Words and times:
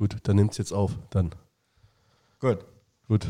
Gut, 0.00 0.16
dann 0.22 0.36
nimmt 0.36 0.52
es 0.52 0.56
jetzt 0.58 0.72
auf. 0.72 0.92
Dann. 1.10 1.30
Gut. 2.40 2.60
Gut. 3.06 3.26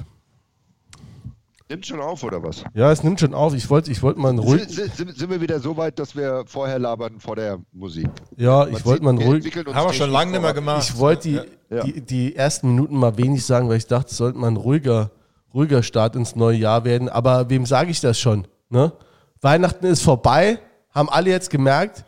Nimmt 1.68 1.84
schon 1.84 2.00
auf, 2.00 2.22
oder 2.22 2.40
was? 2.44 2.62
Ja, 2.74 2.92
es 2.92 3.02
nimmt 3.02 3.18
schon 3.18 3.34
auf. 3.34 3.54
Ich 3.54 3.68
wollte 3.68 3.90
ich 3.90 4.00
wollt 4.04 4.16
mal 4.16 4.28
einen 4.28 4.38
ruhigen. 4.38 4.68
Sind, 4.68 4.94
sind, 4.94 5.18
sind 5.18 5.30
wir 5.30 5.40
wieder 5.40 5.58
so 5.58 5.76
weit, 5.76 5.98
dass 5.98 6.14
wir 6.14 6.44
vorher 6.46 6.78
labern 6.78 7.18
vor 7.18 7.34
der 7.34 7.58
Musik? 7.72 8.08
Ja, 8.36 8.66
Man 8.66 8.72
ich 8.76 8.86
wollte 8.86 9.02
mal 9.02 9.10
einen 9.10 9.22
ruhigen. 9.22 9.66
uns 9.66 9.74
Haben 9.74 9.88
wir 9.88 9.94
schon 9.94 10.10
lange 10.10 10.30
nicht 10.30 10.42
mehr 10.42 10.54
gemacht. 10.54 10.88
Ich 10.88 10.96
wollte 10.96 11.28
die, 11.28 11.40
Ja. 11.74 11.82
Die, 11.82 12.00
die 12.02 12.36
ersten 12.36 12.68
Minuten 12.68 12.96
mal 12.96 13.16
wenig 13.18 13.44
sagen, 13.44 13.68
weil 13.68 13.78
ich 13.78 13.88
dachte, 13.88 14.12
es 14.12 14.16
sollte 14.16 14.38
mal 14.38 14.46
ein 14.46 14.56
ruhiger, 14.56 15.10
ruhiger 15.52 15.82
Start 15.82 16.14
ins 16.14 16.36
neue 16.36 16.56
Jahr 16.56 16.84
werden. 16.84 17.08
Aber 17.08 17.50
wem 17.50 17.66
sage 17.66 17.90
ich 17.90 18.00
das 18.00 18.20
schon? 18.20 18.46
Ne? 18.68 18.92
Weihnachten 19.40 19.86
ist 19.86 20.02
vorbei, 20.02 20.60
haben 20.94 21.08
alle 21.08 21.30
jetzt 21.30 21.50
gemerkt. 21.50 22.04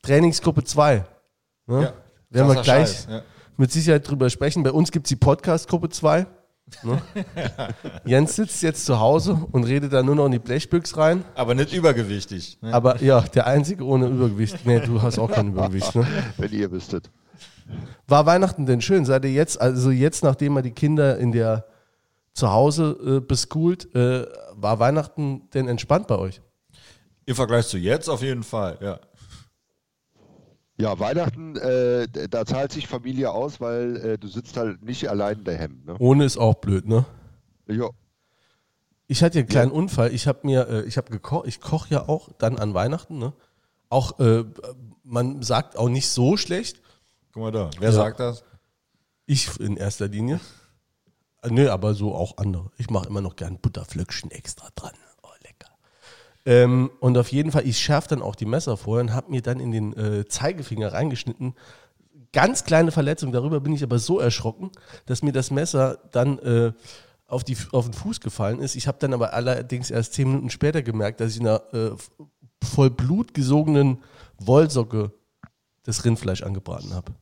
Trainingsgruppe 0.00 0.64
2. 0.64 1.04
Ne? 1.66 1.82
Ja. 1.82 1.92
Werden 2.30 2.48
wir 2.48 2.62
gleich 2.62 2.88
Scheiß, 2.88 3.08
ja. 3.10 3.22
Mit 3.56 3.72
Sicherheit 3.72 4.08
drüber 4.08 4.30
sprechen. 4.30 4.62
Bei 4.62 4.72
uns 4.72 4.92
gibt 4.92 5.06
es 5.06 5.08
die 5.10 5.16
Podcast-Gruppe 5.16 5.88
2. 5.88 6.26
Ne? 6.82 7.00
Jens 8.04 8.36
sitzt 8.36 8.62
jetzt 8.62 8.86
zu 8.86 8.98
Hause 8.98 9.46
und 9.52 9.64
redet 9.64 9.92
da 9.92 10.02
nur 10.02 10.16
noch 10.16 10.26
in 10.26 10.32
die 10.32 10.38
Blechbüchs 10.38 10.96
rein. 10.96 11.24
Aber 11.34 11.54
nicht 11.54 11.72
übergewichtig. 11.72 12.58
Ne? 12.60 12.72
Aber 12.72 13.02
ja, 13.02 13.20
der 13.20 13.46
Einzige 13.46 13.84
ohne 13.84 14.08
Übergewicht. 14.08 14.66
Nee, 14.66 14.80
du 14.80 15.00
hast 15.00 15.18
auch 15.18 15.30
kein 15.30 15.48
Übergewicht. 15.48 15.94
Ne? 15.94 16.06
Wenn 16.36 16.52
ihr 16.52 16.70
wüsstet. 16.70 17.10
War 18.06 18.26
Weihnachten 18.26 18.66
denn 18.66 18.80
schön? 18.80 19.04
Seid 19.04 19.24
ihr 19.24 19.32
jetzt, 19.32 19.60
also 19.60 19.90
jetzt, 19.90 20.22
nachdem 20.24 20.54
man 20.54 20.62
die 20.62 20.72
Kinder 20.72 21.18
in 21.18 21.32
der 21.32 21.66
zu 22.32 22.50
Hause 22.50 22.96
äh, 23.04 23.20
beschult, 23.20 23.94
äh, 23.94 24.26
war 24.54 24.78
Weihnachten 24.78 25.48
denn 25.54 25.68
entspannt 25.68 26.06
bei 26.06 26.18
euch? 26.18 26.42
Im 27.24 27.34
Vergleich 27.34 27.66
zu 27.66 27.78
jetzt 27.78 28.08
auf 28.08 28.22
jeden 28.22 28.44
Fall, 28.44 28.78
ja. 28.80 29.00
Ja, 30.78 30.98
Weihnachten, 30.98 31.56
äh, 31.56 32.06
da 32.28 32.44
zahlt 32.44 32.70
sich 32.72 32.86
Familie 32.86 33.30
aus, 33.30 33.60
weil 33.60 33.96
äh, 33.96 34.18
du 34.18 34.28
sitzt 34.28 34.56
halt 34.58 34.82
nicht 34.82 35.08
allein 35.08 35.42
daheim. 35.42 35.82
Ne? 35.86 35.96
Ohne 35.98 36.24
ist 36.26 36.36
auch 36.36 36.56
blöd, 36.56 36.86
ne? 36.86 37.06
Ja. 37.66 37.88
Ich 39.06 39.22
hatte 39.22 39.38
ja 39.38 39.42
einen 39.42 39.48
kleinen 39.48 39.70
Unfall. 39.70 40.12
Ich 40.12 40.26
habe 40.26 40.40
mir, 40.42 40.68
äh, 40.68 40.82
ich 40.82 40.96
habe 40.98 41.10
gekocht, 41.10 41.46
ich 41.46 41.60
koche 41.60 41.94
ja 41.94 42.08
auch 42.08 42.28
dann 42.38 42.58
an 42.58 42.74
Weihnachten, 42.74 43.18
ne? 43.18 43.32
Auch, 43.88 44.18
äh, 44.18 44.44
man 45.02 45.42
sagt 45.42 45.78
auch 45.78 45.88
nicht 45.88 46.08
so 46.08 46.36
schlecht. 46.36 46.82
Guck 47.32 47.42
mal 47.44 47.52
da. 47.52 47.70
Wer 47.78 47.90
Ja. 47.90 47.94
sagt 47.94 48.20
das? 48.20 48.44
Ich 49.24 49.58
in 49.60 49.76
erster 49.76 50.08
Linie. 50.08 50.40
Äh, 51.42 51.50
Nö, 51.50 51.70
aber 51.70 51.94
so 51.94 52.14
auch 52.14 52.36
andere. 52.36 52.70
Ich 52.76 52.90
mache 52.90 53.06
immer 53.08 53.20
noch 53.22 53.36
gern 53.36 53.58
Butterflöckchen 53.58 54.30
extra 54.30 54.68
dran. 54.74 54.92
Ähm, 56.46 56.92
und 57.00 57.18
auf 57.18 57.32
jeden 57.32 57.50
Fall, 57.50 57.66
ich 57.66 57.78
schärfe 57.78 58.08
dann 58.08 58.22
auch 58.22 58.36
die 58.36 58.46
Messer 58.46 58.76
vorher 58.76 59.02
und 59.02 59.12
habe 59.12 59.30
mir 59.30 59.42
dann 59.42 59.58
in 59.58 59.72
den 59.72 59.92
äh, 59.96 60.24
Zeigefinger 60.26 60.92
reingeschnitten. 60.92 61.54
Ganz 62.32 62.64
kleine 62.64 62.92
Verletzung, 62.92 63.32
darüber 63.32 63.60
bin 63.60 63.72
ich 63.72 63.82
aber 63.82 63.98
so 63.98 64.20
erschrocken, 64.20 64.70
dass 65.06 65.22
mir 65.22 65.32
das 65.32 65.50
Messer 65.50 65.98
dann 66.12 66.38
äh, 66.38 66.72
auf, 67.26 67.42
die, 67.42 67.56
auf 67.72 67.86
den 67.86 67.94
Fuß 67.94 68.20
gefallen 68.20 68.60
ist. 68.60 68.76
Ich 68.76 68.86
habe 68.86 68.98
dann 69.00 69.12
aber 69.12 69.34
allerdings 69.34 69.90
erst 69.90 70.14
zehn 70.14 70.28
Minuten 70.28 70.50
später 70.50 70.82
gemerkt, 70.82 71.20
dass 71.20 71.32
ich 71.32 71.40
in 71.40 71.48
einer 71.48 71.62
äh, 71.74 71.90
voll 72.62 72.90
Blut 72.90 73.34
gesogenen 73.34 74.02
Wollsocke 74.38 75.12
das 75.82 76.04
Rindfleisch 76.04 76.42
angebraten 76.42 76.94
habe. 76.94 77.12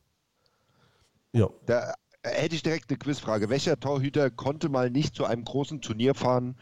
Ja. 1.33 1.49
Da 1.67 1.95
hätte 2.23 2.55
ich 2.55 2.63
direkt 2.63 2.91
eine 2.91 2.99
Quizfrage. 2.99 3.49
Welcher 3.49 3.79
Torhüter 3.79 4.31
konnte 4.31 4.69
mal 4.69 4.91
nicht 4.91 5.15
zu 5.15 5.25
einem 5.25 5.45
großen 5.45 5.81
Turnier 5.81 6.15
fahren, 6.15 6.57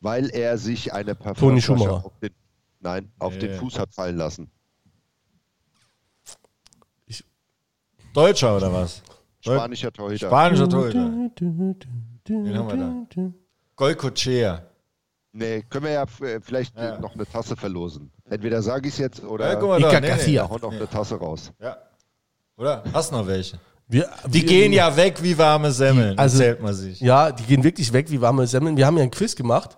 weil 0.00 0.30
er 0.30 0.58
sich 0.58 0.92
eine 0.92 1.14
Parfümflasche 1.14 1.66
Schumacher. 1.66 2.04
auf 2.06 2.18
den, 2.20 2.30
nein, 2.80 3.10
auf 3.18 3.36
den 3.38 3.52
Nee. 3.52 3.58
Fuß 3.58 3.78
hat 3.78 3.94
fallen 3.94 4.16
lassen? 4.16 4.50
Deutscher 8.12 8.56
oder 8.56 8.72
was? 8.72 9.02
Spanischer 9.40 9.92
Torhüter. 9.92 10.26
Spanischer 10.28 10.68
Torhüter. 10.68 11.10
Den 12.28 12.56
haben 12.58 12.68
wir 12.68 13.06
da. 13.14 13.30
Golcochea. 13.76 14.62
nee, 15.32 15.62
können 15.68 15.84
wir 15.84 15.92
ja 15.92 16.02
f- 16.04 16.40
vielleicht 16.42 16.74
Ja. 16.76 16.96
äh, 16.96 17.00
noch 17.00 17.12
eine 17.14 17.26
Tasse 17.26 17.54
verlosen. 17.56 18.10
Entweder 18.30 18.62
sage 18.62 18.88
ich 18.88 18.94
es 18.94 18.98
jetzt 18.98 19.22
oder 19.22 19.48
Ja, 19.52 19.54
guck 19.56 19.68
mal 19.68 19.80
da. 19.80 19.92
Nee, 19.92 20.00
nee. 20.00 20.08
Garcia. 20.08 20.48
hau 20.48 20.56
noch 20.56 20.72
eine 20.72 20.88
Tasse 20.88 21.16
raus. 21.16 21.52
Ja. 21.60 21.76
Oder? 22.56 22.82
Hast 22.92 23.12
noch 23.12 23.26
welche? 23.26 23.58
Wir, 23.86 24.08
Die 24.26 24.32
wir- 24.40 24.44
gehen 24.46 24.72
ja 24.72 24.96
weg 24.96 25.22
wie 25.22 25.36
warme 25.36 25.70
Semmeln, 25.70 26.18
also- 26.18 26.38
erzählt 26.38 26.62
man 26.62 26.72
sich. 26.74 26.98
Ja, 27.00 27.30
die 27.30 27.42
gehen 27.44 27.62
wirklich 27.62 27.92
weg 27.92 28.10
wie 28.10 28.20
warme 28.20 28.46
Semmeln. 28.46 28.76
Wir 28.78 28.86
haben 28.86 28.96
ja 28.96 29.02
einen 29.02 29.10
Quiz 29.12 29.36
gemacht. 29.36 29.76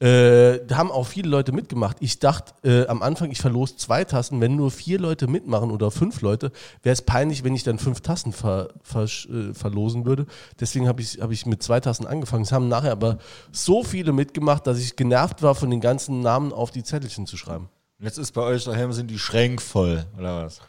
Äh, 0.00 0.64
da 0.64 0.76
haben 0.76 0.92
auch 0.92 1.08
viele 1.08 1.28
Leute 1.28 1.50
mitgemacht. 1.50 1.96
Ich 2.00 2.20
dachte 2.20 2.52
äh, 2.62 2.86
am 2.86 3.02
Anfang, 3.02 3.32
ich 3.32 3.40
verlose 3.40 3.76
zwei 3.76 4.04
Tassen. 4.04 4.40
Wenn 4.40 4.54
nur 4.54 4.70
vier 4.70 5.00
Leute 5.00 5.26
mitmachen 5.26 5.72
oder 5.72 5.90
fünf 5.90 6.20
Leute, 6.20 6.52
wäre 6.84 6.92
es 6.92 7.02
peinlich, 7.02 7.42
wenn 7.42 7.54
ich 7.56 7.64
dann 7.64 7.80
fünf 7.80 8.00
Tassen 8.00 8.32
ver, 8.32 8.68
versch- 8.88 9.28
äh, 9.50 9.54
verlosen 9.54 10.04
würde. 10.06 10.26
Deswegen 10.60 10.86
habe 10.86 11.02
ich, 11.02 11.20
hab 11.20 11.32
ich 11.32 11.46
mit 11.46 11.64
zwei 11.64 11.80
Tassen 11.80 12.06
angefangen. 12.06 12.44
Es 12.44 12.52
haben 12.52 12.68
nachher 12.68 12.92
aber 12.92 13.18
so 13.50 13.82
viele 13.82 14.12
mitgemacht, 14.12 14.68
dass 14.68 14.78
ich 14.78 14.94
genervt 14.94 15.42
war, 15.42 15.56
von 15.56 15.68
den 15.70 15.80
ganzen 15.80 16.20
Namen 16.20 16.52
auf 16.52 16.70
die 16.70 16.84
Zettelchen 16.84 17.26
zu 17.26 17.36
schreiben. 17.36 17.68
Jetzt 17.98 18.18
ist 18.18 18.30
bei 18.30 18.42
euch 18.42 18.62
daheim 18.64 18.92
sind 18.92 19.10
die 19.10 19.18
Schränke 19.18 19.60
voll, 19.60 20.04
oder 20.16 20.44
was? 20.44 20.60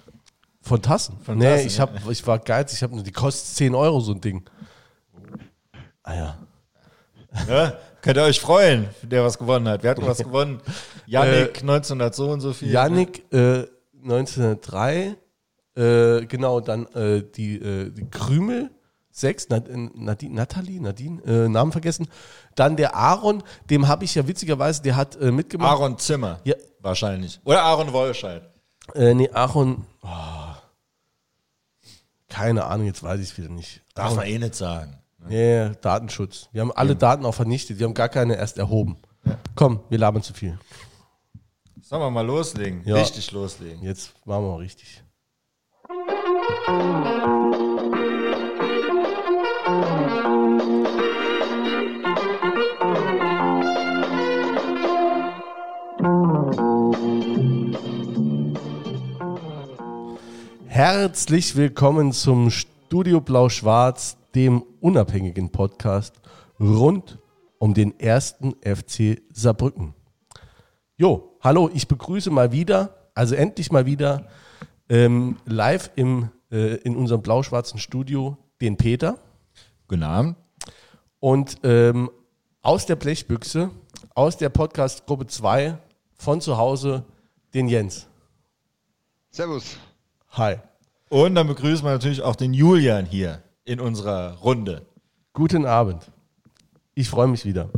Von 0.61 0.81
Tassen? 0.81 1.17
Von 1.23 1.37
nee, 1.37 1.45
Tassen, 1.45 1.67
ich, 1.67 1.77
ja. 1.77 1.81
hab, 1.83 2.09
ich 2.09 2.25
war 2.25 2.39
geizig. 2.39 2.77
Ich 2.79 2.83
hab, 2.83 2.91
nur- 2.91 3.03
die 3.03 3.11
kostet 3.11 3.55
10 3.57 3.75
Euro, 3.75 3.99
so 3.99 4.13
ein 4.13 4.21
Ding. 4.21 4.43
Ah 6.01 6.15
ja. 6.15 6.37
Ja? 7.47 7.73
Könnt 8.01 8.17
ihr 8.17 8.23
euch 8.23 8.39
freuen, 8.39 8.87
der 9.01 9.23
was 9.23 9.37
gewonnen 9.37 9.67
hat. 9.67 9.83
Wer 9.83 9.91
hat 9.91 10.01
was 10.01 10.17
gewonnen? 10.23 10.61
Yannick, 11.05 11.61
1900 11.61 12.15
so 12.15 12.31
und 12.31 12.41
so 12.41 12.53
viel. 12.53 12.71
Yannick 12.71 13.31
äh, 13.33 13.65
1903, 14.01 15.15
äh, 15.75 16.25
genau, 16.25 16.61
dann 16.61 16.85
äh, 16.87 17.23
die, 17.23 17.55
äh, 17.57 17.91
die 17.91 18.09
Krümel, 18.09 18.69
6, 19.11 19.49
Nad 19.49 19.67
äh, 19.67 19.75
Nadine, 19.95 20.35
Nathalie, 20.35 20.79
Nadine, 20.79 21.21
äh, 21.23 21.49
Namen 21.49 21.71
vergessen. 21.71 22.07
Dann 22.55 22.77
der 22.77 22.95
Aaron, 22.95 23.43
dem 23.69 23.87
habe 23.87 24.05
ich 24.05 24.15
ja 24.15 24.27
witzigerweise, 24.27 24.81
der 24.81 24.95
hat 24.95 25.15
äh, 25.17 25.31
mitgemacht. 25.31 25.71
Aaron 25.71 25.97
Zimmer. 25.97 26.39
Ja. 26.45 26.55
Wahrscheinlich. 26.79 27.39
Oder 27.43 27.63
Aaron 27.63 27.91
Wolscheid. 27.91 28.43
Äh, 28.95 29.13
nee, 29.13 29.29
Aaron, 29.31 29.85
oh, 30.01 30.07
keine 32.29 32.65
Ahnung, 32.65 32.87
jetzt 32.87 33.03
weiß 33.03 33.19
ich 33.19 33.31
es 33.31 33.37
wieder 33.37 33.49
nicht. 33.49 33.81
Darf 33.93 34.15
man 34.15 34.25
eh 34.25 34.39
nicht 34.39 34.55
sagen. 34.55 34.99
Nee, 35.27 35.71
Datenschutz. 35.81 36.49
Wir 36.51 36.61
haben 36.61 36.71
alle 36.71 36.95
Daten 36.95 37.25
auch 37.25 37.33
vernichtet, 37.35 37.79
wir 37.79 37.85
haben 37.85 37.93
gar 37.93 38.09
keine 38.09 38.35
erst 38.35 38.57
erhoben. 38.57 38.97
Komm, 39.55 39.81
wir 39.89 39.97
labern 39.97 40.23
zu 40.23 40.33
viel. 40.33 40.57
Sollen 41.81 42.01
wir 42.01 42.11
mal 42.11 42.25
loslegen? 42.25 42.81
Ja. 42.85 42.95
Richtig 42.95 43.31
loslegen. 43.31 43.81
Jetzt 43.83 44.13
machen 44.25 44.43
wir 44.43 44.51
mal 44.51 44.57
richtig. 44.57 45.03
Herzlich 60.67 61.55
willkommen 61.55 62.13
zum 62.13 62.51
Studio 62.51 63.19
Blau-Schwarz, 63.19 64.15
dem 64.35 64.63
unabhängigen 64.81 65.51
Podcast 65.51 66.21
rund 66.59 67.19
um 67.57 67.73
den 67.73 67.99
ersten 67.99 68.55
FC 68.61 69.21
Saarbrücken. 69.33 69.93
Jo, 70.97 71.37
hallo, 71.41 71.69
ich 71.73 71.87
begrüße 71.87 72.29
mal 72.29 72.51
wieder, 72.51 73.09
also 73.13 73.35
endlich 73.35 73.71
mal 73.71 73.85
wieder 73.85 74.27
ähm, 74.89 75.37
live 75.45 75.91
im, 75.95 76.29
äh, 76.51 76.75
in 76.77 76.95
unserem 76.95 77.21
blau-schwarzen 77.21 77.79
Studio 77.79 78.37
den 78.61 78.77
Peter 78.77 79.17
Guten 79.87 80.03
Abend. 80.03 80.35
und 81.19 81.57
ähm, 81.63 82.11
aus 82.61 82.85
der 82.85 82.95
Blechbüchse, 82.95 83.71
aus 84.13 84.37
der 84.37 84.49
Podcast-Gruppe 84.49 85.27
2 85.27 85.77
von 86.15 86.41
zu 86.41 86.57
Hause 86.57 87.05
den 87.53 87.67
Jens. 87.67 88.07
Servus. 89.31 89.77
Hi. 90.31 90.57
Und 91.09 91.35
dann 91.35 91.47
begrüßen 91.47 91.85
wir 91.85 91.91
natürlich 91.91 92.21
auch 92.21 92.35
den 92.35 92.53
Julian 92.53 93.05
hier 93.05 93.41
in 93.69 93.79
unserer 93.79 94.37
Runde. 94.37 94.87
Guten 95.31 95.67
Abend. 95.67 96.11
Ich 96.95 97.07
freue 97.07 97.27
mich 97.27 97.45
wieder. 97.45 97.69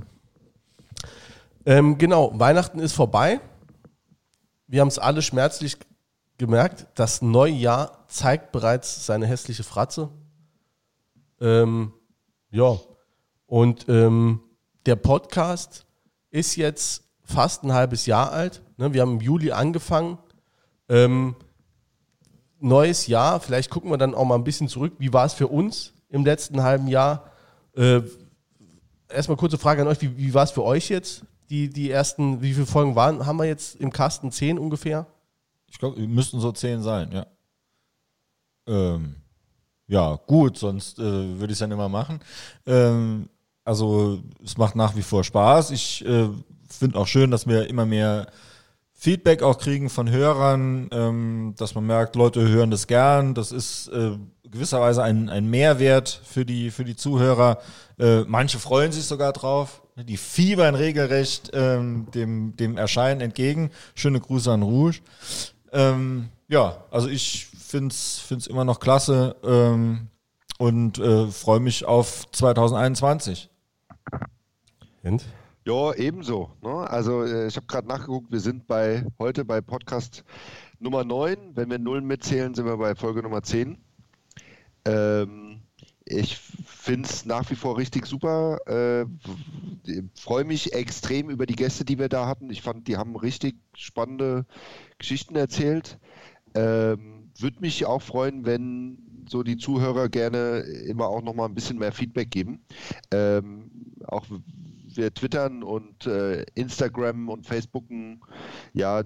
Ähm, 1.66 1.98
genau, 1.98 2.32
Weihnachten 2.40 2.80
ist 2.80 2.94
vorbei. 2.94 3.42
Wir 4.68 4.80
haben 4.80 4.88
es 4.88 4.98
alle 4.98 5.22
schmerzlich 5.22 5.76
gemerkt. 6.38 6.88
Das 6.96 7.22
neue 7.22 7.52
Jahr 7.52 8.06
zeigt 8.08 8.54
bereits 8.54 9.06
seine 9.06 9.28
hässliche 9.28 9.66
Fratze. 9.66 10.08
Ähm, 11.42 11.92
ja, 12.52 12.80
und 13.46 13.90
ähm, 13.90 14.40
der 14.86 14.96
Podcast 14.96 15.86
ist 16.30 16.56
jetzt 16.56 17.04
fast 17.22 17.64
ein 17.64 17.74
halbes 17.74 18.06
Jahr 18.06 18.32
alt. 18.32 18.62
Ne, 18.78 18.94
wir 18.94 19.02
haben 19.02 19.16
im 19.16 19.22
Juli 19.22 19.52
angefangen. 19.52 20.20
Ähm, 20.88 21.36
neues 22.62 23.08
Jahr, 23.08 23.40
vielleicht 23.40 23.70
gucken 23.70 23.92
wir 23.92 23.98
dann 23.98 24.16
auch 24.16 24.26
mal 24.26 24.36
ein 24.36 24.44
bisschen 24.44 24.68
zurück. 24.68 24.94
Wie 25.00 25.14
war 25.14 25.26
es 25.26 25.34
für 25.34 25.48
uns 25.48 25.94
im 26.10 26.26
letzten 26.26 26.64
halben 26.64 26.88
Jahr? 26.88 27.32
Äh, 27.76 28.02
erstmal 29.10 29.38
kurze 29.38 29.58
Frage 29.58 29.82
an 29.82 29.88
euch, 29.88 30.02
wie, 30.02 30.18
wie 30.18 30.34
war 30.34 30.44
es 30.44 30.52
für 30.52 30.64
euch 30.64 30.90
jetzt? 30.90 31.24
Die, 31.50 31.70
die 31.70 31.92
ersten, 31.92 32.42
wie 32.42 32.54
viele 32.54 32.66
Folgen 32.66 32.96
waren, 32.96 33.26
haben 33.26 33.38
wir 33.38 33.46
jetzt 33.46 33.76
im 33.76 33.92
Kasten? 33.92 34.32
Zehn 34.32 34.58
ungefähr? 34.58 35.06
Ich 35.68 35.80
glaube, 35.80 36.00
müssten 36.08 36.40
so 36.40 36.52
zehn 36.52 36.82
sein, 36.82 37.12
ja. 37.12 37.26
Ähm, 38.68 39.16
ja, 39.88 40.16
gut, 40.28 40.58
sonst 40.58 41.00
äh, 41.00 41.02
würde 41.04 41.48
ich 41.48 41.54
es 41.54 41.60
ja 41.60 41.68
nicht 41.68 41.78
mehr 41.78 41.90
machen. 41.90 42.20
Ähm, 42.66 43.30
also 43.64 44.22
es 44.44 44.58
macht 44.58 44.76
nach 44.76 44.96
wie 44.96 45.02
vor 45.02 45.24
Spaß. 45.24 45.72
Ich 45.72 46.06
äh, 46.06 46.30
finde 46.70 46.98
auch 46.98 47.08
schön, 47.08 47.32
dass 47.32 47.48
wir 47.48 47.68
immer 47.68 47.86
mehr 47.86 48.28
Feedback 49.02 49.42
auch 49.42 49.58
kriegen 49.58 49.90
von 49.90 50.12
Hörern, 50.12 50.88
ähm, 50.92 51.56
dass 51.58 51.74
man 51.74 51.88
merkt, 51.88 52.16
Leute 52.16 52.48
hören 52.48 52.70
das 52.70 52.86
gern. 52.86 53.34
Das 53.34 53.52
ist 53.52 53.88
äh, 53.88 54.12
gewisserweise 54.44 55.02
ein, 55.02 55.28
ein 55.28 55.50
Mehrwert 55.50 56.22
für 56.24 56.46
die, 56.46 56.70
für 56.70 56.86
die 56.86 56.96
Zuhörer. 56.96 57.58
Äh, 57.98 58.22
manche 58.28 58.60
freuen 58.60 58.92
sich 58.92 59.06
sogar 59.06 59.34
drauf. 59.34 59.82
Die 59.96 60.18
fiebern 60.18 60.76
regelrecht 60.76 61.50
ähm, 61.54 62.12
dem, 62.14 62.56
dem 62.58 62.78
Erscheinen 62.78 63.22
entgegen. 63.22 63.72
Schöne 63.96 64.20
Grüße 64.20 64.52
an 64.52 64.62
Rouge. 64.62 65.00
Ähm, 65.72 66.30
ja, 66.48 66.84
also 66.92 67.08
ich 67.08 67.48
finde 67.48 67.92
es 67.92 68.48
immer 68.48 68.66
noch 68.66 68.80
klasse 68.80 69.36
ähm, 69.44 70.10
und 70.60 71.00
äh, 71.00 71.26
freue 71.26 71.60
mich 71.60 71.86
auf 71.86 72.30
2021. 72.34 73.50
Und? 75.02 75.26
Ja, 75.66 75.94
ebenso. 75.94 76.50
Ne? 76.64 76.90
Also 76.90 77.24
äh, 77.24 77.48
ich 77.48 77.56
habe 77.56 77.68
gerade 77.68 77.88
nachgeguckt, 77.88 78.32
wir 78.32 78.40
sind 78.40 78.66
bei 78.66 79.06
heute 79.20 79.46
bei 79.46 79.62
Podcast 79.62 80.24
Nummer 80.80 81.04
9. 81.04 81.56
Wenn 81.56 81.70
wir 81.70 81.78
Nullen 81.78 82.06
mitzählen, 82.08 82.56
sind 82.56 82.66
wir 82.66 82.78
bei 82.78 82.96
Folge 82.96 83.22
Nummer 83.22 83.44
10. 83.44 83.78
Ähm, 84.86 85.62
ich 86.04 86.38
finde 86.38 87.08
es 87.08 87.26
nach 87.26 87.48
wie 87.52 87.56
vor 87.56 87.78
richtig 87.78 88.08
super. 88.08 88.58
Äh, 88.66 89.06
Freue 90.16 90.46
mich 90.46 90.74
extrem 90.74 91.30
über 91.30 91.46
die 91.46 91.56
Gäste, 91.56 91.86
die 91.86 92.00
wir 92.00 92.10
da 92.10 92.26
hatten. 92.26 92.50
Ich 92.50 92.64
fand, 92.64 92.88
die 92.88 92.98
haben 92.98 93.16
richtig 93.16 93.56
spannende 93.76 94.48
Geschichten 94.98 95.36
erzählt. 95.36 96.00
Ähm, 96.56 97.32
Würde 97.38 97.60
mich 97.60 97.86
auch 97.86 98.02
freuen, 98.02 98.46
wenn 98.46 98.98
so 99.30 99.44
die 99.44 99.58
Zuhörer 99.58 100.10
gerne 100.10 100.62
immer 100.88 101.08
auch 101.08 101.22
noch 101.22 101.36
mal 101.36 101.46
ein 101.46 101.54
bisschen 101.54 101.78
mehr 101.78 101.92
Feedback 101.92 102.32
geben. 102.32 102.66
Ähm, 103.12 103.70
auch 104.08 104.26
wir 104.98 105.14
twittern 105.14 105.64
und 105.64 106.06
äh, 106.06 106.44
Instagram 106.56 107.30
und 107.30 107.46
Facebooken 107.46 108.22
ja 108.74 109.04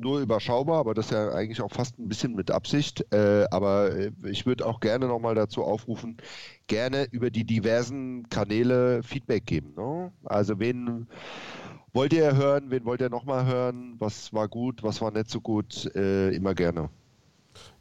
nur 0.00 0.20
überschaubar, 0.20 0.78
aber 0.78 0.94
das 0.94 1.06
ist 1.06 1.12
ja 1.12 1.30
eigentlich 1.30 1.60
auch 1.60 1.70
fast 1.70 1.98
ein 1.98 2.08
bisschen 2.08 2.34
mit 2.34 2.50
Absicht. 2.50 3.04
Äh, 3.12 3.46
aber 3.50 3.94
äh, 3.94 4.12
ich 4.24 4.46
würde 4.46 4.66
auch 4.66 4.80
gerne 4.80 5.06
nochmal 5.06 5.34
dazu 5.34 5.62
aufrufen, 5.62 6.16
gerne 6.66 7.06
über 7.10 7.30
die 7.30 7.44
diversen 7.44 8.28
Kanäle 8.30 9.02
Feedback 9.02 9.46
geben. 9.46 9.74
Ne? 9.76 10.12
Also 10.24 10.58
wen 10.58 11.06
wollt 11.92 12.12
ihr 12.12 12.36
hören, 12.36 12.70
wen 12.70 12.84
wollt 12.84 13.00
ihr 13.00 13.10
nochmal 13.10 13.46
hören, 13.46 13.96
was 13.98 14.32
war 14.32 14.48
gut, 14.48 14.82
was 14.82 15.00
war 15.00 15.10
nicht 15.10 15.30
so 15.30 15.40
gut, 15.40 15.94
äh, 15.94 16.30
immer 16.30 16.54
gerne. 16.54 16.88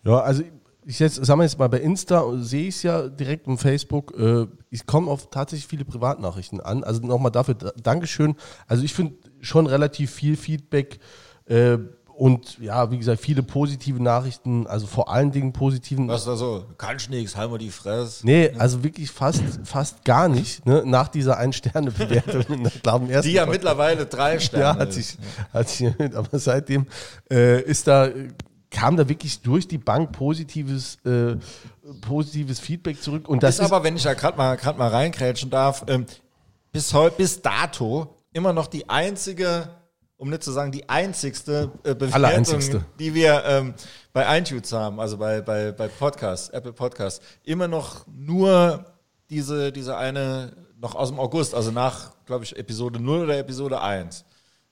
Ja, 0.04 0.20
also 0.20 0.44
ich 0.86 1.00
jetzt, 1.00 1.24
sagen 1.24 1.40
wir 1.40 1.44
jetzt 1.44 1.60
mal 1.60 1.68
bei 1.68 1.80
Insta, 1.80 2.26
sehe 2.38 2.68
ich 2.68 2.76
es 2.76 2.84
ja 2.84 3.08
direkt 3.08 3.48
im 3.48 3.58
Facebook, 3.58 4.18
äh, 4.18 4.48
ich 4.70 4.86
komme 4.86 5.12
auf 5.12 5.30
tatsächlich 5.30 5.68
viele 5.68 5.86
Privatnachrichten 5.86 6.62
an. 6.62 6.84
Also 6.84 7.02
nochmal 7.02 7.32
dafür 7.32 7.56
Dankeschön. 7.56 8.36
Also 8.68 8.84
ich 8.84 8.94
finde 8.94 9.16
schon 9.42 9.68
relativ 9.68 10.12
viel 10.12 10.38
Feedback 10.38 11.00
äh, 11.46 11.78
und 12.20 12.60
ja, 12.60 12.92
wie 12.92 12.98
gesagt, 12.98 13.22
viele 13.22 13.44
positive 13.44 14.04
Nachrichten, 14.04 14.68
also 14.68 14.88
vor 14.88 15.10
allen 15.10 15.32
Dingen 15.32 15.54
positiven. 15.54 16.10
Was 16.10 16.26
da 16.26 16.36
so? 16.36 16.66
Kannst 16.78 17.10
nix, 17.10 17.38
halt 17.38 17.50
mal 17.50 17.58
die 17.58 17.72
Fresse. 17.72 18.26
Nee, 18.26 18.52
also 18.58 18.84
wirklich 18.84 19.10
fast, 19.10 19.42
fast 19.64 20.04
gar 20.04 20.28
nicht, 20.28 20.66
ne? 20.66 20.84
nach 20.86 21.08
dieser 21.08 21.38
Ein-Sterne-Bewertung. 21.38 22.70
die 23.24 23.32
ja 23.32 23.46
mittlerweile 23.46 24.06
drei 24.06 24.38
Sterne 24.38 24.66
Ja, 24.66 24.76
hat 24.76 24.92
sich, 24.92 25.18
hat 25.54 25.70
sich, 25.70 25.88
aber 26.14 26.38
seitdem 26.40 26.88
äh, 27.32 27.62
ist 27.62 27.88
da 27.88 28.10
kam 28.72 28.98
da 28.98 29.10
wirklich 29.10 29.42
durch 29.42 29.68
die 29.68 29.78
Bank 29.78 30.12
positives, 30.12 30.98
äh, 31.06 31.38
positives 32.02 32.60
Feedback 32.60 33.02
zurück. 33.02 33.28
Und 33.28 33.44
das 33.44 33.56
ist, 33.56 33.62
ist 33.62 33.72
aber, 33.72 33.84
wenn 33.84 33.96
ich 33.96 34.04
da 34.04 34.14
gerade 34.14 34.38
mal, 34.38 34.56
grad 34.58 34.78
mal 34.78 34.90
reinkrätschen 34.90 35.50
darf, 35.50 35.86
ähm, 35.88 36.06
bis 36.72 36.94
heute, 36.94 37.18
bis 37.18 37.42
dato 37.42 38.16
immer 38.32 38.54
noch 38.54 38.68
die 38.68 38.88
einzige, 38.90 39.70
um 40.18 40.30
nicht 40.30 40.44
zu 40.44 40.52
sagen 40.52 40.72
die 40.72 40.88
einzigste 40.88 41.72
äh, 41.84 41.96
Bewertung, 41.96 42.84
die 43.00 43.14
wir 43.14 43.44
ähm, 43.46 43.74
bei 44.14 44.38
iTunes 44.38 44.72
haben, 44.72 45.00
also 45.00 45.18
bei, 45.18 45.42
bei, 45.42 45.72
bei 45.72 45.88
Podcast, 45.88 46.54
Apple 46.54 46.74
Podcast, 46.74 47.22
immer 47.44 47.68
noch 47.68 48.06
nur 48.08 48.86
diese, 49.30 49.72
diese 49.72 49.98
eine 49.98 50.54
noch 50.80 50.96
aus 50.96 51.10
dem 51.10 51.20
August, 51.20 51.56
also 51.56 51.72
nach, 51.72 52.12
glaube 52.26 52.46
ich, 52.46 52.56
Episode 52.58 53.00
0 53.02 53.24
oder 53.24 53.38
Episode 53.38 53.82
1. 53.82 54.26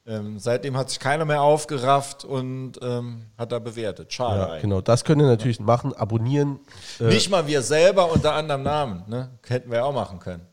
Ähm, 0.07 0.39
seitdem 0.39 0.77
hat 0.77 0.89
sich 0.89 0.99
keiner 0.99 1.25
mehr 1.25 1.41
aufgerafft 1.41 2.23
und 2.23 2.79
ähm, 2.81 3.25
hat 3.37 3.51
da 3.51 3.59
bewertet. 3.59 4.13
Schade. 4.13 4.53
Ja, 4.53 4.61
genau. 4.61 4.79
Das 4.79 5.03
könnt 5.03 5.21
ihr 5.21 5.27
natürlich 5.27 5.59
machen. 5.59 5.93
Abonnieren. 5.93 6.59
Äh 7.01 7.05
nicht 7.05 7.29
mal 7.29 7.45
wir 7.45 7.61
selber 7.61 8.09
unter 8.13 8.33
anderem 8.33 8.63
Namen. 8.63 9.03
Ne? 9.07 9.31
Hätten 9.45 9.69
wir 9.69 9.83
auch 9.83 9.93
machen 9.93 10.19
können. 10.19 10.47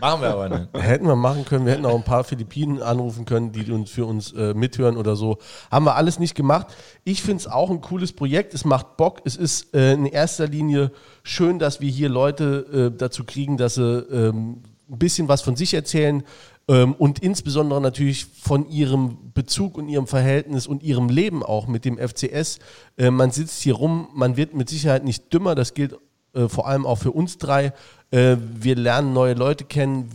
Machen 0.00 0.22
wir 0.22 0.30
aber 0.30 0.48
nicht. 0.48 0.68
hätten 0.74 1.06
wir 1.06 1.16
machen 1.16 1.44
können. 1.44 1.66
Wir 1.66 1.74
hätten 1.74 1.84
auch 1.84 1.94
ein 1.94 2.04
paar 2.04 2.24
Philippinen 2.24 2.80
anrufen 2.80 3.26
können, 3.26 3.52
die 3.52 3.70
uns 3.70 3.90
für 3.90 4.06
uns 4.06 4.32
äh, 4.32 4.54
mithören 4.54 4.96
oder 4.96 5.14
so. 5.14 5.38
Haben 5.70 5.84
wir 5.84 5.96
alles 5.96 6.18
nicht 6.18 6.34
gemacht. 6.34 6.68
Ich 7.04 7.22
finde 7.22 7.40
es 7.40 7.46
auch 7.46 7.70
ein 7.70 7.82
cooles 7.82 8.12
Projekt. 8.12 8.54
Es 8.54 8.64
macht 8.64 8.96
Bock. 8.96 9.20
Es 9.26 9.36
ist 9.36 9.74
äh, 9.74 9.92
in 9.92 10.06
erster 10.06 10.46
Linie 10.46 10.90
schön, 11.22 11.58
dass 11.58 11.82
wir 11.82 11.90
hier 11.90 12.08
Leute 12.08 12.92
äh, 12.94 12.96
dazu 12.96 13.24
kriegen, 13.24 13.58
dass 13.58 13.74
sie 13.74 13.82
ähm, 13.82 14.62
ein 14.88 14.98
bisschen 14.98 15.28
was 15.28 15.42
von 15.42 15.56
sich 15.56 15.74
erzählen, 15.74 16.22
und 16.66 17.18
insbesondere 17.18 17.80
natürlich 17.80 18.24
von 18.24 18.68
ihrem 18.70 19.18
Bezug 19.34 19.76
und 19.76 19.88
ihrem 19.88 20.06
Verhältnis 20.06 20.66
und 20.66 20.82
ihrem 20.82 21.08
Leben 21.10 21.42
auch 21.42 21.66
mit 21.66 21.84
dem 21.84 21.98
FCS. 21.98 22.58
Äh, 22.96 23.10
man 23.10 23.30
sitzt 23.30 23.60
hier 23.62 23.74
rum, 23.74 24.08
man 24.14 24.36
wird 24.36 24.54
mit 24.54 24.70
Sicherheit 24.70 25.04
nicht 25.04 25.32
dümmer, 25.32 25.54
das 25.54 25.74
gilt 25.74 25.94
äh, 26.34 26.48
vor 26.48 26.66
allem 26.66 26.86
auch 26.86 26.96
für 26.96 27.12
uns 27.12 27.38
drei. 27.38 27.72
Äh, 28.10 28.36
wir 28.38 28.76
lernen 28.76 29.12
neue 29.12 29.34
Leute 29.34 29.64
kennen, 29.64 30.08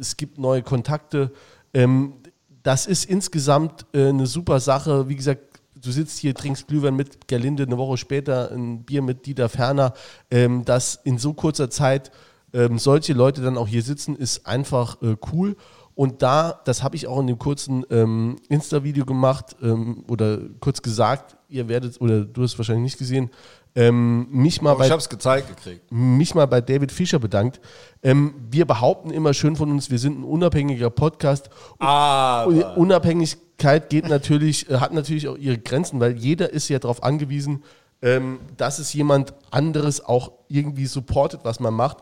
es 0.00 0.16
gibt 0.16 0.38
neue 0.38 0.62
Kontakte. 0.62 1.32
Ähm, 1.72 2.14
das 2.62 2.86
ist 2.86 3.04
insgesamt 3.04 3.84
eine 3.92 4.26
super 4.26 4.58
Sache. 4.58 5.08
Wie 5.08 5.16
gesagt, 5.16 5.42
du 5.74 5.90
sitzt 5.90 6.18
hier, 6.18 6.34
trinkst 6.34 6.66
Glühwein 6.66 6.96
mit 6.96 7.28
Gerlinde, 7.28 7.64
eine 7.64 7.76
Woche 7.76 7.98
später 7.98 8.50
ein 8.50 8.84
Bier 8.84 9.02
mit 9.02 9.26
Dieter 9.26 9.50
Ferner. 9.50 9.92
Ähm, 10.30 10.64
dass 10.64 10.98
in 11.04 11.18
so 11.18 11.34
kurzer 11.34 11.68
Zeit 11.68 12.10
ähm, 12.54 12.78
solche 12.78 13.12
Leute 13.12 13.42
dann 13.42 13.58
auch 13.58 13.68
hier 13.68 13.82
sitzen, 13.82 14.16
ist 14.16 14.46
einfach 14.46 14.96
cool. 15.32 15.56
Und 15.94 16.22
da, 16.22 16.60
das 16.64 16.82
habe 16.82 16.96
ich 16.96 17.06
auch 17.06 17.20
in 17.20 17.28
dem 17.28 17.38
kurzen 17.38 17.84
ähm, 17.90 18.36
Insta-Video 18.48 19.04
gemacht 19.04 19.56
ähm, 19.62 20.04
oder 20.08 20.38
kurz 20.60 20.82
gesagt, 20.82 21.36
ihr 21.48 21.68
werdet, 21.68 22.00
oder 22.00 22.24
du 22.24 22.42
hast 22.42 22.58
wahrscheinlich 22.58 22.82
nicht 22.84 22.98
gesehen, 22.98 23.30
ähm, 23.76 24.28
mich 24.30 24.62
mal 24.62 24.74
oh, 24.74 24.78
bei, 24.78 24.86
ich 24.86 24.92
hab's 24.92 25.08
gezeigt 25.08 25.48
gekriegt. 25.48 25.90
Mich 25.90 26.34
mal 26.34 26.46
bei 26.46 26.60
David 26.60 26.92
Fischer 26.92 27.18
bedankt. 27.18 27.60
Ähm, 28.02 28.34
wir 28.50 28.66
behaupten 28.66 29.10
immer 29.10 29.34
schön 29.34 29.56
von 29.56 29.70
uns, 29.70 29.90
wir 29.90 29.98
sind 29.98 30.20
ein 30.20 30.24
unabhängiger 30.24 30.90
Podcast. 30.90 31.50
Aber. 31.78 32.76
Unabhängigkeit 32.76 33.90
geht 33.90 34.08
natürlich, 34.08 34.70
äh, 34.70 34.78
hat 34.78 34.92
natürlich 34.92 35.28
auch 35.28 35.36
ihre 35.36 35.58
Grenzen, 35.58 35.98
weil 36.00 36.16
jeder 36.16 36.50
ist 36.50 36.68
ja 36.68 36.78
darauf 36.78 37.02
angewiesen, 37.02 37.64
ähm, 38.00 38.40
dass 38.56 38.78
es 38.78 38.92
jemand 38.92 39.34
anderes 39.50 40.04
auch 40.04 40.32
irgendwie 40.48 40.86
supportet, 40.86 41.40
was 41.42 41.58
man 41.58 41.74
macht. 41.74 41.98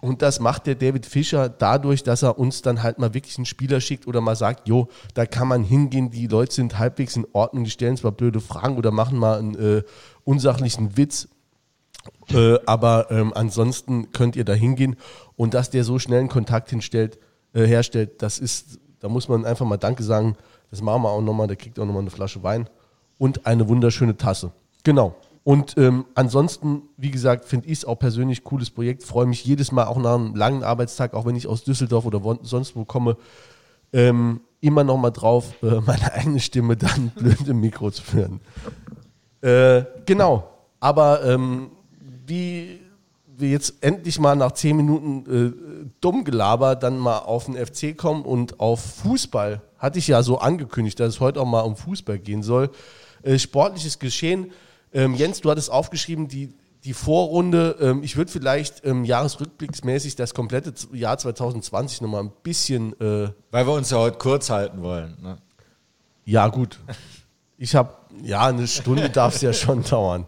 Und 0.00 0.22
das 0.22 0.40
macht 0.40 0.66
der 0.66 0.74
David 0.74 1.06
Fischer 1.06 1.48
dadurch, 1.48 2.02
dass 2.02 2.22
er 2.22 2.38
uns 2.38 2.62
dann 2.62 2.82
halt 2.82 2.98
mal 2.98 3.14
wirklich 3.14 3.38
einen 3.38 3.46
Spieler 3.46 3.80
schickt 3.80 4.06
oder 4.06 4.20
mal 4.20 4.36
sagt, 4.36 4.68
jo, 4.68 4.88
da 5.14 5.24
kann 5.26 5.48
man 5.48 5.64
hingehen, 5.64 6.10
die 6.10 6.26
Leute 6.26 6.54
sind 6.54 6.78
halbwegs 6.78 7.16
in 7.16 7.26
Ordnung, 7.32 7.64
die 7.64 7.70
stellen 7.70 7.96
zwar 7.96 8.12
blöde 8.12 8.40
Fragen 8.40 8.76
oder 8.76 8.90
machen 8.90 9.18
mal 9.18 9.38
einen 9.38 9.54
äh, 9.54 9.82
unsachlichen 10.24 10.96
Witz, 10.96 11.28
äh, 12.30 12.58
aber 12.66 13.10
ähm, 13.10 13.32
ansonsten 13.34 14.12
könnt 14.12 14.36
ihr 14.36 14.44
da 14.44 14.52
hingehen. 14.52 14.96
Und 15.34 15.54
dass 15.54 15.70
der 15.70 15.84
so 15.84 15.98
schnell 15.98 16.20
einen 16.20 16.28
Kontakt 16.28 16.70
hinstellt, 16.70 17.18
äh, 17.54 17.64
herstellt, 17.64 18.22
das 18.22 18.38
ist, 18.38 18.78
da 19.00 19.08
muss 19.08 19.28
man 19.28 19.44
einfach 19.44 19.66
mal 19.66 19.76
Danke 19.76 20.02
sagen. 20.02 20.36
Das 20.70 20.82
machen 20.82 21.02
wir 21.02 21.10
auch 21.10 21.22
nochmal, 21.22 21.46
der 21.46 21.56
kriegt 21.56 21.78
auch 21.78 21.86
nochmal 21.86 22.02
eine 22.02 22.10
Flasche 22.10 22.42
Wein 22.42 22.68
und 23.18 23.46
eine 23.46 23.68
wunderschöne 23.68 24.16
Tasse. 24.16 24.52
Genau. 24.84 25.16
Und 25.46 25.78
ähm, 25.78 26.06
ansonsten, 26.16 26.82
wie 26.96 27.12
gesagt, 27.12 27.44
finde 27.44 27.68
ich 27.68 27.78
es 27.78 27.84
auch 27.84 28.00
persönlich 28.00 28.42
cooles 28.42 28.68
Projekt. 28.68 29.04
Freue 29.04 29.26
mich 29.26 29.44
jedes 29.44 29.70
Mal 29.70 29.84
auch 29.84 29.96
nach 29.96 30.16
einem 30.16 30.34
langen 30.34 30.64
Arbeitstag, 30.64 31.14
auch 31.14 31.24
wenn 31.24 31.36
ich 31.36 31.46
aus 31.46 31.62
Düsseldorf 31.62 32.04
oder 32.04 32.24
wo, 32.24 32.36
sonst 32.42 32.74
wo 32.74 32.84
komme, 32.84 33.16
ähm, 33.92 34.40
immer 34.60 34.82
noch 34.82 34.96
mal 34.96 35.12
drauf, 35.12 35.54
äh, 35.62 35.80
meine 35.86 36.12
eigene 36.14 36.40
Stimme 36.40 36.76
dann 36.76 37.10
blöd 37.16 37.46
im 37.46 37.60
Mikro 37.60 37.92
zu 37.92 38.02
führen. 38.02 38.40
Äh, 39.40 39.84
genau. 40.04 40.50
Aber 40.80 41.24
ähm, 41.24 41.70
wie 42.26 42.80
wir 43.36 43.48
jetzt 43.48 43.84
endlich 43.84 44.18
mal 44.18 44.34
nach 44.34 44.50
zehn 44.50 44.76
Minuten 44.76 45.86
äh, 45.86 45.90
dumm 46.00 46.24
gelabert 46.24 46.82
dann 46.82 46.98
mal 46.98 47.18
auf 47.18 47.44
den 47.44 47.54
FC 47.54 47.96
kommen 47.96 48.24
und 48.24 48.58
auf 48.58 48.80
Fußball, 48.80 49.62
hatte 49.78 50.00
ich 50.00 50.08
ja 50.08 50.24
so 50.24 50.38
angekündigt, 50.38 50.98
dass 50.98 51.10
es 51.10 51.20
heute 51.20 51.40
auch 51.40 51.46
mal 51.46 51.60
um 51.60 51.76
Fußball 51.76 52.18
gehen 52.18 52.42
soll. 52.42 52.68
Äh, 53.22 53.38
sportliches 53.38 54.00
Geschehen 54.00 54.50
ähm, 54.96 55.14
Jens, 55.14 55.42
du 55.42 55.50
hattest 55.50 55.70
aufgeschrieben, 55.70 56.26
die, 56.26 56.54
die 56.84 56.94
Vorrunde. 56.94 57.76
Ähm, 57.80 58.02
ich 58.02 58.16
würde 58.16 58.32
vielleicht 58.32 58.84
ähm, 58.86 59.04
jahresrückblicksmäßig 59.04 60.16
das 60.16 60.32
komplette 60.32 60.72
Jahr 60.92 61.18
2020 61.18 62.00
nochmal 62.00 62.22
ein 62.22 62.32
bisschen. 62.42 62.98
Äh, 62.98 63.30
Weil 63.50 63.66
wir 63.66 63.74
uns 63.74 63.90
ja 63.90 63.98
heute 63.98 64.16
kurz 64.16 64.48
halten 64.48 64.82
wollen. 64.82 65.18
Ne? 65.20 65.36
Ja, 66.24 66.48
gut. 66.48 66.80
Ich 67.58 67.74
habe, 67.74 67.92
ja, 68.22 68.46
eine 68.46 68.66
Stunde 68.66 69.10
darf 69.10 69.34
es 69.34 69.42
ja 69.42 69.52
schon 69.52 69.82
dauern. 69.90 70.26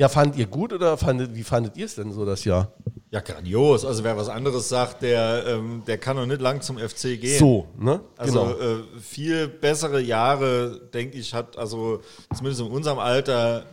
Ja, 0.00 0.08
fandet 0.08 0.38
ihr 0.38 0.46
gut 0.46 0.72
oder 0.72 0.96
fandet, 0.96 1.34
wie 1.34 1.42
fandet 1.42 1.76
ihr 1.76 1.84
es 1.84 1.94
denn 1.94 2.10
so 2.10 2.24
das 2.24 2.46
Jahr? 2.46 2.72
Ja, 3.10 3.20
grandios. 3.20 3.84
Also 3.84 4.02
wer 4.02 4.16
was 4.16 4.30
anderes 4.30 4.66
sagt, 4.70 5.02
der, 5.02 5.44
ähm, 5.46 5.82
der 5.86 5.98
kann 5.98 6.16
noch 6.16 6.24
nicht 6.24 6.40
lang 6.40 6.62
zum 6.62 6.78
FC 6.78 7.20
gehen. 7.20 7.38
So, 7.38 7.68
ne? 7.78 8.00
Also 8.16 8.46
genau. 8.46 8.58
äh, 8.58 8.82
viel 8.98 9.46
bessere 9.46 10.00
Jahre, 10.00 10.88
denke 10.94 11.18
ich, 11.18 11.34
hat 11.34 11.58
also 11.58 12.00
zumindest 12.34 12.62
in 12.62 12.68
unserem 12.68 12.98
Alter 12.98 13.66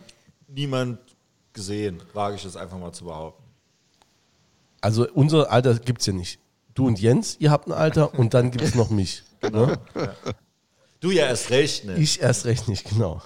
niemand 0.48 0.98
gesehen, 1.54 2.02
wage 2.12 2.36
ich 2.36 2.42
das 2.42 2.58
einfach 2.58 2.76
mal 2.76 2.92
zu 2.92 3.06
behaupten. 3.06 3.44
Also 4.82 5.08
unser 5.10 5.50
Alter 5.50 5.76
gibt 5.76 6.00
es 6.00 6.08
ja 6.08 6.12
nicht. 6.12 6.40
Du 6.74 6.86
und 6.86 7.00
Jens, 7.00 7.36
ihr 7.40 7.50
habt 7.50 7.68
ein 7.68 7.72
Alter 7.72 8.12
und 8.18 8.34
dann 8.34 8.50
gibt 8.50 8.64
es 8.64 8.74
noch 8.74 8.90
mich. 8.90 9.22
Ne? 9.40 9.78
Ja. 9.94 10.14
Du 11.00 11.10
ja 11.10 11.24
erst 11.24 11.48
recht 11.48 11.86
nicht. 11.86 11.98
Ich 11.98 12.20
erst 12.20 12.44
recht 12.44 12.68
nicht, 12.68 12.86
genau. 12.86 13.22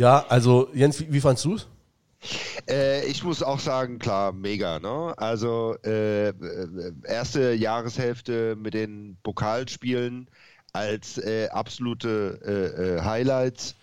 Ja, 0.00 0.24
also 0.30 0.70
Jens, 0.72 0.98
wie, 0.98 1.12
wie 1.12 1.20
fandst 1.20 1.44
du 1.44 1.56
es? 1.56 1.68
Äh, 2.66 3.04
ich 3.04 3.22
muss 3.22 3.42
auch 3.42 3.60
sagen, 3.60 3.98
klar, 3.98 4.32
mega. 4.32 4.78
Ne? 4.78 5.12
Also 5.18 5.76
äh, 5.84 6.32
erste 7.04 7.52
Jahreshälfte 7.52 8.56
mit 8.56 8.72
den 8.72 9.18
Pokalspielen 9.22 10.26
als 10.72 11.18
äh, 11.18 11.48
absolute 11.50 12.40
äh, 12.42 12.82
äh, 12.82 13.02
Highlights, 13.02 13.74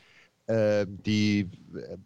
ähm, 0.47 0.97
die 1.05 1.51
äh, 1.75 1.97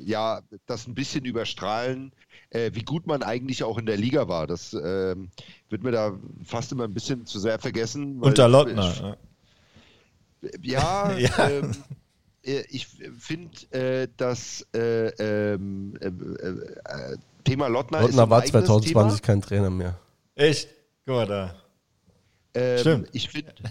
ja 0.00 0.40
das 0.64 0.86
ein 0.86 0.94
bisschen 0.94 1.26
überstrahlen, 1.26 2.12
wie 2.50 2.82
gut 2.82 3.06
man 3.06 3.22
eigentlich 3.22 3.62
auch 3.62 3.76
in 3.76 3.84
der 3.84 3.98
Liga 3.98 4.26
war. 4.26 4.46
Das 4.46 4.72
ähm, 4.72 5.28
wird 5.68 5.82
mir 5.82 5.90
da 5.90 6.18
fast 6.44 6.72
immer 6.72 6.84
ein 6.84 6.94
bisschen 6.94 7.26
zu 7.26 7.38
sehr 7.38 7.58
vergessen. 7.58 8.20
Unter 8.22 8.48
Lottner. 8.48 9.18
ja, 10.62 11.12
ja. 11.12 11.28
Ähm, 11.38 11.72
äh, 11.72 11.74
ich 12.48 12.86
finde, 12.86 13.56
äh, 13.72 14.08
das 14.16 14.66
äh, 14.74 15.08
ähm, 15.52 15.94
äh, 16.00 16.06
äh, 16.06 17.16
Thema 17.44 17.68
Lottner, 17.68 18.00
Lottner 18.00 18.24
ist 18.24 18.30
war 18.30 18.44
2020 18.44 18.90
Thema. 18.92 19.26
kein 19.26 19.42
Trainer 19.42 19.70
mehr. 19.70 19.98
Echt? 20.34 20.68
Guck 21.06 21.16
mal 21.16 21.26
da. 21.26 21.54
Ähm, 22.54 22.78
Stimmt. 22.78 23.08
Ich 23.12 23.28
finde. 23.28 23.52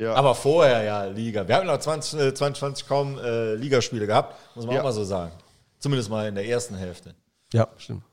Ja. 0.00 0.14
Aber 0.14 0.36
vorher 0.36 0.84
ja 0.84 1.06
Liga. 1.06 1.48
Wir 1.48 1.56
haben 1.56 1.66
noch 1.66 1.76
20, 1.76 2.20
2020 2.32 2.86
kaum 2.86 3.18
Ligaspiele 3.56 4.06
gehabt, 4.06 4.36
muss 4.54 4.64
man 4.64 4.76
ja. 4.76 4.80
auch 4.80 4.84
mal 4.84 4.92
so 4.92 5.02
sagen. 5.02 5.32
Zumindest 5.80 6.08
mal 6.08 6.28
in 6.28 6.36
der 6.36 6.46
ersten 6.46 6.76
Hälfte. 6.76 7.16
Ja, 7.52 7.66
stimmt. 7.78 8.04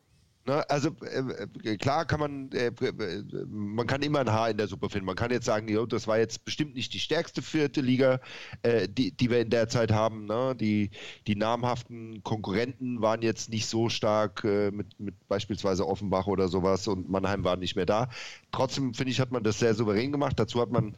Ne, 0.48 0.64
also 0.70 0.90
äh, 1.02 1.48
äh, 1.64 1.78
klar 1.78 2.06
kann 2.06 2.20
man, 2.20 2.52
äh, 2.52 2.68
äh, 2.68 3.46
man 3.48 3.88
kann 3.88 4.04
immer 4.04 4.20
ein 4.20 4.32
Haar 4.32 4.52
in 4.52 4.58
der 4.58 4.68
Suppe 4.68 4.90
finden. 4.90 5.08
Man 5.08 5.16
kann 5.16 5.32
jetzt 5.32 5.46
sagen, 5.46 5.68
jo, 5.68 5.88
das 5.88 6.08
war 6.08 6.20
jetzt 6.20 6.46
bestimmt 6.46 6.75
nicht 6.75 6.94
die 6.94 7.00
stärkste 7.00 7.42
vierte 7.42 7.82
Liga, 7.82 8.20
äh, 8.62 8.88
die, 8.88 9.12
die 9.12 9.32
wir 9.32 9.42
in 9.42 9.50
der 9.50 9.70
Zeit 9.70 9.92
haben. 9.92 10.25
Ne? 10.28 10.56
Die, 10.56 10.92
die 11.25 11.36
namhaften 11.36 12.22
Konkurrenten 12.22 13.02
waren 13.02 13.24
jetzt 13.24 13.50
nicht 13.50 13.66
so 13.66 13.90
stark 13.90 14.44
äh, 14.44 14.70
mit, 14.70 15.00
mit 15.00 15.16
beispielsweise 15.28 15.88
Offenbach 15.88 16.28
oder 16.28 16.48
sowas 16.48 16.88
und 16.88 17.10
Mannheim 17.10 17.44
war 17.44 17.58
nicht 17.58 17.75
mehr 17.75 17.88
da. 17.88 18.10
Trotzdem 18.52 18.94
finde 18.94 19.12
ich, 19.14 19.20
hat 19.20 19.32
man 19.32 19.44
das 19.44 19.58
sehr 19.58 19.74
souverän 19.74 20.12
gemacht. 20.12 20.40
Dazu 20.40 20.62
hat 20.62 20.70
man 20.70 20.96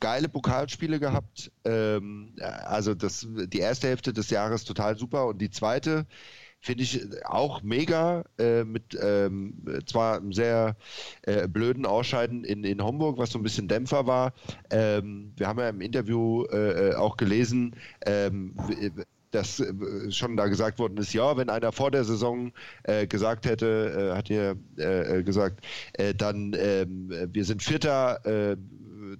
geile 0.00 0.28
Pokalspiele 0.28 0.98
gehabt. 0.98 1.52
Ähm, 1.64 2.34
also 2.40 2.94
das, 2.94 3.26
die 3.28 3.58
erste 3.58 3.88
Hälfte 3.88 4.12
des 4.12 4.30
Jahres 4.30 4.64
total 4.64 4.96
super 4.98 5.26
und 5.26 5.38
die 5.38 5.50
zweite 5.50 6.06
finde 6.60 6.82
ich 6.82 7.06
auch 7.24 7.62
mega, 7.62 8.24
äh, 8.38 8.64
mit 8.64 8.98
ähm, 9.00 9.62
zwar 9.86 10.16
einem 10.16 10.32
sehr 10.32 10.76
äh, 11.22 11.48
blöden 11.48 11.86
Ausscheiden 11.86 12.44
in, 12.44 12.64
in 12.64 12.82
Homburg, 12.82 13.18
was 13.18 13.30
so 13.30 13.38
ein 13.38 13.42
bisschen 13.42 13.68
Dämpfer 13.68 14.06
war. 14.06 14.32
Ähm, 14.70 15.32
wir 15.36 15.46
haben 15.46 15.58
ja 15.58 15.68
im 15.68 15.80
Interview 15.80 16.44
äh, 16.46 16.90
äh 16.90 16.94
auch 16.94 17.16
gelesen, 17.16 17.76
ähm, 18.04 18.54
dass 19.30 19.60
äh, 19.60 20.10
schon 20.10 20.36
da 20.36 20.46
gesagt 20.46 20.78
worden 20.78 20.96
ist, 20.98 21.12
ja, 21.12 21.36
wenn 21.36 21.50
einer 21.50 21.72
vor 21.72 21.90
der 21.90 22.04
Saison 22.04 22.52
äh, 22.84 23.06
gesagt 23.06 23.46
hätte, 23.46 24.12
äh, 24.12 24.16
hat 24.16 24.30
ihr 24.30 24.56
äh, 24.76 25.22
gesagt, 25.22 25.64
äh, 25.94 26.14
dann 26.14 26.54
ähm, 26.58 27.12
wir 27.32 27.44
sind 27.44 27.62
Vierter, 27.62 28.20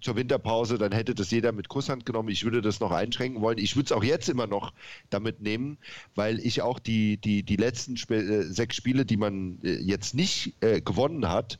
zur 0.00 0.16
Winterpause, 0.16 0.78
dann 0.78 0.92
hätte 0.92 1.14
das 1.14 1.30
jeder 1.30 1.52
mit 1.52 1.68
Kusshand 1.68 2.06
genommen. 2.06 2.28
Ich 2.28 2.44
würde 2.44 2.62
das 2.62 2.80
noch 2.80 2.92
einschränken 2.92 3.40
wollen. 3.40 3.58
Ich 3.58 3.76
würde 3.76 3.86
es 3.86 3.92
auch 3.92 4.04
jetzt 4.04 4.28
immer 4.28 4.46
noch 4.46 4.72
damit 5.10 5.40
nehmen, 5.40 5.78
weil 6.14 6.38
ich 6.40 6.62
auch 6.62 6.78
die, 6.78 7.16
die, 7.16 7.42
die 7.42 7.56
letzten 7.56 7.94
Sp 7.96 8.14
äh, 8.14 8.42
sechs 8.42 8.76
Spiele, 8.76 9.04
die 9.04 9.16
man 9.16 9.58
äh, 9.62 9.74
jetzt 9.78 10.14
nicht 10.14 10.54
äh, 10.60 10.80
gewonnen 10.80 11.28
hat, 11.28 11.58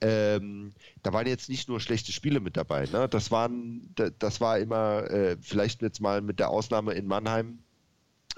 ähm, 0.00 0.72
da 1.02 1.12
waren 1.12 1.26
jetzt 1.26 1.48
nicht 1.48 1.68
nur 1.68 1.80
schlechte 1.80 2.12
Spiele 2.12 2.40
mit 2.40 2.56
dabei. 2.56 2.86
Ne? 2.86 3.08
Das 3.08 3.30
waren, 3.30 3.94
das 4.18 4.40
war 4.40 4.58
immer, 4.58 5.10
äh, 5.10 5.36
vielleicht 5.40 5.82
jetzt 5.82 6.00
mal 6.00 6.20
mit 6.20 6.38
der 6.38 6.50
Ausnahme 6.50 6.94
in 6.94 7.06
Mannheim, 7.06 7.58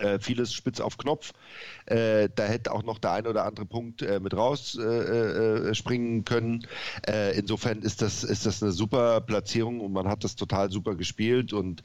äh, 0.00 0.18
vieles 0.18 0.52
spitz 0.52 0.80
auf 0.80 0.98
Knopf. 0.98 1.32
Äh, 1.86 2.28
da 2.34 2.44
hätte 2.44 2.72
auch 2.72 2.82
noch 2.82 2.98
der 2.98 3.12
ein 3.12 3.26
oder 3.26 3.44
andere 3.44 3.66
Punkt 3.66 4.02
äh, 4.02 4.20
mit 4.20 4.34
rausspringen 4.34 6.16
äh, 6.16 6.20
äh, 6.20 6.22
können. 6.22 6.66
Äh, 7.06 7.38
insofern 7.38 7.82
ist 7.82 8.02
das, 8.02 8.24
ist 8.24 8.46
das 8.46 8.62
eine 8.62 8.72
super 8.72 9.20
Platzierung 9.20 9.80
und 9.80 9.92
man 9.92 10.08
hat 10.08 10.24
das 10.24 10.36
total 10.36 10.70
super 10.70 10.94
gespielt. 10.94 11.52
Und 11.52 11.82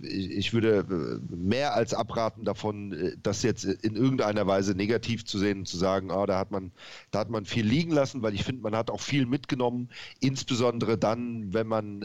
ich 0.00 0.52
würde 0.52 1.20
mehr 1.28 1.74
als 1.74 1.94
abraten 1.94 2.44
davon, 2.44 3.14
das 3.22 3.42
jetzt 3.42 3.64
in 3.64 3.96
irgendeiner 3.96 4.46
Weise 4.46 4.74
negativ 4.74 5.24
zu 5.24 5.38
sehen 5.38 5.60
und 5.60 5.68
zu 5.68 5.76
sagen, 5.76 6.10
oh, 6.10 6.26
da, 6.26 6.38
hat 6.38 6.50
man, 6.50 6.72
da 7.10 7.20
hat 7.20 7.30
man 7.30 7.44
viel 7.44 7.66
liegen 7.66 7.92
lassen, 7.92 8.22
weil 8.22 8.34
ich 8.34 8.44
finde, 8.44 8.62
man 8.62 8.76
hat 8.76 8.90
auch 8.90 9.00
viel 9.00 9.26
mitgenommen, 9.26 9.90
insbesondere 10.20 10.98
dann, 10.98 11.52
wenn 11.52 11.66
man 11.66 12.04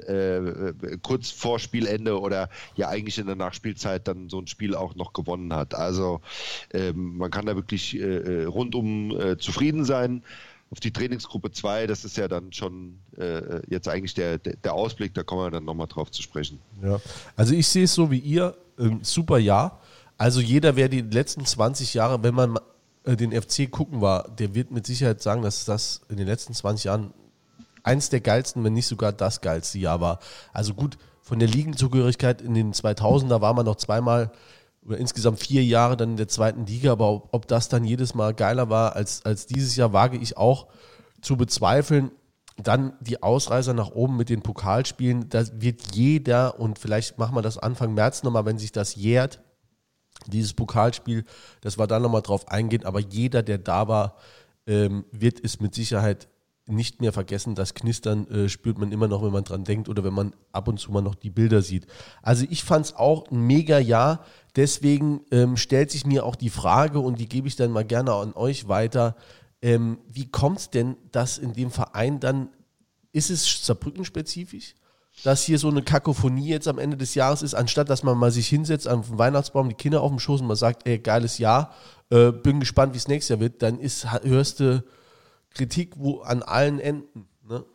kurz 1.03 1.31
vor 1.31 1.59
Spielende 1.59 2.19
oder 2.19 2.49
ja 2.75 2.89
eigentlich 2.89 3.17
in 3.17 3.27
der 3.27 3.35
Nachspielzeit 3.35 4.07
dann 4.07 4.29
so 4.29 4.39
ein 4.39 4.47
Spiel 4.47 4.75
auch 4.75 4.95
noch 4.95 5.06
gewonnen 5.13 5.53
hat. 5.53 5.75
Also 5.75 6.21
ähm, 6.73 7.17
man 7.17 7.31
kann 7.31 7.45
da 7.45 7.55
wirklich 7.55 7.95
äh, 7.95 7.99
äh, 7.99 8.45
rundum 8.45 9.11
äh, 9.11 9.37
zufrieden 9.37 9.85
sein. 9.85 10.23
Auf 10.69 10.81
die 10.81 10.91
Trainingsgruppe 10.91 11.51
2, 11.51 11.87
das 11.87 12.03
ist 12.03 12.17
ja 12.17 12.27
dann 12.27 12.51
schon 12.51 12.99
äh, 13.17 13.61
jetzt 13.69 13.87
eigentlich 13.87 14.13
der, 14.15 14.37
der, 14.37 14.57
der, 14.57 14.73
Ausblick, 14.73 15.13
da 15.13 15.23
kommen 15.23 15.43
wir 15.43 15.51
dann 15.51 15.63
nochmal 15.63 15.87
drauf 15.87 16.11
zu 16.11 16.21
sprechen. 16.21 16.59
Ja, 16.83 16.99
also 17.37 17.53
ich 17.53 17.67
sehe 17.67 17.85
es 17.85 17.93
so 17.93 18.11
wie 18.11 18.19
ihr, 18.19 18.53
ähm, 18.77 18.99
super 19.01 19.37
Jahr. 19.37 19.79
Also 20.17 20.41
jeder, 20.41 20.75
wer 20.75 20.89
die 20.89 21.01
letzten 21.01 21.45
20 21.45 21.93
Jahre, 21.93 22.21
wenn 22.21 22.35
man 22.35 22.59
äh, 23.05 23.15
den 23.15 23.31
FC 23.31 23.71
gucken 23.71 24.01
war, 24.01 24.27
der 24.29 24.55
wird 24.55 24.71
mit 24.71 24.85
Sicherheit 24.85 25.21
sagen, 25.21 25.41
dass 25.41 25.63
das 25.63 26.01
in 26.09 26.17
den 26.17 26.27
letzten 26.27 26.53
20 26.53 26.83
Jahren 26.85 27.13
eins 27.83 28.09
der 28.09 28.19
geilsten, 28.19 28.63
wenn 28.63 28.73
nicht 28.73 28.87
sogar 28.87 29.13
das 29.13 29.39
geilste 29.39 29.79
Jahr 29.79 30.01
war. 30.01 30.19
Also 30.51 30.73
gut, 30.73 30.97
von 31.21 31.39
der 31.39 31.47
Ligenzugehörigkeit 31.47 32.41
in 32.41 32.53
den 32.53 32.73
2000er 32.73 33.41
war 33.41 33.53
man 33.53 33.65
noch 33.65 33.75
zweimal 33.75 34.31
oder 34.87 34.97
insgesamt 34.97 35.39
vier 35.39 35.63
Jahre 35.63 35.97
dann 35.97 36.11
in 36.11 36.17
der 36.17 36.29
zweiten 36.29 36.65
Liga, 36.65 36.93
aber 36.93 37.09
ob, 37.09 37.29
ob 37.33 37.47
das 37.47 37.67
dann 37.67 37.83
jedes 37.83 38.15
Mal 38.15 38.33
geiler 38.33 38.69
war 38.69 38.95
als, 38.95 39.25
als 39.25 39.45
dieses 39.45 39.75
Jahr, 39.75 39.91
wage 39.91 40.17
ich 40.17 40.37
auch 40.37 40.67
zu 41.21 41.35
bezweifeln. 41.35 42.11
Dann 42.55 42.93
die 43.01 43.21
Ausreißer 43.21 43.73
nach 43.73 43.91
oben 43.91 44.17
mit 44.17 44.29
den 44.29 44.41
Pokalspielen, 44.41 45.29
da 45.29 45.43
wird 45.53 45.95
jeder, 45.95 46.59
und 46.59 46.79
vielleicht 46.79 47.19
machen 47.19 47.35
wir 47.35 47.43
das 47.43 47.57
Anfang 47.57 47.93
März 47.93 48.23
nochmal, 48.23 48.45
wenn 48.45 48.57
sich 48.57 48.71
das 48.71 48.95
jährt, 48.95 49.41
dieses 50.25 50.53
Pokalspiel, 50.53 51.25
dass 51.61 51.77
wir 51.77 51.85
da 51.85 51.99
nochmal 51.99 52.23
drauf 52.23 52.47
eingehen, 52.47 52.85
aber 52.85 52.99
jeder, 52.99 53.43
der 53.43 53.59
da 53.59 53.87
war, 53.87 54.15
ähm, 54.65 55.05
wird 55.11 55.43
es 55.43 55.59
mit 55.59 55.75
Sicherheit 55.75 56.29
nicht 56.67 57.01
mehr 57.01 57.13
vergessen. 57.13 57.55
Das 57.55 57.73
Knistern 57.73 58.27
äh, 58.27 58.49
spürt 58.49 58.77
man 58.77 58.91
immer 58.91 59.07
noch, 59.07 59.23
wenn 59.23 59.31
man 59.31 59.43
dran 59.43 59.63
denkt 59.63 59.89
oder 59.89 60.03
wenn 60.03 60.13
man 60.13 60.33
ab 60.51 60.67
und 60.67 60.79
zu 60.79 60.91
mal 60.91 61.01
noch 61.01 61.15
die 61.15 61.29
Bilder 61.29 61.61
sieht. 61.61 61.87
Also 62.21 62.45
ich 62.49 62.63
fand 62.63 62.87
es 62.87 62.95
auch 62.95 63.29
ein 63.31 63.39
mega 63.39 63.79
Jahr. 63.79 64.25
Deswegen 64.55 65.21
ähm, 65.31 65.57
stellt 65.57 65.91
sich 65.91 66.05
mir 66.05 66.25
auch 66.25 66.35
die 66.35 66.49
Frage 66.49 66.99
und 66.99 67.19
die 67.19 67.29
gebe 67.29 67.47
ich 67.47 67.55
dann 67.55 67.71
mal 67.71 67.85
gerne 67.85 68.13
an 68.13 68.33
euch 68.33 68.67
weiter. 68.67 69.15
Ähm, 69.61 69.99
wie 70.11 70.29
kommt 70.29 70.59
es 70.59 70.69
denn, 70.69 70.97
dass 71.11 71.37
in 71.37 71.53
dem 71.53 71.71
Verein 71.71 72.19
dann, 72.19 72.49
ist 73.11 73.29
es 73.29 73.65
Saarbrücken-spezifisch? 73.65 74.75
dass 75.23 75.43
hier 75.43 75.57
so 75.57 75.69
eine 75.69 75.81
Kakophonie 75.81 76.49
jetzt 76.49 76.67
am 76.67 76.77
Ende 76.77 76.95
des 76.95 77.15
Jahres 77.15 77.41
ist, 77.41 77.55
anstatt 77.55 77.89
dass 77.89 78.03
man 78.03 78.17
mal 78.17 78.31
sich 78.31 78.47
hinsetzt 78.47 78.85
den 78.85 79.03
Weihnachtsbaum, 79.17 79.69
die 79.69 79.75
Kinder 79.75 80.01
auf 80.01 80.11
dem 80.11 80.19
Schoß 80.19 80.41
und 80.41 80.47
man 80.47 80.55
sagt, 80.55 80.87
ey, 80.87 80.99
geiles 80.99 81.39
Jahr, 81.39 81.73
äh, 82.09 82.31
bin 82.31 82.59
gespannt, 82.59 82.93
wie 82.93 82.97
es 82.97 83.07
nächstes 83.07 83.29
Jahr 83.29 83.39
wird, 83.39 83.61
dann 83.61 83.79
ist, 83.79 84.07
hörst 84.23 84.59
du 84.59 84.83
Kritik 85.57 85.93
wo 85.97 86.21
an 86.21 86.43
allen 86.43 86.79
Enden. 86.79 87.27
Ne? 87.47 87.65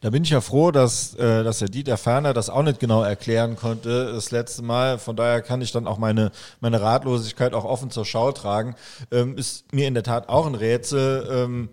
Da 0.00 0.10
bin 0.10 0.24
ich 0.24 0.30
ja 0.30 0.40
froh, 0.40 0.72
dass, 0.72 1.14
äh, 1.14 1.44
dass 1.44 1.60
der 1.60 1.68
Dieter 1.68 1.96
Ferner 1.96 2.34
das 2.34 2.50
auch 2.50 2.62
nicht 2.62 2.80
genau 2.80 3.02
erklären 3.02 3.56
konnte 3.56 4.12
das 4.12 4.32
letzte 4.32 4.62
Mal. 4.62 4.98
Von 4.98 5.14
daher 5.16 5.40
kann 5.40 5.62
ich 5.62 5.70
dann 5.70 5.86
auch 5.86 5.98
meine, 5.98 6.32
meine 6.60 6.80
Ratlosigkeit 6.80 7.54
auch 7.54 7.64
offen 7.64 7.90
zur 7.90 8.04
Schau 8.04 8.32
tragen. 8.32 8.74
Ähm, 9.12 9.38
ist 9.38 9.72
mir 9.72 9.86
in 9.86 9.94
der 9.94 10.02
Tat 10.02 10.28
auch 10.28 10.46
ein 10.46 10.56
Rätsel. 10.56 11.28
Ähm, 11.30 11.68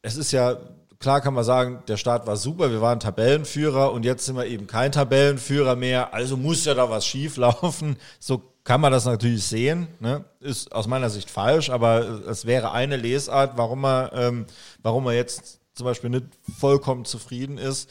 es 0.00 0.16
ist 0.16 0.32
ja, 0.32 0.56
klar 0.98 1.20
kann 1.20 1.34
man 1.34 1.44
sagen, 1.44 1.82
der 1.88 1.98
Start 1.98 2.26
war 2.26 2.36
super, 2.36 2.70
wir 2.70 2.80
waren 2.80 3.00
Tabellenführer 3.00 3.92
und 3.92 4.04
jetzt 4.04 4.24
sind 4.24 4.36
wir 4.36 4.46
eben 4.46 4.66
kein 4.66 4.92
Tabellenführer 4.92 5.76
mehr, 5.76 6.14
also 6.14 6.36
muss 6.36 6.64
ja 6.64 6.74
da 6.74 6.88
was 6.88 7.06
schief 7.06 7.36
laufen. 7.36 7.96
So 8.18 8.51
kann 8.64 8.80
man 8.80 8.92
das 8.92 9.04
natürlich 9.04 9.44
sehen. 9.44 9.88
Ne? 10.00 10.24
Ist 10.40 10.72
aus 10.72 10.86
meiner 10.86 11.10
Sicht 11.10 11.30
falsch, 11.30 11.70
aber 11.70 12.00
es 12.28 12.46
wäre 12.46 12.72
eine 12.72 12.96
Lesart, 12.96 13.56
warum 13.56 13.80
man, 13.80 14.10
ähm, 14.12 14.46
warum 14.82 15.04
man 15.04 15.14
jetzt 15.14 15.60
zum 15.74 15.86
Beispiel 15.86 16.10
nicht 16.10 16.26
vollkommen 16.58 17.04
zufrieden 17.04 17.58
ist. 17.58 17.90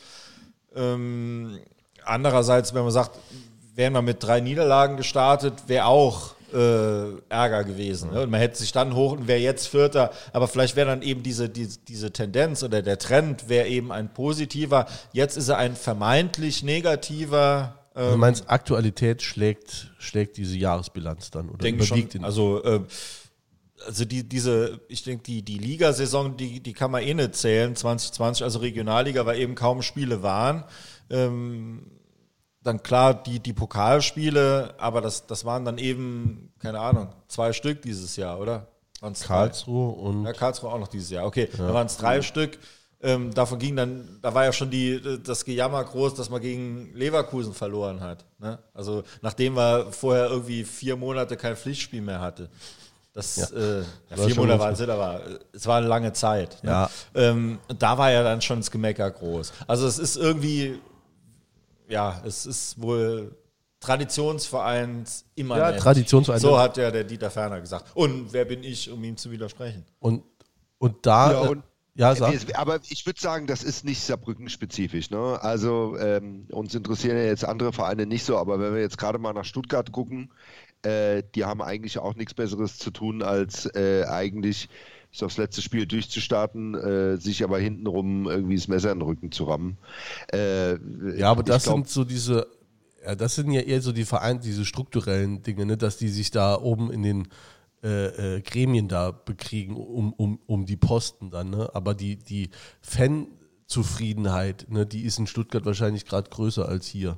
Ähm, 0.75 1.59
andererseits, 2.05 2.73
wenn 2.73 2.83
man 2.83 2.91
sagt, 2.91 3.17
wären 3.75 3.93
wir 3.93 4.01
mit 4.01 4.23
drei 4.23 4.39
Niederlagen 4.39 4.97
gestartet, 4.97 5.63
wäre 5.67 5.85
auch 5.85 6.35
äh, 6.53 7.17
Ärger 7.29 7.63
gewesen. 7.63 8.11
Ne? 8.11 8.21
Und 8.21 8.29
man 8.29 8.39
hätte 8.39 8.57
sich 8.57 8.71
dann 8.71 8.95
hoch 8.95 9.13
und 9.13 9.27
wäre 9.27 9.39
jetzt 9.39 9.67
Vierter, 9.67 10.11
aber 10.33 10.47
vielleicht 10.47 10.75
wäre 10.75 10.87
dann 10.87 11.01
eben 11.01 11.23
diese, 11.23 11.49
die, 11.49 11.67
diese 11.87 12.11
Tendenz 12.11 12.63
oder 12.63 12.81
der 12.81 12.97
Trend 12.97 13.49
wäre 13.49 13.67
eben 13.67 13.91
ein 13.91 14.13
positiver. 14.13 14.85
Jetzt 15.13 15.37
ist 15.37 15.49
er 15.49 15.57
ein 15.57 15.75
vermeintlich 15.75 16.63
negativer. 16.63 17.80
Ähm, 17.95 18.11
du 18.11 18.17
meinst, 18.17 18.49
Aktualität 18.49 19.21
schlägt, 19.21 19.91
schlägt 19.97 20.37
diese 20.37 20.57
Jahresbilanz 20.57 21.31
dann 21.31 21.49
oder 21.49 21.57
denke 21.57 21.83
schon, 21.83 22.07
Also 22.23 22.63
äh, 22.63 22.81
also 23.85 24.05
die, 24.05 24.27
diese, 24.27 24.79
ich 24.87 25.03
denke, 25.03 25.23
die, 25.23 25.41
die 25.41 25.57
Ligasaison, 25.57 26.37
die, 26.37 26.59
die 26.59 26.73
kann 26.73 26.91
man 26.91 27.03
eh 27.03 27.13
nicht 27.13 27.35
zählen, 27.35 27.75
2020, 27.75 28.43
also 28.43 28.59
Regionalliga, 28.59 29.25
weil 29.25 29.39
eben 29.39 29.55
kaum 29.55 29.81
Spiele 29.81 30.23
waren. 30.23 30.63
Ähm, 31.09 31.87
dann 32.63 32.83
klar 32.83 33.15
die, 33.15 33.39
die 33.39 33.53
Pokalspiele, 33.53 34.75
aber 34.77 35.01
das, 35.01 35.25
das 35.25 35.45
waren 35.45 35.65
dann 35.65 35.79
eben, 35.79 36.53
keine 36.59 36.79
Ahnung, 36.79 37.09
zwei 37.27 37.53
Stück 37.53 37.81
dieses 37.81 38.15
Jahr, 38.15 38.39
oder? 38.39 38.67
Waren's 38.99 39.21
Karlsruhe 39.21 39.95
drei? 39.95 40.01
und. 40.01 40.25
Ja, 40.25 40.33
Karlsruhe 40.33 40.71
auch 40.71 40.79
noch 40.79 40.87
dieses 40.87 41.09
Jahr. 41.09 41.25
Okay, 41.25 41.49
ja. 41.57 41.67
da 41.67 41.73
waren 41.73 41.87
es 41.87 41.97
drei 41.97 42.17
ja. 42.17 42.21
Stück. 42.21 42.59
Ähm, 43.03 43.33
davon 43.33 43.57
ging 43.57 43.75
dann, 43.75 44.19
da 44.21 44.33
war 44.33 44.45
ja 44.45 44.53
schon 44.53 44.69
die, 44.69 45.01
das 45.23 45.43
Gejammer 45.43 45.83
groß, 45.83 46.13
dass 46.13 46.29
man 46.29 46.41
gegen 46.41 46.93
Leverkusen 46.93 47.53
verloren 47.53 47.99
hat. 48.01 48.25
Ne? 48.37 48.59
Also 48.73 49.03
nachdem 49.21 49.53
man 49.53 49.91
vorher 49.91 50.29
irgendwie 50.29 50.63
vier 50.63 50.95
Monate 50.95 51.35
kein 51.35 51.55
Pflichtspiel 51.55 52.01
mehr 52.01 52.21
hatte. 52.21 52.49
Das, 53.13 53.35
ja. 53.37 53.57
Äh, 53.57 53.83
ja, 54.09 54.17
vier 54.17 54.35
Monate 54.35 54.59
waren 54.59 54.73
es 54.73 54.81
aber 54.81 55.21
es 55.51 55.65
war 55.67 55.79
eine 55.79 55.87
lange 55.87 56.13
Zeit. 56.13 56.63
Ne? 56.63 56.69
Ja. 56.69 56.89
Ähm, 57.15 57.59
da 57.77 57.97
war 57.97 58.11
ja 58.11 58.23
dann 58.23 58.41
schon 58.41 58.59
das 58.59 58.69
Gemecker 58.69 59.09
groß. 59.09 59.51
Also 59.67 59.87
es 59.87 59.97
ist 59.97 60.15
irgendwie, 60.15 60.79
ja, 61.89 62.21
es 62.23 62.45
ist 62.45 62.79
wohl 62.81 63.35
Traditionsvereins 63.81 65.25
immer. 65.35 65.57
Ja, 65.57 65.71
Traditionsverein. 65.71 66.39
So 66.39 66.57
hat 66.57 66.77
ja 66.77 66.91
der 66.91 67.03
Dieter 67.03 67.31
Ferner 67.31 67.59
gesagt. 67.59 67.87
Und 67.95 68.31
wer 68.31 68.45
bin 68.45 68.63
ich, 68.63 68.89
um 68.91 69.03
ihm 69.03 69.17
zu 69.17 69.31
widersprechen? 69.31 69.83
Und, 69.99 70.23
und 70.77 71.03
da. 71.03 71.31
Ja, 71.31 71.39
und 71.49 71.63
ja, 71.95 72.15
sag. 72.15 72.57
Aber 72.57 72.79
ich 72.89 73.05
würde 73.05 73.19
sagen, 73.19 73.47
das 73.47 73.63
ist 73.63 73.83
nicht 73.83 74.01
Saarbrücken-spezifisch. 74.01 75.09
Ne? 75.09 75.39
Also 75.41 75.97
ähm, 75.99 76.47
uns 76.51 76.73
interessieren 76.73 77.17
ja 77.17 77.23
jetzt 77.23 77.43
andere 77.43 77.73
Vereine 77.73 78.05
nicht 78.05 78.23
so, 78.23 78.37
aber 78.37 78.59
wenn 78.59 78.73
wir 78.73 78.81
jetzt 78.81 78.97
gerade 78.97 79.19
mal 79.19 79.33
nach 79.33 79.45
Stuttgart 79.45 79.91
gucken, 79.91 80.31
äh, 80.83 81.23
die 81.35 81.45
haben 81.45 81.61
eigentlich 81.61 81.99
auch 81.99 82.15
nichts 82.15 82.33
Besseres 82.33 82.77
zu 82.77 82.91
tun, 82.91 83.21
als 83.21 83.65
äh, 83.75 84.05
eigentlich 84.05 84.69
so 85.11 85.25
aufs 85.25 85.37
letzte 85.37 85.61
Spiel 85.61 85.85
durchzustarten, 85.85 86.75
äh, 86.75 87.17
sich 87.17 87.43
aber 87.43 87.59
hintenrum 87.59 88.27
irgendwie 88.27 88.55
das 88.55 88.67
Messer 88.69 88.91
in 88.91 88.99
den 88.99 89.07
Rücken 89.07 89.31
zu 89.31 89.43
rammen. 89.43 89.77
Äh, 90.31 90.77
ja, 91.17 91.29
aber 91.29 91.43
das 91.43 91.63
glaub, 91.63 91.75
sind 91.75 91.89
so 91.89 92.05
diese, 92.05 92.47
ja, 93.03 93.15
das 93.15 93.35
sind 93.35 93.51
ja 93.51 93.61
eher 93.61 93.81
so 93.81 93.91
die 93.91 94.05
Vereine, 94.05 94.39
diese 94.39 94.63
strukturellen 94.63 95.43
Dinge, 95.43 95.65
ne, 95.65 95.77
dass 95.77 95.97
die 95.97 96.07
sich 96.07 96.31
da 96.31 96.55
oben 96.55 96.91
in 96.91 97.03
den 97.03 97.27
äh, 97.83 98.35
äh, 98.35 98.41
Gremien 98.41 98.87
da 98.87 99.11
bekriegen 99.11 99.75
um, 99.75 100.13
um, 100.13 100.39
um 100.45 100.65
die 100.65 100.77
Posten 100.77 101.31
dann, 101.31 101.49
ne? 101.49 101.69
Aber 101.73 101.95
die, 101.95 102.17
die 102.17 102.49
Fanzufriedenheit, 102.81 104.67
ne, 104.69 104.85
die 104.85 105.01
ist 105.03 105.17
in 105.17 105.27
Stuttgart 105.27 105.65
wahrscheinlich 105.65 106.05
gerade 106.05 106.29
größer 106.29 106.67
als 106.67 106.87
hier. 106.87 107.17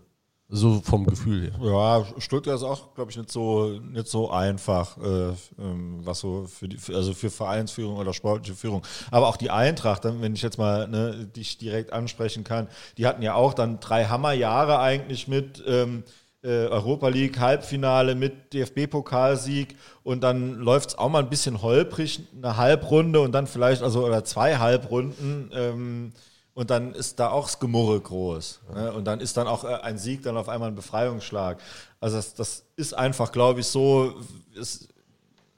So 0.55 0.81
vom 0.81 1.05
Gefühl 1.05 1.41
her. 1.41 1.59
Ja, 1.61 2.05
Stuttgart 2.19 2.57
ist 2.57 2.63
auch, 2.63 2.93
glaube 2.93 3.09
ich, 3.09 3.17
nicht 3.17 3.31
so, 3.31 3.79
nicht 3.79 4.07
so 4.07 4.29
einfach, 4.29 4.97
äh, 4.99 5.29
ähm, 5.57 6.01
was 6.03 6.19
so 6.19 6.45
für 6.45 6.67
die, 6.67 6.77
also 6.93 7.13
für 7.13 7.31
Vereinsführung 7.31 7.97
oder 7.97 8.13
sportliche 8.13 8.55
Führung. 8.55 8.83
Aber 9.09 9.29
auch 9.29 9.37
die 9.37 9.49
Eintracht, 9.49 10.03
wenn 10.03 10.35
ich 10.35 10.43
jetzt 10.43 10.59
mal 10.59 10.87
ne, 10.87 11.25
dich 11.25 11.57
direkt 11.57 11.91
ansprechen 11.91 12.43
kann, 12.43 12.67
die 12.97 13.07
hatten 13.07 13.23
ja 13.23 13.33
auch 13.33 13.55
dann 13.55 13.79
drei 13.79 14.05
Hammerjahre 14.05 14.79
eigentlich 14.79 15.27
mit 15.27 15.63
ähm, 15.65 16.03
äh, 16.05 16.22
Europa 16.49 17.07
League 17.07 17.39
Halbfinale 17.39 18.15
mit 18.15 18.53
DFB-Pokalsieg 18.53 19.77
und 20.03 20.21
dann 20.21 20.55
läuft 20.55 20.89
es 20.89 20.97
auch 20.97 21.09
mal 21.09 21.23
ein 21.23 21.29
bisschen 21.29 21.61
holprig, 21.61 22.21
eine 22.35 22.57
Halbrunde 22.57 23.21
und 23.21 23.31
dann 23.31 23.47
vielleicht, 23.47 23.81
also 23.81 24.05
oder 24.05 24.25
zwei 24.25 24.57
Halbrunden. 24.57 25.49
Ähm, 25.53 26.13
und 26.55 26.69
dann 26.69 26.93
ist 26.93 27.19
da 27.19 27.29
auch 27.29 27.45
das 27.45 27.59
Gemurre 27.59 27.99
groß. 27.99 28.61
Ne? 28.75 28.93
Und 28.93 29.05
dann 29.05 29.19
ist 29.19 29.37
dann 29.37 29.47
auch 29.47 29.63
äh, 29.63 29.73
ein 29.75 29.97
Sieg 29.97 30.21
dann 30.23 30.37
auf 30.37 30.49
einmal 30.49 30.69
ein 30.69 30.75
Befreiungsschlag. 30.75 31.59
Also 31.99 32.17
das, 32.17 32.35
das 32.35 32.65
ist 32.75 32.93
einfach, 32.93 33.31
glaube 33.31 33.61
ich, 33.61 33.67
so, 33.67 34.13
ist, 34.53 34.89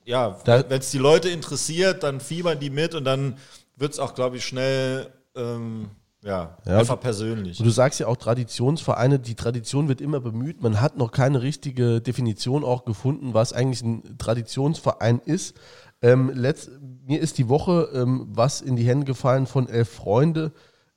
ja, 0.05 0.37
wenn 0.45 0.79
es 0.79 0.91
die 0.91 0.97
Leute 0.97 1.29
interessiert, 1.29 2.03
dann 2.03 2.21
fiebern 2.21 2.59
die 2.59 2.69
mit 2.69 2.95
und 2.95 3.03
dann 3.03 3.37
wird 3.75 3.93
es 3.93 3.99
auch, 3.99 4.15
glaube 4.15 4.37
ich, 4.37 4.45
schnell 4.45 5.11
ähm, 5.35 5.89
ja, 6.25 6.57
ja, 6.65 6.79
einfach 6.79 6.99
persönlich. 6.99 7.59
Und 7.59 7.65
du 7.67 7.71
sagst 7.71 7.99
ja 7.99 8.07
auch 8.07 8.17
Traditionsvereine, 8.17 9.19
die 9.19 9.35
Tradition 9.35 9.87
wird 9.87 10.01
immer 10.01 10.19
bemüht. 10.19 10.59
Man 10.59 10.81
hat 10.81 10.97
noch 10.97 11.11
keine 11.11 11.43
richtige 11.43 12.01
Definition 12.01 12.63
auch 12.63 12.83
gefunden, 12.83 13.35
was 13.35 13.53
eigentlich 13.53 13.83
ein 13.83 14.17
Traditionsverein 14.17 15.21
ist. 15.23 15.55
Ähm, 16.01 16.31
letzt, 16.33 16.71
mir 17.05 17.19
ist 17.21 17.37
die 17.37 17.47
Woche 17.47 17.89
ähm, 17.93 18.27
was 18.31 18.61
in 18.61 18.75
die 18.75 18.87
Hände 18.87 19.05
gefallen 19.05 19.45
von 19.45 19.69
elf 19.69 19.87
Freunde. 19.87 20.51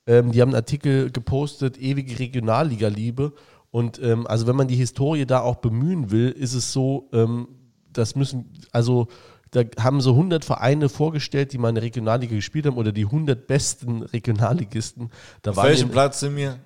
Ähm, 0.06 0.32
die 0.32 0.40
haben 0.40 0.48
einen 0.48 0.56
Artikel 0.56 1.10
gepostet, 1.10 1.78
ewige 1.78 2.18
Regionalliga-Liebe. 2.18 3.34
Und 3.70 4.02
ähm, 4.02 4.26
also 4.26 4.46
wenn 4.46 4.56
man 4.56 4.68
die 4.68 4.76
Historie 4.76 5.26
da 5.26 5.40
auch 5.40 5.56
bemühen 5.56 6.10
will, 6.10 6.30
ist 6.30 6.54
es 6.54 6.72
so, 6.72 7.10
ähm, 7.12 7.48
das 7.92 8.16
müssen, 8.16 8.50
also 8.72 9.08
da 9.50 9.62
haben 9.78 10.00
so 10.00 10.10
100 10.10 10.44
Vereine 10.44 10.88
vorgestellt, 10.88 11.52
die 11.52 11.58
mal 11.58 11.68
eine 11.68 11.82
Regionalliga 11.82 12.34
gespielt 12.34 12.66
haben 12.66 12.76
oder 12.76 12.92
die 12.92 13.04
100 13.04 13.46
besten 13.46 14.02
Regionalligisten. 14.02 15.10
Da 15.42 15.52
Auf 15.52 15.62
welchem 15.62 15.90
Platz 15.90 16.20
sind 16.20 16.36
wir? 16.36 16.58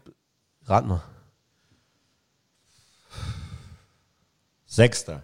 Rat 0.66 0.86
mal. 0.86 1.02
Sechster. 4.66 5.22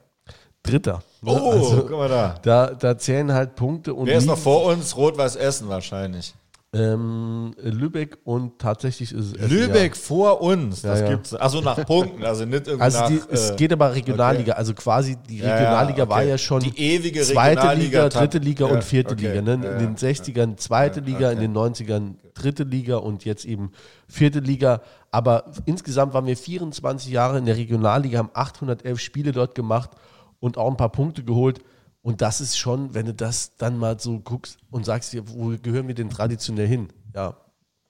Dritter. 0.63 1.03
Oh, 1.25 1.51
also, 1.53 1.83
guck 1.83 1.91
mal 1.93 2.09
da. 2.09 2.39
da. 2.43 2.75
Da 2.75 2.99
zählen 2.99 3.33
halt 3.33 3.55
Punkte. 3.55 3.95
Und 3.95 4.07
Wer 4.07 4.19
ist 4.19 4.27
noch 4.27 4.39
vor 4.39 4.65
uns? 4.67 4.97
Rot-Weiß 4.97 5.37
Essen 5.37 5.69
wahrscheinlich. 5.69 6.35
Ähm, 6.75 7.55
Lübeck 7.63 8.19
und 8.25 8.59
tatsächlich 8.59 9.13
ist 9.13 9.37
es. 9.37 9.51
Lübeck 9.51 9.95
ja. 9.95 10.01
vor 10.01 10.43
uns, 10.43 10.83
das 10.83 11.01
ja, 11.01 11.07
ja. 11.07 11.13
gibt's. 11.13 11.33
Also 11.33 11.63
nach 11.63 11.87
Punkten, 11.87 12.23
also 12.23 12.45
nicht 12.45 12.67
irgendwie 12.67 12.83
also 12.83 12.99
nach, 12.99 13.09
die, 13.09 13.21
es 13.31 13.51
äh, 13.53 13.57
geht 13.57 13.73
aber 13.73 13.95
Regionalliga, 13.95 14.53
okay. 14.53 14.59
also 14.59 14.75
quasi 14.75 15.17
die 15.17 15.41
Regionalliga 15.41 16.03
okay. 16.03 16.13
war 16.13 16.23
ja 16.25 16.37
schon 16.37 16.61
die 16.61 16.79
ewige 16.79 17.23
zweite 17.23 17.73
Liga, 17.73 18.11
dritte 18.11 18.37
Liga 18.37 18.67
und 18.67 18.85
vierte 18.85 19.15
okay. 19.15 19.29
Liga. 19.29 19.41
Ne? 19.41 19.55
In 19.55 19.79
den 19.79 19.97
60ern 19.97 20.59
zweite 20.59 21.01
Liga, 21.01 21.31
in 21.31 21.41
den 21.41 21.57
90ern 21.57 22.17
dritte 22.35 22.65
Liga 22.65 22.99
und 22.99 23.25
jetzt 23.25 23.47
eben 23.47 23.73
vierte 24.07 24.41
Liga. 24.41 24.83
Aber 25.11 25.45
insgesamt 25.65 26.13
waren 26.13 26.27
wir 26.27 26.37
24 26.37 27.11
Jahre 27.11 27.39
in 27.39 27.47
der 27.47 27.57
Regionalliga, 27.57 28.19
haben 28.19 28.31
811 28.35 29.01
Spiele 29.01 29.33
dort 29.33 29.55
gemacht 29.55 29.93
und 30.39 30.59
auch 30.59 30.71
ein 30.71 30.77
paar 30.77 30.93
Punkte 30.93 31.25
geholt. 31.25 31.61
Und 32.09 32.23
das 32.23 32.41
ist 32.41 32.57
schon, 32.57 32.95
wenn 32.95 33.05
du 33.05 33.13
das 33.13 33.55
dann 33.59 33.77
mal 33.77 34.01
so 34.01 34.19
guckst 34.19 34.57
und 34.71 34.87
sagst 34.87 35.13
dir, 35.13 35.29
wo 35.29 35.55
gehören 35.61 35.89
wir 35.89 35.95
denn 35.95 36.09
traditionell 36.09 36.67
hin? 36.67 36.89
Ja, 37.15 37.37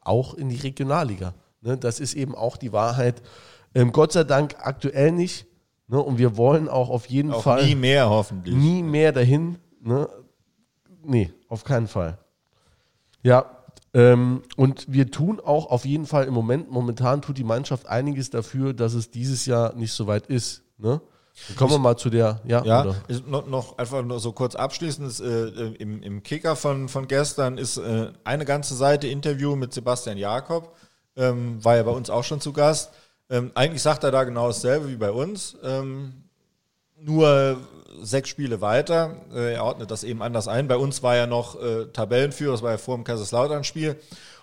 auch 0.00 0.34
in 0.34 0.48
die 0.48 0.56
Regionalliga. 0.56 1.34
Ne? 1.60 1.76
Das 1.76 2.00
ist 2.00 2.14
eben 2.14 2.34
auch 2.34 2.56
die 2.56 2.72
Wahrheit. 2.72 3.22
Ähm, 3.76 3.92
Gott 3.92 4.10
sei 4.10 4.24
Dank 4.24 4.56
aktuell 4.58 5.12
nicht. 5.12 5.46
Ne? 5.86 6.02
Und 6.02 6.18
wir 6.18 6.36
wollen 6.36 6.68
auch 6.68 6.90
auf 6.90 7.06
jeden 7.06 7.32
auch 7.32 7.44
Fall. 7.44 7.64
Nie 7.64 7.76
mehr 7.76 8.10
hoffentlich. 8.10 8.56
Nie 8.56 8.82
mehr 8.82 9.12
dahin. 9.12 9.58
Ne? 9.80 10.08
Nee, 11.04 11.32
auf 11.46 11.62
keinen 11.62 11.86
Fall. 11.86 12.18
Ja, 13.22 13.62
ähm, 13.94 14.42
und 14.56 14.92
wir 14.92 15.12
tun 15.12 15.38
auch 15.38 15.66
auf 15.66 15.84
jeden 15.84 16.06
Fall 16.06 16.24
im 16.24 16.34
Moment, 16.34 16.72
momentan 16.72 17.22
tut 17.22 17.38
die 17.38 17.44
Mannschaft 17.44 17.86
einiges 17.86 18.30
dafür, 18.30 18.74
dass 18.74 18.94
es 18.94 19.12
dieses 19.12 19.46
Jahr 19.46 19.76
nicht 19.76 19.92
so 19.92 20.08
weit 20.08 20.26
ist. 20.26 20.64
Ne? 20.76 21.00
Kommen 21.56 21.72
wir 21.72 21.78
mal 21.78 21.96
zu 21.96 22.10
der, 22.10 22.40
ja. 22.44 22.64
Ja, 22.64 22.94
noch, 23.26 23.46
noch, 23.46 23.78
einfach 23.78 24.02
nur 24.02 24.20
so 24.20 24.32
kurz 24.32 24.54
abschließend, 24.54 25.20
äh, 25.20 25.48
im, 25.74 26.02
im 26.02 26.22
Kicker 26.22 26.56
von, 26.56 26.88
von 26.88 27.08
gestern 27.08 27.58
ist 27.58 27.78
äh, 27.78 28.10
eine 28.24 28.44
ganze 28.44 28.74
Seite 28.74 29.06
Interview 29.06 29.56
mit 29.56 29.72
Sebastian 29.72 30.18
Jakob, 30.18 30.74
ähm, 31.16 31.64
war 31.64 31.76
ja 31.76 31.82
bei 31.82 31.90
uns 31.90 32.10
auch 32.10 32.24
schon 32.24 32.40
zu 32.40 32.52
Gast. 32.52 32.90
Ähm, 33.30 33.50
eigentlich 33.54 33.82
sagt 33.82 34.04
er 34.04 34.10
da 34.10 34.24
genau 34.24 34.48
dasselbe 34.48 34.88
wie 34.88 34.96
bei 34.96 35.10
uns, 35.10 35.56
ähm, 35.62 36.12
nur 37.00 37.58
sechs 38.02 38.28
Spiele 38.28 38.60
weiter. 38.60 39.16
Äh, 39.34 39.54
er 39.54 39.64
ordnet 39.64 39.90
das 39.90 40.04
eben 40.04 40.22
anders 40.22 40.48
ein. 40.48 40.68
Bei 40.68 40.76
uns 40.76 41.02
war 41.02 41.16
ja 41.16 41.26
noch 41.26 41.60
äh, 41.60 41.86
Tabellenführer, 41.86 42.52
das 42.52 42.62
war 42.62 42.72
ja 42.72 42.78
vor 42.78 42.96
dem 42.96 43.04
Kaiserslautern-Spiel. 43.04 43.96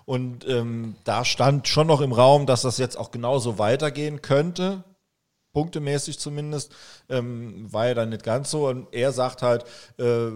Und 0.04 0.46
ähm, 0.48 0.94
da 1.04 1.24
stand 1.24 1.66
schon 1.66 1.88
noch 1.88 2.00
im 2.00 2.12
Raum, 2.12 2.46
dass 2.46 2.62
das 2.62 2.78
jetzt 2.78 2.96
auch 2.96 3.10
genauso 3.10 3.58
weitergehen 3.58 4.22
könnte 4.22 4.84
punktemäßig 5.56 6.18
zumindest, 6.18 6.70
ähm, 7.08 7.72
war 7.72 7.86
ja 7.88 7.94
dann 7.94 8.10
nicht 8.10 8.24
ganz 8.24 8.50
so. 8.50 8.68
Und 8.68 8.88
er 8.92 9.10
sagt 9.10 9.40
halt, 9.40 9.64
äh, 9.98 10.28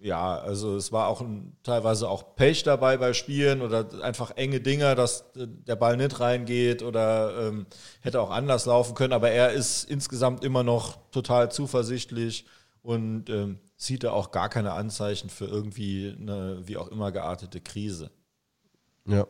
ja, 0.00 0.38
also 0.38 0.76
es 0.76 0.92
war 0.92 1.08
auch 1.08 1.20
ein, 1.20 1.56
teilweise 1.64 2.08
auch 2.08 2.36
Pech 2.36 2.62
dabei 2.62 2.96
bei 2.96 3.12
Spielen 3.12 3.60
oder 3.60 3.88
einfach 4.04 4.36
enge 4.36 4.60
Dinger, 4.60 4.94
dass 4.94 5.24
der 5.34 5.74
Ball 5.74 5.96
nicht 5.96 6.20
reingeht 6.20 6.84
oder 6.84 7.48
ähm, 7.48 7.66
hätte 8.02 8.20
auch 8.20 8.30
anders 8.30 8.66
laufen 8.66 8.94
können. 8.94 9.12
Aber 9.12 9.30
er 9.30 9.50
ist 9.50 9.82
insgesamt 9.82 10.44
immer 10.44 10.62
noch 10.62 10.96
total 11.10 11.50
zuversichtlich 11.50 12.46
und 12.82 13.28
ähm, 13.28 13.58
sieht 13.76 14.04
da 14.04 14.12
auch 14.12 14.30
gar 14.30 14.48
keine 14.48 14.74
Anzeichen 14.74 15.28
für 15.28 15.46
irgendwie 15.46 16.16
eine 16.16 16.60
wie 16.68 16.76
auch 16.76 16.86
immer 16.86 17.10
geartete 17.10 17.60
Krise. 17.60 18.12
Ja, 19.06 19.26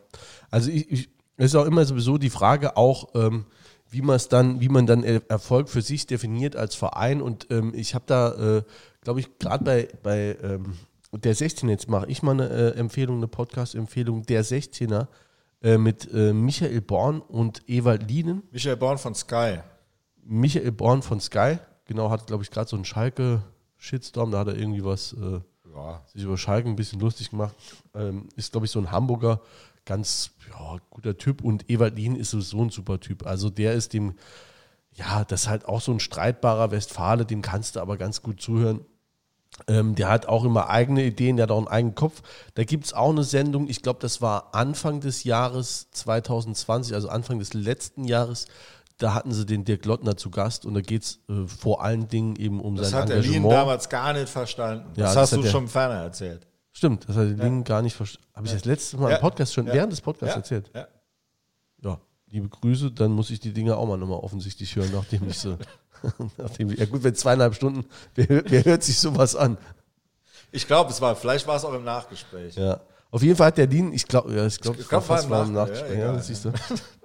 also 0.51 0.69
ich, 0.69 0.91
ich 0.91 1.09
ist 1.37 1.55
auch 1.55 1.65
immer 1.65 1.85
sowieso 1.85 2.19
die 2.19 2.29
Frage 2.29 2.77
auch, 2.77 3.15
ähm, 3.15 3.45
wie 3.89 4.01
man 4.01 4.15
es 4.15 4.27
dann, 4.27 4.59
wie 4.61 4.69
man 4.69 4.85
dann 4.85 5.03
Erfolg 5.03 5.69
für 5.69 5.81
sich 5.81 6.07
definiert 6.07 6.55
als 6.55 6.75
Verein. 6.75 7.21
Und 7.21 7.47
ähm, 7.49 7.73
ich 7.75 7.95
habe 7.95 8.05
da, 8.07 8.57
äh, 8.57 8.63
glaube 9.01 9.19
ich, 9.19 9.37
gerade 9.39 9.63
bei, 9.63 9.87
bei 10.03 10.37
ähm, 10.43 10.73
der 11.13 11.35
16 11.35 11.69
jetzt 11.69 11.89
mache 11.89 12.07
ich 12.07 12.23
mal 12.23 12.31
eine 12.31 12.49
äh, 12.49 12.77
Empfehlung, 12.77 13.17
eine 13.17 13.27
Podcast-Empfehlung, 13.27 14.23
der 14.23 14.43
16er 14.43 15.07
äh, 15.63 15.77
mit 15.77 16.11
äh, 16.13 16.33
Michael 16.33 16.81
Born 16.81 17.21
und 17.21 17.67
Ewald 17.67 18.09
Lienen. 18.09 18.43
Michael 18.51 18.77
Born 18.77 18.97
von 18.97 19.15
Sky. 19.15 19.59
Michael 20.23 20.71
Born 20.71 21.01
von 21.01 21.19
Sky, 21.21 21.57
genau, 21.85 22.09
hat, 22.09 22.27
glaube 22.27 22.43
ich, 22.43 22.51
gerade 22.51 22.69
so 22.69 22.75
einen 22.75 22.85
Schalke-Shitstorm, 22.85 24.31
da 24.31 24.39
hat 24.39 24.47
er 24.49 24.57
irgendwie 24.57 24.83
was 24.83 25.13
äh, 25.13 25.39
ja. 25.73 26.03
sich 26.13 26.23
über 26.23 26.37
Schalke 26.37 26.67
ein 26.67 26.75
bisschen 26.75 26.99
lustig 26.99 27.29
gemacht. 27.29 27.55
Ähm, 27.95 28.27
ist, 28.35 28.51
glaube 28.51 28.65
ich, 28.65 28.71
so 28.71 28.79
ein 28.79 28.91
Hamburger, 28.91 29.41
ganz 29.87 30.31
ja, 30.51 30.77
guter 30.91 31.17
Typ 31.17 31.43
und 31.43 31.69
Ewald 31.69 31.95
Lien 31.95 32.15
ist 32.15 32.31
so 32.31 32.61
ein 32.61 32.69
super 32.69 32.99
Typ. 32.99 33.25
Also 33.25 33.49
der 33.49 33.73
ist 33.73 33.93
dem, 33.93 34.13
ja, 34.93 35.25
das 35.25 35.43
ist 35.43 35.47
halt 35.47 35.65
auch 35.65 35.81
so 35.81 35.91
ein 35.91 35.99
streitbarer 35.99 36.69
Westfale, 36.69 37.25
dem 37.25 37.41
kannst 37.41 37.75
du 37.75 37.79
aber 37.79 37.97
ganz 37.97 38.21
gut 38.21 38.39
zuhören. 38.39 38.81
Ähm, 39.67 39.95
der 39.95 40.09
hat 40.09 40.27
auch 40.27 40.43
immer 40.43 40.69
eigene 40.69 41.03
Ideen, 41.03 41.37
der 41.37 41.43
hat 41.43 41.51
auch 41.51 41.57
einen 41.57 41.67
eigenen 41.67 41.95
Kopf. 41.95 42.21
Da 42.53 42.63
gibt 42.63 42.85
es 42.85 42.93
auch 42.93 43.09
eine 43.09 43.23
Sendung, 43.23 43.67
ich 43.67 43.81
glaube, 43.81 43.99
das 44.01 44.21
war 44.21 44.53
Anfang 44.53 44.99
des 44.99 45.23
Jahres 45.23 45.89
2020, 45.91 46.93
also 46.93 47.09
Anfang 47.09 47.39
des 47.39 47.53
letzten 47.53 48.03
Jahres. 48.03 48.45
Da 48.99 49.13
hatten 49.13 49.31
sie 49.31 49.45
den 49.45 49.63
Dirk 49.63 49.85
Lottner 49.85 50.17
zu 50.17 50.31
Gast 50.31 50.65
und 50.65 50.73
da 50.73 50.81
geht 50.81 51.03
es 51.03 51.19
äh, 51.29 51.47
vor 51.47 51.83
allen 51.83 52.07
Dingen 52.07 52.35
eben 52.35 52.59
um 52.59 52.75
das 52.75 52.89
sein 52.89 53.03
Engagement. 53.03 53.25
Das 53.25 53.25
hat 53.25 53.33
der 53.33 53.41
Lien 53.41 53.49
damals 53.49 53.89
gar 53.89 54.13
nicht 54.13 54.29
verstanden. 54.29 54.89
Ja, 54.95 55.05
das, 55.05 55.13
das 55.13 55.31
hast 55.31 55.43
du 55.43 55.47
schon 55.47 55.67
ferner 55.67 56.01
erzählt. 56.03 56.46
Stimmt, 56.77 57.09
das 57.09 57.15
hat 57.15 57.23
der 57.23 57.37
ja. 57.37 57.43
Lien 57.43 57.63
gar 57.63 57.81
nicht 57.81 57.95
verstanden. 57.95 58.27
Habe 58.35 58.45
ich 58.45 58.53
das 58.53 58.65
letzte 58.65 58.97
Mal 58.97 59.11
im 59.13 59.19
Podcast 59.19 59.51
schon 59.51 59.65
während 59.65 59.91
des 59.91 59.99
Podcasts 59.99 60.35
erzählt? 60.35 60.69
Ja. 60.75 60.87
Ja, 61.81 61.99
liebe 62.27 62.49
Grüße, 62.49 62.91
dann 62.91 63.13
muss 63.13 63.31
ich 63.31 63.39
die 63.39 63.51
Dinge 63.51 63.75
auch 63.75 63.87
mal 63.87 63.97
nochmal 63.97 64.19
offensichtlich 64.19 64.75
hören, 64.75 64.91
nachdem 64.93 65.27
ich 65.27 65.39
so 65.39 65.57
Nachdem, 66.37 66.69
ja 66.69 66.85
gut, 66.85 67.03
wenn 67.03 67.15
zweieinhalb 67.15 67.55
Stunden, 67.55 67.83
wer, 68.13 68.43
wer 68.45 68.63
hört 68.63 68.83
sich 68.83 68.99
sowas 68.99 69.35
an? 69.35 69.57
Ich 70.51 70.67
glaube, 70.67 70.91
es 70.91 71.01
war, 71.01 71.15
vielleicht 71.15 71.47
war 71.47 71.55
es 71.55 71.65
auch 71.65 71.73
im 71.73 71.83
Nachgespräch. 71.83 72.55
Ja. 72.55 72.79
Auf 73.17 73.23
jeden 73.23 73.35
Fall 73.35 73.47
hat 73.47 73.57
der 73.57 73.65
Dean, 73.65 73.93
ich 73.93 74.07
glaube, 74.07 74.31
ja, 74.31 74.45
ich 74.45 74.59
glaube, 74.59 74.77
glaub, 74.83 75.03
fast 75.03 75.27
war 75.27 75.43
im 75.43 75.53
Nachgespräch, 75.53 75.97
ja, 75.97 76.13
ja, 76.13 76.19
siehst 76.19 76.45
du. 76.45 76.51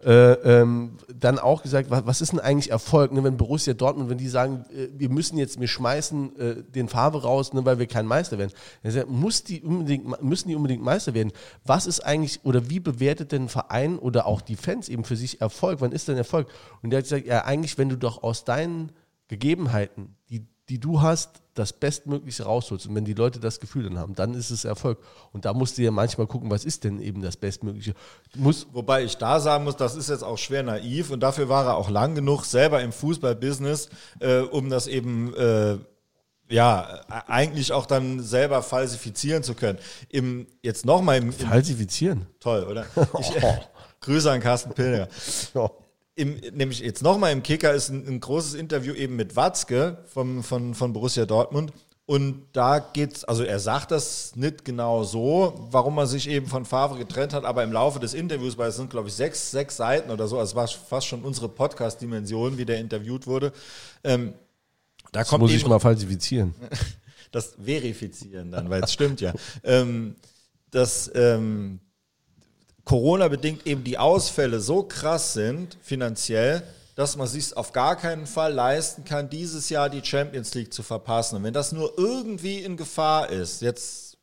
äh, 0.04 0.32
ähm, 0.60 0.98
dann 1.18 1.38
auch 1.38 1.62
gesagt, 1.62 1.88
was, 1.88 2.04
was, 2.04 2.20
ist 2.20 2.32
denn 2.32 2.38
eigentlich 2.38 2.70
Erfolg, 2.70 3.12
ne, 3.12 3.24
wenn 3.24 3.38
Borussia 3.38 3.72
Dortmund, 3.72 4.10
wenn 4.10 4.18
die 4.18 4.28
sagen, 4.28 4.66
äh, 4.76 4.88
wir 4.94 5.08
müssen 5.08 5.38
jetzt, 5.38 5.58
wir 5.58 5.68
schmeißen 5.68 6.38
äh, 6.38 6.62
den 6.64 6.90
Farbe 6.90 7.22
raus, 7.22 7.54
ne, 7.54 7.64
weil 7.64 7.78
wir 7.78 7.86
kein 7.86 8.04
Meister 8.04 8.36
werden. 8.36 8.52
Sagt, 8.84 9.08
muss 9.08 9.42
die 9.42 9.62
unbedingt, 9.62 10.22
müssen 10.22 10.50
die 10.50 10.54
unbedingt 10.54 10.82
Meister 10.82 11.14
werden? 11.14 11.32
Was 11.64 11.86
ist 11.86 12.00
eigentlich, 12.00 12.40
oder 12.44 12.68
wie 12.68 12.78
bewertet 12.78 13.32
denn 13.32 13.44
ein 13.44 13.48
Verein 13.48 13.98
oder 13.98 14.26
auch 14.26 14.42
die 14.42 14.56
Fans 14.56 14.90
eben 14.90 15.04
für 15.04 15.16
sich 15.16 15.40
Erfolg? 15.40 15.80
Wann 15.80 15.92
ist 15.92 16.08
denn 16.08 16.18
Erfolg? 16.18 16.46
Und 16.82 16.90
der 16.90 16.98
hat 16.98 17.04
gesagt, 17.04 17.24
ja, 17.24 17.46
eigentlich, 17.46 17.78
wenn 17.78 17.88
du 17.88 17.96
doch 17.96 18.22
aus 18.22 18.44
deinen 18.44 18.92
Gegebenheiten, 19.28 20.16
die 20.28 20.46
die 20.72 20.80
du 20.80 21.02
hast, 21.02 21.42
das 21.52 21.74
Bestmögliche 21.74 22.44
rausholst. 22.44 22.86
Und 22.86 22.94
wenn 22.94 23.04
die 23.04 23.12
Leute 23.12 23.38
das 23.38 23.60
Gefühl 23.60 23.84
dann 23.84 23.98
haben, 23.98 24.14
dann 24.14 24.32
ist 24.32 24.48
es 24.48 24.64
Erfolg. 24.64 24.98
Und 25.30 25.44
da 25.44 25.52
musst 25.52 25.76
du 25.76 25.82
ja 25.82 25.90
manchmal 25.90 26.26
gucken, 26.26 26.50
was 26.50 26.64
ist 26.64 26.84
denn 26.84 26.98
eben 26.98 27.20
das 27.20 27.36
Bestmögliche. 27.36 27.92
Muss 28.34 28.66
Wobei 28.72 29.04
ich 29.04 29.18
da 29.18 29.38
sagen 29.38 29.64
muss, 29.64 29.76
das 29.76 29.96
ist 29.96 30.08
jetzt 30.08 30.24
auch 30.24 30.38
schwer 30.38 30.62
naiv 30.62 31.10
und 31.10 31.20
dafür 31.20 31.50
war 31.50 31.66
er 31.66 31.76
auch 31.76 31.90
lang 31.90 32.14
genug 32.14 32.46
selber 32.46 32.80
im 32.80 32.90
Fußballbusiness, 32.90 33.90
äh, 34.20 34.38
um 34.38 34.70
das 34.70 34.86
eben 34.86 35.34
äh, 35.34 35.76
ja, 36.48 37.02
eigentlich 37.26 37.72
auch 37.72 37.84
dann 37.84 38.20
selber 38.20 38.62
falsifizieren 38.62 39.42
zu 39.42 39.52
können. 39.52 39.78
Im, 40.08 40.46
jetzt 40.62 40.86
nochmal 40.86 41.18
im, 41.18 41.26
im 41.26 41.32
Falsifizieren? 41.34 42.24
Toll, 42.40 42.64
oder? 42.64 42.86
Ich, 43.20 43.30
Grüße 44.00 44.32
an 44.32 44.40
Carsten 44.40 44.72
Pilger. 44.72 45.08
Im, 46.14 46.36
nämlich 46.52 46.80
jetzt 46.80 47.02
nochmal 47.02 47.32
im 47.32 47.42
Kicker 47.42 47.72
ist 47.72 47.88
ein, 47.88 48.06
ein, 48.06 48.20
großes 48.20 48.54
Interview 48.54 48.92
eben 48.92 49.16
mit 49.16 49.34
Watzke 49.34 50.04
vom, 50.06 50.42
von, 50.42 50.74
von 50.74 50.92
Borussia 50.92 51.24
Dortmund. 51.24 51.72
Und 52.04 52.44
da 52.52 52.80
geht's, 52.80 53.24
also 53.24 53.44
er 53.44 53.58
sagt 53.58 53.92
das 53.92 54.36
nicht 54.36 54.64
genau 54.64 55.04
so, 55.04 55.68
warum 55.70 55.96
er 55.98 56.06
sich 56.06 56.28
eben 56.28 56.46
von 56.46 56.66
Favre 56.66 56.98
getrennt 56.98 57.32
hat, 57.32 57.44
aber 57.44 57.62
im 57.62 57.72
Laufe 57.72 58.00
des 58.00 58.12
Interviews, 58.12 58.58
weil 58.58 58.68
es 58.68 58.76
sind, 58.76 58.90
glaube 58.90 59.08
ich, 59.08 59.14
sechs, 59.14 59.52
sechs 59.52 59.76
Seiten 59.76 60.10
oder 60.10 60.26
so, 60.26 60.38
also 60.38 60.50
es 60.50 60.56
war 60.56 60.68
fast 60.68 61.06
schon 61.06 61.22
unsere 61.22 61.48
Podcast-Dimension, 61.48 62.58
wie 62.58 62.66
der 62.66 62.78
interviewt 62.78 63.26
wurde. 63.26 63.52
Ähm, 64.04 64.34
da 65.12 65.20
das 65.20 65.28
kommt 65.28 65.42
muss 65.42 65.52
ich 65.52 65.66
mal 65.66 65.78
falsifizieren. 65.78 66.54
das 67.30 67.54
verifizieren 67.62 68.50
dann, 68.50 68.68
weil 68.68 68.82
es 68.82 68.92
stimmt 68.92 69.20
ja. 69.20 69.32
Ähm, 69.62 70.16
dass 70.70 71.10
ähm, 71.14 71.80
Corona-bedingt 72.84 73.66
eben 73.66 73.84
die 73.84 73.98
Ausfälle 73.98 74.60
so 74.60 74.82
krass 74.82 75.34
sind, 75.34 75.78
finanziell, 75.82 76.62
dass 76.94 77.16
man 77.16 77.26
sich 77.26 77.56
auf 77.56 77.72
gar 77.72 77.96
keinen 77.96 78.26
Fall 78.26 78.52
leisten 78.52 79.04
kann, 79.04 79.30
dieses 79.30 79.70
Jahr 79.70 79.88
die 79.88 80.04
Champions 80.04 80.54
League 80.54 80.74
zu 80.74 80.82
verpassen. 80.82 81.36
Und 81.36 81.44
wenn 81.44 81.54
das 81.54 81.72
nur 81.72 81.96
irgendwie 81.96 82.58
in 82.58 82.76
Gefahr 82.76 83.30
ist, 83.30 83.62
jetzt 83.62 84.18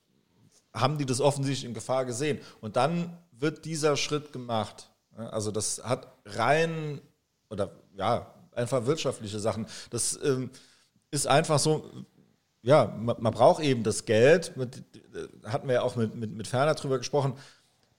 haben 0.74 0.98
die 0.98 1.06
das 1.06 1.19
offensichtlich 1.19 1.67
in 1.67 1.74
Gefahr 1.74 2.06
gesehen. 2.06 2.39
Und 2.62 2.76
dann 2.76 3.17
wird 3.32 3.65
dieser 3.65 3.98
Schritt 3.98 4.34
gemacht. 4.34 4.89
Also 5.15 5.52
das 5.52 5.82
hat 5.84 6.08
rein 6.26 7.02
oder 7.50 7.72
ja, 7.98 8.34
einfach 8.52 8.86
wirtschaftliche 8.86 9.39
Sachen. 9.39 9.65
Das 9.89 10.19
ähm, 10.24 10.52
ist 11.12 11.28
einfach 11.28 11.60
so, 11.60 11.89
ja, 12.62 12.86
man, 12.86 13.15
man, 13.19 13.34
braucht 13.34 13.63
eben 13.63 13.84
das 13.84 14.06
Geld. 14.06 14.56
Mit, 14.58 14.78
äh, 14.78 15.50
hatten 15.50 15.67
wir 15.67 15.76
ja 15.76 15.82
auch 15.82 15.95
mit, 15.95 16.13
mit, 16.13 16.32
mit 16.32 16.48
Ferner 16.48 16.76
drüber 16.76 17.00
gesprochen 17.00 17.34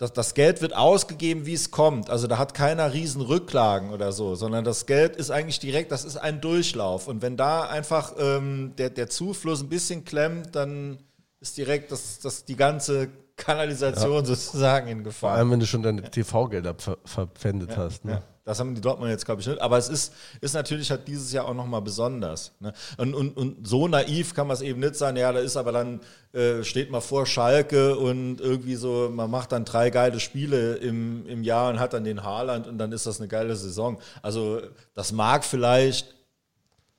das, 0.01 0.15
das 0.15 0.33
Geld 0.33 0.63
wird 0.63 0.75
ausgegeben, 0.75 1.45
wie 1.45 1.53
es 1.53 1.71
kommt. 1.71 2.09
Also 2.09 2.27
da 2.27 2.39
hat 2.39 2.55
keiner 2.55 2.95
riesen 2.95 3.21
Rücklagen 3.21 3.91
oder 3.91 4.13
so, 4.13 4.35
sondern 4.35 4.65
das 4.65 4.87
Geld 4.87 5.15
ist 5.15 5.31
eigentlich 5.31 5.61
direkt, 5.61 5.93
das 5.93 6.07
ist 6.07 6.17
ein 6.17 6.41
Durchlauf. 6.41 7.07
Und 7.07 7.21
wenn 7.21 7.37
da 7.37 7.69
einfach 7.69 8.15
ähm, 8.19 8.73
der, 8.79 8.89
der 8.89 9.11
Zufluss 9.11 9.61
ein 9.61 9.69
bisschen 9.69 10.07
klemmt, 10.07 10.57
dann 10.57 11.01
ist 11.41 11.59
direkt 11.59 11.93
das, 11.93 12.19
das 12.19 12.47
die 12.47 12.57
ganze 12.57 13.11
Kanalisation 13.37 14.21
ja. 14.21 14.25
sozusagen 14.25 14.89
in 14.89 15.05
Gefahr. 15.05 15.33
Vor 15.33 15.39
allem, 15.39 15.51
wenn 15.51 15.61
du 15.61 15.67
schon 15.67 15.83
deine 15.83 16.11
TV-Gelder 16.11 16.77
ver 16.79 16.97
verpfändet 17.05 17.73
ja, 17.73 17.77
hast. 17.77 18.07
Ne? 18.07 18.13
Ja. 18.13 18.23
Das 18.51 18.59
haben 18.59 18.75
die 18.75 18.81
Dortmund 18.81 19.13
jetzt, 19.13 19.25
glaube 19.25 19.41
ich, 19.41 19.47
nicht. 19.47 19.63
Aber 19.63 19.79
es 19.79 19.89
ist, 19.89 20.13
ist 20.41 20.55
natürlich 20.55 20.91
halt 20.91 21.07
dieses 21.07 21.31
Jahr 21.31 21.47
auch 21.47 21.55
nochmal 21.55 21.83
besonders. 21.83 22.51
Ne? 22.59 22.73
Und, 22.97 23.15
und, 23.15 23.37
und 23.37 23.65
so 23.65 23.87
naiv 23.87 24.35
kann 24.35 24.49
man 24.49 24.55
es 24.55 24.61
eben 24.61 24.81
nicht 24.81 24.97
sein. 24.97 25.15
Ja, 25.15 25.33
da 25.33 25.39
ist 25.39 25.57
aber 25.57 25.71
dann, 25.71 26.01
äh, 26.33 26.65
steht 26.65 26.91
man 26.91 27.01
vor 27.01 27.27
Schalke 27.27 27.97
und 27.97 28.41
irgendwie 28.41 28.75
so, 28.75 29.09
man 29.09 29.31
macht 29.31 29.53
dann 29.53 29.65
drei 29.65 29.91
geile 29.91 30.19
Spiele 30.19 30.75
im, 30.75 31.27
im 31.29 31.45
Jahr 31.45 31.71
und 31.71 31.79
hat 31.79 31.93
dann 31.93 32.03
den 32.03 32.25
Haarland 32.25 32.67
und 32.67 32.77
dann 32.79 32.91
ist 32.91 33.07
das 33.07 33.21
eine 33.21 33.29
geile 33.29 33.55
Saison. 33.55 34.01
Also, 34.21 34.61
das 34.95 35.13
mag 35.13 35.45
vielleicht 35.45 36.13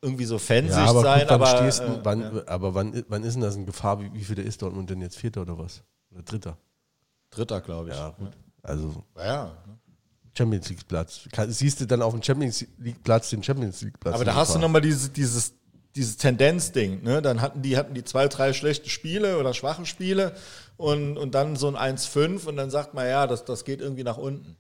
irgendwie 0.02 0.24
so 0.24 0.40
fansig 0.40 0.72
ja, 0.72 0.86
aber 0.86 1.02
sein, 1.02 1.20
gut, 1.24 1.32
aber. 1.32 1.48
Stehst, 1.48 1.82
äh, 1.82 2.00
wann, 2.02 2.22
ja. 2.22 2.44
Aber 2.46 2.74
wann, 2.76 3.04
wann 3.10 3.26
ist 3.26 3.34
denn 3.34 3.42
das 3.42 3.58
in 3.58 3.66
Gefahr? 3.66 4.00
Wie, 4.00 4.14
wie 4.14 4.24
viel 4.24 4.40
ist 4.40 4.62
Dortmund 4.62 4.90
denn 4.90 5.02
jetzt? 5.02 5.18
Vierter 5.18 5.42
oder 5.42 5.58
was? 5.58 5.84
Oder 6.14 6.24
Dritter? 6.24 6.58
Dritter, 7.30 7.60
glaube 7.60 7.90
ich. 7.90 7.96
Ja, 7.98 8.10
gut. 8.18 8.32
Also. 8.64 9.04
Ja. 9.18 9.52
Champions 10.38 10.70
League 10.70 10.88
Platz. 10.88 11.28
Siehst 11.48 11.82
du 11.82 11.86
dann 11.86 12.02
auf 12.02 12.14
dem 12.14 12.24
Champions 12.24 12.66
League 12.80 13.04
Platz 13.04 13.30
den 13.30 13.44
Champions 13.44 13.82
League 13.82 14.00
Platz. 14.00 14.16
Aber 14.16 14.26
da 14.26 14.36
hast 14.36 14.56
du 14.56 14.60
nochmal 14.60 14.82
dieses, 14.82 15.12
dieses, 15.12 15.54
dieses 15.96 16.18
Tendenzding, 16.18 17.04
ne? 17.04 17.22
Dann 17.22 17.42
hatten 17.42 17.62
die, 17.62 17.78
hatten 17.78 17.94
die 17.94 18.04
zwei, 18.04 18.28
drei 18.28 18.54
schlechte 18.54 18.90
Spiele 18.90 19.38
oder 19.38 19.54
schwache 19.54 19.86
Spiele 19.86 20.34
und, 20.78 21.18
und 21.18 21.36
dann 21.36 21.56
so 21.56 21.68
ein 21.74 21.98
1-5 21.98 22.46
und 22.46 22.56
dann 22.56 22.70
sagt 22.70 22.94
man, 22.94 23.08
ja, 23.08 23.28
das, 23.28 23.44
das 23.46 23.66
geht 23.66 23.82
irgendwie 23.82 24.04
nach 24.04 24.18
unten. 24.18 24.56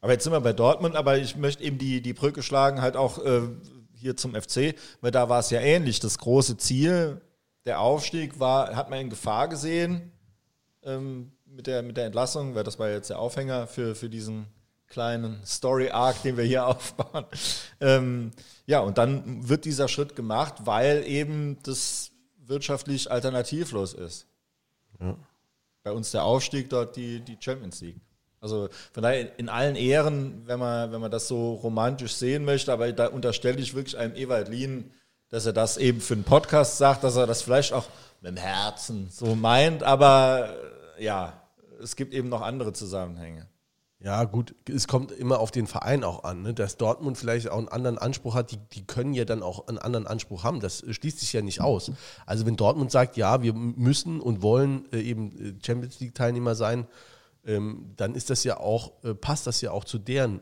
Aber 0.00 0.12
jetzt 0.12 0.24
sind 0.24 0.32
wir 0.32 0.40
bei 0.40 0.52
Dortmund, 0.52 0.96
aber 0.96 1.18
ich 1.18 1.36
möchte 1.36 1.62
eben 1.64 1.78
die, 1.78 2.00
die 2.00 2.12
Brücke 2.12 2.42
schlagen, 2.42 2.80
halt 2.80 2.96
auch 2.96 3.24
äh, 3.24 3.42
hier 3.92 4.16
zum 4.16 4.34
FC, 4.34 4.74
weil 5.00 5.10
da 5.10 5.28
war 5.28 5.40
es 5.40 5.50
ja 5.50 5.60
ähnlich. 5.60 6.00
Das 6.00 6.18
große 6.18 6.56
Ziel, 6.58 7.20
der 7.64 7.80
Aufstieg, 7.80 8.38
war, 8.38 8.76
hat 8.76 8.88
man 8.88 9.00
in 9.00 9.10
Gefahr 9.10 9.48
gesehen 9.48 10.12
ähm, 10.84 11.32
mit, 11.44 11.66
der, 11.66 11.82
mit 11.82 11.96
der 11.96 12.06
Entlassung, 12.06 12.54
weil 12.54 12.64
das 12.64 12.78
war 12.78 12.88
jetzt 12.88 13.10
der 13.10 13.18
Aufhänger 13.18 13.66
für, 13.66 13.94
für 13.94 14.08
diesen 14.08 14.46
kleinen 14.88 15.40
Story-Arc, 15.44 16.22
den 16.22 16.36
wir 16.36 16.44
hier 16.44 16.66
aufbauen. 16.68 17.24
Ähm, 17.80 18.30
ja, 18.66 18.80
und 18.80 18.98
dann 18.98 19.48
wird 19.48 19.64
dieser 19.64 19.88
Schritt 19.88 20.16
gemacht, 20.16 20.54
weil 20.64 21.06
eben 21.06 21.58
das 21.62 22.10
wirtschaftlich 22.38 23.10
alternativlos 23.10 23.94
ist. 23.94 24.26
Ja. 25.00 25.16
Bei 25.82 25.92
uns 25.92 26.10
der 26.10 26.24
Aufstieg, 26.24 26.70
dort 26.70 26.96
die, 26.96 27.20
die 27.20 27.36
Champions 27.38 27.80
League. 27.80 28.00
Also 28.40 28.68
von 28.92 29.02
daher 29.02 29.38
in 29.38 29.48
allen 29.48 29.76
Ehren, 29.76 30.42
wenn 30.46 30.58
man, 30.58 30.92
wenn 30.92 31.00
man 31.00 31.10
das 31.10 31.26
so 31.28 31.54
romantisch 31.54 32.14
sehen 32.14 32.44
möchte, 32.44 32.72
aber 32.72 32.92
da 32.92 33.08
unterstelle 33.08 33.58
ich 33.58 33.74
wirklich 33.74 33.96
einem 33.96 34.14
Ewald 34.14 34.48
Lien, 34.48 34.92
dass 35.28 35.46
er 35.46 35.52
das 35.52 35.76
eben 35.76 36.00
für 36.00 36.14
einen 36.14 36.24
Podcast 36.24 36.78
sagt, 36.78 37.02
dass 37.02 37.16
er 37.16 37.26
das 37.26 37.42
vielleicht 37.42 37.72
auch 37.72 37.86
mit 38.20 38.30
dem 38.30 38.36
Herzen 38.36 39.08
so 39.10 39.34
meint, 39.34 39.82
aber 39.82 40.54
ja, 40.98 41.40
es 41.82 41.96
gibt 41.96 42.14
eben 42.14 42.28
noch 42.28 42.42
andere 42.42 42.72
Zusammenhänge. 42.72 43.48
Ja, 44.06 44.22
gut, 44.22 44.54
es 44.68 44.86
kommt 44.86 45.10
immer 45.10 45.40
auf 45.40 45.50
den 45.50 45.66
Verein 45.66 46.04
auch 46.04 46.22
an, 46.22 46.42
ne? 46.42 46.54
dass 46.54 46.76
Dortmund 46.76 47.18
vielleicht 47.18 47.50
auch 47.50 47.58
einen 47.58 47.66
anderen 47.66 47.98
Anspruch 47.98 48.36
hat. 48.36 48.52
Die, 48.52 48.58
die 48.72 48.84
können 48.84 49.14
ja 49.14 49.24
dann 49.24 49.42
auch 49.42 49.66
einen 49.66 49.78
anderen 49.78 50.06
Anspruch 50.06 50.44
haben. 50.44 50.60
Das 50.60 50.84
schließt 50.88 51.18
sich 51.18 51.32
ja 51.32 51.42
nicht 51.42 51.60
aus. 51.60 51.90
Also, 52.24 52.46
wenn 52.46 52.54
Dortmund 52.54 52.92
sagt, 52.92 53.16
ja, 53.16 53.42
wir 53.42 53.52
müssen 53.52 54.20
und 54.20 54.42
wollen 54.42 54.84
äh, 54.92 55.00
eben 55.00 55.32
äh, 55.32 55.54
Champions 55.60 55.98
League-Teilnehmer 55.98 56.54
sein, 56.54 56.86
ähm, 57.44 57.94
dann 57.96 58.14
ist 58.14 58.30
das 58.30 58.44
ja 58.44 58.60
auch, 58.60 58.92
äh, 59.02 59.12
passt 59.12 59.48
das 59.48 59.60
ja 59.60 59.72
auch 59.72 59.82
zu 59.82 59.98
deren 59.98 60.40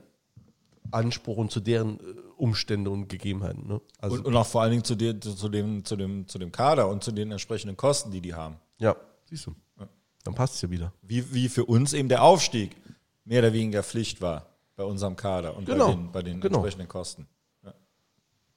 Anspruch 0.90 1.38
und 1.38 1.50
zu 1.50 1.61
deren 1.61 2.00
äh, 2.00 2.03
Umstände 2.37 2.90
und 2.90 3.09
Gegebenheiten. 3.09 3.66
Ne? 3.66 3.81
Also 3.98 4.16
und, 4.16 4.27
und, 4.27 4.37
auch 4.37 4.46
vor 4.46 4.61
allen 4.61 4.72
Dingen 4.72 4.85
zu, 4.85 4.94
dir, 4.94 5.18
zu, 5.18 5.48
dem, 5.48 5.87
zu, 5.87 5.96
dem, 5.96 6.29
zu 6.29 6.38
dem 6.38 6.53
Kader 6.53 6.87
und 6.90 7.03
zu 7.03 7.12
den 7.12 7.33
entsprechenden 7.33 7.79
Kosten, 7.79 8.11
die 8.11 8.20
die 8.20 8.35
haben. 8.35 8.57
Ja, 8.77 8.94
siehst 9.24 9.46
du. 9.46 9.55
Ja. 9.81 9.88
Dann 10.24 10.35
passt 10.35 10.57
es 10.57 10.61
ja 10.61 10.68
wieder. 10.68 10.92
Wie, 11.00 11.33
wie 11.33 11.48
für 11.48 11.64
uns 11.64 11.94
eben 11.94 12.11
der 12.11 12.22
Aufstieg 12.22 12.77
mehr 13.24 13.40
oder 13.40 13.52
weniger 13.52 13.82
Pflicht 13.82 14.20
war 14.20 14.46
bei 14.76 14.84
unserem 14.84 15.16
Kader 15.16 15.56
und 15.56 15.66
genau. 15.66 15.87
bei 15.87 15.92
den, 15.92 16.12
bei 16.12 16.22
den 16.22 16.40
genau. 16.40 16.58
entsprechenden 16.58 16.88
Kosten. 16.88 17.26
Ja. 17.62 17.74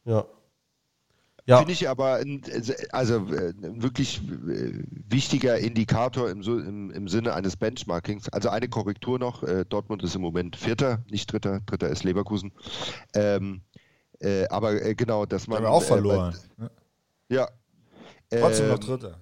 ja. 0.05 0.25
Ja. 1.47 1.59
Finde 1.59 1.71
ich 1.71 1.87
aber 1.87 2.15
ein, 2.15 2.41
also 2.91 3.25
äh, 3.27 3.53
ein 3.63 3.81
wirklich 3.81 4.19
äh, 4.19 4.83
wichtiger 5.07 5.57
Indikator 5.57 6.29
im, 6.29 6.41
im, 6.41 6.91
im 6.91 7.07
Sinne 7.07 7.33
eines 7.35 7.55
Benchmarkings. 7.55 8.27
Also 8.27 8.49
eine 8.49 8.67
Korrektur 8.67 9.17
noch. 9.17 9.43
Äh, 9.43 9.63
Dortmund 9.63 10.03
ist 10.03 10.13
im 10.13 10.21
Moment 10.21 10.57
Vierter, 10.57 11.05
nicht 11.09 11.31
Dritter. 11.31 11.61
Dritter 11.61 11.87
ist 11.87 12.03
Leverkusen. 12.03 12.51
Ähm, 13.13 13.61
äh, 14.19 14.45
aber 14.49 14.81
äh, 14.81 14.93
genau, 14.93 15.25
dass 15.25 15.47
man. 15.47 15.59
Aber 15.59 15.69
auch 15.69 15.83
verloren. 15.83 16.35
Äh, 16.59 17.33
ja. 17.33 17.47
Trotzdem 18.29 18.67
noch 18.67 18.81
ähm, 18.81 18.85
Dritter. 18.85 19.21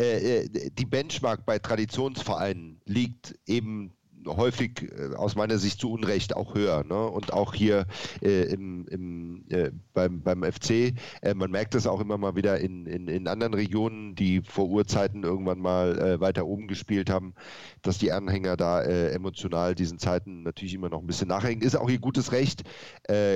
Ja. 0.00 0.42
die 0.48 0.86
Benchmark 0.86 1.44
bei 1.46 1.58
Traditionsvereinen 1.58 2.80
liegt 2.84 3.38
eben 3.46 3.96
häufig 4.26 4.90
äh, 4.92 5.14
aus 5.14 5.36
meiner 5.36 5.58
Sicht 5.58 5.80
zu 5.80 5.90
Unrecht 5.90 6.36
auch 6.36 6.54
höher. 6.54 6.84
Ne? 6.84 7.06
Und 7.06 7.32
auch 7.32 7.54
hier 7.54 7.86
äh, 8.22 8.44
im, 8.44 8.86
im, 8.88 9.44
äh, 9.48 9.70
beim, 9.94 10.22
beim 10.22 10.42
FC, 10.42 10.94
äh, 11.22 11.34
man 11.34 11.50
merkt 11.50 11.74
das 11.74 11.86
auch 11.86 12.00
immer 12.00 12.18
mal 12.18 12.36
wieder 12.36 12.58
in, 12.58 12.86
in, 12.86 13.08
in 13.08 13.28
anderen 13.28 13.54
Regionen, 13.54 14.14
die 14.14 14.42
vor 14.42 14.68
Urzeiten 14.68 15.22
irgendwann 15.22 15.58
mal 15.58 15.98
äh, 15.98 16.20
weiter 16.20 16.46
oben 16.46 16.68
gespielt 16.68 17.10
haben, 17.10 17.34
dass 17.82 17.98
die 17.98 18.12
Anhänger 18.12 18.56
da 18.56 18.82
äh, 18.82 19.10
emotional 19.12 19.74
diesen 19.74 19.98
Zeiten 19.98 20.42
natürlich 20.42 20.74
immer 20.74 20.88
noch 20.88 21.00
ein 21.00 21.06
bisschen 21.06 21.28
nachhängen. 21.28 21.62
Ist 21.62 21.76
auch 21.76 21.88
ihr 21.88 21.98
gutes 21.98 22.32
Recht, 22.32 22.62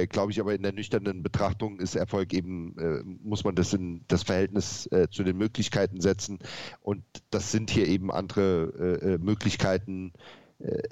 glaube 0.09 0.33
ich, 0.33 0.41
aber 0.41 0.55
in 0.55 0.63
der 0.63 0.73
nüchternen 0.73 1.23
Betrachtung 1.23 1.79
ist 1.81 1.95
Erfolg 1.97 2.33
eben, 2.33 2.75
muss 3.23 3.45
man 3.45 3.55
das 3.55 3.73
in 3.73 4.05
das 4.09 4.23
Verhältnis 4.23 4.89
zu 5.11 5.25
den 5.25 5.37
Möglichkeiten 5.37 6.01
setzen. 6.01 6.39
Und 6.81 7.03
das 7.31 7.53
sind 7.53 7.71
hier 7.71 7.87
eben 7.87 8.11
andere 8.11 9.19
Möglichkeiten, 9.21 10.13
äh, 10.59 10.83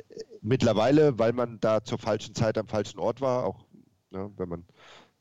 mittlerweile, 0.43 1.19
weil 1.19 1.33
man 1.33 1.59
da 1.61 1.83
zur 1.83 1.99
falschen 1.99 2.35
Zeit 2.35 2.59
am 2.59 2.69
falschen 2.69 2.99
Ort 2.99 3.21
war, 3.21 3.45
auch 3.45 3.65
ja, 4.13 4.31
wenn 4.37 4.49
man 4.49 4.65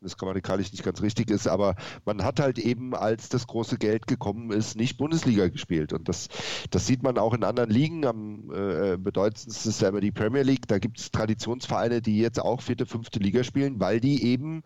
das 0.04 0.18
grammatikalisch 0.18 0.72
nicht 0.72 0.84
ganz 0.84 1.02
richtig 1.02 1.30
ist, 1.32 1.48
aber 1.48 1.76
man 2.06 2.24
hat 2.24 2.40
halt 2.40 2.60
eben, 2.60 2.94
als 2.94 3.30
das 3.30 3.48
große 3.48 3.78
Geld 3.78 4.06
gekommen 4.06 4.52
ist, 4.52 4.76
nicht 4.76 4.98
Bundesliga 4.98 5.48
gespielt. 5.48 5.94
Und 5.94 6.10
das, 6.10 6.28
das 6.70 6.86
sieht 6.86 7.04
man 7.04 7.18
auch 7.18 7.34
in 7.34 7.44
anderen 7.44 7.70
Ligen. 7.70 8.06
Am 8.06 8.52
äh, 8.54 8.98
bedeutendsten 8.98 9.70
ist 9.70 9.82
ja 9.82 9.90
immer 9.90 10.02
die 10.02 10.12
Premier 10.12 10.44
League. 10.44 10.68
Da 10.68 10.78
gibt 10.80 11.00
es 11.00 11.12
Traditionsvereine, 11.12 12.02
die 12.02 12.20
jetzt 12.20 12.40
auch 12.40 12.62
vierte, 12.62 12.86
fünfte 12.86 13.20
Liga 13.20 13.44
spielen, 13.44 13.80
weil 13.80 14.00
die 14.00 14.24
eben, 14.26 14.64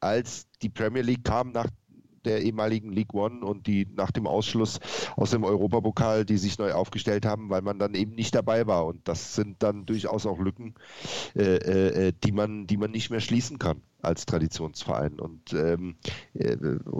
als 0.00 0.48
die 0.62 0.68
Premier 0.68 1.02
League 1.02 1.24
kam, 1.24 1.52
nach 1.52 1.68
der 2.26 2.42
ehemaligen 2.42 2.92
League 2.92 3.14
One 3.14 3.44
und 3.44 3.66
die 3.66 3.86
nach 3.94 4.10
dem 4.10 4.26
Ausschluss 4.26 4.80
aus 5.16 5.30
dem 5.30 5.44
Europapokal, 5.44 6.24
die 6.24 6.36
sich 6.36 6.58
neu 6.58 6.72
aufgestellt 6.72 7.24
haben, 7.24 7.48
weil 7.48 7.62
man 7.62 7.78
dann 7.78 7.94
eben 7.94 8.14
nicht 8.14 8.34
dabei 8.34 8.66
war. 8.66 8.86
Und 8.86 9.08
das 9.08 9.34
sind 9.34 9.62
dann 9.62 9.86
durchaus 9.86 10.26
auch 10.26 10.38
Lücken, 10.38 10.74
äh, 11.34 11.56
äh, 12.08 12.12
die, 12.24 12.32
man, 12.32 12.66
die 12.66 12.76
man 12.76 12.90
nicht 12.90 13.10
mehr 13.10 13.20
schließen 13.20 13.58
kann 13.58 13.80
als 14.02 14.26
Traditionsverein. 14.26 15.18
Und 15.20 15.52
ähm, 15.52 15.96
äh, 16.34 16.56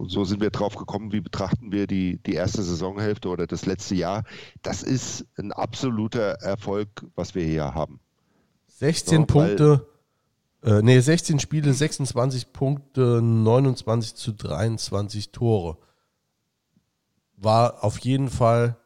so 0.06 0.24
sind 0.24 0.40
wir 0.40 0.50
drauf 0.50 0.76
gekommen, 0.76 1.12
wie 1.12 1.20
betrachten 1.20 1.72
wir 1.72 1.86
die, 1.86 2.18
die 2.18 2.34
erste 2.34 2.62
Saisonhälfte 2.62 3.28
oder 3.28 3.46
das 3.46 3.66
letzte 3.66 3.94
Jahr. 3.94 4.24
Das 4.62 4.82
ist 4.82 5.26
ein 5.36 5.52
absoluter 5.52 6.40
Erfolg, 6.40 6.88
was 7.14 7.34
wir 7.34 7.44
hier 7.44 7.74
haben. 7.74 8.00
16 8.68 9.20
so, 9.20 9.26
Punkte 9.26 9.86
äh, 10.66 10.83
nee, 10.83 10.98
16 10.98 11.38
Spiele, 11.38 11.72
26 11.72 12.52
Punkte, 12.52 13.22
29 13.22 14.16
zu 14.16 14.33
23 14.33 15.31
Tore. 15.31 15.79
War 17.37 17.85
auf 17.85 17.98
jeden 18.00 18.29
Fall 18.29 18.76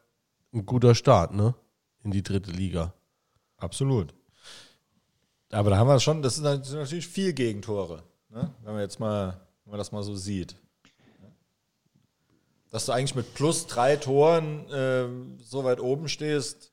ein 0.53 0.65
guter 0.65 0.93
Start, 0.93 1.33
ne? 1.33 1.55
In 2.03 2.11
die 2.11 2.23
dritte 2.23 2.51
Liga. 2.51 2.93
Absolut. 3.57 4.13
Aber 5.51 5.71
da 5.71 5.77
haben 5.77 5.87
wir 5.87 5.99
schon, 5.99 6.21
das 6.21 6.35
sind 6.35 6.45
natürlich 6.45 7.07
viel 7.07 7.33
Gegentore, 7.33 8.03
ne? 8.29 8.53
wenn 8.63 8.73
man 8.73 8.81
jetzt 8.81 8.99
mal, 8.99 9.41
wenn 9.65 9.71
man 9.71 9.77
das 9.77 9.91
mal 9.91 10.03
so 10.03 10.15
sieht. 10.15 10.55
Dass 12.69 12.85
du 12.85 12.93
eigentlich 12.93 13.15
mit 13.15 13.33
plus 13.33 13.67
drei 13.67 13.97
Toren 13.97 14.69
äh, 14.69 15.43
so 15.43 15.63
weit 15.65 15.81
oben 15.81 16.07
stehst, 16.07 16.71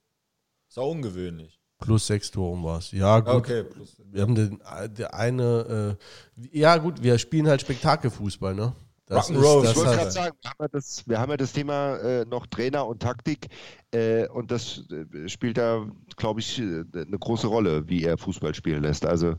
ist 0.68 0.78
auch 0.78 0.90
ungewöhnlich. 0.90 1.57
Plus 1.78 2.06
sechs 2.06 2.30
Toren 2.30 2.64
war 2.64 2.78
es. 2.78 2.90
Ja, 2.92 3.20
gut. 3.20 3.34
Okay, 3.34 3.64
wir 4.10 4.22
haben 4.22 4.34
den, 4.34 4.60
der 4.96 5.14
eine, 5.14 5.96
äh, 6.36 6.48
ja 6.58 6.76
gut, 6.76 7.02
wir 7.02 7.18
spielen 7.18 7.48
halt 7.48 7.60
Spektakelfußball, 7.60 8.54
ne? 8.54 8.74
Das 9.08 9.28
das 9.28 9.36
ich 9.36 9.42
wollte 9.42 9.96
gerade 9.96 10.10
sagen, 10.10 10.36
wir 10.42 10.50
haben, 10.50 10.60
ja 10.60 10.68
das, 10.68 11.04
haben 11.08 11.30
ja 11.30 11.36
das 11.38 11.52
Thema 11.52 11.96
äh, 11.96 12.24
noch 12.26 12.46
Trainer 12.46 12.86
und 12.86 13.00
Taktik 13.00 13.48
äh, 13.90 14.28
und 14.28 14.50
das 14.50 14.84
äh, 14.90 15.28
spielt 15.30 15.56
da, 15.56 15.86
glaube 16.16 16.40
ich, 16.40 16.58
äh, 16.58 16.84
eine 16.92 17.18
große 17.18 17.46
Rolle, 17.46 17.88
wie 17.88 18.04
er 18.04 18.18
Fußball 18.18 18.54
spielen 18.54 18.82
lässt. 18.82 19.06
Also 19.06 19.36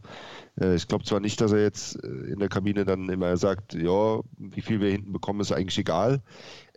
äh, 0.60 0.73
ich 0.73 0.88
glaube 0.88 1.04
zwar 1.04 1.19
nicht, 1.19 1.39
dass 1.39 1.52
er 1.52 1.62
jetzt 1.62 1.95
in 1.97 2.39
der 2.39 2.49
Kabine 2.49 2.84
dann 2.84 3.10
immer 3.10 3.38
sagt, 3.38 3.75
ja, 3.75 4.21
wie 4.38 4.62
viel 4.62 4.82
wir 4.82 4.89
hinten 4.89 5.13
bekommen, 5.13 5.41
ist 5.41 5.52
eigentlich 5.52 5.78
egal. 5.78 6.23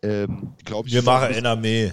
Ähm, 0.02 0.52
ich, 0.62 0.92
wir 0.92 1.02
machen 1.02 1.32
NRM. 1.32 1.92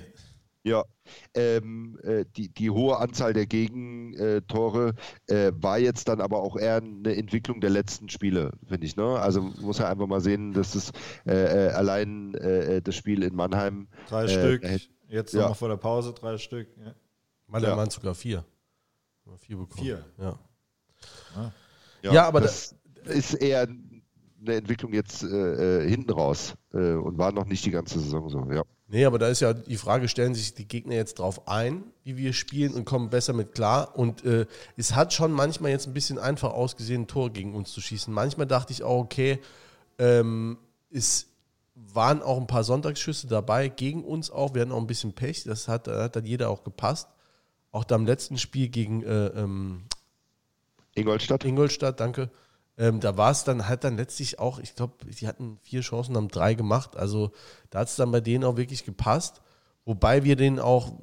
Ja, 0.63 0.83
ähm, 1.33 1.99
äh, 2.03 2.25
die, 2.35 2.49
die 2.49 2.69
hohe 2.69 2.97
Anzahl 2.97 3.33
der 3.33 3.45
Gegentore 3.45 4.93
äh, 5.27 5.51
war 5.55 5.79
jetzt 5.79 6.07
dann 6.07 6.21
aber 6.21 6.41
auch 6.41 6.57
eher 6.57 6.77
eine 6.77 7.15
Entwicklung 7.15 7.61
der 7.61 7.69
letzten 7.69 8.09
Spiele, 8.09 8.51
finde 8.67 8.85
ich. 8.85 8.95
Ne? 8.95 9.19
Also 9.19 9.41
muss 9.41 9.79
er 9.79 9.89
einfach 9.89 10.07
mal 10.07 10.21
sehen, 10.21 10.53
dass 10.53 10.75
es 10.75 10.91
äh, 11.25 11.67
äh 11.67 11.71
allein 11.71 12.33
äh, 12.35 12.81
das 12.81 12.95
Spiel 12.95 13.23
in 13.23 13.35
Mannheim. 13.35 13.87
Drei 14.07 14.25
äh, 14.25 14.29
Stück, 14.29 14.89
jetzt 15.07 15.33
ja. 15.33 15.41
nochmal 15.41 15.55
vor 15.55 15.69
der 15.69 15.77
Pause 15.77 16.13
drei 16.13 16.37
Stück. 16.37 16.67
Ja. 16.77 16.93
Mannheim 17.47 17.71
ja. 17.71 17.77
waren 17.77 17.89
sogar 17.89 18.15
vier. 18.15 18.45
Vier 19.37 19.57
bekommen. 19.57 19.83
Vier. 19.83 20.05
Ja. 20.17 20.39
Ah. 21.35 21.51
Ja, 22.01 22.13
ja, 22.13 22.27
aber 22.27 22.41
das, 22.41 22.75
das 23.03 23.15
ist 23.15 23.33
eher 23.35 23.67
eine 24.41 24.55
Entwicklung 24.55 24.93
jetzt 24.93 25.19
hinten 25.19 26.09
raus 26.09 26.55
und 26.71 27.17
war 27.17 27.31
noch 27.31 27.45
nicht 27.45 27.63
die 27.65 27.71
ganze 27.71 27.99
Saison 27.99 28.29
so, 28.29 28.51
ja. 28.51 28.63
Nee, 28.91 29.05
aber 29.05 29.19
da 29.19 29.27
ist 29.27 29.39
ja 29.39 29.53
die 29.53 29.77
Frage, 29.77 30.07
stellen 30.07 30.33
sich 30.33 30.55
die 30.55 30.67
Gegner 30.67 30.95
jetzt 30.95 31.19
drauf 31.19 31.47
ein, 31.47 31.83
wie 32.03 32.17
wir 32.17 32.33
spielen 32.33 32.73
und 32.73 32.85
kommen 32.85 33.11
besser 33.11 33.33
mit 33.33 33.53
klar. 33.53 33.95
Und 33.95 34.25
äh, 34.25 34.47
es 34.77 34.95
hat 34.95 35.13
schon 35.13 35.31
manchmal 35.31 35.69
jetzt 35.69 35.85
ein 35.85 35.93
bisschen 35.93 36.17
einfach 36.17 36.51
ausgesehen, 36.51 37.03
ein 37.03 37.07
Tor 37.07 37.29
gegen 37.29 37.53
uns 37.53 37.71
zu 37.71 37.81
schießen. 37.81 38.11
Manchmal 38.11 38.47
dachte 38.47 38.73
ich 38.73 38.81
auch, 38.81 38.97
okay, 38.97 39.39
ähm, 39.99 40.57
es 40.89 41.27
waren 41.75 42.23
auch 42.23 42.39
ein 42.39 42.47
paar 42.47 42.63
Sonntagsschüsse 42.63 43.27
dabei, 43.27 43.67
gegen 43.67 44.03
uns 44.03 44.31
auch. 44.31 44.55
Wir 44.55 44.63
hatten 44.63 44.71
auch 44.71 44.81
ein 44.81 44.87
bisschen 44.87 45.13
Pech, 45.13 45.43
das 45.43 45.67
hat, 45.67 45.87
hat 45.87 46.15
dann 46.15 46.25
jeder 46.25 46.49
auch 46.49 46.63
gepasst. 46.63 47.09
Auch 47.71 47.83
da 47.83 47.95
im 47.95 48.07
letzten 48.07 48.39
Spiel 48.39 48.69
gegen 48.69 49.03
äh, 49.03 49.27
ähm, 49.27 49.83
Ingolstadt. 50.95 51.45
Ingolstadt, 51.45 51.99
danke 51.99 52.31
ähm, 52.79 53.01
da 53.01 53.17
war 53.17 53.31
es 53.31 53.43
dann 53.43 53.67
halt 53.67 53.83
dann 53.83 53.97
letztlich 53.97 54.39
auch, 54.39 54.57
ich 54.57 54.73
glaube, 54.73 55.05
die 55.05 55.27
hatten 55.27 55.59
vier 55.63 55.81
Chancen, 55.81 56.15
haben 56.15 56.29
drei 56.29 56.53
gemacht. 56.53 56.95
Also 56.95 57.33
da 57.69 57.79
hat 57.79 57.89
es 57.89 57.97
dann 57.97 58.09
bei 58.11 58.21
denen 58.21 58.45
auch 58.45 58.55
wirklich 58.55 58.85
gepasst. 58.85 59.41
Wobei 59.83 60.23
wir 60.23 60.37
denen 60.37 60.59
auch 60.59 60.93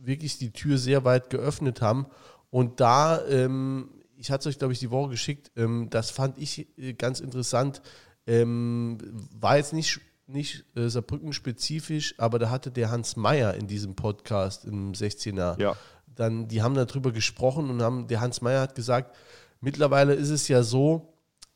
wirklich 0.00 0.38
die 0.38 0.50
Tür 0.50 0.78
sehr 0.78 1.04
weit 1.04 1.30
geöffnet 1.30 1.80
haben. 1.80 2.06
Und 2.50 2.80
da, 2.80 3.24
ähm, 3.28 3.90
ich 4.16 4.32
hatte 4.32 4.48
es 4.48 4.54
euch, 4.54 4.58
glaube 4.58 4.72
ich, 4.72 4.80
die 4.80 4.90
Woche 4.90 5.10
geschickt, 5.10 5.52
ähm, 5.56 5.88
das 5.90 6.10
fand 6.10 6.38
ich 6.38 6.66
äh, 6.76 6.94
ganz 6.94 7.20
interessant. 7.20 7.82
Ähm, 8.26 8.98
war 9.32 9.58
jetzt 9.58 9.72
nicht, 9.72 10.00
nicht 10.26 10.64
äh, 10.74 10.88
Saarbrücken-spezifisch, 10.88 12.16
aber 12.18 12.40
da 12.40 12.50
hatte 12.50 12.72
der 12.72 12.90
Hans 12.90 13.14
Meyer 13.14 13.54
in 13.54 13.68
diesem 13.68 13.94
Podcast 13.94 14.64
im 14.64 14.92
16er. 14.92 15.60
Ja. 15.60 15.76
Dann, 16.06 16.48
die 16.48 16.62
haben 16.62 16.74
darüber 16.74 17.12
gesprochen 17.12 17.70
und 17.70 17.80
haben, 17.80 18.08
der 18.08 18.20
Hans 18.20 18.40
Meyer 18.40 18.60
hat 18.60 18.74
gesagt, 18.74 19.16
mittlerweile 19.60 20.14
ist 20.14 20.30
es 20.30 20.48
ja 20.48 20.64
so, 20.64 21.11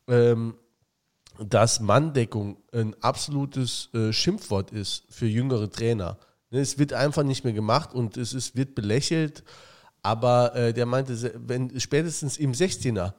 ähm, 0.09 0.55
dass 1.38 1.81
Manndeckung 1.81 2.57
ein 2.73 2.95
absolutes 3.03 3.90
äh, 3.92 4.12
Schimpfwort 4.12 4.73
ist 4.73 5.05
für 5.11 5.27
jüngere 5.27 5.71
Trainer. 5.71 6.19
Ne, 6.51 6.61
es 6.61 6.79
wird 6.79 6.92
einfach 6.92 7.23
nicht 7.23 7.45
mehr 7.45 7.53
gemacht 7.53 7.95
und 7.95 8.16
es 8.16 8.33
ist, 8.33 8.57
wird 8.57 8.75
belächelt. 8.75 9.45
Aber 10.03 10.55
äh, 10.55 10.73
der 10.73 10.87
meinte, 10.87 11.35
wenn 11.47 11.79
spätestens 11.81 12.37
im 12.38 12.53
16er 12.53 13.14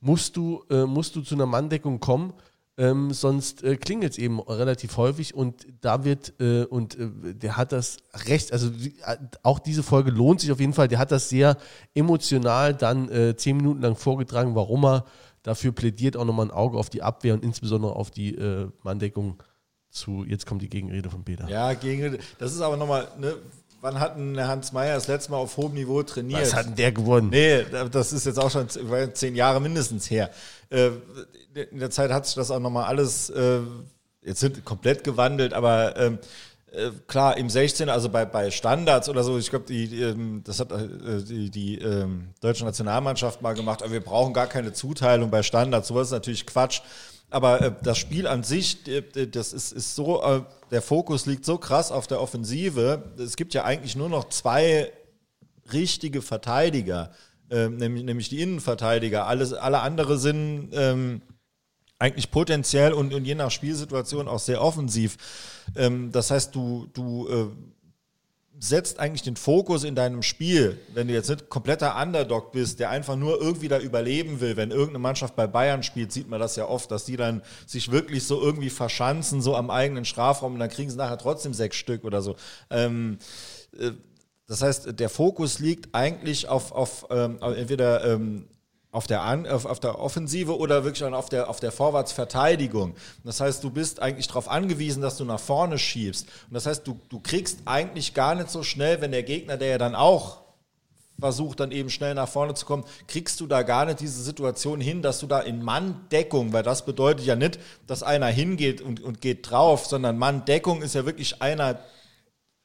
musst 0.00 0.36
du, 0.36 0.62
äh, 0.70 0.84
musst 0.84 1.16
du 1.16 1.22
zu 1.22 1.34
einer 1.34 1.46
Manndeckung 1.46 2.00
kommen, 2.00 2.34
ähm, 2.76 3.12
sonst 3.12 3.64
äh, 3.64 3.76
klingelt 3.76 4.12
es 4.12 4.18
eben 4.18 4.38
relativ 4.38 4.96
häufig 4.96 5.34
und 5.34 5.66
da 5.80 6.04
wird, 6.04 6.34
äh, 6.38 6.64
und 6.64 6.96
äh, 6.96 7.34
der 7.34 7.56
hat 7.56 7.72
das 7.72 7.96
recht, 8.28 8.52
also 8.52 8.68
äh, 8.68 9.16
auch 9.42 9.58
diese 9.58 9.82
Folge 9.82 10.12
lohnt 10.12 10.40
sich 10.40 10.52
auf 10.52 10.60
jeden 10.60 10.74
Fall, 10.74 10.86
der 10.86 11.00
hat 11.00 11.10
das 11.10 11.28
sehr 11.28 11.56
emotional 11.94 12.74
dann 12.74 13.08
äh, 13.08 13.34
zehn 13.36 13.56
Minuten 13.56 13.80
lang 13.80 13.96
vorgetragen, 13.96 14.54
warum 14.54 14.84
er 14.84 15.04
dafür 15.42 15.72
plädiert, 15.72 16.16
auch 16.16 16.24
nochmal 16.24 16.46
ein 16.46 16.50
Auge 16.50 16.78
auf 16.78 16.90
die 16.90 17.02
Abwehr 17.02 17.34
und 17.34 17.44
insbesondere 17.44 17.96
auf 17.96 18.10
die 18.10 18.34
äh, 18.34 18.68
Manndeckung 18.82 19.42
zu, 19.90 20.24
jetzt 20.24 20.46
kommt 20.46 20.62
die 20.62 20.68
Gegenrede 20.68 21.10
von 21.10 21.24
Peter. 21.24 21.48
Ja, 21.48 21.72
Gegenrede, 21.74 22.18
das 22.38 22.52
ist 22.52 22.60
aber 22.60 22.76
nochmal, 22.76 23.08
ne, 23.18 23.36
wann 23.80 24.00
hat 24.00 24.16
denn 24.16 24.38
Hans 24.38 24.72
Meyer 24.72 24.94
das 24.94 25.08
letzte 25.08 25.30
Mal 25.30 25.38
auf 25.38 25.56
hohem 25.56 25.74
Niveau 25.74 26.02
trainiert? 26.02 26.42
Was 26.42 26.54
hat 26.54 26.66
denn 26.66 26.74
der 26.74 26.92
gewonnen? 26.92 27.30
Nee, 27.30 27.64
das 27.90 28.12
ist 28.12 28.26
jetzt 28.26 28.38
auch 28.38 28.50
schon 28.50 28.68
zehn 29.14 29.34
Jahre 29.34 29.60
mindestens 29.60 30.10
her. 30.10 30.30
Äh, 30.70 30.90
in 31.70 31.78
der 31.78 31.90
Zeit 31.90 32.10
hat 32.10 32.26
sich 32.26 32.34
das 32.34 32.50
auch 32.50 32.60
nochmal 32.60 32.84
alles, 32.84 33.30
äh, 33.30 33.60
jetzt 34.22 34.40
sind 34.40 34.64
komplett 34.64 35.04
gewandelt, 35.04 35.54
aber 35.54 35.96
ähm, 35.96 36.14
äh, 36.14 36.26
klar, 37.06 37.36
im 37.36 37.48
16, 37.48 37.88
also 37.88 38.08
bei, 38.08 38.24
bei 38.24 38.50
Standards 38.50 39.08
oder 39.08 39.24
so, 39.24 39.38
ich 39.38 39.50
glaube, 39.50 39.64
die, 39.66 40.00
ähm, 40.00 40.42
das 40.44 40.60
hat 40.60 40.72
die, 41.28 41.50
die 41.50 41.78
ähm, 41.78 42.28
deutsche 42.40 42.64
Nationalmannschaft 42.64 43.42
mal 43.42 43.54
gemacht, 43.54 43.82
aber 43.82 43.92
wir 43.92 44.00
brauchen 44.00 44.32
gar 44.32 44.46
keine 44.46 44.72
Zuteilung 44.72 45.30
bei 45.30 45.42
Standards. 45.42 45.88
Sowas 45.88 46.08
ist 46.08 46.12
natürlich 46.12 46.46
Quatsch. 46.46 46.80
Aber 47.30 47.60
äh, 47.60 47.72
das 47.82 47.98
Spiel 47.98 48.26
an 48.26 48.42
sich, 48.42 48.78
das 49.32 49.52
ist, 49.52 49.72
ist 49.72 49.94
so, 49.94 50.22
äh, 50.22 50.42
der 50.70 50.82
Fokus 50.82 51.26
liegt 51.26 51.44
so 51.44 51.58
krass 51.58 51.92
auf 51.92 52.06
der 52.06 52.20
Offensive. 52.20 53.02
Es 53.18 53.36
gibt 53.36 53.54
ja 53.54 53.64
eigentlich 53.64 53.96
nur 53.96 54.08
noch 54.08 54.28
zwei 54.28 54.92
richtige 55.72 56.22
Verteidiger, 56.22 57.10
äh, 57.50 57.68
nämlich, 57.68 58.04
nämlich 58.04 58.28
die 58.28 58.40
Innenverteidiger. 58.40 59.26
Alles, 59.26 59.52
alle 59.52 59.80
andere 59.80 60.18
sind 60.18 60.70
ähm, 60.72 61.22
eigentlich 61.98 62.30
potenziell 62.30 62.92
und, 62.92 63.12
und 63.12 63.24
je 63.24 63.34
nach 63.34 63.50
Spielsituation 63.50 64.28
auch 64.28 64.38
sehr 64.38 64.62
offensiv. 64.62 65.16
Ähm, 65.76 66.12
das 66.12 66.30
heißt, 66.30 66.54
du, 66.54 66.88
du 66.92 67.28
äh, 67.28 67.46
setzt 68.60 68.98
eigentlich 68.98 69.22
den 69.22 69.36
Fokus 69.36 69.84
in 69.84 69.94
deinem 69.94 70.22
Spiel, 70.22 70.80
wenn 70.92 71.06
du 71.06 71.14
jetzt 71.14 71.30
nicht 71.30 71.48
kompletter 71.48 72.00
Underdog 72.00 72.50
bist, 72.52 72.80
der 72.80 72.90
einfach 72.90 73.16
nur 73.16 73.40
irgendwie 73.40 73.68
da 73.68 73.78
überleben 73.78 74.40
will, 74.40 74.56
wenn 74.56 74.70
irgendeine 74.70 74.98
Mannschaft 74.98 75.36
bei 75.36 75.46
Bayern 75.46 75.82
spielt, 75.82 76.12
sieht 76.12 76.28
man 76.28 76.40
das 76.40 76.56
ja 76.56 76.66
oft, 76.66 76.90
dass 76.90 77.04
die 77.04 77.16
dann 77.16 77.42
sich 77.66 77.92
wirklich 77.92 78.24
so 78.24 78.40
irgendwie 78.40 78.70
verschanzen, 78.70 79.42
so 79.42 79.54
am 79.54 79.70
eigenen 79.70 80.04
Strafraum 80.04 80.54
und 80.54 80.60
dann 80.60 80.70
kriegen 80.70 80.90
sie 80.90 80.96
nachher 80.96 81.18
trotzdem 81.18 81.54
sechs 81.54 81.76
Stück 81.76 82.04
oder 82.04 82.20
so. 82.20 82.34
Ähm, 82.70 83.18
äh, 83.78 83.92
das 84.48 84.62
heißt, 84.62 84.98
der 84.98 85.10
Fokus 85.10 85.58
liegt 85.58 85.94
eigentlich 85.94 86.48
auf, 86.48 86.72
auf 86.72 87.06
ähm, 87.10 87.38
entweder 87.40 88.02
ähm, 88.04 88.48
auf 88.90 89.06
der, 89.06 89.22
An 89.22 89.46
auf, 89.46 89.66
auf 89.66 89.80
der 89.80 89.98
Offensive 89.98 90.56
oder 90.56 90.84
wirklich 90.84 91.04
auf 91.04 91.28
der, 91.28 91.50
auf 91.50 91.60
der 91.60 91.72
Vorwärtsverteidigung. 91.72 92.94
Das 93.22 93.40
heißt, 93.40 93.62
du 93.62 93.70
bist 93.70 94.00
eigentlich 94.00 94.28
darauf 94.28 94.48
angewiesen, 94.48 95.02
dass 95.02 95.18
du 95.18 95.24
nach 95.24 95.40
vorne 95.40 95.78
schiebst. 95.78 96.26
Und 96.48 96.54
das 96.54 96.66
heißt, 96.66 96.86
du, 96.86 96.98
du 97.08 97.20
kriegst 97.20 97.60
eigentlich 97.66 98.14
gar 98.14 98.34
nicht 98.34 98.50
so 98.50 98.62
schnell, 98.62 99.00
wenn 99.00 99.12
der 99.12 99.22
Gegner, 99.22 99.56
der 99.56 99.68
ja 99.68 99.78
dann 99.78 99.94
auch 99.94 100.38
versucht, 101.20 101.60
dann 101.60 101.72
eben 101.72 101.90
schnell 101.90 102.14
nach 102.14 102.28
vorne 102.28 102.54
zu 102.54 102.64
kommen, 102.64 102.84
kriegst 103.08 103.40
du 103.40 103.46
da 103.46 103.62
gar 103.62 103.84
nicht 103.84 104.00
diese 104.00 104.22
Situation 104.22 104.80
hin, 104.80 105.02
dass 105.02 105.18
du 105.18 105.26
da 105.26 105.40
in 105.40 105.62
Manndeckung, 105.62 106.52
weil 106.52 106.62
das 106.62 106.84
bedeutet 106.84 107.26
ja 107.26 107.34
nicht, 107.34 107.58
dass 107.86 108.02
einer 108.02 108.28
hingeht 108.28 108.80
und, 108.80 109.00
und 109.02 109.20
geht 109.20 109.50
drauf, 109.50 109.86
sondern 109.86 110.16
Manndeckung 110.16 110.80
ist 110.80 110.94
ja 110.94 111.04
wirklich 111.04 111.42
einer, 111.42 111.80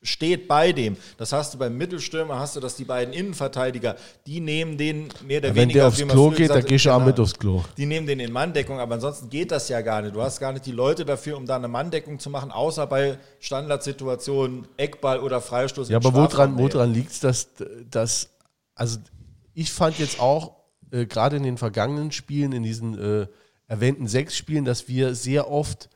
steht 0.04 0.48
bei 0.48 0.72
dem. 0.72 0.98
Das 1.18 1.32
hast 1.32 1.54
du 1.54 1.58
beim 1.58 1.78
Mittelstürmer, 1.78 2.40
hast 2.40 2.56
du 2.56 2.60
dass 2.60 2.76
die 2.76 2.84
beiden 2.84 3.14
Innenverteidiger, 3.14 3.96
die 4.28 4.40
nehmen 4.40 4.78
den 4.78 5.10
mehr 5.26 5.40
oder 5.40 5.50
ja, 5.50 5.56
wenn 5.56 5.62
weniger. 5.64 5.68
Wenn 5.68 5.70
der 5.70 5.88
aufs 5.88 6.08
Klo 6.08 6.30
geht, 6.30 6.50
dann 6.50 6.66
gehst 6.66 6.86
du 6.86 6.90
auch 6.90 6.96
genau, 6.96 7.08
mit 7.08 7.20
aufs 7.20 7.34
Klo. 7.34 7.64
Die 7.78 7.86
nehmen 7.86 8.06
den 8.06 8.20
in 8.20 8.32
Manndeckung, 8.32 8.80
aber 8.80 8.96
ansonsten 8.96 9.30
geht 9.30 9.52
das 9.52 9.70
ja 9.70 9.82
gar 9.82 10.02
nicht. 10.02 10.16
Du 10.16 10.22
hast 10.22 10.40
gar 10.40 10.52
nicht 10.52 10.66
die 10.66 10.72
Leute 10.72 11.06
dafür, 11.06 11.38
um 11.38 11.46
da 11.46 11.56
eine 11.56 11.68
Manndeckung 11.68 12.20
zu 12.20 12.30
machen, 12.30 12.52
außer 12.52 12.86
bei 12.88 13.18
Standardsituationen, 13.40 14.68
Eckball 14.78 15.20
oder 15.20 15.42
Freistoß. 15.42 15.90
Ja, 15.90 15.98
aber 15.98 16.14
woran, 16.14 16.58
woran 16.58 16.94
liegt 16.94 17.12
es, 17.12 17.20
dass, 17.20 17.48
dass, 17.90 18.30
also 18.76 19.00
ich 19.54 19.72
fand 19.72 20.00
jetzt 20.00 20.20
auch, 20.20 20.56
äh, 20.92 21.06
gerade 21.06 21.38
in 21.38 21.44
den 21.44 21.58
vergangenen 21.58 22.12
Spielen, 22.12 22.52
in 22.52 22.64
diesen 22.64 22.98
äh, 22.98 23.28
erwähnten 23.68 24.08
sechs 24.08 24.36
Spielen, 24.36 24.66
dass 24.66 24.88
wir 24.88 25.16
sehr 25.16 25.50
oft 25.50 25.90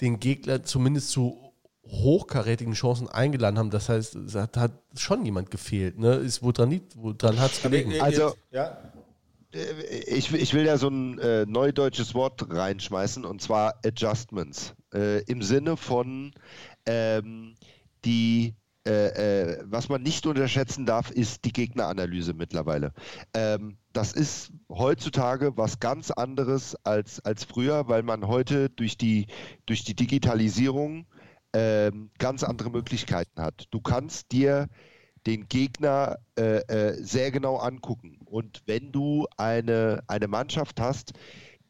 den 0.00 0.20
Gegner 0.20 0.62
zumindest 0.62 1.10
zu 1.10 1.45
hochkarätigen 1.88 2.74
Chancen 2.74 3.08
eingeladen 3.08 3.58
haben. 3.58 3.70
Das 3.70 3.88
heißt, 3.88 4.16
es 4.16 4.34
hat, 4.34 4.56
hat 4.56 4.72
schon 4.96 5.24
jemand 5.24 5.50
gefehlt. 5.50 5.98
Ne? 5.98 6.14
Ist, 6.16 6.42
woran 6.42 6.80
woran 6.94 7.40
hat 7.40 7.52
es 7.52 7.62
gelegen? 7.62 8.00
Also, 8.00 8.34
ja. 8.50 8.78
Äh, 9.52 10.04
ich, 10.06 10.32
ich 10.32 10.54
will 10.54 10.66
ja 10.66 10.76
so 10.78 10.88
ein 10.88 11.18
äh, 11.18 11.46
neudeutsches 11.46 12.14
Wort 12.14 12.46
reinschmeißen 12.50 13.24
und 13.24 13.40
zwar 13.40 13.74
Adjustments. 13.84 14.74
Äh, 14.92 15.22
Im 15.24 15.42
Sinne 15.42 15.76
von 15.76 16.32
ähm, 16.86 17.54
die 18.04 18.54
äh, 18.86 19.48
äh, 19.48 19.64
was 19.64 19.88
man 19.88 20.00
nicht 20.00 20.26
unterschätzen 20.26 20.86
darf, 20.86 21.10
ist 21.10 21.44
die 21.44 21.52
Gegneranalyse 21.52 22.34
mittlerweile. 22.34 22.92
Ähm, 23.34 23.78
das 23.92 24.12
ist 24.12 24.52
heutzutage 24.68 25.56
was 25.56 25.80
ganz 25.80 26.12
anderes 26.12 26.76
als, 26.84 27.18
als 27.24 27.42
früher, 27.42 27.88
weil 27.88 28.04
man 28.04 28.28
heute 28.28 28.70
durch 28.70 28.96
die, 28.96 29.26
durch 29.66 29.82
die 29.82 29.96
Digitalisierung 29.96 31.06
ähm, 31.56 32.10
ganz 32.18 32.44
andere 32.44 32.70
Möglichkeiten 32.70 33.40
hat. 33.40 33.64
Du 33.70 33.80
kannst 33.80 34.30
dir 34.30 34.68
den 35.26 35.48
Gegner 35.48 36.18
äh, 36.38 36.58
äh, 36.68 37.02
sehr 37.02 37.30
genau 37.30 37.56
angucken. 37.56 38.18
Und 38.26 38.62
wenn 38.66 38.92
du 38.92 39.26
eine, 39.38 40.02
eine 40.06 40.28
Mannschaft 40.28 40.80
hast, 40.80 41.14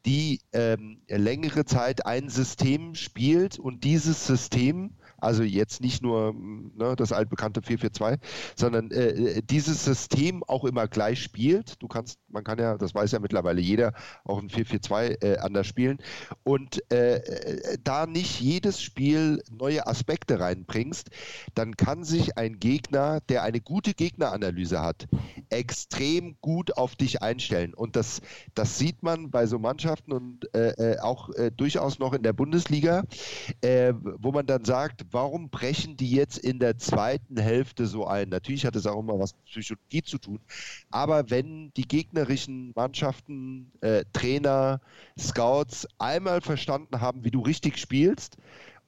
die 0.04 0.40
ähm, 0.52 1.02
längere 1.08 1.64
Zeit 1.64 2.04
ein 2.04 2.28
System 2.28 2.96
spielt 2.96 3.60
und 3.60 3.84
dieses 3.84 4.26
System 4.26 4.96
also 5.18 5.42
jetzt 5.42 5.80
nicht 5.80 6.02
nur 6.02 6.34
ne, 6.34 6.94
das 6.96 7.12
altbekannte 7.12 7.62
442, 7.62 8.20
sondern 8.54 8.90
äh, 8.90 9.08
äh, 9.08 9.42
dieses 9.42 9.84
System 9.84 10.42
auch 10.44 10.64
immer 10.64 10.88
gleich 10.88 11.22
spielt. 11.22 11.80
Du 11.82 11.88
kannst, 11.88 12.18
man 12.28 12.44
kann 12.44 12.58
ja, 12.58 12.76
das 12.76 12.94
weiß 12.94 13.12
ja 13.12 13.18
mittlerweile 13.18 13.60
jeder, 13.60 13.92
auch 14.24 14.40
ein 14.40 14.50
442 14.50 15.22
äh, 15.22 15.38
anders 15.38 15.66
spielen. 15.66 15.98
Und 16.42 16.82
äh, 16.92 17.16
äh, 17.16 17.78
da 17.82 18.06
nicht 18.06 18.40
jedes 18.40 18.82
Spiel 18.82 19.42
neue 19.50 19.86
Aspekte 19.86 20.40
reinbringst, 20.40 21.10
dann 21.54 21.76
kann 21.76 22.04
sich 22.04 22.36
ein 22.36 22.58
Gegner, 22.58 23.20
der 23.28 23.42
eine 23.42 23.60
gute 23.60 23.94
Gegneranalyse 23.94 24.80
hat, 24.80 25.06
extrem 25.50 26.36
gut 26.40 26.76
auf 26.76 26.96
dich 26.96 27.22
einstellen. 27.22 27.74
Und 27.74 27.96
das, 27.96 28.20
das 28.54 28.78
sieht 28.78 29.02
man 29.02 29.30
bei 29.30 29.46
so 29.46 29.58
Mannschaften 29.58 30.12
und 30.12 30.54
äh, 30.54 30.96
auch 31.00 31.30
durchaus 31.56 31.98
noch 31.98 32.12
in 32.12 32.22
der 32.22 32.32
Bundesliga, 32.32 33.04
wo 33.62 34.32
man 34.32 34.46
dann 34.46 34.64
sagt, 34.64 35.05
warum 35.10 35.48
brechen 35.50 35.96
die 35.96 36.10
jetzt 36.10 36.38
in 36.38 36.58
der 36.58 36.78
zweiten 36.78 37.36
Hälfte 37.36 37.86
so 37.86 38.06
ein? 38.06 38.28
Natürlich 38.28 38.66
hat 38.66 38.76
es 38.76 38.86
auch 38.86 39.00
immer 39.00 39.18
was 39.18 39.34
mit 39.34 39.44
Psychologie 39.46 40.02
zu 40.02 40.18
tun, 40.18 40.40
aber 40.90 41.30
wenn 41.30 41.72
die 41.76 41.86
gegnerischen 41.86 42.72
Mannschaften, 42.74 43.70
äh, 43.80 44.04
Trainer, 44.12 44.80
Scouts 45.18 45.86
einmal 45.98 46.40
verstanden 46.40 47.00
haben, 47.00 47.24
wie 47.24 47.30
du 47.30 47.40
richtig 47.40 47.78
spielst, 47.78 48.36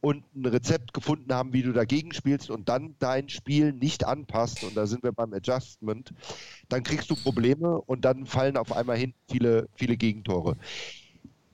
und 0.00 0.24
ein 0.34 0.46
Rezept 0.46 0.94
gefunden 0.94 1.32
haben, 1.34 1.52
wie 1.52 1.62
du 1.62 1.72
dagegen 1.72 2.12
spielst 2.12 2.50
und 2.50 2.68
dann 2.68 2.94
dein 2.98 3.28
Spiel 3.28 3.72
nicht 3.72 4.04
anpasst, 4.04 4.62
und 4.64 4.76
da 4.76 4.86
sind 4.86 5.02
wir 5.02 5.12
beim 5.12 5.32
Adjustment, 5.32 6.12
dann 6.68 6.82
kriegst 6.82 7.10
du 7.10 7.16
Probleme 7.16 7.80
und 7.80 8.04
dann 8.04 8.26
fallen 8.26 8.56
auf 8.56 8.72
einmal 8.72 8.96
hin 8.96 9.14
viele, 9.28 9.68
viele 9.74 9.96
Gegentore. 9.96 10.56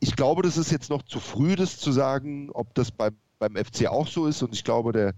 Ich 0.00 0.16
glaube, 0.16 0.42
das 0.42 0.59
ist 0.59 0.70
jetzt 0.70 0.90
noch 0.90 1.03
zu 1.03 1.20
früh, 1.20 1.57
das 1.57 1.79
zu 1.79 1.90
sagen, 1.90 2.50
ob 2.50 2.74
das 2.74 2.90
beim 2.90 3.16
beim 3.48 3.64
FC 3.64 3.87
auch 3.87 4.07
so 4.07 4.26
ist. 4.26 4.42
Und 4.42 4.54
ich 4.54 4.64
glaube, 4.64 4.92
der, 4.92 5.14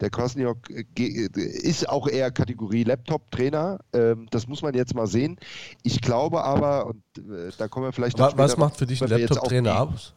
der 0.00 0.10
Krasniok 0.10 0.68
ist 0.70 1.88
auch 1.88 2.08
eher 2.08 2.30
Kategorie 2.30 2.84
Laptop-Trainer. 2.84 3.78
Ähm, 3.92 4.28
das 4.30 4.46
muss 4.46 4.62
man 4.62 4.74
jetzt 4.74 4.94
mal 4.94 5.06
sehen. 5.06 5.38
Ich 5.82 6.00
glaube 6.00 6.44
aber, 6.44 6.86
und 6.86 7.02
äh, 7.18 7.50
da 7.56 7.68
kommen 7.68 7.86
wir 7.86 7.92
vielleicht 7.92 8.18
Was, 8.18 8.36
was 8.36 8.56
macht 8.56 8.76
für 8.76 8.86
dich 8.86 9.02
ein 9.02 9.08
Laptop-Trainer 9.08 9.80
aus? 9.82 10.14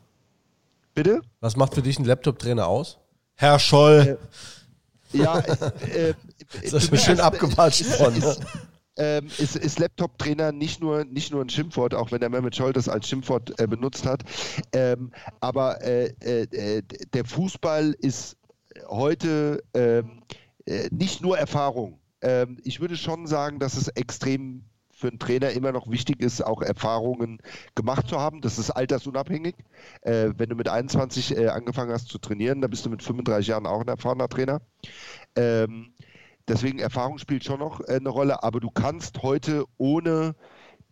Bitte? 0.94 1.22
Was 1.40 1.56
macht 1.56 1.74
für 1.74 1.82
dich 1.82 1.98
ein 2.00 2.06
Laptop-Trainer 2.06 2.68
aus? 2.68 3.00
Herr 3.36 3.58
Scholl. 3.60 4.18
Äh, 5.14 5.18
ja, 5.18 5.40
äh, 5.40 6.10
äh, 6.10 6.14
das 6.72 6.90
ist 6.90 7.06
schön 7.06 7.20
abgewatscht 7.20 7.86
von. 7.86 8.18
Ne? 8.18 8.36
ähm, 8.98 9.28
ist, 9.38 9.56
ist 9.56 9.80
Laptop-Trainer 9.80 10.52
nicht 10.52 10.82
nur, 10.82 11.06
nicht 11.06 11.32
nur 11.32 11.42
ein 11.42 11.50
Schimpfwort, 11.50 11.94
auch 11.94 12.12
wenn 12.12 12.20
der 12.20 12.30
Mehmet 12.30 12.56
Scholl 12.56 12.74
das 12.74 12.90
als 12.90 13.08
Schimpfwort 13.08 13.60
äh, 13.60 13.68
benutzt 13.68 14.06
hat. 14.06 14.24
Ähm, 14.74 15.12
aber 15.40 15.82
äh, 15.82 16.14
äh, 16.22 16.84
der 17.14 17.26
Fußball 17.26 17.96
ist 18.00 18.38
heute 18.88 19.64
ähm, 19.74 20.22
äh, 20.66 20.90
nicht 20.92 21.22
nur 21.22 21.38
Erfahrung. 21.38 22.00
Ähm, 22.22 22.58
ich 22.64 22.80
würde 22.80 22.98
schon 22.98 23.28
sagen, 23.28 23.60
dass 23.60 23.76
es 23.76 23.88
extrem 23.90 24.66
für 25.04 25.10
einen 25.10 25.20
Trainer 25.20 25.52
immer 25.52 25.74
noch 25.74 25.90
wichtig 25.90 26.22
ist, 26.22 26.42
auch 26.42 26.62
Erfahrungen 26.62 27.40
gemacht 27.76 28.08
zu 28.08 28.20
haben. 28.20 28.40
Das 28.40 28.58
ist 28.58 28.70
altersunabhängig. 28.70 29.56
Äh, 30.02 30.30
wenn 30.38 30.50
du 30.50 30.56
mit 30.56 30.70
21 30.70 31.36
äh, 31.36 31.48
angefangen 31.50 31.92
hast 31.92 32.08
zu 32.08 32.20
trainieren, 32.20 32.62
dann 32.62 32.70
bist 32.70 32.86
du 32.86 32.90
mit 32.90 33.04
35 33.04 33.48
Jahren 33.48 33.66
auch 33.66 33.82
ein 33.82 33.88
erfahrener 33.88 34.30
Trainer. 34.30 34.62
Ähm, 35.36 35.94
Deswegen 36.48 36.80
Erfahrung 36.80 37.18
spielt 37.20 37.44
schon 37.44 37.60
noch 37.60 37.80
äh, 37.82 37.96
eine 37.96 38.10
Rolle, 38.10 38.44
aber 38.44 38.60
du 38.60 38.70
kannst 38.70 39.22
heute 39.22 39.66
ohne 39.78 40.36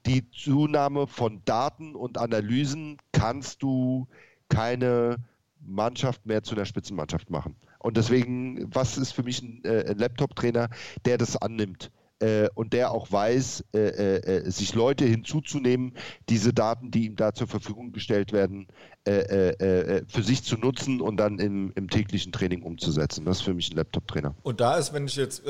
die 0.06 0.30
Zunahme 0.32 1.08
von 1.08 1.43
Daten 1.45 1.95
und 1.95 2.18
Analysen 2.18 2.97
kannst 3.12 3.62
du 3.62 4.08
keine 4.49 5.18
Mannschaft 5.60 6.26
mehr 6.26 6.41
zu 6.43 6.56
einer 6.56 6.66
Spitzenmannschaft 6.66 7.30
machen. 7.30 7.56
Und 7.80 7.97
deswegen, 7.97 8.74
was 8.74 8.97
ist 8.97 9.12
für 9.12 9.24
mich 9.24 9.41
ein, 9.41 9.64
äh, 9.64 9.89
ein 9.89 9.97
Laptop-Trainer, 9.97 10.70
der 11.06 11.18
das 11.18 11.38
annimmt? 11.38 11.91
Äh, 12.22 12.49
und 12.53 12.74
der 12.74 12.91
auch 12.91 13.11
weiß, 13.11 13.65
äh, 13.74 13.80
äh, 13.80 14.45
äh 14.45 14.49
sich 14.51 14.74
Leute 14.76 15.05
hinzuzunehmen, 15.05 15.93
diese 16.30 16.53
Daten, 16.53 16.91
die 16.91 17.05
ihm 17.05 17.15
da 17.15 17.34
zur 17.34 17.47
Verfügung 17.47 17.91
gestellt 17.91 18.32
werden, 18.32 18.67
äh, 19.05 20.03
für 20.07 20.24
sich 20.24 20.43
zu 20.43 20.57
nutzen 20.57 21.01
und 21.01 21.17
dann 21.17 21.39
im, 21.39 21.72
im, 21.76 21.89
täglichen 21.89 22.32
Training 22.32 22.61
umzusetzen. 22.61 23.26
Das 23.26 23.38
ist 23.38 23.43
für 23.43 23.53
mich 23.53 23.72
ein 23.72 23.78
Laptop-Trainer. 23.78 24.36
Und 24.43 24.61
da 24.61 24.78
ist, 24.78 24.93
wenn 24.93 25.05
ich 25.05 25.15
jetzt, 25.15 25.43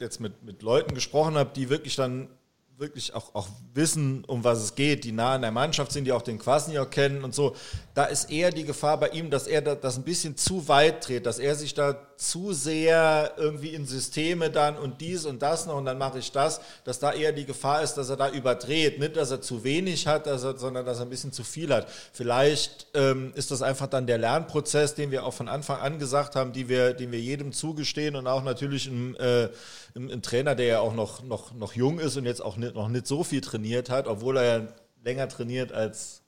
jetzt 0.00 0.20
mit, 0.20 0.42
mit 0.42 0.62
Leuten 0.62 0.94
gesprochen 0.94 1.34
habe, 1.34 1.50
die 1.54 1.70
wirklich 1.70 1.94
dann 1.94 2.28
wirklich 2.76 3.14
auch, 3.14 3.34
auch 3.34 3.48
wissen, 3.72 4.24
um 4.24 4.42
was 4.42 4.58
es 4.58 4.74
geht, 4.74 5.04
die 5.04 5.12
nah 5.12 5.34
an 5.34 5.42
der 5.42 5.52
Mannschaft 5.52 5.92
sind, 5.92 6.06
die 6.06 6.12
auch 6.12 6.22
den 6.22 6.38
Kwasniok 6.38 6.90
kennen 6.90 7.22
und 7.22 7.34
so, 7.34 7.54
da 7.94 8.04
ist 8.04 8.30
eher 8.30 8.50
die 8.50 8.64
Gefahr 8.64 8.98
bei 8.98 9.10
ihm, 9.10 9.30
dass 9.30 9.46
er 9.46 9.62
das 9.62 9.96
ein 9.96 10.02
bisschen 10.02 10.36
zu 10.36 10.66
weit 10.66 11.06
dreht, 11.06 11.26
dass 11.26 11.38
er 11.38 11.54
sich 11.54 11.74
da 11.74 11.96
zu 12.16 12.52
sehr 12.52 13.34
irgendwie 13.36 13.68
in 13.68 13.86
Systeme 13.86 14.50
dann 14.50 14.76
und 14.76 15.00
dies 15.00 15.24
und 15.24 15.42
das 15.42 15.66
noch 15.66 15.76
und 15.76 15.84
dann 15.84 15.98
mache 15.98 16.18
ich 16.18 16.32
das, 16.32 16.60
dass 16.84 16.98
da 16.98 17.12
eher 17.12 17.32
die 17.32 17.44
Gefahr 17.44 17.82
ist, 17.82 17.94
dass 17.94 18.08
er 18.08 18.16
da 18.16 18.30
überdreht. 18.30 18.98
Nicht, 18.98 19.16
dass 19.16 19.30
er 19.30 19.40
zu 19.40 19.64
wenig 19.64 20.06
hat, 20.06 20.26
dass 20.26 20.42
er, 20.42 20.56
sondern 20.56 20.84
dass 20.84 20.98
er 20.98 21.06
ein 21.06 21.10
bisschen 21.10 21.32
zu 21.32 21.44
viel 21.44 21.72
hat. 21.72 21.88
Vielleicht 22.12 22.88
ähm, 22.94 23.32
ist 23.34 23.50
das 23.50 23.62
einfach 23.62 23.86
dann 23.86 24.06
der 24.06 24.18
Lernprozess, 24.18 24.94
den 24.94 25.10
wir 25.10 25.24
auch 25.24 25.34
von 25.34 25.48
Anfang 25.48 25.80
an 25.80 25.98
gesagt 25.98 26.36
haben, 26.36 26.52
die 26.52 26.68
wir, 26.68 26.94
den 26.94 27.12
wir 27.12 27.20
jedem 27.20 27.52
zugestehen 27.52 28.16
und 28.16 28.26
auch 28.26 28.42
natürlich 28.42 28.86
ein, 28.86 29.16
äh, 29.16 29.48
ein, 29.96 30.22
Trainer, 30.22 30.54
der 30.54 30.66
ja 30.66 30.80
auch 30.80 30.94
noch, 30.94 31.22
noch, 31.22 31.52
noch 31.54 31.74
jung 31.74 31.98
ist 31.98 32.16
und 32.16 32.24
jetzt 32.24 32.42
auch 32.42 32.56
nicht, 32.56 32.74
noch 32.74 32.88
nicht 32.88 33.06
so 33.06 33.24
viel 33.24 33.40
trainiert 33.40 33.90
hat, 33.90 34.06
obwohl 34.06 34.36
er 34.38 34.44
ja 34.44 34.68
länger 35.02 35.28
trainiert 35.28 35.72
als 35.72 36.22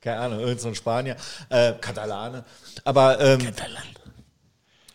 keine 0.00 0.20
Ahnung, 0.20 0.40
irgendein 0.40 0.74
Spanier, 0.74 1.16
äh, 1.48 1.72
Katalane. 1.72 2.44
Aber 2.84 3.20
ähm, 3.20 3.40
Katalan. 3.40 3.82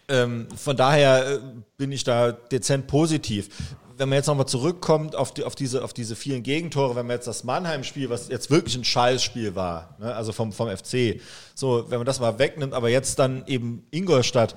Ähm, 0.10 0.48
von 0.56 0.76
daher 0.76 1.28
äh, 1.28 1.40
bin 1.78 1.92
ich 1.92 2.04
da 2.04 2.32
dezent 2.32 2.88
positiv. 2.88 3.50
Wenn 3.96 4.10
man 4.10 4.18
jetzt 4.18 4.28
nochmal 4.28 4.48
zurückkommt 4.48 5.16
auf, 5.16 5.34
die, 5.34 5.44
auf, 5.44 5.56
diese, 5.56 5.84
auf 5.84 5.94
diese 5.94 6.16
vielen 6.16 6.42
Gegentore, 6.42 6.96
wenn 6.96 7.06
man 7.06 7.16
jetzt 7.16 7.28
das 7.28 7.44
Mannheim-Spiel, 7.44 8.10
was 8.10 8.28
jetzt 8.28 8.50
wirklich 8.50 8.76
ein 8.76 8.84
Scheißspiel 8.84 9.56
war, 9.56 9.96
ne, 10.00 10.14
also 10.16 10.32
vom, 10.34 10.52
vom 10.52 10.68
FC, 10.68 11.22
so, 11.54 11.90
wenn 11.90 12.00
man 12.00 12.06
das 12.06 12.20
mal 12.20 12.40
wegnimmt, 12.40 12.74
aber 12.74 12.90
jetzt 12.90 13.20
dann 13.20 13.46
eben 13.46 13.86
Ingolstadt, 13.92 14.56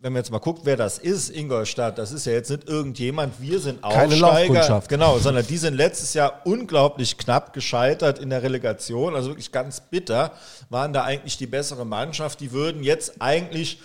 wenn 0.00 0.12
man 0.12 0.20
jetzt 0.20 0.30
mal 0.30 0.38
guckt, 0.38 0.60
wer 0.64 0.76
das 0.76 0.98
ist, 0.98 1.28
Ingolstadt, 1.30 1.98
das 1.98 2.12
ist 2.12 2.24
ja 2.24 2.32
jetzt 2.32 2.50
nicht 2.50 2.68
irgendjemand, 2.68 3.40
wir 3.40 3.58
sind 3.58 3.82
Aufsteiger. 3.82 4.82
Genau, 4.88 5.18
sondern 5.18 5.46
die 5.46 5.56
sind 5.56 5.74
letztes 5.74 6.14
Jahr 6.14 6.42
unglaublich 6.44 7.18
knapp 7.18 7.52
gescheitert 7.52 8.18
in 8.18 8.30
der 8.30 8.42
Relegation, 8.42 9.16
also 9.16 9.30
wirklich 9.30 9.50
ganz 9.50 9.80
bitter, 9.80 10.32
waren 10.70 10.92
da 10.92 11.04
eigentlich 11.04 11.36
die 11.36 11.46
bessere 11.46 11.84
Mannschaft, 11.84 12.40
die 12.40 12.52
würden 12.52 12.84
jetzt 12.84 13.20
eigentlich 13.20 13.80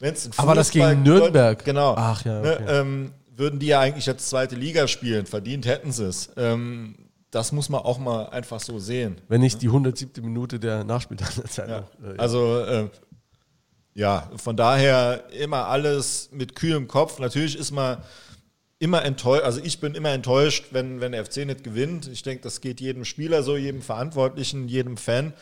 wenn 0.00 0.14
es 0.14 0.30
Aber 0.38 0.54
das 0.54 0.70
gegen 0.70 1.02
Nürnberg. 1.02 1.64
Genau. 1.64 1.94
Ach 1.96 2.24
ja. 2.24 2.40
Ne, 2.40 2.52
okay. 2.52 2.64
Ne, 2.64 2.72
ähm, 2.72 3.12
würden 3.36 3.58
die 3.58 3.66
ja 3.66 3.80
eigentlich 3.80 4.06
jetzt 4.06 4.28
zweite 4.28 4.56
Liga 4.56 4.86
spielen. 4.86 5.26
Verdient 5.26 5.66
hätten 5.66 5.92
sie 5.92 6.06
es. 6.06 6.30
Ähm, 6.36 6.94
das 7.30 7.52
muss 7.52 7.68
man 7.68 7.82
auch 7.82 7.98
mal 7.98 8.28
einfach 8.30 8.60
so 8.60 8.78
sehen. 8.78 9.20
Wenn 9.28 9.40
nicht 9.40 9.60
die 9.60 9.66
107. 9.66 10.24
Minute 10.24 10.58
der 10.58 10.84
Nachspielzeit. 10.84 11.68
Ja. 11.68 11.78
Äh, 11.78 11.78
ja. 11.78 11.84
Also 12.16 12.60
äh, 12.60 12.88
ja, 13.98 14.30
von 14.36 14.56
daher 14.56 15.24
immer 15.32 15.66
alles 15.66 16.28
mit 16.30 16.54
kühlem 16.54 16.86
Kopf. 16.86 17.18
Natürlich 17.18 17.58
ist 17.58 17.72
man 17.72 17.98
immer 18.78 19.04
enttäuscht, 19.04 19.42
also 19.42 19.60
ich 19.60 19.80
bin 19.80 19.96
immer 19.96 20.10
enttäuscht, 20.10 20.66
wenn, 20.70 21.00
wenn 21.00 21.10
der 21.10 21.24
FC 21.24 21.38
nicht 21.38 21.64
gewinnt. 21.64 22.06
Ich 22.06 22.22
denke, 22.22 22.44
das 22.44 22.60
geht 22.60 22.80
jedem 22.80 23.04
Spieler 23.04 23.42
so, 23.42 23.56
jedem 23.56 23.82
Verantwortlichen, 23.82 24.68
jedem 24.68 24.98
Fan. 24.98 25.32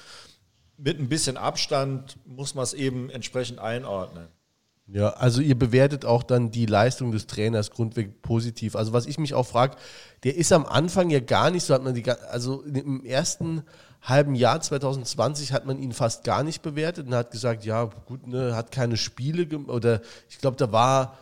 Mit 0.78 0.98
ein 0.98 1.10
bisschen 1.10 1.36
Abstand 1.36 2.16
muss 2.24 2.54
man 2.54 2.62
es 2.62 2.72
eben 2.72 3.10
entsprechend 3.10 3.58
einordnen. 3.58 4.28
Ja, 4.86 5.10
also 5.10 5.42
ihr 5.42 5.58
bewertet 5.58 6.06
auch 6.06 6.22
dann 6.22 6.50
die 6.50 6.64
Leistung 6.64 7.12
des 7.12 7.26
Trainers 7.26 7.70
grundweg 7.70 8.22
positiv. 8.22 8.74
Also 8.74 8.94
was 8.94 9.04
ich 9.04 9.18
mich 9.18 9.34
auch 9.34 9.46
frage, 9.46 9.76
der 10.24 10.34
ist 10.34 10.50
am 10.50 10.64
Anfang 10.64 11.10
ja 11.10 11.20
gar 11.20 11.50
nicht 11.50 11.64
so, 11.64 11.74
hat 11.74 11.84
man 11.84 11.92
die, 11.92 12.08
also 12.08 12.62
im 12.62 13.04
ersten 13.04 13.64
halben 14.06 14.34
Jahr 14.34 14.60
2020 14.60 15.52
hat 15.52 15.66
man 15.66 15.78
ihn 15.78 15.92
fast 15.92 16.24
gar 16.24 16.42
nicht 16.42 16.62
bewertet 16.62 17.08
und 17.08 17.14
hat 17.14 17.32
gesagt, 17.32 17.64
ja 17.64 17.84
gut, 17.84 18.26
ne, 18.26 18.54
hat 18.54 18.70
keine 18.70 18.96
Spiele 18.96 19.46
oder 19.66 20.00
ich 20.28 20.38
glaube, 20.38 20.56
da 20.56 20.72
war 20.72 21.18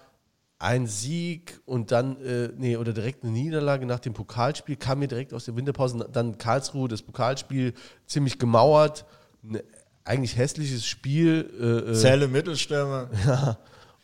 ein 0.58 0.86
Sieg 0.86 1.60
und 1.64 1.92
dann, 1.92 2.20
äh, 2.22 2.50
nee, 2.56 2.76
oder 2.76 2.92
direkt 2.92 3.24
eine 3.24 3.32
Niederlage 3.32 3.86
nach 3.86 4.00
dem 4.00 4.12
Pokalspiel, 4.12 4.76
kam 4.76 5.00
mir 5.00 5.08
direkt 5.08 5.34
aus 5.34 5.46
der 5.46 5.56
Winterpause, 5.56 6.08
dann 6.12 6.38
Karlsruhe, 6.38 6.88
das 6.88 7.02
Pokalspiel 7.02 7.74
ziemlich 8.06 8.38
gemauert, 8.38 9.04
ne, 9.42 9.64
eigentlich 10.04 10.36
hässliches 10.36 10.86
Spiel. 10.86 11.50
Äh, 11.58 11.90
äh 11.90 11.94
Zelle 11.94 12.28
Mittelstürmer. 12.28 13.08
Ja. 13.26 13.58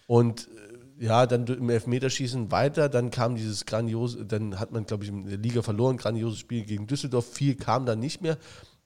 Und 0.07 0.49
äh, 0.99 1.05
ja, 1.05 1.27
dann 1.27 1.47
im 1.47 1.71
Elfmeterschießen 1.71 2.51
weiter, 2.51 2.89
dann 2.89 3.11
kam 3.11 3.37
dieses 3.37 3.65
grandiose, 3.65 4.27
dann 4.27 4.59
hat 4.59 4.73
man, 4.73 4.85
glaube 4.85 5.05
ich, 5.05 5.11
in 5.11 5.29
der 5.29 5.39
Liga 5.39 5.63
verloren, 5.63 5.97
grandioses 5.97 6.39
Spiel 6.39 6.65
gegen 6.65 6.87
Düsseldorf, 6.87 7.33
viel 7.33 7.55
kam 7.55 7.87
dann 7.87 8.01
nicht 8.01 8.21
mehr. 8.23 8.37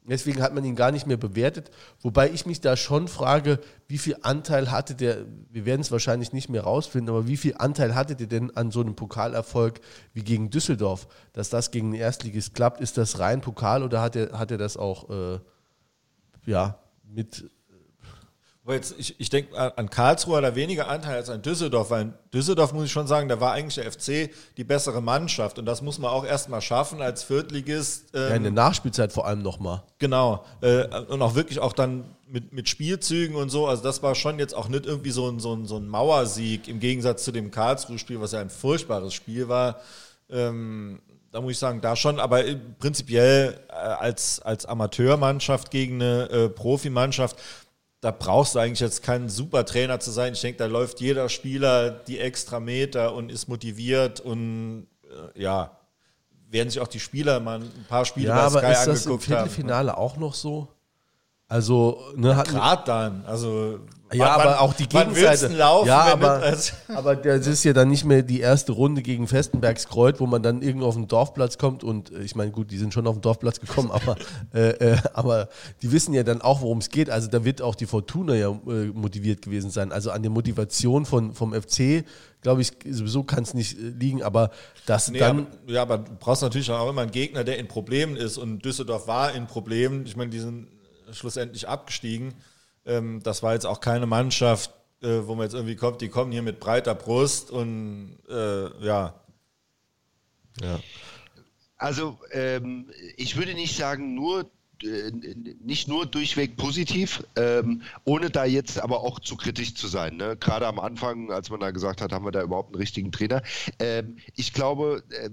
Deswegen 0.06 0.42
hat 0.42 0.54
man 0.54 0.64
ihn 0.64 0.76
gar 0.76 0.92
nicht 0.92 1.06
mehr 1.06 1.16
bewertet. 1.16 1.70
Wobei 2.02 2.30
ich 2.30 2.44
mich 2.44 2.60
da 2.60 2.76
schon 2.76 3.08
frage, 3.08 3.58
wie 3.88 3.96
viel 3.96 4.16
Anteil 4.20 4.70
hatte 4.70 4.94
der, 4.94 5.24
wir 5.50 5.64
werden 5.64 5.80
es 5.80 5.90
wahrscheinlich 5.90 6.34
nicht 6.34 6.50
mehr 6.50 6.62
rausfinden, 6.64 7.08
aber 7.08 7.26
wie 7.26 7.38
viel 7.38 7.54
Anteil 7.56 7.94
hatte 7.94 8.14
der 8.14 8.26
denn 8.26 8.54
an 8.54 8.70
so 8.70 8.82
einem 8.82 8.96
Pokalerfolg 8.96 9.80
wie 10.12 10.22
gegen 10.22 10.50
Düsseldorf? 10.50 11.08
Dass 11.32 11.48
das 11.48 11.70
gegen 11.70 11.92
den 11.92 12.00
Erstligist 12.00 12.54
klappt, 12.54 12.82
ist 12.82 12.98
das 12.98 13.18
rein 13.18 13.40
Pokal 13.40 13.82
oder 13.82 14.02
hat 14.02 14.14
er, 14.14 14.38
hat 14.38 14.50
das 14.50 14.76
auch, 14.76 15.08
äh, 15.08 15.40
ja, 16.44 16.78
mit. 17.02 17.50
Aber 18.64 18.74
jetzt, 18.74 18.94
ich, 18.98 19.20
ich 19.20 19.28
denke, 19.28 19.76
an 19.76 19.90
Karlsruhe 19.90 20.38
hat 20.38 20.44
er 20.44 20.54
weniger 20.54 20.88
Anteil 20.88 21.16
als 21.16 21.28
an 21.28 21.42
Düsseldorf, 21.42 21.90
weil 21.90 22.02
in 22.02 22.14
Düsseldorf 22.32 22.72
muss 22.72 22.86
ich 22.86 22.92
schon 22.92 23.06
sagen, 23.06 23.28
da 23.28 23.38
war 23.38 23.52
eigentlich 23.52 23.74
der 23.74 23.92
FC 23.92 24.34
die 24.56 24.64
bessere 24.64 25.02
Mannschaft 25.02 25.58
und 25.58 25.66
das 25.66 25.82
muss 25.82 25.98
man 25.98 26.10
auch 26.10 26.24
erstmal 26.24 26.62
schaffen 26.62 27.02
als 27.02 27.22
Viertligist. 27.22 28.06
Ähm, 28.14 28.20
ja, 28.22 28.36
in 28.36 28.42
der 28.42 28.52
Nachspielzeit 28.52 29.12
vor 29.12 29.26
allem 29.26 29.42
nochmal. 29.42 29.82
Genau. 29.98 30.46
Äh, 30.62 30.86
und 31.08 31.20
auch 31.20 31.34
wirklich 31.34 31.58
auch 31.58 31.74
dann 31.74 32.04
mit, 32.26 32.54
mit 32.54 32.70
Spielzügen 32.70 33.36
und 33.36 33.50
so. 33.50 33.66
Also 33.66 33.82
das 33.82 34.02
war 34.02 34.14
schon 34.14 34.38
jetzt 34.38 34.54
auch 34.54 34.68
nicht 34.68 34.86
irgendwie 34.86 35.10
so 35.10 35.28
ein, 35.28 35.40
so 35.40 35.54
ein, 35.54 35.66
so 35.66 35.76
ein 35.76 35.86
Mauersieg 35.86 36.66
im 36.66 36.80
Gegensatz 36.80 37.22
zu 37.22 37.32
dem 37.32 37.50
Karlsruhe-Spiel, 37.50 38.18
was 38.22 38.32
ja 38.32 38.40
ein 38.40 38.48
furchtbares 38.50 39.12
Spiel 39.12 39.48
war. 39.50 39.80
Ähm, 40.30 41.02
da 41.34 41.40
muss 41.40 41.52
ich 41.52 41.58
sagen, 41.58 41.80
da 41.80 41.96
schon, 41.96 42.20
aber 42.20 42.44
prinzipiell 42.78 43.58
äh, 43.68 43.72
als, 43.72 44.40
als 44.40 44.66
Amateurmannschaft 44.66 45.72
gegen 45.72 46.00
eine 46.00 46.30
äh, 46.30 46.48
Profimannschaft, 46.48 47.36
da 48.04 48.10
brauchst 48.10 48.54
du 48.54 48.58
eigentlich 48.58 48.80
jetzt 48.80 49.02
kein 49.02 49.30
super 49.30 49.64
Trainer 49.64 49.98
zu 49.98 50.10
sein. 50.10 50.34
Ich 50.34 50.40
denke, 50.42 50.58
da 50.58 50.66
läuft 50.66 51.00
jeder 51.00 51.30
Spieler 51.30 51.88
die 51.90 52.20
extra 52.20 52.60
Meter 52.60 53.14
und 53.14 53.32
ist 53.32 53.48
motiviert 53.48 54.20
und 54.20 54.86
äh, 55.04 55.40
ja, 55.40 55.78
werden 56.50 56.68
sich 56.68 56.82
auch 56.82 56.88
die 56.88 57.00
Spieler 57.00 57.40
mal 57.40 57.60
ein 57.60 57.86
paar 57.88 58.04
Spiele 58.04 58.28
ja, 58.28 58.44
bei 58.44 58.50
Sky 58.50 58.58
aber 58.58 58.72
ist 58.72 58.86
das 58.86 59.06
im 59.06 59.18
Viertelfinale 59.18 59.92
haben. 59.92 59.98
auch 59.98 60.18
noch 60.18 60.34
so? 60.34 60.68
Also, 61.48 61.98
ne, 62.14 62.36
hat 62.36 62.48
Gerade 62.48 62.82
dann, 62.84 63.24
also 63.24 63.80
ja, 64.18 64.36
wann, 64.36 64.40
aber 64.40 64.60
auch 64.60 64.74
die 64.74 64.88
Gegenseite. 64.88 65.48
Laufen, 65.48 65.88
ja, 65.88 66.04
aber, 66.04 66.56
aber 66.88 67.16
das 67.16 67.46
ist 67.46 67.64
ja 67.64 67.72
dann 67.72 67.88
nicht 67.88 68.04
mehr 68.04 68.22
die 68.22 68.40
erste 68.40 68.72
Runde 68.72 69.02
gegen 69.02 69.26
Festenbergs 69.26 69.88
Kreuz, 69.88 70.20
wo 70.20 70.26
man 70.26 70.42
dann 70.42 70.62
irgendwo 70.62 70.86
auf 70.86 70.94
den 70.94 71.08
Dorfplatz 71.08 71.58
kommt 71.58 71.84
und 71.84 72.12
äh, 72.12 72.22
ich 72.22 72.34
meine, 72.34 72.50
gut, 72.50 72.70
die 72.70 72.78
sind 72.78 72.94
schon 72.94 73.06
auf 73.06 73.16
den 73.16 73.22
Dorfplatz 73.22 73.60
gekommen, 73.60 73.90
aber, 73.92 74.16
äh, 74.52 74.70
äh, 74.70 74.96
aber 75.12 75.48
die 75.82 75.92
wissen 75.92 76.14
ja 76.14 76.22
dann 76.22 76.40
auch, 76.40 76.62
worum 76.62 76.78
es 76.78 76.90
geht. 76.90 77.10
Also 77.10 77.28
da 77.28 77.44
wird 77.44 77.62
auch 77.62 77.74
die 77.74 77.86
Fortuna 77.86 78.34
ja 78.34 78.50
äh, 78.50 78.86
motiviert 78.86 79.42
gewesen 79.42 79.70
sein. 79.70 79.92
Also 79.92 80.10
an 80.10 80.22
der 80.22 80.30
Motivation 80.30 81.06
von, 81.06 81.34
vom 81.34 81.52
FC, 81.52 82.04
glaube 82.42 82.62
ich, 82.62 82.72
sowieso 82.88 83.24
kann 83.24 83.42
es 83.42 83.54
nicht 83.54 83.78
äh, 83.78 83.88
liegen, 83.88 84.22
aber 84.22 84.50
das 84.86 85.10
nee, 85.10 85.18
dann. 85.18 85.46
Aber, 85.46 85.72
ja, 85.72 85.82
aber 85.82 85.98
du 85.98 86.12
brauchst 86.18 86.42
natürlich 86.42 86.70
auch 86.70 86.88
immer 86.88 87.02
einen 87.02 87.10
Gegner, 87.10 87.44
der 87.44 87.58
in 87.58 87.68
Problemen 87.68 88.16
ist 88.16 88.38
und 88.38 88.64
Düsseldorf 88.64 89.08
war 89.08 89.34
in 89.34 89.46
Problemen. 89.46 90.06
Ich 90.06 90.16
meine, 90.16 90.30
die 90.30 90.38
sind 90.38 90.68
schlussendlich 91.12 91.68
abgestiegen. 91.68 92.34
Ähm, 92.86 93.22
das 93.22 93.42
war 93.42 93.54
jetzt 93.54 93.66
auch 93.66 93.80
keine 93.80 94.06
Mannschaft, 94.06 94.70
äh, 95.02 95.26
wo 95.26 95.34
man 95.34 95.44
jetzt 95.44 95.54
irgendwie 95.54 95.76
kommt, 95.76 96.00
die 96.00 96.08
kommen 96.08 96.32
hier 96.32 96.42
mit 96.42 96.60
breiter 96.60 96.94
Brust 96.94 97.50
und 97.50 98.18
äh, 98.28 98.84
ja. 98.84 99.14
Ja. 100.60 100.80
Also 101.76 102.18
ähm, 102.30 102.90
ich 103.16 103.36
würde 103.36 103.54
nicht 103.54 103.76
sagen, 103.76 104.14
nur 104.14 104.50
nicht 105.62 105.88
nur 105.88 106.06
durchweg 106.06 106.56
positiv, 106.56 107.24
ähm, 107.36 107.82
ohne 108.04 108.30
da 108.30 108.44
jetzt 108.44 108.78
aber 108.78 109.00
auch 109.00 109.20
zu 109.20 109.36
kritisch 109.36 109.74
zu 109.74 109.88
sein. 109.88 110.16
Ne? 110.16 110.36
Gerade 110.36 110.66
am 110.66 110.78
Anfang, 110.78 111.30
als 111.30 111.50
man 111.50 111.60
da 111.60 111.70
gesagt 111.70 112.00
hat, 112.00 112.12
haben 112.12 112.24
wir 112.24 112.32
da 112.32 112.42
überhaupt 112.42 112.70
einen 112.70 112.80
richtigen 112.80 113.10
Trainer. 113.10 113.42
Ähm, 113.78 114.16
ich 114.36 114.52
glaube, 114.52 115.02
äh, 115.10 115.30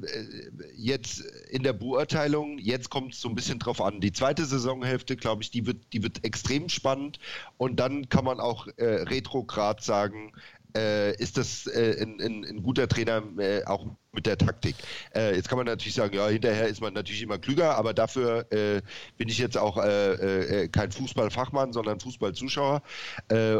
jetzt 0.76 1.22
in 1.50 1.64
der 1.64 1.74
Beurteilung, 1.74 2.58
jetzt 2.58 2.90
kommt 2.90 3.14
es 3.14 3.22
so 3.22 3.30
ein 3.30 3.36
bisschen 3.36 3.60
drauf 3.60 3.82
an. 3.82 4.00
Die 4.02 4.12
zweite 4.12 4.46
Saisonhälfte, 4.46 5.16
glaube 5.18 5.44
ich, 5.44 5.52
die 5.52 5.66
wird, 5.66 5.94
die 5.94 6.04
wird 6.04 6.24
extrem 6.24 6.70
spannend 6.70 7.20
und 7.58 7.80
dann 7.80 8.10
kann 8.10 8.26
man 8.26 8.40
auch 8.40 8.68
äh, 8.78 8.86
retrograd 8.86 9.84
sagen, 9.84 10.34
äh, 10.76 11.16
ist 11.18 11.38
das 11.38 11.68
äh, 11.68 12.02
ein, 12.02 12.20
ein, 12.22 12.46
ein, 12.46 12.64
guter 12.64 12.88
Trainer 12.88 13.24
äh, 13.38 13.64
auch 13.66 13.86
mit 14.12 14.26
der 14.26 14.38
Taktik. 14.38 14.76
Äh, 15.16 15.36
jetzt 15.36 15.48
kann 15.48 15.58
man 15.58 15.66
natürlich 15.66 15.94
sagen, 15.94 16.16
ja, 16.16 16.28
hinterher 16.28 16.68
ist 16.68 16.82
man 16.82 16.94
natürlich 16.94 17.22
immer 17.22 17.38
klüger, 17.38 17.78
aber 17.78 17.94
dafür 17.94 18.52
äh, 18.52 18.82
bin 19.18 19.30
ich 19.30 19.38
jetzt 19.38 19.58
auch 19.58 19.78
äh, 19.78 20.68
kein 20.72 20.92
Fußballfachmann, 20.92 21.74
sondern 21.74 22.00
Fußballzuschauer, 22.00 22.82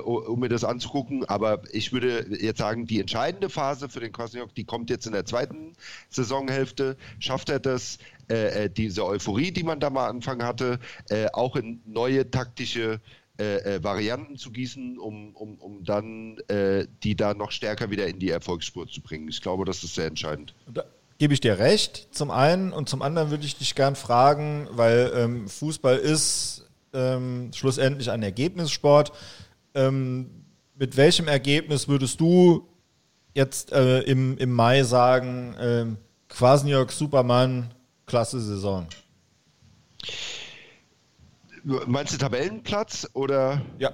um 0.04 0.40
mir 0.40 0.50
das 0.50 0.64
anzugucken. 0.64 1.26
Aber 1.26 1.62
ich 1.72 1.94
würde 1.94 2.26
jetzt 2.40 2.60
sagen, 2.60 2.86
die 2.86 3.00
entscheidende 3.00 3.50
Phase 3.50 3.90
für 3.90 4.00
den 4.00 4.12
Kwasniok, 4.12 4.54
die 4.56 4.66
kommt 4.66 4.90
jetzt 4.90 5.06
in 5.06 5.14
der 5.14 5.26
zweiten 5.26 5.74
Saisonhälfte. 6.10 6.98
Schafft 7.20 7.50
er 7.50 7.60
das, 7.60 7.98
diese 8.78 9.06
Euphorie, 9.06 9.52
die 9.52 9.64
man 9.64 9.80
da 9.80 9.90
mal 9.90 10.08
Anfang 10.08 10.44
hatte, 10.44 10.80
auch 11.34 11.56
in 11.56 11.82
neue 11.86 12.30
taktische 12.30 12.94
äh, 12.94 13.00
äh, 13.42 13.84
Varianten 13.84 14.38
zu 14.38 14.52
gießen, 14.52 15.00
um, 15.00 15.36
um, 15.36 15.56
um 15.58 15.84
dann 15.84 16.38
äh, 16.48 16.88
die 17.04 17.16
da 17.16 17.34
noch 17.34 17.52
stärker 17.52 17.90
wieder 17.90 18.08
in 18.08 18.20
die 18.20 18.30
Erfolgsspur 18.30 18.88
zu 18.88 19.02
bringen. 19.02 19.28
Ich 19.28 19.42
glaube, 19.42 19.66
das 19.66 19.84
ist 19.84 19.96
sehr 19.96 20.08
entscheidend. 20.08 20.54
Da 20.74 20.84
gebe 21.22 21.36
ich 21.36 21.40
dir 21.40 21.60
recht, 21.60 22.08
zum 22.12 22.32
einen. 22.32 22.74
Und 22.74 22.90
zum 22.90 23.04
anderen 23.04 23.30
würde 23.30 23.46
ich 23.46 23.56
dich 23.56 23.76
gern 23.76 23.96
fragen, 23.96 24.68
weil 24.72 25.12
ähm, 25.16 25.48
Fußball 25.48 25.98
ist 25.98 26.68
ähm, 26.94 27.52
schlussendlich 27.54 28.10
ein 28.10 28.24
Ergebnissport. 28.24 29.12
Ähm, 29.76 30.32
mit 30.76 30.98
welchem 30.98 31.28
Ergebnis 31.28 31.88
würdest 31.88 32.20
du 32.20 32.68
jetzt 33.36 33.72
äh, 33.72 34.00
im, 34.02 34.38
im 34.40 34.52
Mai 34.52 34.82
sagen, 34.82 35.54
äh, 35.54 35.86
Kwasniok, 36.28 36.92
Superman, 36.92 37.72
klasse 38.08 38.42
Saison? 38.42 38.88
Meinst 41.64 42.14
du 42.14 42.18
Tabellenplatz 42.18 43.08
oder? 43.14 43.62
Ja. 43.78 43.92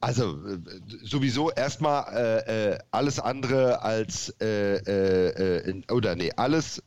Also 0.00 0.46
äh, 0.46 0.58
sowieso 1.02 1.50
erstmal 1.50 2.14
äh, 2.14 2.72
äh, 2.72 2.78
alles 2.90 3.18
andere 3.18 3.82
als 3.82 4.34
äh, 4.40 4.76
äh 4.76 5.82
oder 5.90 6.14
nee, 6.16 6.32
alles 6.36 6.82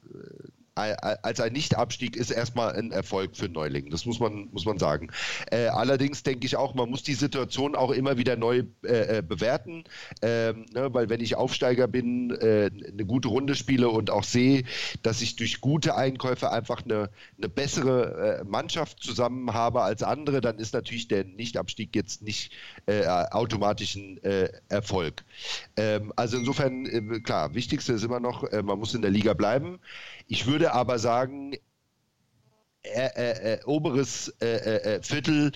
als 0.80 1.40
ein 1.40 1.54
Nichtabstieg 1.54 2.16
ist 2.16 2.32
erstmal 2.32 2.76
ein 2.76 2.92
Erfolg 2.92 3.36
für 3.36 3.50
Neuling. 3.50 3.90
Das 3.90 4.06
muss 4.06 4.20
man, 4.20 4.50
muss 4.52 4.66
man 4.66 4.78
sagen. 4.80 5.10
Äh, 5.52 5.68
allerdings 5.68 6.24
denke 6.24 6.46
ich 6.46 6.56
auch, 6.56 6.74
man 6.74 6.90
muss 6.90 7.04
die 7.04 7.14
Situation 7.14 7.76
auch 7.76 7.92
immer 7.92 8.18
wieder 8.18 8.36
neu 8.36 8.64
äh, 8.84 9.18
äh 9.18 9.22
bewerten, 9.22 9.84
ähm, 10.22 10.66
ne, 10.74 10.94
weil 10.94 11.10
wenn 11.10 11.22
ich 11.22 11.36
Aufsteiger 11.36 11.88
bin, 11.88 12.32
äh, 12.32 12.70
eine 12.92 13.06
gute 13.06 13.28
Runde 13.28 13.56
spiele 13.56 13.90
und 13.90 14.10
auch 14.10 14.24
sehe, 14.24 14.64
dass 15.04 15.22
ich 15.22 15.36
durch 15.36 15.62
gute 15.62 15.96
Einkäufe 15.96 16.52
einfach 16.52 16.84
eine, 16.84 17.10
eine 17.38 17.50
bessere 17.50 18.40
äh, 18.40 18.44
Mannschaft 18.44 19.02
zusammen 19.02 19.54
habe 19.54 19.82
als 19.82 20.04
andere, 20.04 20.42
dann 20.42 20.58
ist 20.58 20.74
natürlich 20.74 21.08
der 21.08 21.24
Nichtabstieg 21.24 21.96
jetzt 21.96 22.22
nicht 22.22 22.52
äh, 22.86 23.06
automatisch 23.08 23.96
ein 23.96 24.20
Erfolg. 24.70 25.24
Ähm, 25.78 26.14
also 26.16 26.38
insofern, 26.38 27.24
klar, 27.24 27.54
wichtigste 27.54 27.94
ist 27.94 28.04
immer 28.04 28.20
noch, 28.20 28.50
man 28.52 28.80
muss 28.80 28.94
in 28.94 29.02
der 29.02 29.12
Liga 29.12 29.34
bleiben. 29.34 29.80
Ich 30.30 30.46
würde 30.46 30.74
aber 30.74 31.00
sagen, 31.00 31.54
äh, 32.84 33.10
äh, 33.16 33.54
äh 33.56 33.64
oberes 33.66 34.30
äh, 34.40 34.46
äh, 34.46 35.02
Viertel, 35.02 35.52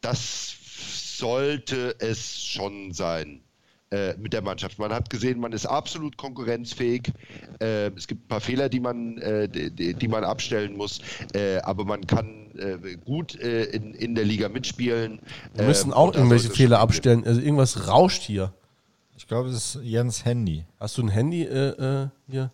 das 0.00 0.56
sollte 1.18 1.94
es 2.00 2.44
schon 2.44 2.92
sein 2.92 3.40
mit 4.18 4.32
der 4.32 4.42
Mannschaft. 4.42 4.80
Man 4.80 4.92
hat 4.92 5.08
gesehen, 5.10 5.38
man 5.38 5.52
ist 5.52 5.64
absolut 5.64 6.18
konkurrenzfähig. 6.18 7.12
es 7.60 8.06
gibt 8.08 8.24
ein 8.24 8.28
paar 8.28 8.40
Fehler, 8.40 8.68
die 8.68 8.80
man, 8.80 9.16
die, 9.54 9.94
die, 9.94 10.08
man 10.08 10.24
abstellen 10.24 10.76
muss, 10.76 11.00
aber 11.62 11.84
man 11.84 12.04
kann 12.06 12.50
gut 13.04 13.36
in, 13.36 13.94
in 13.94 14.14
der 14.16 14.24
Liga 14.24 14.48
mitspielen. 14.48 15.20
Wir 15.54 15.66
müssen 15.66 15.92
auch 15.92 16.14
irgendwelche 16.14 16.50
Fehler 16.50 16.80
abstellen. 16.80 17.24
Also 17.24 17.40
irgendwas 17.40 17.86
rauscht 17.88 18.22
hier. 18.22 18.52
Ich 19.16 19.28
glaube, 19.28 19.48
es 19.48 19.76
ist 19.76 19.84
Jens 19.84 20.24
Handy. 20.24 20.64
Hast 20.78 20.98
du 20.98 21.02
ein 21.02 21.08
Handy 21.08 21.44
äh, 21.44 22.08
hier? 22.28 22.50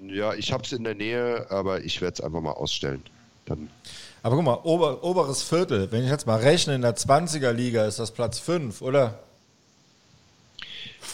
Ja, 0.00 0.34
ich 0.34 0.52
habe 0.52 0.62
es 0.64 0.72
in 0.72 0.84
der 0.84 0.94
Nähe, 0.94 1.46
aber 1.50 1.82
ich 1.82 2.00
werde 2.00 2.14
es 2.14 2.20
einfach 2.20 2.40
mal 2.40 2.52
ausstellen. 2.52 3.02
Dann. 3.46 3.70
Aber 4.22 4.36
guck 4.36 4.44
mal, 4.44 4.60
ober, 4.64 5.02
oberes 5.04 5.42
Viertel, 5.42 5.90
wenn 5.92 6.04
ich 6.04 6.10
jetzt 6.10 6.26
mal 6.26 6.40
rechne, 6.40 6.74
in 6.74 6.82
der 6.82 6.96
20er 6.96 7.52
Liga 7.52 7.86
ist 7.86 7.98
das 7.98 8.10
Platz 8.10 8.38
5, 8.38 8.82
oder? 8.82 9.20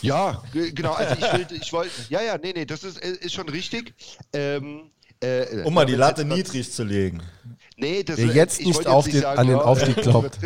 Ja, 0.01 0.43
genau. 0.53 0.93
Also 0.93 1.14
ich, 1.14 1.33
will, 1.33 1.59
ich 1.61 1.72
wollte, 1.72 1.93
ja, 2.09 2.22
ja, 2.22 2.39
nee, 2.39 2.53
nee, 2.55 2.64
das 2.64 2.83
ist, 2.83 2.99
ist 2.99 3.33
schon 3.33 3.49
richtig. 3.49 3.95
Ähm, 4.33 4.91
äh, 5.20 5.62
um 5.62 5.74
mal 5.74 5.87
die 5.87 5.95
Latte 5.95 6.24
niedrig 6.24 6.72
zu 6.72 6.83
legen. 6.83 7.22
Nee, 7.76 8.03
das, 8.03 8.16
Wer 8.16 8.26
jetzt 8.26 8.61
nicht, 8.61 8.87
auf 8.87 9.05
den, 9.05 9.20
sagen, 9.20 9.39
an 9.39 9.47
den 9.47 9.57
Aufstieg 9.57 9.97
glaubt. 10.03 10.39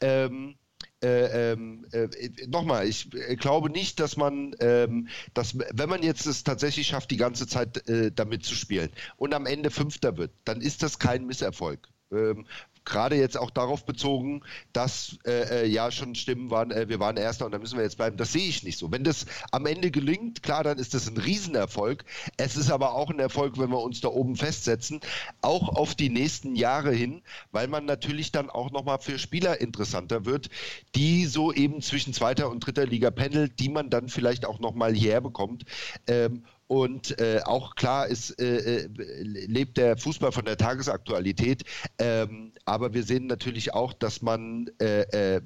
Ähm, 0.00 0.56
äh, 1.02 1.52
ähm, 1.52 1.86
äh, 1.92 2.08
nochmal, 2.48 2.86
ich 2.86 3.12
äh, 3.14 3.36
glaube 3.36 3.70
nicht, 3.70 4.00
dass 4.00 4.16
man, 4.16 4.54
ähm, 4.60 5.08
dass, 5.34 5.56
wenn 5.58 5.88
man 5.88 6.02
jetzt 6.02 6.26
es 6.26 6.44
tatsächlich 6.44 6.88
schafft, 6.88 7.10
die 7.10 7.16
ganze 7.16 7.46
Zeit 7.46 7.88
äh, 7.88 8.10
damit 8.12 8.44
zu 8.44 8.54
spielen 8.54 8.90
und 9.16 9.34
am 9.34 9.46
Ende 9.46 9.70
Fünfter 9.70 10.16
wird, 10.16 10.32
dann 10.44 10.60
ist 10.60 10.82
das 10.82 10.98
kein 10.98 11.26
Misserfolg. 11.26 11.88
Ähm, 12.10 12.46
gerade 12.88 13.16
jetzt 13.16 13.36
auch 13.36 13.50
darauf 13.50 13.84
bezogen, 13.84 14.42
dass 14.72 15.18
äh, 15.26 15.62
äh, 15.62 15.66
ja 15.66 15.90
schon 15.90 16.14
Stimmen 16.14 16.50
waren, 16.50 16.70
äh, 16.70 16.88
wir 16.88 16.98
waren 16.98 17.16
Erster 17.16 17.46
und 17.46 17.52
da 17.52 17.58
müssen 17.58 17.76
wir 17.76 17.84
jetzt 17.84 17.96
bleiben. 17.96 18.16
Das 18.16 18.32
sehe 18.32 18.48
ich 18.48 18.62
nicht 18.62 18.78
so. 18.78 18.90
Wenn 18.90 19.04
das 19.04 19.26
am 19.52 19.66
Ende 19.66 19.90
gelingt, 19.90 20.42
klar, 20.42 20.64
dann 20.64 20.78
ist 20.78 20.94
das 20.94 21.08
ein 21.08 21.16
Riesenerfolg. 21.16 22.04
Es 22.36 22.56
ist 22.56 22.70
aber 22.70 22.94
auch 22.94 23.10
ein 23.10 23.20
Erfolg, 23.20 23.58
wenn 23.58 23.70
wir 23.70 23.80
uns 23.80 24.00
da 24.00 24.08
oben 24.08 24.36
festsetzen, 24.36 25.00
auch 25.42 25.68
auf 25.68 25.94
die 25.94 26.08
nächsten 26.08 26.56
Jahre 26.56 26.92
hin, 26.92 27.22
weil 27.52 27.68
man 27.68 27.84
natürlich 27.84 28.32
dann 28.32 28.50
auch 28.50 28.70
nochmal 28.70 28.98
für 28.98 29.18
Spieler 29.18 29.60
interessanter 29.60 30.24
wird, 30.24 30.48
die 30.94 31.26
so 31.26 31.52
eben 31.52 31.82
zwischen 31.82 32.12
zweiter 32.12 32.50
und 32.50 32.60
dritter 32.60 32.86
Liga 32.86 33.10
pendelt, 33.10 33.60
die 33.60 33.68
man 33.68 33.90
dann 33.90 34.08
vielleicht 34.08 34.46
auch 34.46 34.58
nochmal 34.58 34.94
hierher 34.94 35.20
bekommt. 35.20 35.64
Ähm, 36.06 36.44
und 36.68 37.18
äh, 37.18 37.40
auch 37.44 37.74
klar 37.76 38.06
ist, 38.06 38.38
äh, 38.40 38.84
äh, 38.84 38.88
lebt 39.22 39.78
der 39.78 39.96
Fußball 39.96 40.32
von 40.32 40.44
der 40.44 40.58
Tagesaktualität. 40.58 41.64
Ähm, 41.98 42.52
aber 42.66 42.92
wir 42.92 43.02
sehen 43.04 43.26
natürlich 43.26 43.72
auch, 43.72 43.94
dass 43.94 44.20
man 44.20 44.70
äh, 44.78 45.00
äh, 45.02 45.40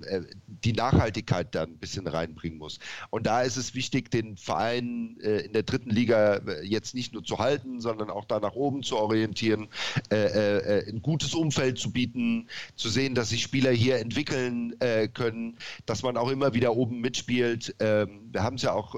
die 0.46 0.72
Nachhaltigkeit 0.72 1.54
da 1.54 1.62
ein 1.62 1.78
bisschen 1.78 2.08
reinbringen 2.08 2.58
muss. 2.58 2.80
Und 3.10 3.26
da 3.26 3.42
ist 3.42 3.56
es 3.56 3.74
wichtig, 3.74 4.10
den 4.10 4.36
Verein 4.36 5.16
äh, 5.22 5.42
in 5.42 5.52
der 5.52 5.62
dritten 5.62 5.90
Liga 5.90 6.40
jetzt 6.64 6.94
nicht 6.94 7.12
nur 7.12 7.22
zu 7.22 7.38
halten, 7.38 7.80
sondern 7.80 8.10
auch 8.10 8.24
da 8.24 8.40
nach 8.40 8.54
oben 8.54 8.82
zu 8.82 8.96
orientieren, 8.96 9.68
ein 10.10 11.00
gutes 11.02 11.34
Umfeld 11.34 11.78
zu 11.78 11.92
bieten, 11.92 12.48
zu 12.74 12.88
sehen, 12.88 13.14
dass 13.14 13.30
sich 13.30 13.42
Spieler 13.42 13.70
hier 13.70 13.98
entwickeln 13.98 14.74
können, 15.14 15.56
dass 15.86 16.02
man 16.02 16.16
auch 16.16 16.30
immer 16.30 16.54
wieder 16.54 16.74
oben 16.76 17.00
mitspielt. 17.00 17.74
Ähm, 17.80 18.30
wir 18.32 18.42
haben 18.42 18.56
es 18.56 18.62
ja 18.62 18.72
auch 18.72 18.96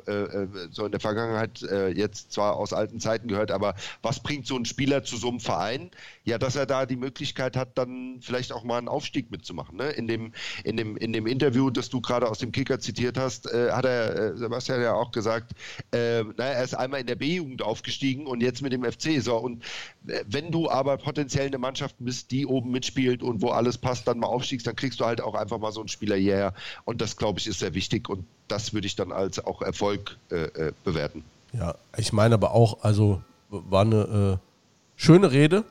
so 0.71 0.87
in 0.87 0.93
der 0.93 1.01
Vergangenheit 1.01 1.61
jetzt 1.95 2.14
zwar 2.15 2.57
aus 2.57 2.73
alten 2.73 3.01
Zeiten 3.01 3.29
gehört, 3.29 3.51
aber 3.51 3.75
was 4.03 4.23
bringt 4.23 4.47
so 4.47 4.57
ein 4.57 4.65
Spieler 4.65 5.05
zu 5.05 5.17
so 5.17 5.29
einem 5.29 5.41
Verein? 5.41 5.91
Ja, 6.25 6.39
dass 6.39 6.57
er 6.57 6.67
da 6.67 6.87
die 6.87 6.97
Möglichkeit 6.97 7.57
hat, 7.57 7.77
dann 7.77 8.19
vielleicht 8.21 8.53
auch 8.53 8.65
mal 8.65 8.79
einen 8.79 8.89
Aufstieg 8.89 9.31
mitzumachen. 9.31 9.77
Ne? 9.77 9.91
In, 9.91 10.07
dem, 10.07 10.33
in, 10.65 10.77
dem, 10.77 10.97
in 10.97 11.13
dem 11.13 11.27
Interview, 11.27 11.71
das 11.71 11.91
du 11.91 12.01
gerade 12.01 12.29
aus 12.29 12.39
dem 12.39 12.53
Kicker 12.53 12.81
zitiert 12.81 13.19
hast, 13.19 13.47
äh, 13.47 13.71
hat 13.71 13.85
er 13.85 14.17
äh, 14.17 14.37
Sebastian 14.37 14.81
ja 14.81 14.95
auch 14.95 15.11
gesagt, 15.11 15.53
äh, 15.93 16.23
naja, 16.23 16.55
er 16.55 16.65
ist 16.65 16.75
einmal 16.75 17.01
in 17.01 17.07
der 17.07 17.17
B-Jugend 17.17 17.63
aufgestiegen 17.63 18.27
und 18.27 18.43
jetzt 18.43 18.63
mit 18.63 18.73
dem 18.73 18.85
FC. 18.85 19.23
So, 19.23 19.37
und 19.37 19.63
äh, 20.07 20.25
wenn 20.27 20.51
du 20.51 20.71
aber 20.71 20.97
potenziell 20.97 21.47
eine 21.47 21.59
Mannschaft 21.59 21.97
bist, 21.99 22.31
die 22.31 22.47
oben 22.47 22.71
mitspielt 22.71 23.23
und 23.23 23.43
wo 23.43 23.51
alles 23.51 23.79
passt, 23.79 24.09
dann 24.09 24.19
mal 24.19 24.29
aufstiegst, 24.29 24.67
dann 24.67 24.77
kriegst 24.77 25.01
du 25.01 25.05
halt 25.05 25.21
auch 25.21 25.35
einfach 25.35 25.59
mal 25.59 25.73
so 25.73 25.81
einen 25.81 25.89
Spieler 25.89 26.17
hierher. 26.17 26.55
Und 26.85 27.01
das, 27.01 27.17
glaube 27.17 27.39
ich, 27.39 27.47
ist 27.47 27.59
sehr 27.59 27.75
wichtig 27.75 28.09
und 28.09 28.27
das 28.49 28.73
würde 28.75 28.87
ich 28.87 28.97
dann 28.97 29.13
als 29.13 29.45
auch 29.45 29.63
Erfolg 29.63 30.19
äh, 30.31 30.45
äh 30.45 30.73
bewerten. 30.85 31.25
Ja, 31.57 31.77
ich 31.97 32.13
meine 32.13 32.35
aber 32.35 32.53
auch, 32.53 32.83
also 32.83 33.23
war 33.49 33.83
eine 33.83 34.39
äh, 34.41 34.49
schöne 34.97 35.31
Rede. 35.31 35.65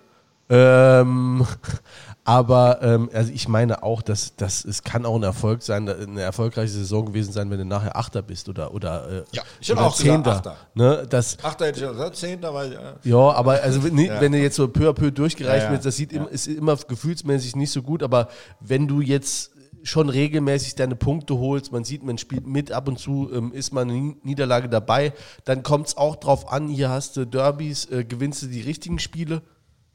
Ähm, 0.49 1.45
aber 2.25 2.81
ähm, 2.81 3.09
also 3.13 3.31
ich 3.33 3.47
meine 3.47 3.83
auch, 3.83 4.01
dass, 4.01 4.35
dass 4.35 4.63
es 4.63 4.83
kann 4.83 5.05
auch 5.05 5.15
ein 5.15 5.23
Erfolg 5.23 5.61
sein, 5.61 5.89
eine 5.89 6.21
erfolgreiche 6.21 6.71
Saison 6.71 7.07
gewesen 7.07 7.33
sein, 7.33 7.49
wenn 7.49 7.57
du 7.57 7.65
nachher 7.65 7.97
Achter 7.97 8.21
bist 8.21 8.47
oder 8.49 8.73
oder 8.73 9.09
äh, 9.09 9.23
ja, 9.31 9.43
ich 9.59 9.71
oder 9.71 9.81
auch 9.81 9.95
Zehnter. 9.95 10.37
Achter. 10.37 10.57
Ne, 10.73 11.05
das, 11.09 11.37
Achter 11.43 11.65
hätte 11.65 11.83
ich 11.83 11.89
gesagt, 11.89 12.15
Zehnter, 12.15 12.53
weil 12.53 12.73
ja. 12.73 12.93
ja, 13.03 13.31
aber 13.33 13.61
also 13.61 13.83
wenn, 13.83 13.97
ja. 13.97 14.21
wenn 14.21 14.31
du 14.31 14.37
jetzt 14.37 14.55
so 14.55 14.67
peu 14.67 14.89
à 14.89 14.93
peu 14.93 15.11
durchgereicht 15.11 15.65
ja, 15.65 15.71
wird, 15.71 15.85
das 15.85 15.95
sieht 15.95 16.13
ja. 16.13 16.19
immer, 16.19 16.29
ist 16.29 16.47
immer 16.47 16.75
gefühlsmäßig 16.75 17.55
nicht 17.55 17.71
so 17.71 17.81
gut. 17.81 18.03
Aber 18.03 18.29
wenn 18.59 18.87
du 18.87 19.01
jetzt 19.01 19.52
schon 19.83 20.09
regelmäßig 20.09 20.75
deine 20.75 20.95
Punkte 20.95 21.37
holst, 21.37 21.71
man 21.71 21.83
sieht, 21.83 22.03
man 22.03 22.17
spielt 22.17 22.47
mit, 22.47 22.71
ab 22.71 22.87
und 22.87 22.99
zu 22.99 23.29
ähm, 23.33 23.51
ist 23.53 23.73
man 23.73 23.89
eine 23.89 24.15
Niederlage 24.23 24.69
dabei, 24.69 25.13
dann 25.45 25.63
kommt 25.63 25.87
es 25.87 25.97
auch 25.97 26.15
drauf 26.15 26.51
an, 26.51 26.67
hier 26.67 26.89
hast 26.89 27.17
du 27.17 27.25
Derbys, 27.25 27.85
äh, 27.91 28.03
gewinnst 28.03 28.43
du 28.43 28.47
die 28.47 28.61
richtigen 28.61 28.99
Spiele. 28.99 29.41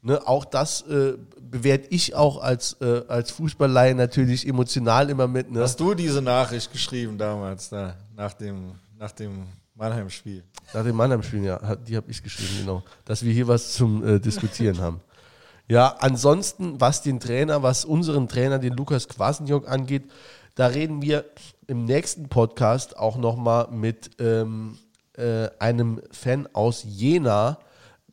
Ne, 0.01 0.25
auch 0.25 0.45
das 0.45 0.83
äh, 0.83 1.17
bewerte 1.41 1.87
ich 1.89 2.15
auch 2.15 2.41
als, 2.41 2.77
äh, 2.79 3.01
als 3.09 3.31
Fußballleihe 3.31 3.95
natürlich 3.95 4.47
emotional 4.47 5.09
immer 5.09 5.27
mit. 5.27 5.51
Ne? 5.51 5.59
Hast 5.59 5.79
du 5.79 5.93
diese 5.93 6.21
Nachricht 6.21 6.71
geschrieben 6.71 7.17
damals, 7.17 7.67
da, 7.67 7.97
nach 8.15 8.33
dem, 8.33 8.75
nach 8.97 9.11
dem 9.11 9.43
Mannheim-Spiel? 9.75 10.43
Nach 10.73 10.85
dem 10.85 10.95
Mannheim-Spiel, 10.95 11.43
ja, 11.43 11.75
die 11.75 11.97
habe 11.97 12.09
ich 12.11 12.23
geschrieben, 12.23 12.59
genau. 12.61 12.83
Dass 13.03 13.25
wir 13.25 13.33
hier 13.33 13.49
was 13.49 13.73
zum 13.73 14.01
äh, 14.05 14.19
Diskutieren 14.21 14.79
haben. 14.79 15.01
Ja, 15.69 15.97
ansonsten, 15.99 16.81
was 16.81 17.03
den 17.03 17.19
Trainer, 17.19 17.61
was 17.61 17.85
unseren 17.85 18.27
Trainer, 18.27 18.57
den 18.57 18.73
Lukas 18.73 19.07
Kwasniok 19.07 19.69
angeht, 19.69 20.09
da 20.55 20.65
reden 20.65 21.03
wir 21.03 21.25
im 21.67 21.85
nächsten 21.85 22.27
Podcast 22.27 22.97
auch 22.97 23.17
nochmal 23.17 23.67
mit 23.69 24.09
ähm, 24.19 24.79
äh, 25.15 25.47
einem 25.59 26.01
Fan 26.11 26.49
aus 26.53 26.83
Jena. 26.87 27.59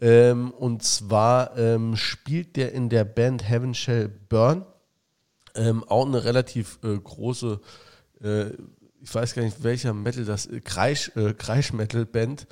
Ähm, 0.03 0.51
und 0.51 0.83
zwar 0.83 1.57
ähm, 1.57 1.97
spielt 1.97 2.57
der 2.57 2.73
in 2.73 2.91
der 2.91 3.05
Band 3.05 3.49
Heaven 3.49 3.73
Shall 3.73 4.11
Burn. 4.29 4.67
Ähm, 5.55 5.83
auch 5.85 6.05
eine 6.05 6.25
relativ 6.25 6.79
äh, 6.85 6.95
große, 6.95 7.59
äh, 8.23 8.51
ich 9.01 9.15
weiß 9.15 9.35
gar 9.35 9.43
nicht 9.43 9.65
welcher 9.65 9.95
Metal 9.95 10.27
das, 10.27 10.45
äh, 10.45 10.61
Kreisch, 10.61 11.11
äh, 11.17 11.33
Kreisch-Metal-Band. 11.33 12.47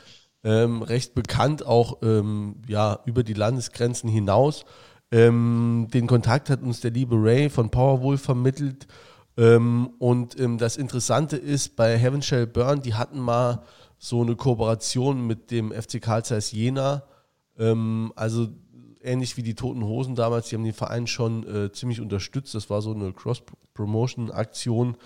Ähm, 0.45 0.83
recht 0.83 1.15
bekannt 1.15 1.67
auch 1.67 1.99
ähm, 2.03 2.63
ja, 2.67 3.01
über 3.05 3.23
die 3.23 3.35
Landesgrenzen 3.35 4.09
hinaus. 4.09 4.65
Ähm, 5.15 5.87
den 5.95 6.09
Kontakt 6.09 6.51
hat 6.51 6.63
uns 6.63 6.81
der 6.81 6.91
liebe 6.91 7.15
Ray 7.15 7.49
von 7.49 7.71
Powerwolf 7.71 8.23
vermittelt. 8.23 8.89
Ähm, 9.37 9.93
und 10.01 10.41
ähm, 10.41 10.59
das 10.59 10.77
Interessante 10.77 11.37
ist, 11.37 11.77
bei 11.77 11.97
Heaven 11.97 12.21
Shall 12.21 12.49
Burn, 12.49 12.83
die 12.83 12.95
hatten 12.95 13.21
mal 13.21 13.63
so 13.97 14.23
eine 14.23 14.35
Kooperation 14.35 15.25
mit 15.25 15.53
dem 15.53 15.71
FC 15.71 16.03
Karl 16.03 16.25
Zeiss 16.25 16.51
Jena. 16.51 17.05
Ähm, 17.57 18.13
also 18.17 18.49
ähnlich 19.03 19.37
wie 19.37 19.45
die 19.45 19.55
Toten 19.55 19.85
Hosen 19.85 20.17
damals, 20.17 20.49
die 20.49 20.57
haben 20.57 20.65
den 20.65 20.73
Verein 20.73 21.07
schon 21.07 21.47
äh, 21.47 21.71
ziemlich 21.71 22.01
unterstützt. 22.01 22.53
Das 22.57 22.69
war 22.69 22.83
so 22.83 22.93
eine 22.93 23.13
Cross-Promotion-Aktion, 23.13 24.97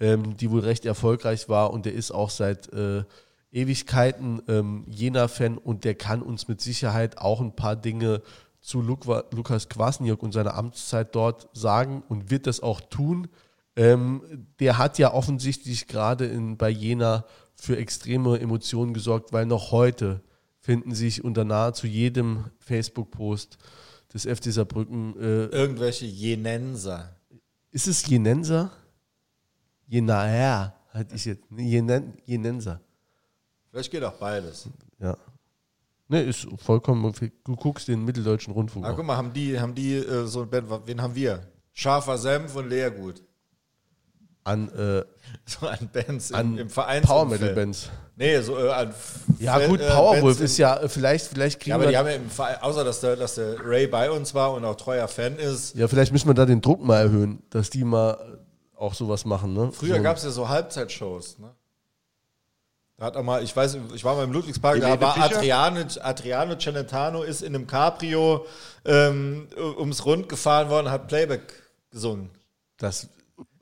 ähm, 0.00 0.34
die 0.38 0.50
wohl 0.50 0.60
recht 0.60 0.86
erfolgreich 0.86 1.50
war 1.50 1.74
und 1.74 1.84
der 1.84 1.92
ist 1.92 2.10
auch 2.10 2.30
seit 2.30 2.72
äh, 2.72 3.04
Ewigkeiten 3.52 4.40
ähm, 4.48 4.86
Jena-Fan 4.88 5.58
und 5.58 5.84
der 5.84 5.94
kann 5.94 6.22
uns 6.22 6.48
mit 6.48 6.62
Sicherheit 6.62 7.18
auch 7.18 7.42
ein 7.42 7.54
paar 7.54 7.76
Dinge 7.76 8.22
zu 8.60 8.80
Luk 8.82 9.06
Lukas 9.32 9.68
Kwasniok 9.68 10.22
und 10.22 10.32
seiner 10.32 10.54
Amtszeit 10.54 11.14
dort 11.14 11.48
sagen 11.52 12.02
und 12.08 12.30
wird 12.30 12.46
das 12.46 12.60
auch 12.60 12.80
tun. 12.80 13.28
Ähm, 13.76 14.46
der 14.58 14.78
hat 14.78 14.98
ja 14.98 15.12
offensichtlich 15.12 15.86
gerade 15.86 16.26
in, 16.26 16.56
bei 16.56 16.68
Jena 16.68 17.24
für 17.54 17.76
extreme 17.76 18.38
Emotionen 18.40 18.92
gesorgt, 18.94 19.32
weil 19.32 19.46
noch 19.46 19.70
heute 19.70 20.22
finden 20.60 20.94
sich 20.94 21.24
unter 21.24 21.44
nahezu 21.44 21.86
jedem 21.86 22.44
Facebook-Post 22.58 23.58
des 24.12 24.24
FC 24.24 24.52
Saarbrücken 24.52 25.16
äh, 25.20 25.46
irgendwelche 25.46 26.06
Jenenser. 26.06 27.16
Ist 27.70 27.86
es 27.86 28.06
Jenenser? 28.06 28.70
Jenaer, 29.86 30.74
hatte 30.90 31.14
ich 31.14 31.24
jetzt. 31.24 31.44
Jenen, 31.56 32.14
Jenenser. 32.24 32.80
Vielleicht 33.70 33.90
geht 33.90 34.02
auch 34.04 34.14
beides. 34.14 34.68
Ja. 34.98 35.16
Ne, 36.08 36.22
ist 36.22 36.46
vollkommen. 36.56 37.12
Du 37.44 37.56
guckst 37.56 37.88
den 37.88 38.04
mitteldeutschen 38.04 38.52
Rundfunk. 38.52 38.86
Ah, 38.86 38.92
guck 38.92 39.04
mal, 39.04 39.16
haben 39.16 39.32
die, 39.32 39.60
haben 39.60 39.74
die 39.74 39.94
äh, 39.94 40.26
so 40.26 40.42
ein 40.42 40.50
Band, 40.50 40.68
wen 40.86 41.02
haben 41.02 41.14
wir? 41.14 41.46
Scharfer 41.72 42.18
Senf 42.18 42.56
und 42.56 42.68
Leergut 42.68 43.22
an, 44.48 44.68
äh, 44.70 45.04
so 45.44 45.66
an 45.66 45.90
Bands 45.92 46.32
an 46.32 46.54
im, 46.54 46.58
im 46.58 46.70
Verein. 46.70 47.02
Power 47.02 47.26
Metal 47.26 47.54
Bands. 47.54 47.90
Nee, 48.16 48.40
so 48.40 48.58
äh, 48.58 48.70
an 48.70 48.94
Ja, 49.38 49.64
gut, 49.66 49.80
äh, 49.80 49.88
Powerwolf 49.88 50.40
ist 50.40 50.58
ja 50.58 50.78
äh, 50.78 50.88
vielleicht, 50.88 51.26
vielleicht 51.26 51.60
kriegen 51.60 51.70
ja, 51.70 51.74
aber 51.76 51.84
wir. 51.84 51.90
die 51.90 51.96
haben 51.96 52.08
ja 52.08 52.14
im 52.14 52.30
Verein, 52.30 52.56
außer 52.60 52.82
dass 52.84 53.00
der, 53.00 53.16
dass 53.16 53.36
der 53.36 53.64
Ray 53.64 53.86
bei 53.86 54.10
uns 54.10 54.34
war 54.34 54.52
und 54.54 54.64
auch 54.64 54.76
treuer 54.76 55.06
Fan 55.06 55.36
ist. 55.36 55.76
Ja, 55.76 55.86
vielleicht 55.86 56.12
müssen 56.12 56.28
wir 56.28 56.34
da 56.34 56.46
den 56.46 56.60
Druck 56.60 56.82
mal 56.82 56.98
erhöhen, 56.98 57.42
dass 57.50 57.70
die 57.70 57.84
mal 57.84 58.38
auch 58.74 58.94
sowas 58.94 59.24
machen, 59.24 59.54
ne? 59.54 59.70
Früher 59.72 59.96
so. 59.96 60.02
gab 60.02 60.16
es 60.16 60.24
ja 60.24 60.30
so 60.30 60.48
Halbzeitshows, 60.48 61.38
ne? 61.38 61.54
Da 62.98 63.06
hat 63.06 63.16
auch 63.16 63.22
mal, 63.22 63.44
ich 63.44 63.54
weiß, 63.54 63.78
ich 63.94 64.04
war 64.04 64.16
mal 64.16 64.24
im 64.24 64.32
Ludwigspark, 64.32 64.80
da 64.80 65.00
war 65.00 65.16
Adriano, 65.18 65.80
Adriano 66.02 66.56
Celentano 66.58 67.22
ist 67.22 67.42
in 67.42 67.54
einem 67.54 67.68
Cabrio 67.68 68.44
ähm, 68.84 69.46
ums 69.56 70.04
Rund 70.04 70.28
gefahren 70.28 70.68
worden, 70.68 70.90
hat 70.90 71.06
Playback 71.06 71.62
gesungen. 71.92 72.28
Das 72.76 73.08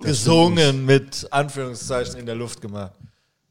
gesungen 0.01 0.87
mit 0.87 1.29
Anführungszeichen 1.31 2.19
in 2.19 2.25
der 2.25 2.35
Luft 2.35 2.63
gemacht. 2.63 2.93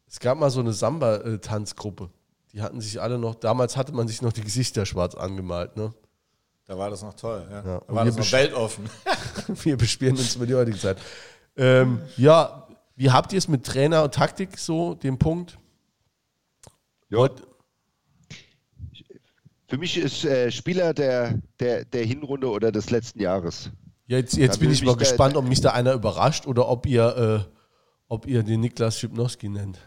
Es 0.07 0.19
gab 0.19 0.39
mal 0.39 0.49
so 0.49 0.59
eine 0.59 0.73
Samba-Tanzgruppe. 0.73 2.09
Die 2.51 2.63
hatten 2.63 2.81
sich 2.81 2.99
alle 2.99 3.19
noch, 3.19 3.35
damals 3.35 3.77
hatte 3.77 3.93
man 3.93 4.07
sich 4.07 4.23
noch 4.23 4.33
die 4.33 4.41
Gesichter 4.41 4.87
schwarz 4.87 5.13
angemalt, 5.13 5.77
ne? 5.77 5.93
Da 6.65 6.75
war 6.79 6.89
das 6.89 7.03
noch 7.03 7.13
toll, 7.13 7.45
ja. 7.51 7.57
ja. 7.57 7.81
Da 7.87 7.93
war 7.93 8.05
das 8.05 8.17
noch 8.17 8.31
weltoffen. 8.31 8.89
wir 9.47 9.77
bespielen 9.77 10.17
uns 10.17 10.35
über 10.35 10.47
die 10.47 10.55
heutige 10.55 10.79
Zeit. 10.79 10.97
Ähm, 11.55 12.01
ja, 12.17 12.67
wie 12.95 13.11
habt 13.11 13.33
ihr 13.33 13.37
es 13.37 13.47
mit 13.47 13.63
Trainer 13.67 14.03
und 14.03 14.15
Taktik 14.15 14.57
so, 14.57 14.95
den 14.95 15.19
Punkt? 15.19 15.59
Ja. 17.09 17.29
Für 19.67 19.77
mich 19.77 19.97
ist 19.97 20.25
äh, 20.25 20.51
Spieler 20.51 20.93
der, 20.93 21.39
der, 21.59 21.85
der 21.85 22.05
Hinrunde 22.05 22.49
oder 22.49 22.71
des 22.71 22.91
letzten 22.91 23.19
Jahres. 23.19 23.71
Jetzt, 24.07 24.37
jetzt 24.37 24.59
bin 24.59 24.71
ich 24.71 24.83
mal 24.83 24.95
gespannt, 24.95 25.35
ob 25.35 25.45
mich 25.47 25.61
da 25.61 25.71
einer 25.71 25.93
überrascht 25.93 26.45
oder 26.45 26.67
ob 26.69 26.85
ihr, 26.85 27.45
äh, 27.47 27.51
ob 28.07 28.27
ihr 28.27 28.43
den 28.43 28.61
Niklas 28.61 28.99
Schipnowski 28.99 29.49
nennt. 29.49 29.79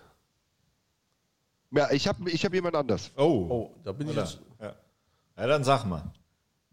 Ja, 1.71 1.91
ich 1.93 2.09
habe 2.09 2.29
ich 2.31 2.45
hab 2.45 2.53
jemand 2.53 2.75
anders. 2.75 3.13
Oh, 3.17 3.47
oh 3.49 3.71
da 3.85 3.93
bin 3.93 4.09
Oder? 4.09 4.25
ich 4.25 4.31
jetzt. 4.31 4.41
Ja. 4.61 4.75
ja, 5.37 5.47
dann 5.47 5.63
sag 5.65 5.85
mal. 5.85 6.03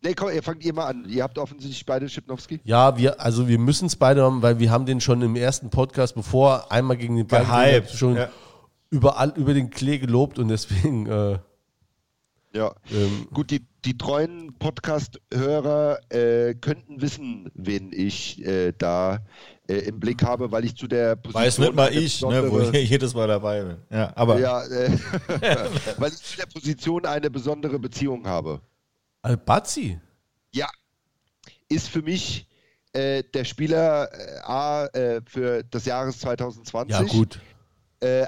Nee, 0.02 0.14
komm, 0.14 0.30
ihr 0.30 0.44
fangt 0.44 0.64
ihr 0.64 0.74
mal 0.74 0.88
an. 0.88 1.06
Ihr 1.08 1.24
habt 1.24 1.38
offensichtlich 1.38 1.86
beide 1.86 2.08
Schipnowski. 2.08 2.60
Ja, 2.64 2.98
wir, 2.98 3.20
also 3.20 3.48
wir 3.48 3.58
müssen 3.60 3.88
es 3.88 3.96
beide 3.96 4.24
haben, 4.24 4.42
weil 4.42 4.60
wir 4.60 4.72
haben 4.72 4.86
den 4.86 5.02
schon 5.02 5.22
im 5.22 5.36
ersten 5.36 5.70
Podcast, 5.70 6.16
bevor 6.16 6.72
einmal 6.72 6.98
gegen 6.98 7.16
den 7.16 7.28
Bayern 7.28 7.88
schon 7.88 8.16
ja. 8.16 8.30
Überall 8.96 9.34
über 9.36 9.54
den 9.54 9.70
Klee 9.70 10.00
gelobt 10.00 10.40
und 10.40 10.48
deswegen. 10.48 11.06
Äh, 11.06 11.40
ja. 12.54 12.74
Ähm, 12.90 13.28
Gut, 13.34 13.52
die, 13.52 13.68
die 13.84 13.98
treuen 13.98 14.56
Podcast-Hörer 14.58 16.00
äh, 16.10 16.56
könnten 16.56 17.02
wissen, 17.02 17.52
wen 17.54 17.92
ich 17.92 18.42
äh, 18.46 18.72
da 18.72 19.20
äh, 19.68 19.80
im 19.80 20.00
Blick 20.00 20.24
habe, 20.24 20.54
weil 20.54 20.64
ich 20.64 20.78
zu 20.78 20.88
der 20.88 21.18
Position. 21.18 21.44
Weiß 21.44 21.60
nicht 21.60 21.76
mal 21.76 21.94
ich, 21.94 22.22
ne, 22.22 22.50
wo 22.50 22.62
ich 22.62 22.90
jedes 22.90 23.14
Mal 23.14 23.28
dabei 23.28 23.62
bin. 23.62 23.78
Ja, 23.90 24.14
aber. 24.16 24.40
Ja, 24.40 24.64
äh, 24.64 24.90
weil 25.98 26.14
ich 26.14 26.24
zu 26.24 26.38
der 26.38 26.46
Position 26.46 27.06
eine 27.06 27.30
besondere 27.30 27.78
Beziehung 27.78 28.26
habe. 28.26 28.62
Albazi? 29.22 30.00
Ja. 30.54 30.70
Ist 31.68 31.90
für 31.90 32.04
mich 32.04 32.48
äh, 32.94 33.24
der 33.34 33.44
Spieler 33.44 34.08
äh, 34.14 34.40
A 34.44 34.88
für 35.26 35.64
das 35.64 35.84
Jahres 35.86 36.20
2020. 36.20 36.92
Ja, 36.92 37.04
gut. 37.04 37.42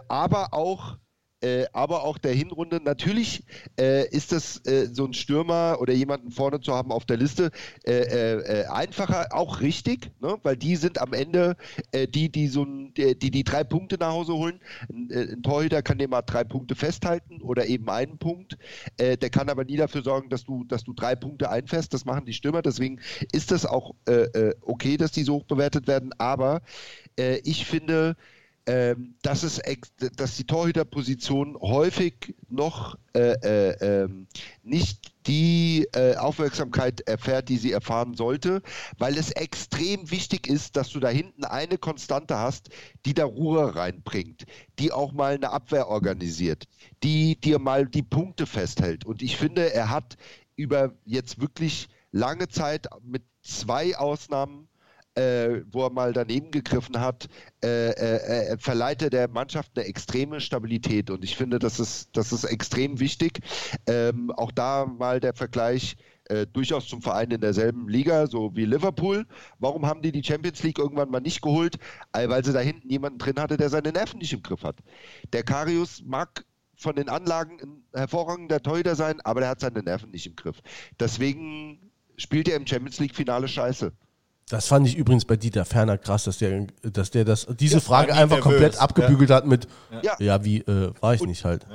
Aber 0.07 0.53
auch 0.53 0.97
äh, 1.41 1.65
aber 1.72 2.03
auch 2.03 2.18
der 2.18 2.34
Hinrunde. 2.34 2.82
Natürlich 2.84 3.43
äh, 3.80 4.07
ist 4.09 4.32
das 4.32 4.65
äh, 4.65 4.88
so 4.91 5.05
ein 5.05 5.13
Stürmer 5.13 5.78
oder 5.80 5.93
jemanden 5.93 6.32
vorne 6.32 6.61
zu 6.61 6.74
haben 6.74 6.91
auf 6.91 7.05
der 7.05 7.18
Liste 7.18 7.51
äh, 7.86 7.91
äh, 7.91 8.61
äh, 8.61 8.65
einfacher, 8.65 9.28
auch 9.32 9.61
richtig, 9.61 10.11
ne? 10.20 10.38
weil 10.41 10.57
die 10.57 10.76
sind 10.76 10.99
am 10.99 11.13
Ende 11.13 11.55
die, 12.09 12.32
die 12.32 12.47
so 12.47 12.63
ein, 12.63 12.93
die, 12.95 13.32
die 13.32 13.43
drei 13.43 13.63
Punkte 13.63 13.97
nach 13.99 14.11
Hause 14.11 14.34
holen. 14.34 14.59
Ein, 14.89 15.09
ein 15.11 15.43
Torhüter 15.43 15.82
kann 15.84 15.99
dir 15.99 16.07
mal 16.07 16.22
drei 16.24 16.43
Punkte 16.43 16.76
festhalten 16.76 17.41
oder 17.41 17.68
eben 17.68 17.89
einen 17.89 18.18
Punkt. 18.18 18.57
der 18.99 19.18
kann 19.30 19.49
aber 19.49 19.63
nie 19.63 19.78
dafür 19.78 20.01
sorgen, 20.03 20.30
dass 20.30 20.43
du, 20.43 20.63
dass 20.63 20.84
du 20.84 20.93
drei 20.93 21.15
Punkte 21.15 21.49
einfährst. 21.49 21.93
Das 21.93 22.05
machen 22.05 22.26
die 22.26 22.34
Stürmer. 22.34 22.61
Deswegen 22.61 22.99
ist 23.32 23.51
das 23.51 23.65
auch 23.65 23.95
okay, 24.61 24.97
dass 24.97 25.11
die 25.11 25.24
so 25.24 25.36
hoch 25.36 25.43
bewertet 25.43 25.88
werden. 25.88 26.11
Aber 26.18 26.61
ich 27.43 27.65
finde, 27.65 28.15
ähm, 28.68 29.15
dass, 29.22 29.43
es 29.43 29.61
dass 30.18 30.36
die 30.36 30.43
Torhüterposition 30.43 31.57
häufig 31.59 32.36
noch 32.49 32.97
äh, 33.13 33.32
äh, 33.41 34.03
ähm, 34.03 34.28
nicht 34.61 35.13
die 35.26 35.88
äh, 35.93 36.18
Aufmerksamkeit 36.18 36.99
erfährt, 37.07 37.47
die 37.47 37.57
sie 37.57 37.72
erfahren 37.72 38.13
sollte, 38.13 38.61
weil 38.97 39.18
es 39.18 39.32
extrem 39.32 40.11
wichtig 40.11 40.47
ist, 40.47 40.76
dass 40.76 40.89
du 40.89 40.99
da 40.99 41.07
hinten 41.07 41.45
eine 41.45 41.78
Konstante 41.78 42.38
hast, 42.38 42.70
die 43.05 43.13
da 43.13 43.24
Ruhe 43.24 43.74
reinbringt, 43.74 44.45
die 44.80 44.91
auch 44.91 45.13
mal 45.13 45.36
eine 45.36 45.51
Abwehr 45.51 45.88
organisiert, 45.88 46.65
die 47.03 47.39
dir 47.39 47.59
mal 47.59 47.88
die 47.88 48.03
Punkte 48.03 48.45
festhält. 48.45 49.05
Und 49.05 49.22
ich 49.22 49.38
finde, 49.38 49.74
er 49.74 49.89
hat 49.89 50.18
über 50.57 50.93
jetzt 51.05 51.39
wirklich 51.39 51.88
lange 52.11 52.49
Zeit 52.49 52.88
mit 53.01 53.24
zwei 53.41 53.97
Ausnahmen 53.97 54.68
äh, 55.18 55.63
wo 55.72 55.84
er 55.84 55.89
mal 55.89 56.13
daneben 56.13 56.51
gegriffen 56.51 56.99
hat, 56.99 57.28
äh, 57.63 57.89
äh, 57.89 58.51
äh, 58.53 58.57
verleiht 58.59 59.01
er 59.01 59.09
der 59.09 59.28
Mannschaft 59.28 59.72
eine 59.76 59.88
extreme 59.88 60.39
Stabilität. 60.39 61.09
Und 61.09 61.24
ich 61.24 61.36
finde, 61.36 61.57
das 61.57 61.80
ist, 61.80 62.15
das 62.15 62.32
ist 62.32 62.43
extrem 62.43 62.99
wichtig. 62.99 63.39
Ähm, 63.88 64.32
auch 64.32 64.51
da 64.51 64.86
mal 64.86 65.20
der 65.20 65.34
Vergleich. 65.34 65.97
Äh, 66.30 66.45
durchaus 66.45 66.89
zum 66.89 67.01
Verein 67.01 67.32
in 67.32 67.39
derselben 67.39 67.88
Liga, 67.88 68.28
so 68.28 68.53
wie 68.53 68.65
Liverpool. 68.65 69.26
Warum 69.59 69.86
haben 69.86 70.01
die 70.01 70.11
die 70.11 70.24
Champions 70.24 70.61
League 70.61 70.78
irgendwann 70.78 71.09
mal 71.09 71.22
nicht 71.22 71.41
geholt? 71.41 71.78
Weil 72.11 72.43
sie 72.43 72.51
da 72.51 72.59
hinten 72.59 72.89
jemanden 72.89 73.18
drin 73.18 73.39
hatte, 73.39 73.55
der 73.55 73.70
seine 73.70 73.93
Nerven 73.93 74.20
nicht 74.20 74.34
im 74.34 74.43
Griff 74.43 74.61
hat. 74.63 74.76
Der 75.32 75.43
Karius 75.43 76.03
mag 76.05 76.43
von 76.76 76.97
den 76.97 77.07
Anlagen 77.07 77.61
ein 77.61 77.84
hervorragender 77.97 78.61
Torhüter 78.61 78.95
sein, 78.95 79.22
aber 79.22 79.39
der 79.39 79.49
hat 79.49 79.61
seine 79.61 79.82
Nerven 79.82 80.11
nicht 80.11 80.28
im 80.28 80.36
Griff. 80.36 80.57
Deswegen 80.99 81.91
spielt 82.18 82.49
er 82.49 82.57
im 82.57 82.68
Champions 82.68 82.99
League 82.99 83.15
Finale 83.15 83.47
scheiße. 83.47 83.93
Das 84.49 84.67
fand 84.67 84.87
ich 84.87 84.95
übrigens 84.95 85.25
bei 85.25 85.35
Dieter 85.35 85.65
Ferner 85.65 85.97
krass, 85.97 86.23
dass 86.23 86.37
der, 86.37 86.67
dass 86.81 87.11
der 87.11 87.25
das, 87.25 87.47
diese 87.59 87.75
ja, 87.75 87.79
Frage 87.81 88.13
einfach 88.13 88.37
nervös. 88.37 88.43
komplett 88.43 88.77
abgebügelt 88.77 89.29
ja. 89.29 89.35
hat 89.35 89.45
mit, 89.45 89.67
ja, 90.01 90.15
ja 90.19 90.45
wie, 90.45 90.59
äh, 90.59 90.93
war 91.01 91.13
ich 91.13 91.21
nicht 91.21 91.43
halt. 91.43 91.65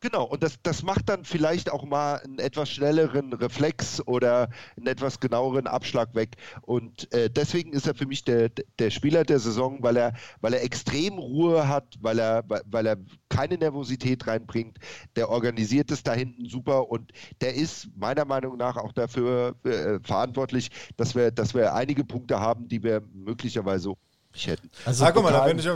Genau, 0.00 0.24
und 0.24 0.42
das, 0.42 0.54
das 0.62 0.82
macht 0.82 1.10
dann 1.10 1.24
vielleicht 1.24 1.70
auch 1.70 1.84
mal 1.84 2.16
einen 2.16 2.38
etwas 2.38 2.70
schnelleren 2.70 3.34
Reflex 3.34 4.00
oder 4.06 4.48
einen 4.76 4.86
etwas 4.86 5.20
genaueren 5.20 5.66
Abschlag 5.66 6.14
weg. 6.14 6.36
Und 6.62 7.12
äh, 7.12 7.28
deswegen 7.28 7.74
ist 7.74 7.86
er 7.86 7.94
für 7.94 8.06
mich 8.06 8.24
der, 8.24 8.50
der 8.78 8.90
Spieler 8.90 9.24
der 9.24 9.38
Saison, 9.38 9.82
weil 9.82 9.98
er, 9.98 10.14
weil 10.40 10.54
er 10.54 10.62
extrem 10.62 11.18
Ruhe 11.18 11.68
hat, 11.68 11.98
weil 12.00 12.18
er, 12.18 12.44
weil 12.46 12.86
er 12.86 12.96
keine 13.28 13.58
Nervosität 13.58 14.26
reinbringt. 14.26 14.78
Der 15.16 15.28
organisiert 15.28 15.90
es 15.90 16.02
da 16.02 16.14
hinten 16.14 16.48
super 16.48 16.88
und 16.88 17.12
der 17.42 17.54
ist 17.54 17.88
meiner 17.94 18.24
Meinung 18.24 18.56
nach 18.56 18.78
auch 18.78 18.92
dafür 18.92 19.54
äh, 19.64 19.98
verantwortlich, 20.02 20.70
dass 20.96 21.14
wir, 21.14 21.30
dass 21.30 21.52
wir 21.52 21.74
einige 21.74 22.04
Punkte 22.04 22.40
haben, 22.40 22.68
die 22.68 22.82
wir 22.82 23.02
möglicherweise 23.12 23.92
nicht 24.32 24.46
hätten. 24.46 24.70
Also, 24.86 25.04
ah, 25.04 25.12
guck 25.12 25.24
mal, 25.24 25.32
da 25.32 25.44
bin 25.46 25.58
ich. 25.58 25.66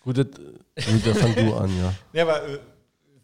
Gut, 0.00 0.18
da 0.18 1.14
fang 1.14 1.34
du 1.34 1.54
an, 1.54 1.70
ja. 1.78 1.94
Ja, 2.12 2.22
aber 2.24 2.46
äh, 2.46 2.58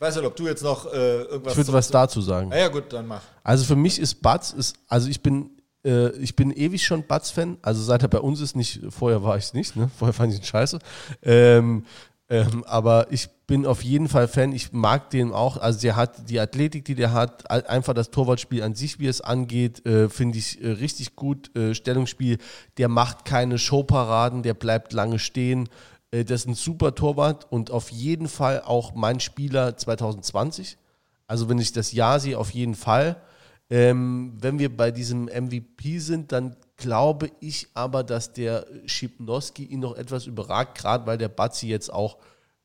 weiß 0.01 0.17
nicht, 0.17 0.27
ob 0.27 0.37
du 0.37 0.47
jetzt 0.47 0.63
noch 0.63 0.93
äh, 0.93 1.23
irgendwas. 1.23 1.53
Ich 1.53 1.57
würde 1.59 1.73
was 1.73 1.89
dazu 1.89 2.21
sagen. 2.21 2.49
Na 2.51 2.59
ja, 2.59 2.69
gut, 2.69 2.93
dann 2.93 3.07
mach. 3.07 3.23
Also 3.43 3.65
für 3.65 3.77
mich 3.77 3.99
ist 3.99 4.23
Batz, 4.23 4.53
ist, 4.53 4.77
also 4.89 5.09
ich 5.09 5.23
bin, 5.23 5.51
äh, 5.85 6.11
ich 6.17 6.35
bin 6.35 6.51
ewig 6.51 6.85
schon 6.85 7.07
Batz-Fan. 7.07 7.59
Also 7.63 7.83
seit 7.83 8.03
er 8.03 8.09
bei 8.09 8.21
uns 8.21 8.41
ist, 8.41 8.57
nicht, 8.57 8.81
vorher 8.89 9.23
war 9.23 9.37
ich 9.37 9.45
es 9.45 9.55
nicht, 9.55 9.77
ne? 9.77 9.91
Vorher 9.99 10.15
fand 10.15 10.33
ich 10.33 10.39
ihn 10.39 10.45
scheiße. 10.45 10.79
Ähm, 11.23 11.85
ähm, 12.31 12.63
aber 12.67 13.09
ich 13.11 13.29
bin 13.49 13.67
auf 13.67 13.83
jeden 13.83 14.09
Fall 14.09 14.29
Fan. 14.29 14.53
Ich 14.53 14.73
mag 14.73 15.11
den 15.11 15.33
auch. 15.33 15.57
Also 15.57 15.81
der 15.81 15.97
hat 15.97 16.31
die 16.31 16.39
Athletik, 16.39 16.85
die 16.85 16.95
der 16.95 17.13
hat, 17.13 17.51
einfach 17.51 17.93
das 17.93 18.13
Torwartspiel 18.13 18.63
an 18.63 18.77
sich, 18.77 19.01
wie 19.01 19.09
es 19.09 19.21
angeht, 19.21 19.85
äh, 19.85 20.09
finde 20.09 20.39
ich 20.39 20.63
äh, 20.63 20.71
richtig 20.71 21.17
gut. 21.17 21.55
Äh, 21.57 21.75
Stellungsspiel, 21.75 22.39
der 22.79 22.89
macht 22.89 23.25
keine 23.25 23.59
Showparaden, 23.59 24.45
der 24.45 24.55
bleibt 24.55 24.93
lange 24.93 25.19
stehen. 25.19 25.69
Äh, 26.11 26.25
das 26.25 26.43
ist 26.43 26.49
ein 26.49 26.55
super 26.55 26.95
Torwart 26.95 27.51
und 27.51 27.71
auf 27.71 27.91
jeden 27.91 28.29
Fall 28.29 28.63
auch 28.63 28.95
mein 28.95 29.21
Spieler 29.21 29.77
2020. 29.77 30.77
Also 31.27 31.49
wenn 31.49 31.59
ich 31.59 31.73
das 31.73 31.93
Jahr 31.93 32.21
sehe, 32.21 32.39
auf 32.39 32.51
jeden 32.51 32.75
Fall. 32.75 33.21
Ähm, 33.69 34.33
wenn 34.41 34.59
wir 34.59 34.77
bei 34.77 34.91
diesem 34.91 35.27
MVP 35.27 36.01
sind, 36.01 36.33
dann 36.33 36.57
glaube 36.77 37.31
ich 37.39 37.69
aber, 37.75 38.03
dass 38.03 38.33
der 38.33 38.67
Schipnowski 38.87 39.65
ihn 39.65 39.81
noch 39.81 39.97
etwas 39.97 40.27
überragt, 40.27 40.77
gerade 40.77 41.07
weil 41.07 41.19
der 41.19 41.29
Batzi 41.29 41.69
jetzt 41.69 41.93
auch 41.93 42.19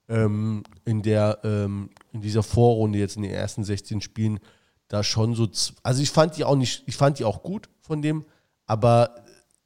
ähm, 0.07 0.63
in, 0.83 1.03
der, 1.03 1.39
ähm, 1.43 1.91
in 2.11 2.21
dieser 2.21 2.41
Vorrunde 2.41 2.97
jetzt 2.97 3.17
in 3.17 3.23
den 3.23 3.31
ersten 3.33 3.63
16 3.63 4.01
Spielen 4.01 4.39
da 4.87 5.03
schon 5.03 5.35
so, 5.35 5.47
also 5.83 6.01
ich 6.01 6.11
fand 6.11 6.37
die 6.37 6.43
auch 6.43 6.55
nicht, 6.55 6.83
ich 6.87 6.95
fand 6.95 7.19
die 7.19 7.25
auch 7.25 7.43
gut 7.43 7.69
von 7.81 8.01
dem, 8.01 8.25
aber 8.65 9.15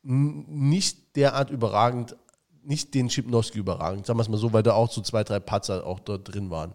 nicht 0.01 1.15
derart 1.15 1.49
überragend, 1.49 2.15
nicht 2.63 2.93
den 2.93 3.09
Schipnowski 3.09 3.59
überragend, 3.59 4.05
sagen 4.05 4.17
wir 4.19 4.23
es 4.23 4.29
mal 4.29 4.37
so, 4.37 4.53
weil 4.53 4.63
da 4.63 4.73
auch 4.73 4.91
so 4.91 5.01
zwei, 5.01 5.23
drei 5.23 5.39
Patzer 5.39 5.85
auch 5.85 5.99
dort 5.99 6.33
drin 6.33 6.49
waren. 6.49 6.73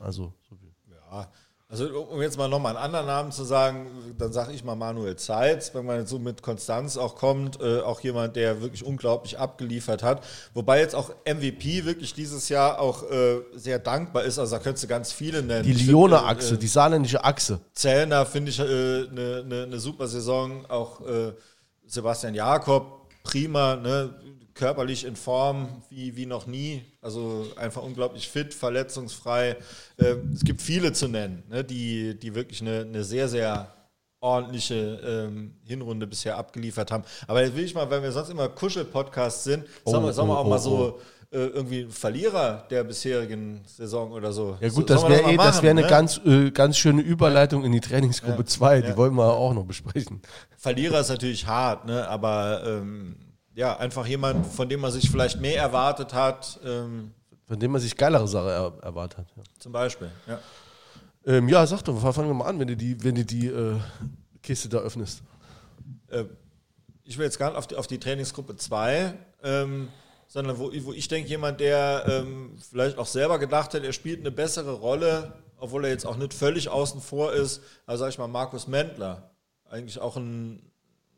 Also 0.00 0.32
so 0.48 0.56
viel. 0.56 0.70
Ja, 0.90 1.28
also 1.70 1.86
um 1.86 2.20
jetzt 2.20 2.36
mal 2.36 2.48
nochmal 2.48 2.76
einen 2.76 2.84
anderen 2.84 3.06
Namen 3.06 3.30
zu 3.30 3.44
sagen, 3.44 3.86
dann 4.18 4.32
sage 4.32 4.52
ich 4.52 4.64
mal 4.64 4.74
Manuel 4.74 5.14
Zeitz, 5.14 5.72
wenn 5.72 5.86
man 5.86 6.00
jetzt 6.00 6.10
so 6.10 6.18
mit 6.18 6.42
Konstanz 6.42 6.96
auch 6.96 7.14
kommt, 7.14 7.60
äh, 7.60 7.78
auch 7.80 8.00
jemand, 8.00 8.34
der 8.34 8.60
wirklich 8.60 8.84
unglaublich 8.84 9.38
abgeliefert 9.38 10.02
hat. 10.02 10.24
Wobei 10.52 10.80
jetzt 10.80 10.96
auch 10.96 11.10
MVP 11.24 11.84
wirklich 11.84 12.12
dieses 12.12 12.48
Jahr 12.48 12.80
auch 12.80 13.08
äh, 13.08 13.42
sehr 13.54 13.78
dankbar 13.78 14.24
ist. 14.24 14.40
Also 14.40 14.56
da 14.56 14.60
könntest 14.60 14.82
du 14.82 14.88
ganz 14.88 15.12
viele 15.12 15.44
nennen. 15.44 15.62
Die 15.62 15.72
Lione-Achse, 15.72 16.54
äh, 16.54 16.58
die 16.58 16.66
saarländische 16.66 17.22
Achse. 17.22 17.60
Zellner 17.72 18.26
finde 18.26 18.50
ich 18.50 18.60
eine 18.60 18.68
äh, 18.68 19.14
ne, 19.14 19.44
ne, 19.46 19.66
ne 19.68 19.78
super 19.78 20.08
Saison. 20.08 20.66
Auch 20.68 21.00
äh, 21.06 21.34
Sebastian 21.86 22.34
Jakob, 22.34 23.06
prima. 23.22 23.76
Ne? 23.76 24.10
Körperlich 24.60 25.06
in 25.06 25.16
Form 25.16 25.68
wie, 25.88 26.16
wie 26.16 26.26
noch 26.26 26.46
nie. 26.46 26.82
Also 27.00 27.46
einfach 27.56 27.82
unglaublich 27.82 28.28
fit, 28.28 28.52
verletzungsfrei. 28.52 29.56
Äh, 29.96 30.16
es 30.34 30.44
gibt 30.44 30.60
viele 30.60 30.92
zu 30.92 31.08
nennen, 31.08 31.42
ne, 31.48 31.64
die, 31.64 32.18
die 32.18 32.34
wirklich 32.34 32.60
eine, 32.60 32.80
eine 32.80 33.02
sehr, 33.02 33.26
sehr 33.28 33.72
ordentliche 34.20 35.00
ähm, 35.02 35.54
Hinrunde 35.64 36.06
bisher 36.06 36.36
abgeliefert 36.36 36.92
haben. 36.92 37.04
Aber 37.26 37.42
jetzt 37.42 37.56
will 37.56 37.64
ich 37.64 37.74
mal, 37.74 37.90
weil 37.90 38.02
wir 38.02 38.12
sonst 38.12 38.28
immer 38.28 38.50
Kuschel-Podcasts 38.50 39.44
sind, 39.44 39.64
oh, 39.84 39.92
sagen 39.92 40.04
wir, 40.04 40.12
sagen 40.12 40.28
wir 40.28 40.38
auch 40.38 40.44
oh, 40.44 40.50
mal 40.50 40.58
so 40.58 40.98
oh. 41.32 41.34
äh, 41.34 41.46
irgendwie 41.46 41.86
Verlierer 41.86 42.66
der 42.68 42.84
bisherigen 42.84 43.62
Saison 43.64 44.12
oder 44.12 44.30
so. 44.30 44.58
Ja 44.60 44.68
gut, 44.68 44.88
so, 44.88 44.94
das 44.94 45.08
wäre 45.08 45.22
eh, 45.22 45.38
das 45.38 45.62
wär 45.62 45.70
eine 45.70 45.80
ne? 45.80 45.88
ganz, 45.88 46.20
äh, 46.26 46.50
ganz 46.50 46.76
schöne 46.76 47.00
Überleitung 47.00 47.64
in 47.64 47.72
die 47.72 47.80
Trainingsgruppe 47.80 48.44
2, 48.44 48.74
ja. 48.74 48.82
die 48.82 48.88
ja. 48.88 48.96
wollen 48.98 49.14
wir 49.14 49.32
auch 49.32 49.54
noch 49.54 49.64
besprechen. 49.64 50.20
Verlierer 50.58 51.00
ist 51.00 51.08
natürlich 51.08 51.46
hart, 51.46 51.86
ne? 51.86 52.06
aber 52.06 52.62
ähm, 52.66 53.16
ja, 53.54 53.76
einfach 53.76 54.06
jemand, 54.06 54.46
von 54.46 54.68
dem 54.68 54.80
man 54.80 54.92
sich 54.92 55.10
vielleicht 55.10 55.40
mehr 55.40 55.56
erwartet 55.56 56.14
hat. 56.14 56.58
Ähm, 56.64 57.12
von 57.46 57.58
dem 57.58 57.72
man 57.72 57.80
sich 57.80 57.96
geilere 57.96 58.28
Sachen 58.28 58.48
er, 58.48 58.72
erwartet 58.82 59.18
hat. 59.18 59.26
Ja. 59.36 59.42
Zum 59.58 59.72
Beispiel, 59.72 60.10
ja. 60.26 60.38
Ähm, 61.26 61.48
ja, 61.48 61.66
sag 61.66 61.82
doch, 61.82 62.00
fangen 62.14 62.28
wir 62.28 62.34
mal 62.34 62.46
an, 62.46 62.58
wenn 62.58 62.68
du 62.68 62.76
die, 62.76 63.02
wenn 63.04 63.14
du 63.14 63.24
die 63.24 63.48
äh, 63.48 63.76
Kiste 64.42 64.68
da 64.68 64.78
öffnest. 64.78 65.22
Äh, 66.08 66.24
ich 67.04 67.18
will 67.18 67.24
jetzt 67.24 67.38
gar 67.38 67.50
nicht 67.50 67.58
auf 67.58 67.66
die, 67.66 67.76
auf 67.76 67.86
die 67.86 67.98
Trainingsgruppe 67.98 68.56
2, 68.56 69.14
ähm, 69.42 69.88
sondern 70.28 70.58
wo, 70.58 70.70
wo 70.84 70.92
ich 70.92 71.08
denke, 71.08 71.28
jemand, 71.28 71.60
der 71.60 72.04
ähm, 72.08 72.56
vielleicht 72.70 72.98
auch 72.98 73.06
selber 73.06 73.38
gedacht 73.38 73.74
hat, 73.74 73.82
er 73.82 73.92
spielt 73.92 74.20
eine 74.20 74.30
bessere 74.30 74.72
Rolle, 74.72 75.34
obwohl 75.58 75.84
er 75.84 75.90
jetzt 75.90 76.06
auch 76.06 76.16
nicht 76.16 76.32
völlig 76.32 76.68
außen 76.68 77.00
vor 77.00 77.32
ist, 77.32 77.62
also 77.84 78.04
sag 78.04 78.10
ich 78.10 78.18
mal 78.18 78.28
Markus 78.28 78.68
Mendler. 78.68 79.30
Eigentlich 79.68 79.98
auch 79.98 80.16
ein 80.16 80.70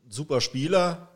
super 0.09 0.41
Spieler. 0.41 1.09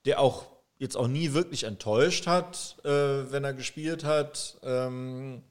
Ähm, 0.00 0.04
der 0.06 0.20
auch 0.20 0.46
jetzt 0.78 0.96
auch 0.96 1.08
nie 1.08 1.34
wirklich 1.34 1.64
enttäuscht 1.64 2.26
hat, 2.26 2.76
äh, 2.84 2.88
wenn 2.88 3.44
er 3.44 3.52
gespielt 3.52 4.04
hat. 4.04 4.58
Ähm, 4.62 5.42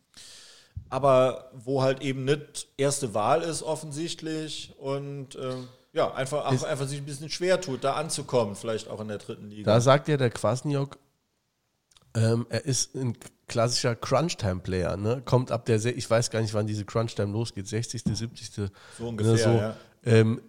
aber 0.90 1.52
wo 1.54 1.84
halt 1.84 2.02
eben 2.02 2.26
nicht 2.26 2.68
erste 2.78 3.14
Wahl 3.14 3.44
ist 3.44 3.62
offensichtlich 3.62 4.74
und 4.80 5.36
äh, 5.36 5.54
ja, 5.94 6.12
einfach, 6.14 6.46
auch, 6.46 6.64
einfach 6.64 6.88
sich 6.88 7.00
ein 7.00 7.06
bisschen 7.06 7.30
schwer 7.30 7.62
tut, 7.62 7.84
da 7.84 7.94
anzukommen, 7.94 8.56
vielleicht 8.56 8.88
auch 8.88 9.00
in 9.00 9.08
der 9.08 9.20
dritten 9.20 9.50
Liga. 9.50 9.72
Da 9.72 9.82
sagt 9.82 10.08
ja 10.08 10.18
der 10.18 10.32
Kwasniok, 10.32 10.98
ähm, 12.16 12.48
er 12.50 12.66
ist 12.66 12.96
ein 12.96 13.16
klassischer 13.48 13.96
Crunch-Time-Player, 13.96 14.98
ne? 14.98 15.22
Kommt 15.26 15.52
ab 15.52 15.66
der, 15.66 15.84
ich 15.86 16.10
weiß 16.10 16.32
gar 16.32 16.42
nicht, 16.42 16.54
wann 16.56 16.66
diese 16.66 16.86
Crunch-Time 16.86 17.32
losgeht, 17.32 17.68
60., 17.68 18.04
70. 18.04 18.52
So 18.98 19.08
ungefähr, 19.08 19.38
so. 19.38 19.50
Ja. 19.50 19.76
Ähm, 20.04 20.42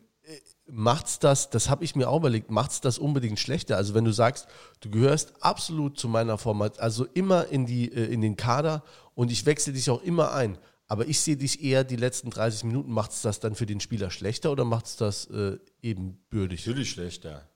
macht's 0.72 1.18
das, 1.18 1.50
das 1.50 1.68
habe 1.68 1.84
ich 1.84 1.94
mir 1.94 2.08
auch 2.08 2.18
überlegt, 2.18 2.50
macht's 2.50 2.80
das 2.80 2.98
unbedingt 2.98 3.38
schlechter? 3.38 3.76
Also 3.76 3.94
wenn 3.94 4.04
du 4.04 4.12
sagst, 4.12 4.46
du 4.80 4.90
gehörst 4.90 5.32
absolut 5.40 5.98
zu 5.98 6.08
meiner 6.08 6.38
Format, 6.38 6.80
also 6.80 7.06
immer 7.14 7.46
in, 7.48 7.66
die, 7.66 7.92
äh, 7.92 8.12
in 8.12 8.20
den 8.20 8.36
Kader 8.36 8.82
und 9.14 9.30
ich 9.30 9.46
wechsle 9.46 9.72
dich 9.72 9.88
auch 9.90 10.02
immer 10.02 10.32
ein, 10.32 10.58
aber 10.86 11.06
ich 11.06 11.20
sehe 11.20 11.36
dich 11.36 11.62
eher 11.62 11.84
die 11.84 11.96
letzten 11.96 12.30
30 12.30 12.64
Minuten, 12.64 12.90
macht's 12.90 13.22
das 13.22 13.38
dann 13.38 13.54
für 13.54 13.66
den 13.66 13.80
Spieler 13.80 14.10
schlechter 14.10 14.50
oder 14.50 14.64
macht's 14.64 14.96
das 14.96 15.26
äh, 15.26 15.58
ebenbürtig? 15.82 16.66
Natürlich 16.66 16.90
schlechter. 16.90 17.48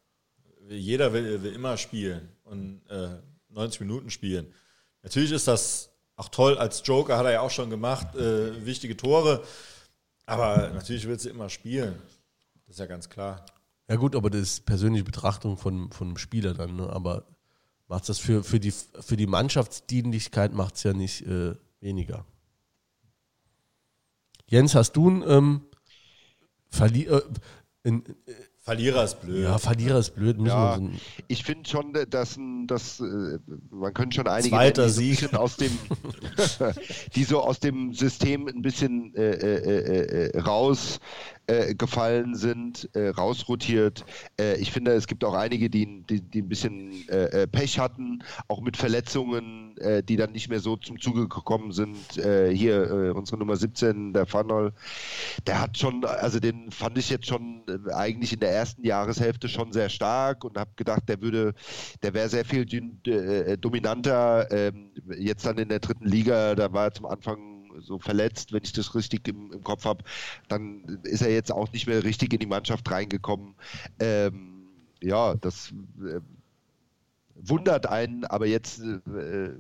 Jeder 0.69 1.13
will, 1.13 1.43
will 1.43 1.53
immer 1.53 1.77
spielen 1.77 2.29
und 2.45 2.81
äh, 2.89 3.09
90 3.51 3.81
Minuten 3.81 4.11
spielen. 4.11 4.53
Natürlich 5.03 5.33
ist 5.33 5.49
das 5.49 5.91
auch 6.17 6.29
toll, 6.29 6.57
als 6.59 6.83
Joker 6.85 7.19
hat 7.19 7.27
er 7.27 7.33
ja 7.33 7.41
auch 7.41 7.51
schon 7.51 7.71
gemacht, 7.71 8.15
äh, 8.15 8.65
wichtige 8.65 8.97
Tore, 8.97 9.43
aber 10.27 10.71
natürlich 10.71 11.07
willst 11.07 11.25
du 11.25 11.31
immer 11.31 11.51
spielen. 11.51 12.01
Das 12.67 12.77
ist 12.77 12.81
ja 12.81 12.87
ganz 12.87 13.09
klar. 13.09 13.45
Ja 13.89 13.97
gut, 13.97 14.17
aber 14.17 14.31
das 14.31 14.41
ist 14.41 14.67
persönliche 14.67 15.05
Betrachtung 15.05 15.57
von, 15.57 15.91
von 15.91 16.09
einem 16.09 16.17
Spieler 16.17 16.55
dann, 16.55 16.77
ne? 16.77 16.89
aber 16.89 17.27
macht 17.89 18.09
das 18.09 18.19
für, 18.19 18.43
für, 18.43 18.59
die, 18.59 18.73
für 18.73 19.17
die 19.17 19.27
Mannschaftsdienlichkeit 19.27 20.55
macht 20.55 20.77
es 20.77 20.83
ja 20.85 20.95
nicht 20.95 21.27
äh, 21.27 21.55
weniger. 21.81 22.25
Jens, 24.47 24.75
hast 24.75 24.93
du 24.93 25.11
ein 25.11 25.25
ähm, 25.27 25.61
Verli 26.71 27.05
äh, 27.05 27.23
in, 27.83 28.05
äh, 28.27 28.33
Verlierer 28.65 29.05
ist 29.05 29.21
blöd. 29.21 29.45
Ja, 29.45 29.59
Verlierer 29.59 29.99
ist 29.99 30.15
blöd. 30.15 30.39
Ja, 30.41 30.79
so 30.79 30.89
ich 31.29 31.45
finde 31.45 31.69
schon, 31.69 31.93
dass, 32.09 32.39
dass 32.67 32.99
äh, 32.99 33.39
man 33.71 33.93
könnte 33.93 34.17
schon 34.17 34.27
einige 34.27 34.49
Zweiter 34.49 34.89
die, 34.89 35.15
so 35.15 35.27
aus 35.37 35.59
dem, 35.59 35.71
die 37.15 37.25
so 37.25 37.43
aus 37.43 37.61
dem 37.61 37.93
System 37.93 38.49
ein 38.49 38.63
bisschen 38.63 39.15
äh, 39.17 39.33
äh, 39.33 40.31
äh 40.31 40.41
raus 40.41 40.99
äh, 41.47 41.75
gefallen 41.75 42.35
sind, 42.35 42.89
äh, 42.95 43.09
rausrotiert. 43.09 44.05
Äh, 44.41 44.57
ich 44.57 44.73
finde, 44.73 44.93
es 44.93 45.07
gibt 45.07 45.25
auch 45.25 45.35
einige, 45.35 45.69
die, 45.69 46.03
die, 46.09 46.21
die 46.21 46.43
ein 46.43 46.49
bisschen 46.49 47.09
äh, 47.09 47.43
äh, 47.43 47.47
Pech 47.47 47.79
hatten, 47.79 48.23
auch 48.49 48.61
mit 48.61 48.77
Verletzungen, 48.77 49.77
äh, 49.79 50.03
die 50.03 50.17
dann 50.17 50.33
nicht 50.33 50.49
mehr 50.49 50.61
so 50.61 50.77
zum 50.77 50.99
Zuge 51.01 51.29
gekommen 51.29 51.73
sind. 51.73 51.97
hier 52.15 53.13
unsere 53.15 53.39
Nummer 53.39 53.57
17, 53.57 54.13
der 54.13 54.27
Fanol, 54.27 54.73
der 55.47 55.61
hat 55.61 55.77
schon, 55.77 56.05
also 56.05 56.41
den 56.41 56.71
fand 56.71 56.97
ich 56.99 57.11
jetzt 57.11 57.27
schon 57.27 57.63
eigentlich 57.93 58.33
in 58.33 58.41
der 58.41 58.53
ersten 58.53 58.85
Jahreshälfte 58.85 59.49
schon 59.49 59.73
sehr 59.73 59.89
stark 59.89 60.45
und 60.45 60.57
habe 60.57 60.71
gedacht, 60.77 61.03
der 61.09 61.21
würde, 61.21 61.55
der 62.03 62.15
wäre 62.15 62.29
sehr 62.29 62.45
viel 62.45 62.65
dominanter. 63.61 64.51
Ähm, 64.51 64.91
jetzt 65.19 65.45
dann 65.47 65.59
in 65.59 65.69
der 65.69 65.81
dritten 65.81 66.07
Liga, 66.07 66.55
da 66.55 66.73
war 66.73 66.85
er 66.85 66.95
zum 66.95 67.07
Anfang 67.07 67.54
so 67.81 67.99
verletzt, 67.99 68.53
wenn 68.53 68.63
ich 68.63 68.73
das 68.73 68.95
richtig 68.95 69.29
im, 69.29 69.53
im 69.53 69.65
Kopf 69.65 69.85
habe. 69.85 70.05
Dann 70.49 71.01
ist 71.05 71.23
er 71.23 71.33
jetzt 71.33 71.53
auch 71.53 71.73
nicht 71.73 71.87
mehr 71.87 72.05
richtig 72.05 72.33
in 72.33 72.41
die 72.41 72.47
Mannschaft 72.47 72.91
reingekommen. 72.91 73.55
Ähm, 73.99 74.69
ja, 75.01 75.35
das 75.35 75.73
äh, 76.01 76.21
wundert 77.35 77.87
einen, 77.87 78.25
aber 78.25 78.47
jetzt 78.47 78.81
äh, 78.81 79.51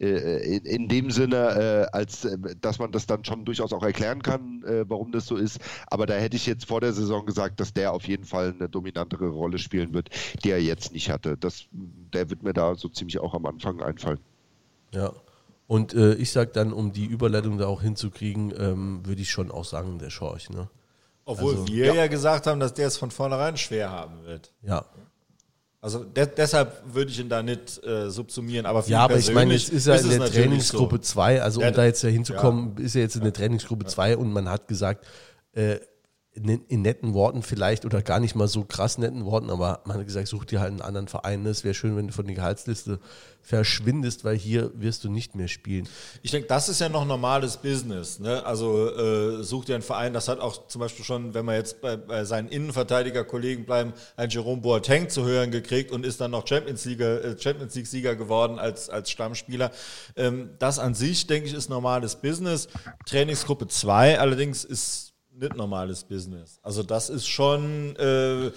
äh, 0.00 0.56
in, 0.56 0.64
in, 0.64 0.88
dem 0.88 1.10
Sinne, 1.10 1.88
äh, 1.92 1.96
als 1.96 2.24
äh, 2.24 2.38
dass 2.60 2.78
man 2.78 2.92
das 2.92 3.06
dann 3.06 3.24
schon 3.24 3.44
durchaus 3.44 3.72
auch 3.72 3.82
erklären 3.82 4.22
kann, 4.22 4.62
äh, 4.64 4.84
warum 4.88 5.12
das 5.12 5.26
so 5.26 5.36
ist. 5.36 5.58
Aber 5.88 6.06
da 6.06 6.14
hätte 6.14 6.36
ich 6.36 6.46
jetzt 6.46 6.66
vor 6.66 6.80
der 6.80 6.92
Saison 6.92 7.26
gesagt, 7.26 7.60
dass 7.60 7.72
der 7.72 7.92
auf 7.92 8.06
jeden 8.06 8.24
Fall 8.24 8.54
eine 8.58 8.68
dominantere 8.68 9.28
Rolle 9.28 9.58
spielen 9.58 9.92
wird, 9.94 10.10
die 10.44 10.50
er 10.50 10.62
jetzt 10.62 10.92
nicht 10.92 11.10
hatte. 11.10 11.36
Das, 11.36 11.66
der 11.72 12.30
wird 12.30 12.42
mir 12.42 12.52
da 12.52 12.74
so 12.74 12.88
ziemlich 12.88 13.18
auch 13.18 13.34
am 13.34 13.46
Anfang 13.46 13.82
einfallen. 13.82 14.20
Ja. 14.92 15.12
Und 15.66 15.94
äh, 15.94 16.14
ich 16.14 16.32
sage 16.32 16.50
dann, 16.52 16.72
um 16.72 16.92
die 16.92 17.06
Überleitung 17.06 17.58
da 17.58 17.66
auch 17.66 17.82
hinzukriegen, 17.82 18.52
ähm, 18.58 19.06
würde 19.06 19.22
ich 19.22 19.30
schon 19.30 19.50
auch 19.50 19.64
sagen, 19.64 19.98
der 19.98 20.10
Schorch. 20.10 20.50
Ne? 20.50 20.68
Obwohl 21.24 21.54
also, 21.54 21.68
wir 21.68 21.86
ja. 21.86 21.94
ja 21.94 22.06
gesagt 22.08 22.46
haben, 22.46 22.60
dass 22.60 22.74
der 22.74 22.88
es 22.88 22.96
von 22.96 23.10
vornherein 23.10 23.56
schwer 23.56 23.90
haben 23.90 24.24
wird. 24.24 24.52
Ja, 24.62 24.84
also 25.82 26.04
de 26.04 26.28
deshalb 26.36 26.80
würde 26.94 27.10
ich 27.10 27.18
ihn 27.18 27.28
da 27.28 27.42
nicht 27.42 27.84
äh, 27.84 28.08
subsumieren. 28.08 28.66
Aber 28.66 28.84
ja, 28.86 29.00
aber 29.00 29.16
ich 29.16 29.32
meine, 29.32 29.52
jetzt 29.52 29.68
ist 29.68 29.88
er 29.88 29.96
ist 29.96 30.04
in 30.04 30.20
der 30.20 30.30
Trainingsgruppe 30.30 31.00
2, 31.00 31.38
so. 31.38 31.42
also 31.42 31.60
um 31.60 31.64
ja, 31.64 31.72
da 31.72 31.84
jetzt 31.84 32.02
hinzukommen, 32.02 32.76
ja. 32.78 32.84
ist 32.84 32.94
er 32.94 33.02
jetzt 33.02 33.16
in 33.16 33.24
der 33.24 33.32
Trainingsgruppe 33.32 33.86
2 33.86 34.10
ja. 34.10 34.16
und 34.16 34.32
man 34.32 34.48
hat 34.48 34.68
gesagt, 34.68 35.04
äh, 35.54 35.80
in, 36.34 36.82
netten 36.82 37.12
Worten 37.12 37.42
vielleicht 37.42 37.84
oder 37.84 38.00
gar 38.00 38.18
nicht 38.18 38.34
mal 38.34 38.48
so 38.48 38.64
krass 38.64 38.96
netten 38.96 39.26
Worten, 39.26 39.50
aber 39.50 39.80
man 39.84 39.98
hat 39.98 40.06
gesagt, 40.06 40.28
such 40.28 40.46
dir 40.46 40.60
halt 40.60 40.70
einen 40.70 40.80
anderen 40.80 41.06
Verein. 41.06 41.44
Es 41.44 41.62
wäre 41.62 41.74
schön, 41.74 41.94
wenn 41.94 42.06
du 42.06 42.12
von 42.14 42.24
der 42.24 42.34
Gehaltsliste 42.34 43.00
verschwindest, 43.42 44.24
weil 44.24 44.36
hier 44.36 44.70
wirst 44.74 45.04
du 45.04 45.10
nicht 45.10 45.34
mehr 45.34 45.48
spielen. 45.48 45.86
Ich 46.22 46.30
denke, 46.30 46.48
das 46.48 46.70
ist 46.70 46.80
ja 46.80 46.88
noch 46.88 47.04
normales 47.04 47.58
Business. 47.58 48.18
Ne? 48.18 48.46
Also 48.46 48.88
äh, 48.88 49.42
such 49.42 49.66
dir 49.66 49.74
einen 49.74 49.82
Verein, 49.82 50.14
das 50.14 50.28
hat 50.28 50.40
auch 50.40 50.68
zum 50.68 50.80
Beispiel 50.80 51.04
schon, 51.04 51.34
wenn 51.34 51.44
wir 51.44 51.54
jetzt 51.54 51.82
bei, 51.82 51.96
bei 51.96 52.24
seinen 52.24 52.48
Innenverteidiger-Kollegen 52.48 53.66
bleiben, 53.66 53.92
ein 54.16 54.30
Jerome 54.30 54.62
Boateng 54.62 55.10
zu 55.10 55.26
hören 55.26 55.50
gekriegt 55.50 55.90
und 55.90 56.06
ist 56.06 56.20
dann 56.20 56.30
noch 56.30 56.46
Champions 56.46 56.86
League-Sieger 56.86 57.24
äh, 57.24 57.38
Champions 57.38 57.74
League 57.74 58.18
geworden 58.18 58.58
als, 58.58 58.88
als 58.88 59.10
Stammspieler. 59.10 59.70
Ähm, 60.16 60.50
das 60.58 60.78
an 60.78 60.94
sich, 60.94 61.26
denke 61.26 61.48
ich, 61.48 61.54
ist 61.54 61.68
normales 61.68 62.16
Business. 62.16 62.68
Trainingsgruppe 63.04 63.66
2 63.66 64.18
allerdings 64.18 64.64
ist 64.64 65.11
nicht 65.34 65.56
normales 65.56 66.04
Business. 66.04 66.58
Also 66.62 66.82
das 66.82 67.08
ist 67.08 67.26
schon 67.26 67.96
äh, 67.96 68.50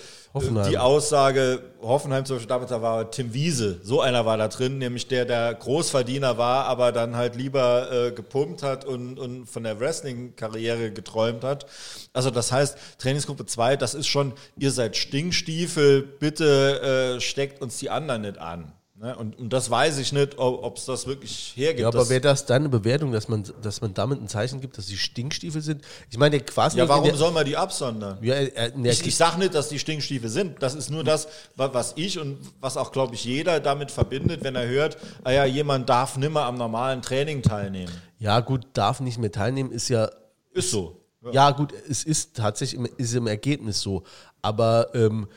die 0.69 0.78
Aussage, 0.78 1.61
Hoffenheim 1.82 2.26
zum 2.26 2.36
Beispiel, 2.36 2.49
damals 2.49 2.69
da 2.69 2.82
war 2.82 3.09
Tim 3.11 3.34
Wiese, 3.34 3.80
so 3.84 4.01
einer 4.01 4.26
war 4.26 4.38
da 4.38 4.47
drin, 4.47 4.78
nämlich 4.78 5.07
der, 5.07 5.26
der 5.26 5.53
Großverdiener 5.53 6.38
war, 6.38 6.65
aber 6.65 6.91
dann 6.91 7.15
halt 7.15 7.36
lieber 7.36 7.91
äh, 7.91 8.11
gepumpt 8.11 8.63
hat 8.63 8.86
und, 8.86 9.17
und 9.19 9.45
von 9.45 9.63
der 9.63 9.80
Wrestling-Karriere 9.80 10.91
geträumt 10.91 11.43
hat. 11.43 11.65
Also 12.13 12.30
das 12.30 12.51
heißt, 12.51 12.78
Trainingsgruppe 12.97 13.45
2, 13.45 13.78
das 13.78 13.93
ist 13.93 14.07
schon, 14.07 14.34
ihr 14.57 14.71
seid 14.71 14.97
Stinkstiefel, 14.97 16.01
bitte 16.01 17.15
äh, 17.15 17.21
steckt 17.21 17.61
uns 17.61 17.78
die 17.78 17.89
anderen 17.89 18.23
nicht 18.23 18.38
an. 18.38 18.73
Ne? 18.98 19.14
Und, 19.18 19.38
und, 19.38 19.52
das 19.52 19.70
weiß 19.70 19.98
ich 19.98 20.14
nicht, 20.14 20.38
ob 20.38 20.78
es 20.78 20.86
das 20.86 21.06
wirklich 21.06 21.52
hergibt. 21.58 21.82
Ja, 21.82 21.89
aber 21.89 22.08
wäre 22.08 22.22
das 22.22 22.46
deine 22.46 22.70
Bewertung, 22.70 23.12
dass 23.12 23.28
man, 23.28 23.43
dass 23.62 23.82
man 23.82 23.93
damit 23.93 24.22
ein 24.22 24.30
Zeichen 24.30 24.62
gibt, 24.62 24.78
dass 24.78 24.86
die 24.86 24.98
Stinkstiefel 24.98 25.62
sind? 25.62 25.84
Ich 26.10 26.18
meine, 26.18 26.38
der 26.38 26.46
quasi. 26.46 26.78
Ja, 26.78 26.88
warum 26.88 27.14
soll 27.14 27.34
man 27.34 27.46
die 27.46 27.58
absondern? 27.58 28.18
Ja, 28.22 28.36
äh, 28.36 28.72
ich 28.84 29.06
ich 29.06 29.18
sage 29.18 29.38
nicht, 29.38 29.54
dass 29.54 29.68
die 29.68 29.80
Stinkstiefel 29.80 30.30
sind. 30.30 30.64
Das 30.64 30.76
ist 30.76 30.89
nur 30.89 31.04
das, 31.04 31.28
was 31.58 31.91
ich 31.98 32.18
und 32.20 32.38
was 32.62 32.78
auch, 32.78 32.93
glaube 32.93 33.16
ich, 33.16 33.26
jeder 33.26 33.60
damit 33.60 33.91
verbindet, 33.91 34.46
wenn 34.46 34.56
er 34.56 34.66
hört, 34.66 34.98
ah 35.26 35.32
ja, 35.32 35.43
jemand 35.43 35.89
darf 35.89 36.16
nimmer 36.16 36.43
am 36.46 36.56
normalen 36.58 37.02
Training 37.02 37.41
teilnehmen. 37.41 37.91
Ja, 38.18 38.39
gut, 38.39 38.66
darf 38.72 39.02
nicht 39.02 39.18
mehr 39.18 39.32
teilnehmen, 39.32 39.74
ist 39.74 39.89
ja. 39.89 40.10
Ist 40.54 40.72
so. 40.72 41.02
Ja, 41.22 41.32
ja 41.32 41.52
gut, 41.52 41.74
es 41.89 42.06
ist 42.06 42.38
tatsächlich 42.38 42.80
im, 42.80 42.88
ist 42.98 43.14
im 43.14 43.28
Ergebnis 43.28 43.82
so. 43.82 44.04
Aber 44.41 44.96
ähm, 44.96 45.28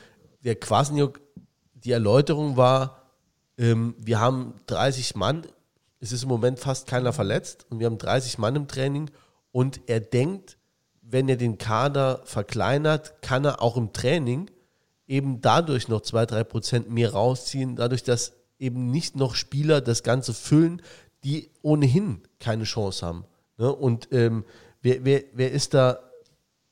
der 0.45 0.55
Quasniok, 0.55 1.19
die 1.73 1.91
Erläuterung 1.91 2.55
war, 2.55 2.98
ähm, 3.59 3.93
wir 3.99 4.19
haben 4.19 4.55
30 4.67 5.15
Mann, 5.15 5.45
es 5.99 6.11
ist 6.11 6.23
im 6.23 6.29
Moment 6.29 6.59
fast 6.59 6.87
keiner 6.87 7.13
verletzt 7.13 7.67
und 7.69 7.79
wir 7.79 7.85
haben 7.85 7.97
30 7.97 8.37
Mann 8.39 8.55
im 8.55 8.67
Training 8.67 9.11
und 9.51 9.81
er 9.87 9.99
denkt, 9.99 10.57
wenn 11.01 11.27
er 11.27 11.37
den 11.37 11.57
Kader 11.57 12.21
verkleinert, 12.23 13.21
kann 13.21 13.43
er 13.45 13.61
auch 13.61 13.77
im 13.77 13.93
Training 13.93 14.49
eben 15.07 15.41
dadurch 15.41 15.87
noch 15.87 16.01
zwei, 16.01 16.25
drei 16.25 16.43
Prozent 16.43 16.89
mehr 16.89 17.13
rausziehen, 17.13 17.75
dadurch, 17.75 18.03
dass 18.03 18.33
eben 18.59 18.91
nicht 18.91 19.15
noch 19.15 19.35
Spieler 19.35 19.81
das 19.81 20.03
Ganze 20.03 20.33
füllen, 20.33 20.81
die 21.23 21.49
ohnehin 21.61 22.21
keine 22.39 22.63
Chance 22.63 23.05
haben. 23.05 23.25
Ne? 23.57 23.73
Und 23.73 24.07
ähm, 24.11 24.45
wer, 24.81 25.03
wer, 25.03 25.23
wer, 25.33 25.51
ist 25.51 25.73
da, 25.73 25.99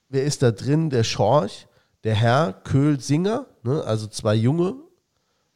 wer 0.07 0.23
ist 0.23 0.41
da 0.43 0.51
drin? 0.51 0.89
Der 0.89 1.03
Schorch, 1.03 1.67
der 2.03 2.15
Herr 2.15 2.53
Köhl 2.53 2.99
Singer, 2.99 3.47
ne? 3.63 3.83
also 3.83 4.07
zwei 4.07 4.35
junge 4.35 4.75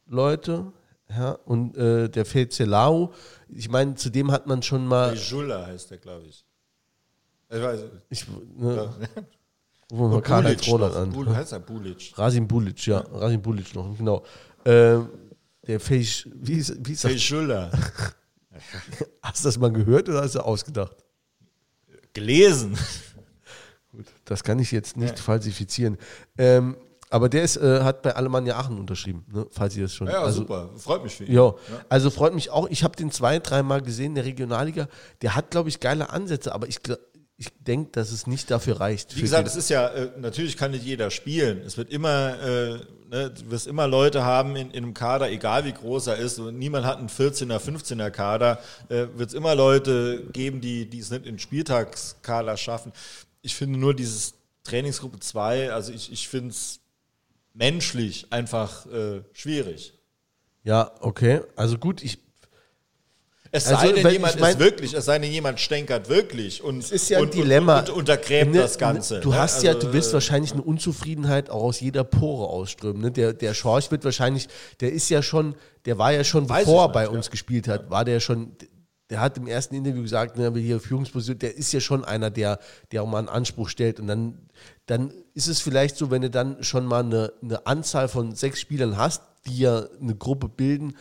Leute, 0.06 0.72
ja, 1.16 1.32
und 1.32 1.76
äh, 1.76 2.08
der 2.08 2.24
Felzelau, 2.24 3.12
ich 3.48 3.68
meine, 3.68 3.94
zu 3.94 4.10
dem 4.10 4.30
hat 4.30 4.46
man 4.46 4.62
schon 4.62 4.86
mal. 4.86 5.14
Jula 5.14 5.66
heißt 5.66 5.90
der, 5.90 5.98
glaube 5.98 6.26
ich. 6.26 6.44
Ich 7.50 7.62
weiß 7.62 7.80
ich, 8.08 8.26
ne, 8.56 8.76
ja. 8.76 8.82
Rufen 9.92 10.04
wir 10.04 10.08
mal 10.08 10.22
Karl-Heinz 10.22 10.66
Roland 10.68 10.96
an. 10.96 11.12
Bul 11.12 11.28
heißt 11.28 11.52
er 11.52 11.60
Bulic? 11.60 12.12
Rasim 12.16 12.48
Bulic, 12.48 12.86
ja. 12.86 13.00
ja. 13.00 13.18
Rasim 13.18 13.42
Bulic 13.42 13.74
noch, 13.74 13.94
genau. 13.96 14.24
Ähm, 14.64 15.08
der 15.66 15.78
Feisch, 15.78 16.26
wie 16.34 16.54
ist, 16.54 16.74
wie 16.80 16.92
ist 16.92 17.02
Feischula. 17.02 17.70
hast 19.22 19.44
du 19.44 19.48
das 19.48 19.58
mal 19.58 19.70
gehört 19.70 20.08
oder 20.08 20.22
hast 20.22 20.34
du 20.34 20.40
ausgedacht? 20.40 20.96
Gelesen. 22.14 22.76
Gut, 23.90 24.06
das 24.24 24.42
kann 24.42 24.58
ich 24.58 24.72
jetzt 24.72 24.96
nicht 24.96 25.18
ja. 25.18 25.22
falsifizieren. 25.22 25.98
Ähm, 26.38 26.76
aber 27.12 27.28
der 27.28 27.42
ist, 27.42 27.58
äh, 27.58 27.80
hat 27.82 28.00
bei 28.00 28.16
Alemannia 28.16 28.56
Aachen 28.56 28.78
unterschrieben, 28.78 29.26
ne? 29.30 29.46
falls 29.50 29.76
ihr 29.76 29.82
das 29.82 29.92
schon. 29.92 30.06
Ja, 30.06 30.22
also, 30.22 30.40
super. 30.40 30.70
Freut 30.78 31.02
mich 31.02 31.14
für 31.14 31.24
ihn. 31.24 31.32
Ja, 31.34 31.48
ja. 31.48 31.54
also 31.90 32.08
freut 32.08 32.34
mich 32.34 32.48
auch. 32.48 32.70
Ich 32.70 32.84
habe 32.84 32.96
den 32.96 33.10
zwei, 33.10 33.38
dreimal 33.38 33.82
gesehen 33.82 34.06
in 34.06 34.14
der 34.14 34.24
Regionalliga. 34.24 34.88
Der 35.20 35.36
hat, 35.36 35.50
glaube 35.50 35.68
ich, 35.68 35.78
geile 35.78 36.08
Ansätze, 36.08 36.54
aber 36.54 36.68
ich, 36.68 36.78
ich 37.36 37.48
denke, 37.60 37.90
dass 37.92 38.12
es 38.12 38.26
nicht 38.26 38.50
dafür 38.50 38.80
reicht. 38.80 39.14
Wie 39.14 39.20
gesagt, 39.20 39.46
es 39.46 39.56
ist 39.56 39.68
ja, 39.68 39.88
äh, 39.88 40.08
natürlich 40.18 40.56
kann 40.56 40.70
nicht 40.70 40.86
jeder 40.86 41.10
spielen. 41.10 41.60
Es 41.66 41.76
wird 41.76 41.90
immer, 41.90 42.40
äh, 42.40 42.78
ne, 43.10 43.30
du 43.30 43.50
wirst 43.50 43.66
immer 43.66 43.86
Leute 43.86 44.24
haben 44.24 44.56
in, 44.56 44.70
in 44.70 44.82
einem 44.82 44.94
Kader, 44.94 45.30
egal 45.30 45.66
wie 45.66 45.72
groß 45.72 46.06
er 46.06 46.16
ist. 46.16 46.38
Und 46.38 46.58
niemand 46.58 46.86
hat 46.86 46.96
einen 46.96 47.10
14er, 47.10 47.58
15er 47.58 48.10
Kader. 48.10 48.58
Äh, 48.88 49.08
wird 49.16 49.28
es 49.28 49.34
immer 49.34 49.54
Leute 49.54 50.24
geben, 50.32 50.62
die, 50.62 50.88
die 50.88 51.00
es 51.00 51.10
nicht 51.10 51.26
in 51.26 51.38
Spieltagskader 51.38 52.56
schaffen. 52.56 52.90
Ich 53.42 53.54
finde 53.54 53.78
nur 53.78 53.92
dieses 53.92 54.32
Trainingsgruppe 54.64 55.20
2, 55.20 55.72
also 55.72 55.92
ich, 55.92 56.10
ich 56.10 56.28
finde 56.28 56.50
es 56.50 56.81
menschlich 57.54 58.26
einfach 58.30 58.86
äh, 58.86 59.22
schwierig. 59.32 59.94
Ja, 60.64 60.92
okay. 61.00 61.40
Also 61.56 61.78
gut, 61.78 62.02
ich. 62.02 62.18
Es 63.54 63.64
sei 63.64 63.76
also, 63.76 63.94
denn, 63.94 64.10
jemand 64.10 64.34
ich 64.34 64.40
mein, 64.40 64.52
ist 64.52 64.58
wirklich, 64.60 64.94
es 64.94 65.04
sei 65.04 65.18
denn, 65.18 65.30
jemand 65.30 65.60
stänkert 65.60 66.08
wirklich 66.08 66.62
und, 66.62 66.78
es 66.78 66.90
ist 66.90 67.10
ja 67.10 67.18
ein 67.18 67.24
und, 67.24 67.34
Dilemma. 67.34 67.80
Und, 67.80 67.90
und 67.90 67.98
untergräbt 67.98 68.50
ne, 68.50 68.60
das 68.60 68.78
Ganze. 68.78 69.20
Du 69.20 69.28
ne? 69.28 69.38
hast 69.38 69.56
also, 69.56 69.66
ja, 69.66 69.74
du 69.74 69.92
wirst 69.92 70.10
äh, 70.10 70.14
wahrscheinlich 70.14 70.52
eine 70.52 70.62
Unzufriedenheit 70.62 71.50
auch 71.50 71.62
aus 71.62 71.80
jeder 71.80 72.02
Pore 72.02 72.48
ausströmen. 72.48 73.02
Ne? 73.02 73.10
Der, 73.10 73.34
der 73.34 73.52
Schorch 73.52 73.90
wird 73.90 74.04
wahrscheinlich, 74.04 74.48
der 74.80 74.92
ist 74.92 75.10
ja 75.10 75.22
schon, 75.22 75.54
der 75.84 75.98
war 75.98 76.12
ja 76.12 76.24
schon, 76.24 76.46
bevor 76.46 76.86
er 76.86 76.88
bei 76.92 77.08
uns 77.10 77.26
ja. 77.26 77.32
gespielt 77.32 77.68
hat, 77.68 77.90
war 77.90 78.06
der 78.06 78.20
schon, 78.20 78.56
der 79.10 79.20
hat 79.20 79.36
im 79.36 79.46
ersten 79.46 79.74
Interview 79.74 80.00
gesagt, 80.00 80.38
ne, 80.38 80.50
hier 80.56 80.80
Führungsposition, 80.80 81.38
der 81.38 81.54
ist 81.54 81.70
ja 81.74 81.80
schon 81.80 82.02
einer, 82.02 82.30
der, 82.30 82.58
der 82.90 83.02
auch 83.02 83.06
mal 83.06 83.18
einen 83.18 83.28
Anspruch 83.28 83.68
stellt. 83.68 84.00
Und 84.00 84.06
dann, 84.06 84.48
dann 84.86 85.12
ist 85.34 85.48
es 85.48 85.60
vielleicht 85.60 85.96
so, 85.96 86.10
wenn 86.10 86.22
du 86.22 86.30
dann 86.30 86.62
schon 86.62 86.86
mal 86.86 87.04
eine, 87.04 87.32
eine 87.42 87.66
Anzahl 87.66 88.08
von 88.08 88.34
sechs 88.34 88.60
Spielern 88.60 88.96
hast, 88.96 89.22
die 89.46 89.58
ja 89.58 89.86
eine 90.00 90.14
Gruppe 90.14 90.48
bilden, 90.48 90.96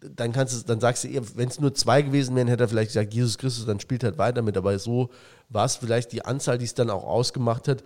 dann 0.00 0.32
kannst 0.32 0.54
du, 0.54 0.66
dann 0.66 0.80
sagst 0.80 1.04
du, 1.04 1.08
wenn 1.36 1.48
es 1.48 1.60
nur 1.60 1.74
zwei 1.74 2.02
gewesen 2.02 2.36
wären, 2.36 2.48
hätte 2.48 2.64
er 2.64 2.68
vielleicht 2.68 2.90
gesagt, 2.90 3.14
Jesus 3.14 3.38
Christus, 3.38 3.66
dann 3.66 3.80
spielt 3.80 4.04
halt 4.04 4.18
weiter 4.18 4.42
mit. 4.42 4.56
Aber 4.56 4.78
so 4.78 5.10
war 5.48 5.64
es 5.64 5.76
vielleicht 5.76 6.12
die 6.12 6.24
Anzahl, 6.24 6.58
die 6.58 6.64
es 6.64 6.74
dann 6.74 6.90
auch 6.90 7.04
ausgemacht 7.04 7.68
hat. 7.68 7.82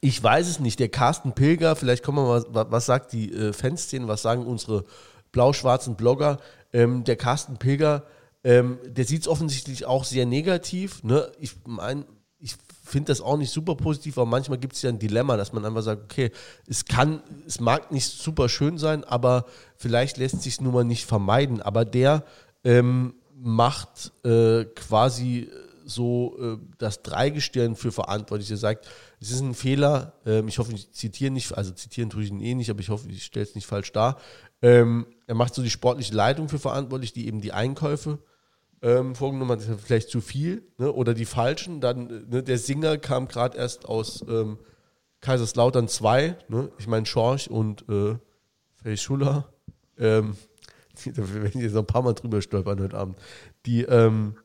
Ich 0.00 0.22
weiß 0.22 0.48
es 0.48 0.60
nicht. 0.60 0.78
Der 0.78 0.88
Carsten 0.88 1.32
Pilger, 1.32 1.74
vielleicht 1.74 2.04
kommen 2.04 2.18
wir 2.18 2.44
mal, 2.52 2.70
was 2.70 2.86
sagt 2.86 3.12
die 3.12 3.32
äh, 3.32 3.52
Fanszene, 3.52 4.08
was 4.08 4.22
sagen 4.22 4.46
unsere 4.46 4.84
blau-schwarzen 5.32 5.96
Blogger? 5.96 6.38
Ähm, 6.72 7.04
der 7.04 7.16
Carsten 7.16 7.56
Pilger, 7.56 8.04
ähm, 8.44 8.78
der 8.86 9.04
sieht 9.04 9.22
es 9.22 9.28
offensichtlich 9.28 9.86
auch 9.86 10.04
sehr 10.04 10.26
negativ. 10.26 11.02
Ne? 11.02 11.30
Ich 11.38 11.56
meine, 11.66 12.04
finde 12.82 13.08
das 13.08 13.20
auch 13.20 13.36
nicht 13.36 13.50
super 13.50 13.74
positiv, 13.74 14.18
aber 14.18 14.26
manchmal 14.26 14.58
gibt 14.58 14.74
es 14.74 14.82
ja 14.82 14.90
ein 14.90 14.98
Dilemma, 14.98 15.36
dass 15.36 15.52
man 15.52 15.64
einfach 15.64 15.82
sagt, 15.82 16.04
okay, 16.04 16.30
es 16.66 16.84
kann, 16.84 17.22
es 17.46 17.60
mag 17.60 17.92
nicht 17.92 18.06
super 18.06 18.48
schön 18.48 18.78
sein, 18.78 19.04
aber 19.04 19.46
vielleicht 19.76 20.16
lässt 20.16 20.42
sich 20.42 20.60
nun 20.60 20.74
mal 20.74 20.84
nicht 20.84 21.06
vermeiden. 21.06 21.62
Aber 21.62 21.84
der 21.84 22.24
ähm, 22.64 23.14
macht 23.34 24.12
äh, 24.24 24.64
quasi 24.64 25.48
so 25.84 26.36
äh, 26.40 26.58
das 26.78 27.02
Dreigestirn 27.02 27.76
für 27.76 27.92
verantwortlich. 27.92 28.50
Er 28.50 28.56
sagt, 28.56 28.86
es 29.20 29.30
ist 29.30 29.40
ein 29.40 29.54
Fehler, 29.54 30.14
ähm, 30.24 30.48
ich 30.48 30.58
hoffe, 30.58 30.72
ich 30.72 30.92
zitiere 30.92 31.30
nicht, 31.30 31.56
also 31.56 31.72
zitieren 31.72 32.10
tue 32.10 32.22
ich 32.22 32.30
ihn 32.30 32.40
eh 32.40 32.54
nicht, 32.54 32.70
aber 32.70 32.80
ich 32.80 32.88
hoffe, 32.88 33.08
ich 33.08 33.24
stelle 33.24 33.44
es 33.44 33.54
nicht 33.54 33.66
falsch 33.66 33.92
dar. 33.92 34.18
Ähm, 34.62 35.06
er 35.26 35.34
macht 35.34 35.54
so 35.54 35.62
die 35.62 35.70
sportliche 35.70 36.14
Leitung 36.14 36.48
für 36.48 36.58
verantwortlich, 36.58 37.12
die 37.12 37.26
eben 37.26 37.40
die 37.40 37.52
Einkäufe 37.52 38.18
ähm, 38.82 39.14
vorgenommen 39.14 39.50
hat, 39.50 39.62
vielleicht 39.82 40.08
zu 40.08 40.20
viel 40.20 40.62
ne? 40.78 40.92
oder 40.92 41.14
die 41.14 41.24
falschen. 41.24 41.80
Dann 41.80 42.26
ne, 42.28 42.42
der 42.42 42.58
Singer 42.58 42.98
kam 42.98 43.28
gerade 43.28 43.58
erst 43.58 43.86
aus 43.86 44.24
ähm, 44.28 44.58
Kaiserslautern 45.20 45.88
2, 45.88 46.36
ne? 46.48 46.70
ich 46.78 46.86
meine 46.86 47.06
Schorch 47.06 47.50
und 47.50 47.84
äh, 47.88 48.16
Feischula. 48.82 49.52
ähm, 49.98 50.36
da 51.04 51.34
werden 51.34 51.60
jetzt 51.60 51.74
noch 51.74 51.82
ein 51.82 51.86
paar 51.86 52.02
Mal 52.02 52.14
drüber 52.14 52.40
stolpern 52.42 52.80
heute 52.80 52.96
Abend. 52.96 53.18
Die, 53.66 53.82
ähm, 53.82 54.36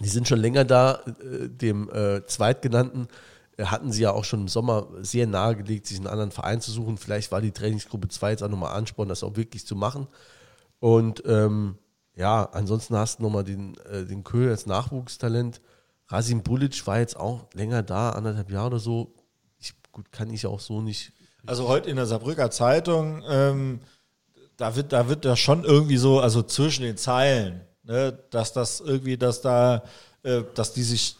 die 0.00 0.08
sind 0.08 0.28
schon 0.28 0.40
länger 0.40 0.64
da, 0.64 1.02
äh, 1.06 1.48
dem 1.48 1.90
äh, 1.90 2.24
Zweitgenannten 2.26 3.08
äh, 3.56 3.64
hatten 3.64 3.92
sie 3.92 4.02
ja 4.02 4.12
auch 4.12 4.24
schon 4.24 4.42
im 4.42 4.48
Sommer 4.48 4.88
sehr 5.00 5.26
nahegelegt, 5.26 5.86
sich 5.86 5.96
einen 5.96 6.06
anderen 6.06 6.30
Verein 6.30 6.60
zu 6.60 6.70
suchen. 6.70 6.98
Vielleicht 6.98 7.32
war 7.32 7.40
die 7.40 7.52
Trainingsgruppe 7.52 8.08
2 8.08 8.32
jetzt 8.32 8.42
auch 8.42 8.48
nochmal 8.48 8.76
Ansporn, 8.76 9.08
das 9.08 9.22
auch 9.22 9.36
wirklich 9.36 9.66
zu 9.66 9.76
machen. 9.76 10.06
Und 10.78 11.22
ähm, 11.26 11.78
ja, 12.16 12.48
ansonsten 12.52 12.96
hast 12.96 13.18
du 13.18 13.24
nochmal 13.24 13.44
den, 13.44 13.76
äh, 13.90 14.04
den 14.04 14.24
Köhl 14.24 14.48
als 14.48 14.66
Nachwuchstalent. 14.66 15.60
Rasim 16.08 16.42
Bulic 16.42 16.86
war 16.86 16.98
jetzt 16.98 17.16
auch 17.16 17.46
länger 17.52 17.82
da, 17.82 18.10
anderthalb 18.10 18.50
Jahre 18.50 18.68
oder 18.68 18.78
so. 18.78 19.14
Ich, 19.58 19.74
gut, 19.92 20.10
kann 20.10 20.30
ich 20.30 20.46
auch 20.46 20.60
so 20.60 20.80
nicht. 20.80 21.12
Also 21.44 21.68
heute 21.68 21.90
in 21.90 21.96
der 21.96 22.06
Saarbrücker 22.06 22.50
Zeitung, 22.50 23.22
ähm, 23.28 23.80
da 24.56 24.74
wird, 24.74 24.92
da 24.92 25.08
wird 25.08 25.24
das 25.24 25.38
schon 25.38 25.64
irgendwie 25.64 25.98
so, 25.98 26.18
also 26.20 26.42
zwischen 26.42 26.82
den 26.82 26.96
Zeilen, 26.96 27.60
ne, 27.82 28.18
dass 28.30 28.52
das 28.52 28.80
irgendwie, 28.80 29.18
dass 29.18 29.42
da, 29.42 29.82
äh, 30.22 30.42
dass 30.54 30.72
die 30.72 30.82
sich 30.82 31.16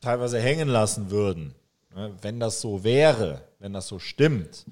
teilweise 0.00 0.38
hängen 0.38 0.68
lassen 0.68 1.10
würden, 1.10 1.54
ne, 1.94 2.14
wenn 2.20 2.38
das 2.38 2.60
so 2.60 2.84
wäre, 2.84 3.42
wenn 3.58 3.72
das 3.72 3.88
so 3.88 3.98
stimmt. 3.98 4.66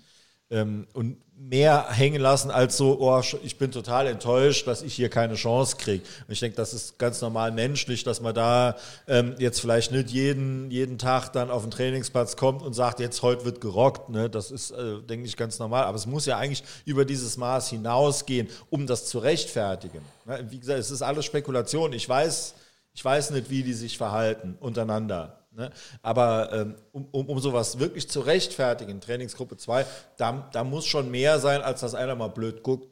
Ähm, 0.54 0.86
und 0.92 1.16
mehr 1.36 1.88
hängen 1.90 2.22
lassen 2.22 2.50
als 2.50 2.76
so, 2.76 3.00
oh, 3.00 3.20
ich 3.42 3.58
bin 3.58 3.72
total 3.72 4.06
enttäuscht, 4.06 4.66
dass 4.66 4.82
ich 4.82 4.94
hier 4.94 5.08
keine 5.08 5.34
Chance 5.34 5.76
kriege. 5.76 6.04
Und 6.26 6.32
ich 6.32 6.40
denke, 6.40 6.56
das 6.56 6.72
ist 6.72 6.98
ganz 6.98 7.20
normal 7.20 7.50
menschlich, 7.50 8.04
dass 8.04 8.20
man 8.20 8.34
da 8.34 8.76
ähm, 9.08 9.34
jetzt 9.38 9.60
vielleicht 9.60 9.90
nicht 9.90 10.10
jeden, 10.10 10.70
jeden 10.70 10.96
Tag 10.96 11.30
dann 11.30 11.50
auf 11.50 11.62
den 11.62 11.72
Trainingsplatz 11.72 12.36
kommt 12.36 12.62
und 12.62 12.72
sagt, 12.72 13.00
jetzt 13.00 13.22
heute 13.22 13.44
wird 13.44 13.60
gerockt. 13.60 14.10
Ne? 14.10 14.30
Das 14.30 14.52
ist, 14.52 14.70
äh, 14.70 15.00
denke 15.02 15.26
ich, 15.26 15.36
ganz 15.36 15.58
normal. 15.58 15.84
Aber 15.84 15.96
es 15.96 16.06
muss 16.06 16.24
ja 16.24 16.38
eigentlich 16.38 16.62
über 16.84 17.04
dieses 17.04 17.36
Maß 17.36 17.70
hinausgehen, 17.70 18.48
um 18.70 18.86
das 18.86 19.06
zu 19.06 19.18
rechtfertigen. 19.18 20.00
Ne? 20.24 20.46
Wie 20.50 20.60
gesagt, 20.60 20.78
es 20.78 20.92
ist 20.92 21.02
alles 21.02 21.24
Spekulation. 21.24 21.92
Ich 21.92 22.08
weiß, 22.08 22.54
ich 22.94 23.04
weiß 23.04 23.30
nicht, 23.30 23.50
wie 23.50 23.64
die 23.64 23.74
sich 23.74 23.98
verhalten 23.98 24.56
untereinander. 24.60 25.43
Ne? 25.56 25.70
Aber 26.02 26.52
ähm, 26.52 26.74
um, 26.92 27.06
um, 27.12 27.28
um 27.28 27.38
sowas 27.38 27.78
wirklich 27.78 28.08
zu 28.08 28.20
rechtfertigen, 28.20 29.00
Trainingsgruppe 29.00 29.56
2, 29.56 29.86
da, 30.16 30.48
da 30.52 30.64
muss 30.64 30.86
schon 30.86 31.10
mehr 31.10 31.38
sein, 31.38 31.62
als 31.62 31.80
dass 31.80 31.94
einer 31.94 32.14
mal 32.16 32.28
blöd 32.28 32.62
guckt, 32.62 32.88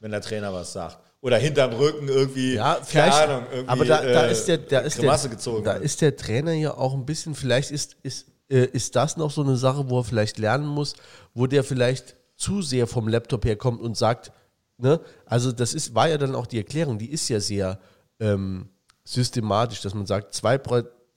wenn 0.00 0.10
der 0.10 0.22
Trainer 0.22 0.52
was 0.52 0.72
sagt. 0.72 0.98
Oder 1.20 1.38
hinterm 1.38 1.72
Rücken 1.72 2.08
irgendwie, 2.08 2.54
ja, 2.54 2.78
vielleicht, 2.82 3.28
Ahnung, 3.28 3.46
irgendwie 3.50 3.70
aber 3.70 3.84
da, 3.84 4.02
da 4.02 4.26
äh, 4.26 4.32
ist 4.32 4.46
der, 4.46 4.58
da 4.58 4.80
ist 4.80 5.02
der, 5.02 5.28
gezogen. 5.28 5.64
Da 5.64 5.72
ist 5.72 6.00
der 6.00 6.16
Trainer 6.16 6.52
ja 6.52 6.74
auch 6.76 6.94
ein 6.94 7.04
bisschen, 7.04 7.34
vielleicht 7.34 7.70
ist, 7.70 7.96
ist, 8.02 8.26
äh, 8.48 8.64
ist 8.66 8.96
das 8.96 9.16
noch 9.16 9.30
so 9.30 9.42
eine 9.42 9.56
Sache, 9.56 9.90
wo 9.90 10.00
er 10.00 10.04
vielleicht 10.04 10.38
lernen 10.38 10.66
muss, 10.66 10.94
wo 11.34 11.46
der 11.46 11.64
vielleicht 11.64 12.16
zu 12.36 12.62
sehr 12.62 12.86
vom 12.86 13.08
Laptop 13.08 13.44
herkommt 13.44 13.80
und 13.80 13.96
sagt, 13.96 14.30
ne, 14.78 15.00
also 15.24 15.52
das 15.52 15.74
ist, 15.74 15.94
war 15.94 16.08
ja 16.08 16.18
dann 16.18 16.34
auch 16.34 16.46
die 16.46 16.58
Erklärung, 16.58 16.98
die 16.98 17.10
ist 17.10 17.28
ja 17.28 17.40
sehr 17.40 17.80
ähm, 18.20 18.68
systematisch, 19.04 19.80
dass 19.80 19.94
man 19.94 20.06
sagt, 20.06 20.34
zwei 20.34 20.58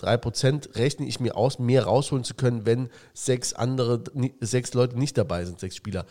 3% 0.01 0.75
rechne 0.75 1.05
ich 1.05 1.19
mir 1.19 1.35
aus, 1.35 1.59
mehr 1.59 1.83
rausholen 1.85 2.23
zu 2.23 2.33
können, 2.33 2.65
wenn 2.65 2.89
sechs 3.13 3.53
andere, 3.53 4.03
sechs 4.39 4.73
Leute 4.73 4.97
nicht 4.97 5.17
dabei 5.17 5.45
sind, 5.45 5.59
sechs 5.59 5.75
Spieler. 5.75 6.05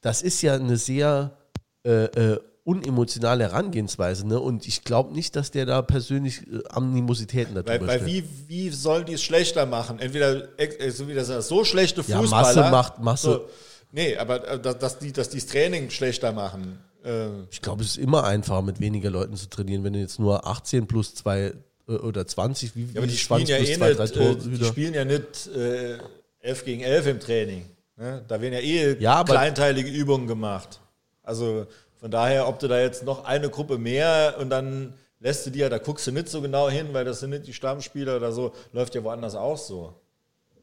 Das 0.00 0.22
ist 0.22 0.42
ja 0.42 0.54
eine 0.54 0.76
sehr 0.76 1.36
äh, 1.84 2.04
äh, 2.04 2.40
unemotionale 2.64 3.44
Herangehensweise, 3.44 4.26
ne? 4.26 4.38
Und 4.38 4.68
ich 4.68 4.84
glaube 4.84 5.12
nicht, 5.12 5.34
dass 5.34 5.50
der 5.50 5.66
da 5.66 5.82
persönlich 5.82 6.42
äh, 6.46 6.60
Animositäten 6.70 7.54
darüber 7.54 7.86
Weil, 7.86 8.00
weil 8.00 8.06
wie, 8.06 8.24
wie 8.46 8.70
sollen 8.70 9.04
die 9.06 9.14
es 9.14 9.22
schlechter 9.22 9.66
machen? 9.66 9.98
Entweder 9.98 10.48
äh, 10.58 10.90
so 10.90 11.08
wie 11.08 11.14
das 11.14 11.28
so 11.48 11.64
schlechte 11.64 12.02
Fußballer. 12.04 12.24
Ja, 12.24 12.30
Masse 12.30 12.60
macht 12.70 12.98
Masse. 13.00 13.26
So, 13.26 13.48
nee, 13.90 14.16
aber 14.16 14.46
äh, 14.46 14.60
dass 14.60 14.98
die, 14.98 15.12
dass 15.12 15.30
das 15.30 15.46
Training 15.46 15.90
schlechter 15.90 16.32
machen. 16.32 16.78
Äh. 17.04 17.28
Ich 17.50 17.62
glaube, 17.62 17.82
es 17.82 17.90
ist 17.90 17.98
immer 17.98 18.24
einfacher, 18.24 18.62
mit 18.62 18.78
weniger 18.78 19.10
Leuten 19.10 19.34
zu 19.36 19.48
trainieren, 19.48 19.82
wenn 19.82 19.94
du 19.94 19.98
jetzt 19.98 20.20
nur 20.20 20.46
18 20.46 20.86
plus 20.86 21.14
zwei 21.14 21.40
äh, 21.40 21.52
oder 21.86 22.26
20, 22.26 22.76
wie, 22.76 22.84
ja, 22.84 22.88
aber 22.96 23.06
die 23.06 23.16
spielen 23.16 23.46
ja 23.46 23.58
eh 23.58 23.76
zwei, 23.76 23.88
nicht, 23.92 24.16
äh, 24.16 24.36
die 24.36 24.64
spielen 24.64 24.94
ja 24.94 25.04
nicht 25.04 25.48
äh, 25.54 25.98
11 26.40 26.64
gegen 26.64 26.82
11 26.82 27.06
im 27.06 27.20
Training. 27.20 27.66
Ne? 27.96 28.24
Da 28.28 28.40
werden 28.40 28.54
ja 28.54 28.60
eh 28.60 28.96
ja, 28.98 29.24
kleinteilige 29.24 29.90
Übungen 29.90 30.26
gemacht. 30.26 30.80
Also 31.22 31.66
von 32.00 32.10
daher, 32.10 32.48
ob 32.48 32.58
du 32.58 32.68
da 32.68 32.80
jetzt 32.80 33.04
noch 33.04 33.24
eine 33.24 33.48
Gruppe 33.48 33.78
mehr 33.78 34.36
und 34.40 34.50
dann 34.50 34.94
lässt 35.20 35.46
du 35.46 35.50
die 35.50 35.60
ja, 35.60 35.68
da 35.68 35.78
guckst 35.78 36.06
du 36.06 36.12
nicht 36.12 36.28
so 36.28 36.40
genau 36.40 36.68
hin, 36.68 36.88
weil 36.92 37.04
das 37.04 37.20
sind 37.20 37.30
nicht 37.30 37.46
die 37.46 37.52
Stammspieler 37.52 38.16
oder 38.16 38.32
so, 38.32 38.52
läuft 38.72 38.94
ja 38.94 39.04
woanders 39.04 39.34
auch 39.34 39.58
so. 39.58 39.94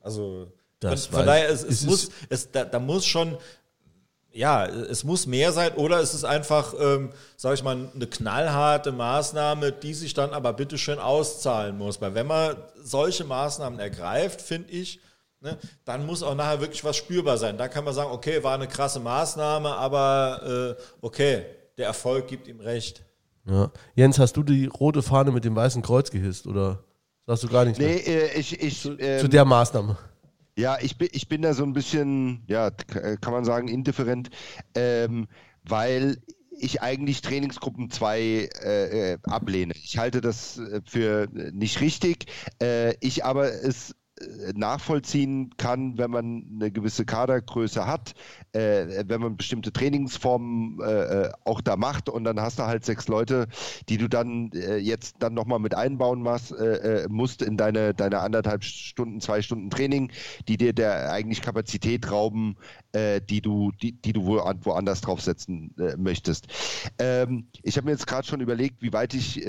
Also 0.01 0.47
das 0.79 1.05
von, 1.05 1.19
von 1.19 1.25
daher, 1.25 1.49
es, 1.49 1.63
es 1.63 1.85
muss, 1.85 2.09
es, 2.29 2.51
da, 2.51 2.65
da 2.65 2.79
muss 2.79 3.05
schon 3.05 3.37
ja, 4.31 4.65
es 4.65 5.03
muss 5.03 5.25
mehr 5.25 5.51
sein 5.51 5.73
oder 5.73 5.99
es 5.99 6.13
ist 6.13 6.23
einfach, 6.23 6.73
ähm, 6.79 7.09
sage 7.35 7.55
ich 7.55 7.63
mal, 7.63 7.89
eine 7.93 8.07
knallharte 8.07 8.91
Maßnahme, 8.91 9.71
die 9.71 9.93
sich 9.93 10.13
dann 10.13 10.31
aber 10.31 10.53
bitteschön 10.53 10.99
auszahlen 10.99 11.77
muss. 11.77 11.99
Weil 11.99 12.13
wenn 12.13 12.27
man 12.27 12.55
solche 12.81 13.23
Maßnahmen 13.23 13.79
ergreift, 13.79 14.41
finde 14.41 14.71
ich, 14.71 14.99
ne, 15.41 15.57
dann 15.85 16.05
muss 16.05 16.23
auch 16.23 16.35
nachher 16.35 16.61
wirklich 16.61 16.83
was 16.83 16.95
spürbar 16.95 17.37
sein. 17.37 17.57
Da 17.57 17.67
kann 17.67 17.83
man 17.83 17.93
sagen, 17.93 18.11
okay, 18.11 18.43
war 18.43 18.53
eine 18.53 18.67
krasse 18.67 18.99
Maßnahme, 18.99 19.69
aber 19.69 20.75
äh, 20.77 20.81
okay, 21.01 21.45
der 21.77 21.87
Erfolg 21.87 22.27
gibt 22.27 22.47
ihm 22.47 22.59
recht. 22.59 23.03
Ja. 23.45 23.71
Jens, 23.95 24.19
hast 24.19 24.33
du 24.33 24.43
die 24.43 24.67
rote 24.67 25.01
Fahne 25.01 25.31
mit 25.31 25.43
dem 25.43 25.55
weißen 25.55 25.81
Kreuz 25.81 26.11
gehisst 26.11 26.45
oder 26.45 26.83
sagst 27.25 27.43
du 27.43 27.47
gar 27.47 27.65
nichts? 27.65 27.79
Nee, 27.79 27.95
äh, 27.95 28.37
ich, 28.37 28.61
ich, 28.61 28.81
zu, 28.81 28.97
ähm, 28.99 29.19
zu 29.19 29.27
der 29.27 29.45
Maßnahme. 29.45 29.97
Ja, 30.59 30.77
ich 30.81 30.97
bin, 30.97 31.07
ich 31.13 31.29
bin 31.29 31.41
da 31.41 31.53
so 31.53 31.63
ein 31.63 31.71
bisschen, 31.71 32.43
ja, 32.47 32.69
kann 32.69 33.31
man 33.31 33.45
sagen, 33.45 33.69
indifferent, 33.69 34.29
ähm, 34.75 35.29
weil 35.63 36.17
ich 36.51 36.81
eigentlich 36.81 37.21
Trainingsgruppen 37.21 37.89
2 37.89 38.49
äh, 38.61 39.13
äh, 39.13 39.17
ablehne. 39.23 39.73
Ich 39.77 39.97
halte 39.97 40.19
das 40.19 40.57
äh, 40.57 40.81
für 40.85 41.29
nicht 41.31 41.79
richtig. 41.79 42.25
Äh, 42.61 42.95
ich 42.99 43.23
aber 43.23 43.53
es 43.63 43.95
nachvollziehen 44.55 45.51
kann, 45.57 45.97
wenn 45.97 46.11
man 46.11 46.45
eine 46.55 46.71
gewisse 46.71 47.05
Kadergröße 47.05 47.85
hat, 47.87 48.13
äh, 48.51 49.03
wenn 49.07 49.21
man 49.21 49.37
bestimmte 49.37 49.71
Trainingsformen 49.71 50.79
äh, 50.81 51.25
äh, 51.25 51.31
auch 51.45 51.61
da 51.61 51.75
macht 51.75 52.09
und 52.09 52.23
dann 52.23 52.39
hast 52.39 52.59
du 52.59 52.63
halt 52.63 52.85
sechs 52.85 53.07
Leute, 53.07 53.47
die 53.87 53.97
du 53.97 54.07
dann 54.07 54.51
äh, 54.53 54.77
jetzt 54.77 55.17
dann 55.19 55.33
nochmal 55.33 55.59
mit 55.59 55.75
einbauen 55.75 56.21
musst, 56.21 56.51
äh, 56.51 57.03
äh, 57.03 57.07
musst 57.09 57.41
in 57.41 57.57
deine, 57.57 57.93
deine 57.93 58.19
anderthalb 58.19 58.63
Stunden, 58.63 59.21
zwei 59.21 59.41
Stunden 59.41 59.69
Training, 59.69 60.11
die 60.47 60.57
dir 60.57 60.73
der 60.73 61.11
eigentlich 61.11 61.41
Kapazität 61.41 62.11
rauben, 62.11 62.55
die 63.29 63.41
du, 63.41 63.71
die, 63.83 63.91
die 63.91 64.13
du 64.13 64.25
woanders 64.25 65.01
draufsetzen 65.01 65.75
möchtest. 65.97 66.47
Ähm, 66.97 67.47
ich 67.61 67.77
habe 67.77 67.85
mir 67.85 67.91
jetzt 67.91 68.07
gerade 68.07 68.25
schon 68.25 68.41
überlegt, 68.41 68.81
wie 68.81 68.93
weit 68.93 69.13
ich 69.13 69.45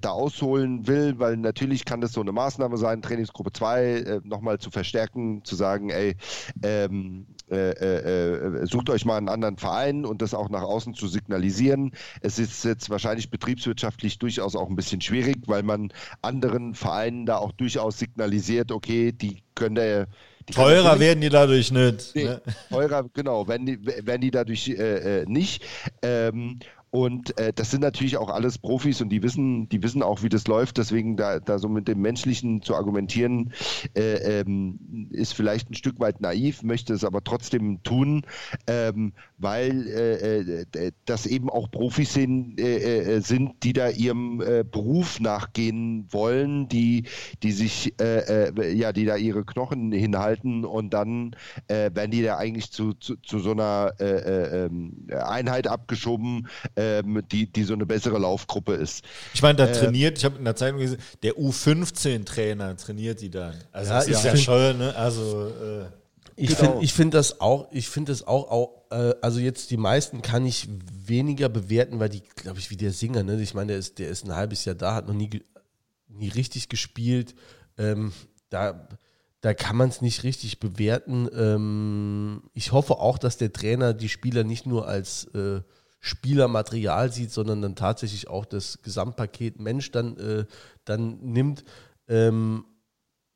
da 0.00 0.10
ausholen 0.10 0.86
will, 0.86 1.18
weil 1.18 1.36
natürlich 1.36 1.84
kann 1.84 2.00
das 2.00 2.12
so 2.12 2.22
eine 2.22 2.32
Maßnahme 2.32 2.78
sein, 2.78 3.02
Trainingsgruppe 3.02 3.52
2, 3.52 3.99
äh, 4.00 4.20
nochmal 4.24 4.58
zu 4.58 4.70
verstärken, 4.70 5.44
zu 5.44 5.56
sagen, 5.56 5.90
ey, 5.90 6.16
ähm, 6.62 7.26
äh, 7.50 7.70
äh, 7.70 8.66
sucht 8.66 8.90
euch 8.90 9.04
mal 9.04 9.16
einen 9.16 9.28
anderen 9.28 9.56
Verein 9.56 10.04
und 10.04 10.22
das 10.22 10.34
auch 10.34 10.48
nach 10.50 10.62
außen 10.62 10.94
zu 10.94 11.08
signalisieren. 11.08 11.92
Es 12.20 12.38
ist 12.38 12.64
jetzt 12.64 12.90
wahrscheinlich 12.90 13.30
betriebswirtschaftlich 13.30 14.18
durchaus 14.18 14.54
auch 14.54 14.68
ein 14.68 14.76
bisschen 14.76 15.00
schwierig, 15.00 15.36
weil 15.46 15.62
man 15.62 15.92
anderen 16.22 16.74
Vereinen 16.74 17.26
da 17.26 17.38
auch 17.38 17.52
durchaus 17.52 17.98
signalisiert, 17.98 18.70
okay, 18.70 19.12
die 19.12 19.42
können 19.54 19.74
da 19.74 20.06
Teurer 20.52 20.98
werden 20.98 21.20
die 21.20 21.28
dadurch 21.28 21.70
nicht. 21.70 22.14
Nee, 22.14 22.24
ne? 22.24 22.42
Teurer, 22.70 23.08
genau, 23.12 23.46
werden 23.46 23.66
die, 23.66 23.84
werden 23.84 24.20
die 24.20 24.30
dadurch 24.30 24.68
äh, 24.68 25.20
äh, 25.20 25.24
nicht. 25.26 25.64
Ähm, 26.02 26.58
und 26.90 27.38
äh, 27.38 27.52
das 27.52 27.70
sind 27.70 27.82
natürlich 27.82 28.16
auch 28.16 28.30
alles 28.30 28.58
Profis 28.58 29.00
und 29.00 29.10
die 29.10 29.22
wissen, 29.22 29.68
die 29.68 29.82
wissen 29.82 30.02
auch, 30.02 30.24
wie 30.24 30.28
das 30.28 30.48
läuft. 30.48 30.76
Deswegen 30.76 31.16
da, 31.16 31.38
da 31.38 31.60
so 31.60 31.68
mit 31.68 31.86
dem 31.86 32.00
Menschlichen 32.00 32.62
zu 32.62 32.74
argumentieren, 32.74 33.52
äh, 33.94 34.40
ähm, 34.40 35.08
ist 35.12 35.34
vielleicht 35.34 35.70
ein 35.70 35.74
Stück 35.74 36.00
weit 36.00 36.20
naiv, 36.20 36.64
möchte 36.64 36.92
es 36.92 37.04
aber 37.04 37.22
trotzdem 37.22 37.80
tun, 37.84 38.22
ähm, 38.66 39.12
weil 39.38 39.86
äh, 39.86 40.40
äh 40.40 40.92
das 41.04 41.26
eben 41.26 41.48
auch 41.48 41.70
Profis 41.70 42.12
sind, 42.12 42.60
äh, 42.60 43.16
äh, 43.16 43.20
sind 43.20 43.62
die 43.62 43.72
da 43.72 43.88
ihrem 43.88 44.38
Beruf 44.70 45.20
nachgehen 45.20 46.06
wollen, 46.10 46.68
die, 46.68 47.04
die 47.42 47.52
sich, 47.52 47.94
ja, 47.98 48.92
die 48.92 49.04
da 49.04 49.16
ihre 49.16 49.44
Knochen 49.44 49.92
hinhalten 49.92 50.64
und 50.64 50.90
dann 50.90 51.36
werden 51.68 52.10
die 52.10 52.22
da 52.22 52.36
eigentlich 52.36 52.70
zu, 52.72 52.94
zu, 52.94 53.16
zu 53.16 53.38
so 53.38 53.52
einer 53.52 53.92
ähm, 54.00 55.06
Einheit 55.10 55.66
abgeschoben 55.66 56.48
ähm, 56.80 57.22
die, 57.30 57.46
die 57.46 57.64
so 57.64 57.74
eine 57.74 57.84
bessere 57.84 58.18
Laufgruppe 58.18 58.74
ist. 58.74 59.04
Ich 59.34 59.42
meine, 59.42 59.56
da 59.56 59.66
äh, 59.66 59.72
trainiert, 59.72 60.18
ich 60.18 60.24
habe 60.24 60.38
in 60.38 60.44
der 60.44 60.56
Zeitung 60.56 60.80
gesehen, 60.80 61.00
der 61.22 61.34
U15-Trainer 61.34 62.76
trainiert 62.76 63.20
die 63.20 63.30
dann. 63.30 63.54
Also 63.72 63.92
ja, 63.92 63.98
das 63.98 64.08
ist 64.08 64.24
ja, 64.24 64.36
schon, 64.36 64.78
ne? 64.78 64.94
Also 64.96 65.48
äh, 65.48 65.86
ich 66.36 66.56
genau. 66.56 66.72
finde 66.72 66.88
find 66.88 67.14
das 67.14 67.40
auch, 67.40 67.68
ich 67.70 67.88
finde 67.88 68.12
das 68.12 68.26
auch, 68.26 68.50
auch 68.50 68.82
äh, 68.90 69.14
also 69.20 69.40
jetzt 69.40 69.70
die 69.70 69.76
meisten 69.76 70.22
kann 70.22 70.46
ich 70.46 70.68
weniger 71.04 71.48
bewerten, 71.48 72.00
weil 72.00 72.08
die, 72.08 72.22
glaube 72.36 72.58
ich, 72.58 72.70
wie 72.70 72.76
der 72.76 72.92
Singer, 72.92 73.22
ne? 73.22 73.40
Ich 73.40 73.54
meine, 73.54 73.68
der 73.68 73.78
ist, 73.78 73.98
der 73.98 74.08
ist 74.08 74.24
ein 74.24 74.34
halbes 74.34 74.64
Jahr 74.64 74.74
da, 74.74 74.94
hat 74.94 75.06
noch 75.06 75.14
nie, 75.14 75.42
nie 76.08 76.28
richtig 76.28 76.68
gespielt. 76.68 77.34
Ähm, 77.76 78.12
da 78.48 78.88
da 79.40 79.54
kann 79.54 79.76
man 79.76 79.88
es 79.88 80.02
nicht 80.02 80.22
richtig 80.22 80.60
bewerten. 80.60 81.28
Ähm, 81.34 82.42
ich 82.52 82.72
hoffe 82.72 82.98
auch, 82.98 83.16
dass 83.16 83.38
der 83.38 83.52
Trainer 83.52 83.94
die 83.94 84.10
Spieler 84.10 84.44
nicht 84.44 84.66
nur 84.66 84.86
als 84.86 85.24
äh, 85.34 85.62
Spielermaterial 86.00 87.12
sieht, 87.12 87.30
sondern 87.30 87.60
dann 87.60 87.76
tatsächlich 87.76 88.28
auch 88.28 88.46
das 88.46 88.80
Gesamtpaket 88.82 89.60
Mensch 89.60 89.90
dann, 89.90 90.16
äh, 90.16 90.44
dann 90.84 91.18
nimmt. 91.20 91.64
Ähm, 92.08 92.64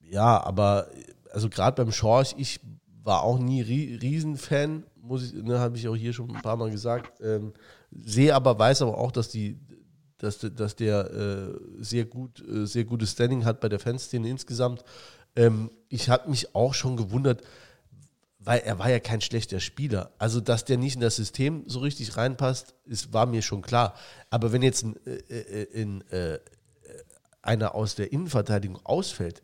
ja, 0.00 0.42
aber 0.42 0.88
also 1.30 1.48
gerade 1.48 1.82
beim 1.82 1.92
Schorch, 1.92 2.34
ich 2.38 2.60
war 3.02 3.22
auch 3.22 3.38
nie 3.38 3.60
Riesenfan, 3.60 4.84
muss 4.96 5.24
ich, 5.24 5.42
ne, 5.42 5.58
habe 5.58 5.76
ich 5.76 5.86
auch 5.88 5.96
hier 5.96 6.14
schon 6.14 6.34
ein 6.34 6.42
paar 6.42 6.56
Mal 6.56 6.70
gesagt. 6.70 7.20
Ähm, 7.20 7.52
sehe 7.90 8.34
aber, 8.34 8.58
weiß 8.58 8.82
aber 8.82 8.96
auch, 8.96 9.12
dass 9.12 9.28
die, 9.28 9.58
dass, 10.16 10.38
dass 10.38 10.74
der 10.76 11.10
äh, 11.10 11.54
sehr 11.78 12.06
gut, 12.06 12.42
äh, 12.48 12.66
sehr 12.66 12.84
gutes 12.84 13.12
Standing 13.12 13.44
hat 13.44 13.60
bei 13.60 13.68
der 13.68 13.78
Fanszene 13.78 14.28
insgesamt. 14.28 14.84
Ähm, 15.36 15.70
ich 15.90 16.08
habe 16.08 16.30
mich 16.30 16.54
auch 16.54 16.72
schon 16.72 16.96
gewundert, 16.96 17.42
weil 18.45 18.61
er 18.61 18.78
war 18.78 18.90
ja 18.90 19.01
kein 19.01 19.20
schlechter 19.20 19.61
Spieler. 19.61 20.12
Also, 20.18 20.40
dass 20.40 20.64
der 20.64 20.76
nicht 20.76 20.97
in 20.97 21.01
das 21.01 21.16
System 21.16 21.64
so 21.66 21.80
richtig 21.80 22.16
reinpasst, 22.16 22.74
ist, 22.84 23.12
war 23.12 23.26
mir 23.26 23.42
schon 23.42 23.62
klar. 23.62 23.95
Aber 24.30 24.53
wenn 24.53 24.62
jetzt 24.62 24.84
ein, 24.84 24.97
äh, 25.07 25.12
äh 25.12 25.62
in, 25.72 26.03
äh, 26.11 26.38
einer 27.42 27.74
aus 27.74 27.95
der 27.95 28.12
Innenverteidigung 28.12 28.78
ausfällt, 28.84 29.42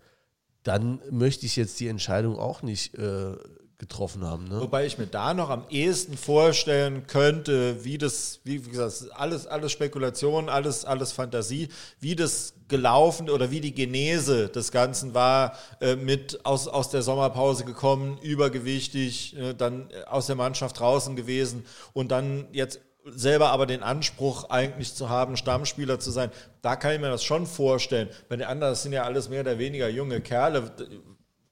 dann 0.62 1.00
möchte 1.10 1.46
ich 1.46 1.56
jetzt 1.56 1.80
die 1.80 1.88
Entscheidung 1.88 2.38
auch 2.38 2.62
nicht 2.62 2.94
äh, 2.94 3.36
getroffen 3.80 4.24
haben. 4.24 4.44
Ne? 4.44 4.60
Wobei 4.60 4.86
ich 4.86 4.98
mir 4.98 5.06
da 5.06 5.34
noch 5.34 5.50
am 5.50 5.64
ehesten 5.70 6.16
vorstellen 6.16 7.08
könnte, 7.08 7.82
wie 7.84 7.98
das, 7.98 8.40
wie 8.44 8.60
gesagt, 8.60 9.06
alles, 9.16 9.46
alles 9.48 9.72
Spekulation, 9.72 10.48
alles, 10.48 10.84
alles 10.84 11.10
Fantasie, 11.10 11.68
wie 11.98 12.14
das 12.14 12.52
gelaufen 12.68 13.28
oder 13.28 13.50
wie 13.50 13.60
die 13.60 13.74
Genese 13.74 14.48
des 14.48 14.70
Ganzen 14.70 15.14
war, 15.14 15.56
äh, 15.80 15.96
mit 15.96 16.44
aus, 16.44 16.68
aus 16.68 16.90
der 16.90 17.02
Sommerpause 17.02 17.64
gekommen, 17.64 18.18
übergewichtig, 18.22 19.36
äh, 19.36 19.54
dann 19.54 19.88
aus 20.06 20.26
der 20.26 20.36
Mannschaft 20.36 20.78
draußen 20.78 21.16
gewesen 21.16 21.64
und 21.92 22.12
dann 22.12 22.46
jetzt 22.52 22.80
selber 23.06 23.50
aber 23.50 23.66
den 23.66 23.82
Anspruch 23.82 24.50
eigentlich 24.50 24.94
zu 24.94 25.08
haben, 25.08 25.36
Stammspieler 25.36 25.98
zu 25.98 26.10
sein, 26.10 26.30
da 26.62 26.76
kann 26.76 26.92
ich 26.92 27.00
mir 27.00 27.08
das 27.08 27.24
schon 27.24 27.46
vorstellen. 27.46 28.10
Bei 28.28 28.36
den 28.36 28.46
anderen, 28.46 28.72
das 28.72 28.82
sind 28.82 28.92
ja 28.92 29.04
alles 29.04 29.30
mehr 29.30 29.40
oder 29.40 29.58
weniger 29.58 29.88
junge 29.88 30.20
Kerle. 30.20 30.70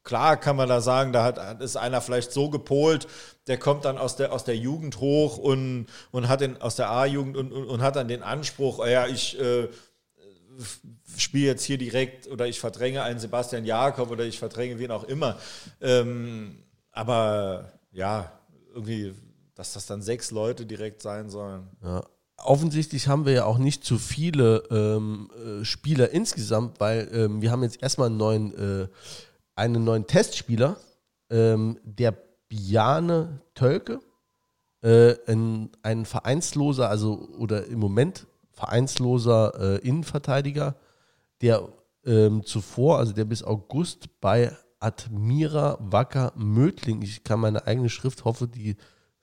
Klar 0.09 0.39
kann 0.39 0.57
man 0.57 0.69
da 0.69 0.81
sagen, 0.81 1.13
da 1.13 1.23
hat, 1.23 1.61
ist 1.61 1.77
einer 1.77 2.01
vielleicht 2.01 2.33
so 2.33 2.49
gepolt, 2.49 3.07
der 3.47 3.59
kommt 3.59 3.85
dann 3.85 3.99
aus 3.99 4.17
der, 4.17 4.33
aus 4.33 4.45
der 4.45 4.57
Jugend 4.57 5.01
hoch 5.01 5.37
und, 5.37 5.87
und 6.11 6.29
hat 6.29 6.41
den, 6.41 6.61
aus 6.61 6.77
der 6.77 6.91
A-Jugend 6.91 7.37
und, 7.37 7.53
und, 7.53 7.67
und, 7.67 7.83
hat 7.83 7.97
dann 7.97 8.09
den 8.09 8.23
Anspruch, 8.23 8.79
oh 8.79 8.87
ja, 8.87 9.07
ich 9.07 9.39
äh, 9.39 9.69
spiele 11.17 11.47
jetzt 11.47 11.65
hier 11.65 11.77
direkt 11.77 12.27
oder 12.27 12.47
ich 12.47 12.59
verdränge 12.59 13.03
einen 13.03 13.19
Sebastian 13.19 13.67
Jakob 13.67 14.11
oder 14.11 14.25
ich 14.25 14.39
verdränge 14.39 14.79
wen 14.79 14.91
auch 14.91 15.05
immer. 15.05 15.37
Ähm, 15.81 16.63
aber 16.91 17.73
ja, 17.93 18.33
irgendwie 18.75 19.15
dass 19.59 19.73
das 19.73 19.87
dann 19.87 20.03
sechs 20.03 20.31
Leute 20.31 20.65
direkt 20.67 21.03
sein 21.03 21.31
sollen. 21.31 21.67
Ja. 21.83 22.05
Offensichtlich 22.37 23.09
haben 23.09 23.27
wir 23.27 23.33
ja 23.33 23.45
auch 23.45 23.59
nicht 23.59 23.83
zu 23.83 23.99
viele 23.99 24.63
ähm, 24.71 25.29
äh, 25.35 25.65
Spieler 25.65 26.11
insgesamt, 26.11 26.79
weil 26.79 27.09
ähm, 27.13 27.43
wir 27.43 27.51
haben 27.51 27.65
jetzt 27.65 27.83
erstmal 27.83 28.07
einen 28.07 28.17
neuen, 28.17 28.55
äh, 28.55 28.87
einen 29.59 29.85
neuen 29.85 30.07
Testspieler, 30.07 30.77
ähm, 31.31 31.79
der 31.83 32.15
Biane 32.49 33.43
Tölke, 33.55 34.01
äh, 34.83 35.15
ein, 35.27 35.71
ein 35.83 36.07
vereinsloser, 36.07 36.89
also 36.89 37.29
oder 37.39 37.67
im 37.67 37.79
Moment 37.79 38.27
vereinsloser 38.53 39.55
äh, 39.83 39.87
Innenverteidiger, 39.87 40.77
der 41.43 41.69
ähm, 42.05 42.45
zuvor, 42.45 42.99
also 42.99 43.13
der 43.13 43.25
bis 43.25 43.43
August 43.43 44.21
bei 44.21 44.57
Admira 44.81 45.77
Wacker 45.81 46.33
Mödling, 46.37 47.03
ich 47.03 47.25
kann 47.25 47.41
meine 47.41 47.67
eigene 47.67 47.91
Schrift, 47.91 48.25
hoffe, 48.25 48.49
die 48.49 48.77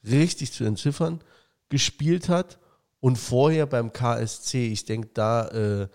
richtig 0.04 0.52
zu 0.52 0.66
entziffern, 0.66 1.22
gespielt 1.70 2.30
hat. 2.30 2.60
Und 3.00 3.18
vorher 3.18 3.66
beim 3.66 3.94
KSC, 3.94 4.68
ich 4.68 4.86
denke, 4.86 5.10
da 5.14 5.48
äh, 5.50 5.88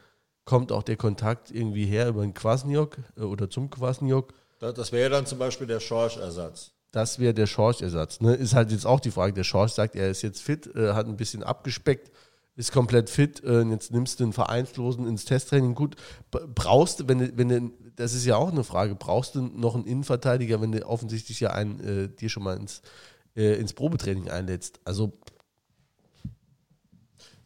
kommt 0.50 0.72
auch 0.72 0.82
der 0.82 0.96
Kontakt 0.96 1.52
irgendwie 1.52 1.86
her 1.86 2.08
über 2.08 2.22
den 2.22 2.34
Kwasniok 2.34 2.98
äh, 3.16 3.20
oder 3.20 3.48
zum 3.48 3.70
Kwasniok. 3.70 4.34
Das 4.58 4.90
wäre 4.90 5.08
dann 5.08 5.24
zum 5.24 5.38
Beispiel 5.38 5.68
der 5.68 5.78
Schorsch-Ersatz. 5.78 6.72
Das 6.90 7.20
wäre 7.20 7.32
der 7.32 7.46
Schorsch-Ersatz. 7.46 8.20
Ne? 8.20 8.34
Ist 8.34 8.52
halt 8.52 8.72
jetzt 8.72 8.84
auch 8.84 8.98
die 8.98 9.12
Frage. 9.12 9.32
Der 9.32 9.44
Schorsch 9.44 9.70
sagt, 9.70 9.94
er 9.94 10.10
ist 10.10 10.22
jetzt 10.22 10.42
fit, 10.42 10.66
äh, 10.74 10.92
hat 10.92 11.06
ein 11.06 11.16
bisschen 11.16 11.44
abgespeckt, 11.44 12.10
ist 12.56 12.72
komplett 12.72 13.10
fit. 13.10 13.44
Äh, 13.44 13.62
jetzt 13.62 13.92
nimmst 13.92 14.18
du 14.18 14.24
den 14.24 14.32
Vereinslosen 14.32 15.06
ins 15.06 15.24
Testtraining. 15.24 15.76
Gut, 15.76 15.94
brauchst 16.32 16.98
du, 16.98 17.08
wenn 17.08 17.20
du, 17.20 17.38
wenn 17.38 17.48
du, 17.48 17.70
das 17.94 18.12
ist 18.12 18.26
ja 18.26 18.34
auch 18.34 18.50
eine 18.50 18.64
Frage, 18.64 18.96
brauchst 18.96 19.36
du 19.36 19.42
noch 19.42 19.76
einen 19.76 19.86
Innenverteidiger, 19.86 20.60
wenn 20.60 20.72
du 20.72 20.84
offensichtlich 20.84 21.38
ja 21.38 21.50
einen 21.50 21.78
äh, 21.78 22.08
dir 22.08 22.28
schon 22.28 22.42
mal 22.42 22.56
ins 22.56 22.82
äh, 23.36 23.54
ins 23.54 23.72
Probetraining 23.72 24.28
einlädst. 24.28 24.80
Also 24.84 25.12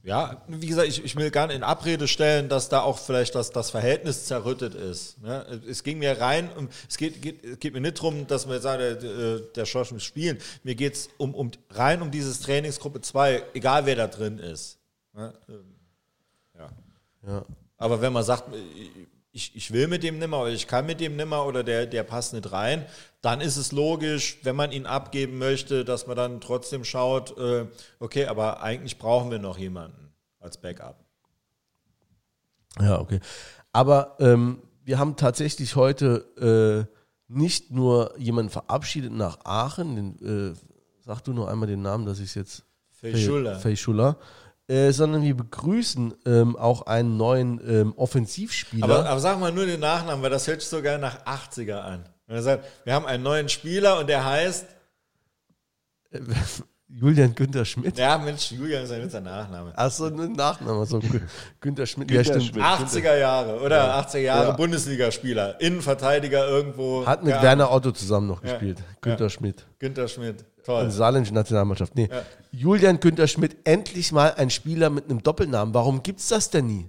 ja, 0.05 0.43
wie 0.49 0.67
gesagt, 0.67 0.87
ich, 0.87 1.03
ich 1.03 1.17
will 1.17 1.31
gar 1.31 1.47
nicht 1.47 1.57
in 1.57 1.63
Abrede 1.63 2.07
stellen, 2.09 2.51
dass 2.51 2.69
da 2.69 2.83
auch 2.83 2.99
vielleicht 2.99 3.35
das, 3.35 3.51
das 3.51 3.71
Verhältnis 3.71 4.27
zerrüttet 4.27 4.75
ist. 4.75 5.21
Ne? 5.23 5.63
Es 5.67 5.83
ging 5.83 5.99
mir 5.99 6.21
rein, 6.21 6.51
um, 6.57 6.69
es 6.87 6.99
geht, 6.99 7.23
geht, 7.23 7.59
geht 7.59 7.73
mir 7.73 7.81
nicht 7.81 7.97
darum, 7.97 8.27
dass 8.27 8.47
wir 8.47 8.61
sagen, 8.61 8.99
der, 9.01 9.39
der 9.39 9.65
Schorsch 9.65 9.93
muss 9.93 10.05
spielen. 10.05 10.39
Mir 10.63 10.75
geht 10.75 10.95
es 10.95 11.09
um, 11.17 11.35
um, 11.35 11.51
rein 11.71 12.03
um 12.03 12.11
dieses 12.11 12.41
Trainingsgruppe 12.41 13.01
2, 13.01 13.45
egal 13.55 13.87
wer 13.87 13.97
da 13.97 14.07
drin 14.07 14.39
ist. 14.39 14.79
Ne? 15.15 15.33
Ähm, 15.49 15.75
ja. 16.59 16.69
ja. 17.27 17.45
Aber 17.79 18.03
wenn 18.03 18.13
man 18.13 18.25
sagt, 18.25 18.45
ich, 19.35 19.51
ich 19.57 19.73
will 19.73 19.89
mit 19.89 20.05
dem 20.05 20.19
nimmer 20.21 20.43
oder 20.43 20.51
ich 20.51 20.69
kann 20.69 20.87
mit 20.87 21.01
dem 21.01 21.17
nimmer 21.17 21.45
oder 21.45 21.65
der, 21.65 21.87
der 21.87 22.05
passt 22.05 22.33
nicht 22.33 22.53
rein, 22.53 22.87
dann 23.21 23.41
ist 23.41 23.57
es 23.57 23.73
logisch, 23.73 24.39
wenn 24.45 24.55
man 24.55 24.71
ihn 24.71 24.87
abgeben 24.87 25.39
möchte, 25.39 25.85
dass 25.85 26.07
man 26.07 26.17
dann 26.17 26.41
trotzdem 26.41 26.85
schaut, 26.85 27.37
äh, 27.37 27.67
okay, 27.99 28.27
aber 28.27 28.63
eigentlich 28.63 28.97
brauchen 28.97 29.33
wir 29.33 29.41
noch 29.41 29.59
jemanden 29.59 30.13
als 30.39 30.57
Backup. 30.57 31.05
Ja, 32.81 33.01
okay. 33.01 33.19
Aber 33.73 34.17
ähm, 34.21 34.63
wir 34.85 35.01
haben 35.01 35.17
tatsächlich 35.17 35.75
heute 35.75 36.87
äh, 36.89 36.95
nicht 37.27 37.73
nur 37.73 38.17
jemanden 38.17 38.51
verabschiedet 38.51 39.13
nach 39.13 39.39
Aachen, 39.45 39.97
den, 39.97 40.53
äh, 40.53 40.55
sag 41.01 41.23
du 41.23 41.33
noch 41.33 41.49
einmal 41.49 41.67
den 41.67 41.83
Namen, 41.83 42.07
dass 42.07 42.21
ich 42.21 42.27
es 42.27 42.35
jetzt. 42.35 42.65
Fei 43.59 43.75
Schuller. 43.75 44.17
Äh, 44.67 44.93
sondern 44.93 45.23
wir 45.23 45.37
begrüßen 45.37 46.15
ähm, 46.25 46.57
auch 46.57 46.87
einen 46.87 47.19
neuen 47.19 47.61
ähm, 47.69 47.93
Offensivspieler. 47.97 48.85
Aber, 48.85 49.07
aber 49.07 49.21
sag 49.21 49.39
mal 49.39 49.53
nur 49.53 49.67
den 49.67 49.81
Nachnamen, 49.81 50.23
weil 50.23 50.31
das 50.31 50.47
hört 50.47 50.63
sich 50.63 50.71
sogar 50.71 50.97
nach 50.97 51.27
80er 51.27 51.81
an. 51.81 52.09
Er 52.27 52.43
sagt, 52.43 52.65
wir 52.85 52.95
haben 52.95 53.05
einen 53.05 53.23
neuen 53.23 53.51
Spieler 53.51 53.99
und 53.99 54.09
der 54.09 54.25
heißt 54.25 54.67
Julian 56.89 57.35
Günther 57.35 57.65
Schmidt. 57.65 57.99
Ja, 57.99 58.17
Mensch, 58.17 58.53
Julian 58.53 58.85
ist 58.85 58.91
ja 58.91 59.09
sein 59.09 59.25
Nachname. 59.25 59.77
Achso, 59.77 60.07
ein 60.07 60.33
Nachname, 60.33 60.87
so 60.87 61.01
Günther 61.61 61.87
Schmidt. 61.87 62.09
Günther 62.09 62.35
ja, 62.35 62.41
stimmt. 62.41 62.65
80er 62.65 63.17
Jahre, 63.17 63.61
oder? 63.61 63.77
Ja. 63.77 64.01
80er 64.01 64.19
Jahre 64.19 64.49
ja. 64.49 64.53
Bundesligaspieler, 64.53 65.61
Innenverteidiger 65.61 66.49
irgendwo. 66.49 67.05
Hat 67.05 67.23
mit 67.23 67.35
Werner 67.35 67.71
Otto 67.71 67.91
zusammen 67.91 68.29
noch 68.29 68.41
gespielt. 68.41 68.79
Günther 69.01 69.29
Schmidt. 69.29 69.67
Günther 69.79 70.09
Schmidt. 70.09 70.45
Toll. 70.65 70.85
Und 70.85 70.91
saarländische 70.91 71.35
Nationalmannschaft. 71.35 71.95
Nee. 71.95 72.09
Ja. 72.11 72.23
Julian 72.51 72.99
Günther 72.99 73.29
Schmidt, 73.29 73.57
endlich 73.65 74.13
mal 74.13 74.35
ein 74.35 74.51
Spieler 74.51 74.91
mit 74.91 75.05
einem 75.05 75.23
Doppelnamen. 75.23 75.75
Warum 75.75 76.03
gibt 76.03 76.21
es 76.21 76.29
das 76.29 76.51
denn 76.51 76.67
nie? 76.67 76.89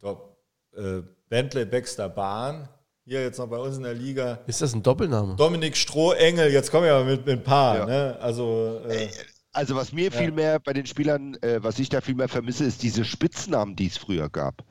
Top. 0.00 0.36
Äh, 0.76 1.02
Bentley 1.28 1.64
Baxter 1.64 2.08
Bahn. 2.08 2.68
Hier 3.04 3.22
jetzt 3.22 3.38
noch 3.38 3.46
bei 3.46 3.56
uns 3.56 3.78
in 3.78 3.84
der 3.84 3.94
Liga. 3.94 4.40
Ist 4.46 4.60
das 4.60 4.74
ein 4.74 4.82
Doppelname? 4.82 5.36
Dominik 5.36 5.78
Strohengel, 5.78 6.52
jetzt 6.52 6.70
kommen 6.70 6.84
wir 6.84 6.92
aber 6.92 7.06
mit, 7.06 7.24
mit 7.24 7.38
ein 7.38 7.42
paar. 7.42 7.78
Ja. 7.78 7.86
Ne? 7.86 8.18
Also, 8.20 8.82
äh, 8.86 9.08
also 9.52 9.74
was 9.76 9.94
mir 9.94 10.12
viel 10.12 10.30
mehr 10.30 10.58
bei 10.58 10.74
den 10.74 10.84
Spielern, 10.84 11.34
äh, 11.40 11.62
was 11.62 11.78
ich 11.78 11.88
da 11.88 12.02
viel 12.02 12.14
mehr 12.14 12.28
vermisse, 12.28 12.64
ist 12.64 12.82
diese 12.82 13.06
Spitznamen, 13.06 13.76
die 13.76 13.86
es 13.86 13.96
früher 13.96 14.28
gab. 14.28 14.62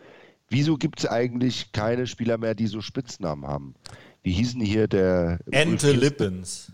Wieso 0.50 0.78
gibt 0.78 1.00
es 1.00 1.08
eigentlich 1.08 1.72
keine 1.72 2.06
Spieler 2.06 2.38
mehr, 2.38 2.54
die 2.54 2.68
so 2.68 2.82
Spitznamen 2.82 3.48
haben? 3.48 3.74
Wie 4.22 4.34
hießen 4.34 4.62
hier 4.62 4.88
der... 4.88 5.40
Ente 5.50 5.92
Lippens. 5.92 6.72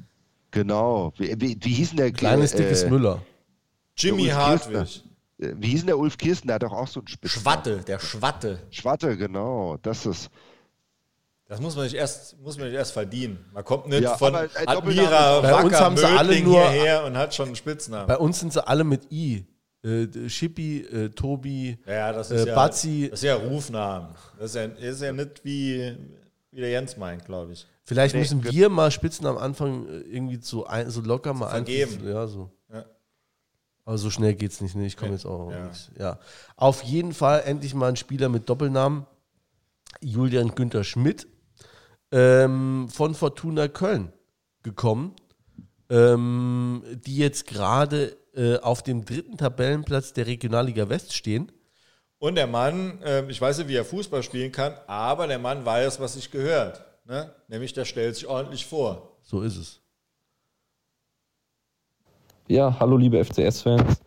Genau. 0.54 1.12
Wie, 1.18 1.36
wie, 1.41 1.58
wie 1.60 1.74
hieß 1.74 1.89
denn 1.89 1.97
der 1.97 2.12
Kleines, 2.12 2.54
äh, 2.54 2.58
dickes 2.58 2.86
Müller. 2.88 3.22
Jimmy 3.97 4.28
Hartwig. 4.28 5.04
Äh, 5.39 5.54
wie 5.58 5.70
hieß 5.70 5.82
denn 5.82 5.88
der 5.88 5.97
Ulf 5.97 6.18
Kirsten? 6.18 6.47
Der 6.47 6.56
hat 6.56 6.64
doch 6.64 6.72
auch 6.72 6.88
so 6.88 6.99
einen 6.99 7.08
Spitznamen. 7.08 7.43
Schwatte, 7.43 7.78
der 7.84 7.99
Schwatte. 7.99 8.60
Schwatte, 8.69 9.18
genau. 9.18 9.78
Das 9.82 10.06
ist. 10.06 10.30
Das 11.48 11.60
muss 11.60 11.76
man 11.76 11.86
nicht 11.86 11.95
erst, 11.95 12.40
muss 12.40 12.57
man 12.57 12.68
nicht 12.68 12.76
erst 12.76 12.94
verdienen. 12.94 13.44
Man 13.52 13.64
kommt 13.64 13.88
nicht 13.88 14.03
ja, 14.03 14.15
von 14.15 14.34
Admira, 14.36 15.41
bei 15.41 15.64
uns 15.64 15.73
haben 15.80 15.98
sie 15.98 16.06
alle 16.06 16.40
nur 16.41 16.61
hierher 16.69 17.03
und 17.03 17.18
hat 17.18 17.36
schon 17.36 17.48
einen 17.48 17.56
Spitznamen. 17.56 18.07
Bei 18.07 18.18
uns 18.18 18.40
sind 18.40 18.53
sie 18.53 18.65
alle 18.65 18.84
mit 18.84 19.11
I. 19.11 19.45
Äh, 19.84 20.30
Schippi, 20.30 20.80
äh, 20.82 21.10
Tobi, 21.10 21.78
ja, 21.86 22.14
das 22.14 22.32
ist 22.32 22.45
äh, 22.45 22.48
ja, 22.48 22.56
Bazzi. 22.56 23.10
Das 23.11 23.19
ist 23.19 23.26
ja 23.26 23.36
Rufnamen. 23.36 24.15
Das 24.40 24.52
ist 24.52 24.56
ja, 24.56 24.64
ist 24.64 25.02
ja 25.02 25.11
nicht 25.11 25.44
wie, 25.44 25.98
wie 26.52 26.61
der 26.61 26.69
Jens 26.69 26.95
meint, 26.95 27.26
glaube 27.26 27.52
ich. 27.52 27.68
Vielleicht 27.84 28.15
nee, 28.15 28.22
müssen 28.22 28.43
wir 28.43 28.69
mal 28.69 28.91
Spitzen 28.91 29.26
am 29.26 29.38
Anfang 29.38 29.88
äh, 29.88 29.99
irgendwie 30.01 30.39
so, 30.41 30.65
ein, 30.65 30.89
so 30.89 31.01
locker 31.01 31.34
mal 31.34 31.49
vergeben. 31.49 32.07
Ja, 32.07 32.27
so. 32.27 32.49
Ja. 32.72 32.85
Aber 33.85 33.97
so 33.97 34.10
schnell 34.10 34.35
geht 34.35 34.51
es 34.51 34.61
nicht. 34.61 34.76
Ne? 34.76 34.85
Ich 34.85 34.95
komme 34.95 35.10
nee. 35.10 35.15
jetzt 35.15 35.26
auch. 35.26 35.51
Ja. 35.51 35.72
ja. 35.99 36.19
Auf 36.55 36.81
jeden 36.84 37.14
Fall 37.14 37.43
endlich 37.45 37.73
mal 37.73 37.89
ein 37.89 37.95
Spieler 37.97 38.30
mit 38.30 38.49
Doppelnamen. 38.49 39.05
Julian 40.01 40.55
Günther 40.55 40.84
Schmidt. 40.84 41.27
ähm, 42.14 42.88
von 42.89 43.15
Fortuna 43.15 43.68
Köln 43.68 44.14
gekommen, 44.61 45.15
ähm, 45.89 46.84
die 47.05 47.18
jetzt 47.18 47.47
gerade 47.47 48.15
äh, 48.35 48.57
auf 48.60 48.84
dem 48.84 49.03
dritten 49.03 49.38
Tabellenplatz 49.38 50.14
der 50.14 50.27
Regionalliga 50.27 50.89
West 50.89 51.15
stehen. 51.15 51.51
Und 52.19 52.35
der 52.35 52.47
Mann, 52.47 53.01
äh, 53.01 53.26
ich 53.30 53.41
weiß 53.41 53.57
nicht, 53.57 53.68
wie 53.68 53.76
er 53.76 53.84
Fußball 53.84 54.23
spielen 54.23 54.51
kann, 54.51 54.76
aber 54.88 55.27
der 55.27 55.39
Mann 55.39 55.65
weiß, 55.65 55.99
was 55.99 56.14
sich 56.14 56.31
gehört. 56.31 56.85
Ne? 57.06 57.32
Nämlich, 57.48 57.74
der 57.74 57.86
stellt 57.86 58.16
sich 58.16 58.28
ordentlich 58.28 58.66
vor. 58.66 59.18
So 59.22 59.42
ist 59.42 59.58
es. 59.58 59.82
Ja, 62.48 62.78
hallo 62.80 62.98
liebe 62.98 63.24
FCS-Fans. 63.24 64.02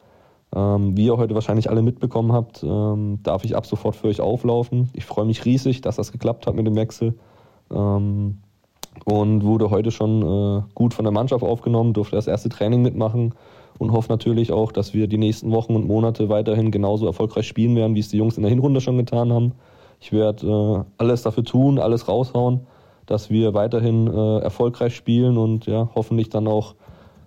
Ähm, 0.55 0.97
wie 0.97 1.07
ihr 1.07 1.17
heute 1.17 1.35
wahrscheinlich 1.35 1.69
alle 1.69 1.83
mitbekommen 1.83 2.33
habt, 2.33 2.63
ähm, 2.63 3.19
darf 3.23 3.45
ich 3.45 3.57
ab 3.57 3.67
sofort 3.67 3.97
für 3.97 4.09
euch 4.09 4.21
auflaufen. 4.21 4.91
Ich 4.95 5.05
freue 5.05 5.27
mich 5.27 5.45
riesig, 5.45 5.81
dass 5.81 5.97
das 5.97 6.13
geklappt 6.13 6.47
hat 6.47 6.55
mit 6.55 6.67
dem 6.67 6.77
Wechsel. 6.77 7.19
Ähm, 7.71 8.39
und 9.05 9.45
wurde 9.45 9.71
heute 9.71 9.91
schon 9.91 10.23
äh, 10.23 10.63
gut 10.75 10.95
von 10.95 11.05
der 11.05 11.13
Mannschaft 11.13 11.45
aufgenommen, 11.45 11.93
durfte 11.93 12.17
das 12.17 12.27
erste 12.27 12.49
Training 12.49 12.83
mitmachen 12.83 13.35
und 13.79 13.93
hoffe 13.93 14.09
natürlich 14.11 14.53
auch, 14.53 14.73
dass 14.73 14.95
wir 14.95 15.07
die 15.07 15.19
nächsten 15.19 15.53
Wochen 15.53 15.75
und 15.75 15.87
Monate 15.87 16.31
weiterhin 16.31 16.71
genauso 16.71 17.07
erfolgreich 17.07 17.47
spielen 17.47 17.77
werden, 17.77 17.95
wie 17.95 18.01
es 18.01 18.09
die 18.09 18.17
Jungs 18.17 18.39
in 18.39 18.43
der 18.43 18.51
Hinrunde 18.51 18.81
schon 18.81 18.97
getan 18.97 19.33
haben. 19.33 19.53
Ich 20.01 20.13
werde 20.13 20.47
äh, 20.47 20.85
alles 20.97 21.23
dafür 21.23 21.45
tun, 21.45 21.79
alles 21.79 22.09
raushauen, 22.09 22.67
dass 23.07 23.31
wir 23.31 23.55
weiterhin 23.55 24.07
äh, 24.07 24.39
erfolgreich 24.41 24.95
spielen 24.95 25.39
und 25.39 25.67
ja, 25.67 25.89
hoffentlich 25.95 26.29
dann 26.29 26.47
auch 26.49 26.75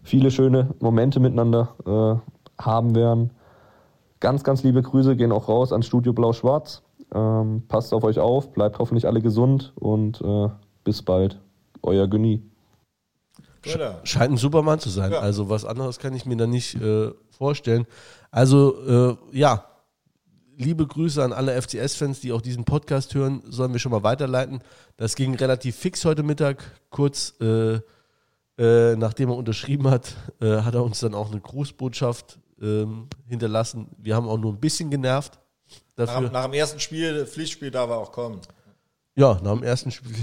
viele 0.03 0.31
schöne 0.31 0.75
Momente 0.79 1.19
miteinander 1.19 1.75
äh, 1.85 2.63
haben 2.63 2.95
werden. 2.95 3.31
Ganz, 4.19 4.43
ganz 4.43 4.63
liebe 4.63 4.81
Grüße 4.81 5.15
gehen 5.15 5.31
auch 5.31 5.47
raus 5.47 5.71
ans 5.71 5.87
Studio 5.87 6.13
Blau-Schwarz. 6.13 6.83
Ähm, 7.13 7.63
passt 7.67 7.93
auf 7.93 8.03
euch 8.03 8.19
auf, 8.19 8.51
bleibt 8.51 8.79
hoffentlich 8.79 9.07
alle 9.07 9.21
gesund 9.21 9.73
und 9.75 10.21
äh, 10.21 10.49
bis 10.83 11.01
bald. 11.01 11.39
Euer 11.81 12.07
Günni. 12.07 12.43
Scheint 14.03 14.33
ein 14.33 14.37
Supermann 14.37 14.79
zu 14.79 14.89
sein. 14.89 15.11
Ja. 15.11 15.19
Also 15.19 15.49
was 15.49 15.65
anderes 15.65 15.99
kann 15.99 16.13
ich 16.13 16.25
mir 16.25 16.35
da 16.35 16.47
nicht 16.47 16.75
äh, 16.75 17.11
vorstellen. 17.29 17.87
Also 18.31 19.17
äh, 19.31 19.37
ja, 19.37 19.65
liebe 20.59 20.85
Grüße 20.85 21.23
an 21.23 21.33
alle 21.33 21.59
FCS-Fans, 21.59 22.19
die 22.19 22.33
auch 22.33 22.41
diesen 22.41 22.65
Podcast 22.65 23.15
hören, 23.15 23.41
sollen 23.47 23.71
wir 23.71 23.79
schon 23.79 23.93
mal 23.93 24.03
weiterleiten. 24.03 24.61
Das 24.97 25.15
ging 25.15 25.33
relativ 25.35 25.75
fix 25.75 26.03
heute 26.05 26.21
Mittag, 26.21 26.63
kurz 26.89 27.33
äh, 27.41 27.79
äh 28.57 28.95
nachdem 28.97 29.29
er 29.29 29.37
unterschrieben 29.37 29.89
hat, 29.89 30.15
äh, 30.41 30.61
hat 30.61 30.75
er 30.75 30.83
uns 30.83 30.99
dann 30.99 31.15
auch 31.15 31.31
eine 31.31 31.39
Grußbotschaft 31.39 32.39
ähm, 32.61 33.07
hinterlassen. 33.27 33.87
Wir 33.97 34.15
haben 34.15 34.27
auch 34.27 34.37
nur 34.37 34.51
ein 34.51 34.59
bisschen 34.59 34.91
genervt. 34.91 35.39
Dafür. 35.95 36.21
Nach, 36.21 36.31
nach 36.31 36.43
dem 36.45 36.53
ersten 36.53 36.79
Spiel, 36.79 37.25
Pflichtspiel, 37.25 37.71
darf 37.71 37.89
er 37.89 37.97
auch 37.97 38.11
kommen. 38.11 38.41
Ja, 39.15 39.39
nach 39.41 39.53
dem 39.53 39.63
ersten 39.63 39.91
Spiel. 39.91 40.13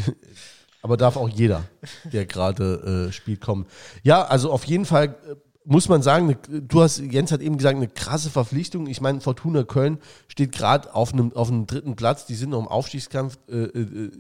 Aber 0.83 0.97
darf 0.97 1.17
auch 1.17 1.29
jeder, 1.29 1.65
der 2.13 2.27
gerade 2.27 3.09
äh, 3.09 3.13
spielt, 3.13 3.41
kommen. 3.41 3.67
Ja, 4.03 4.25
also 4.25 4.53
auf 4.53 4.65
jeden 4.65 4.85
Fall 4.85 5.17
äh, 5.29 5.35
muss 5.67 5.89
man 5.89 6.03
sagen, 6.03 6.37
du 6.49 6.83
hast, 6.83 6.99
Jens 6.99 7.33
hat 7.33 7.41
eben 7.41 7.57
gesagt, 7.57 7.77
eine 7.77 7.89
krasse 7.89 8.31
Verpflichtung. 8.31 8.87
Ich 8.87 9.01
meine, 9.01 9.21
Fortuna 9.21 9.65
Köln 9.65 9.99
steht 10.29 10.53
gerade 10.53 10.95
auf 10.95 11.13
einem, 11.13 11.33
auf 11.33 11.49
einem 11.51 11.67
dritten 11.67 11.97
Platz. 11.97 12.27
Die 12.27 12.35
sind 12.35 12.51
noch 12.51 12.61
im 12.61 12.69
Aufstiegskampf 12.69 13.39
äh, 13.49 13.65
äh, 13.65 14.11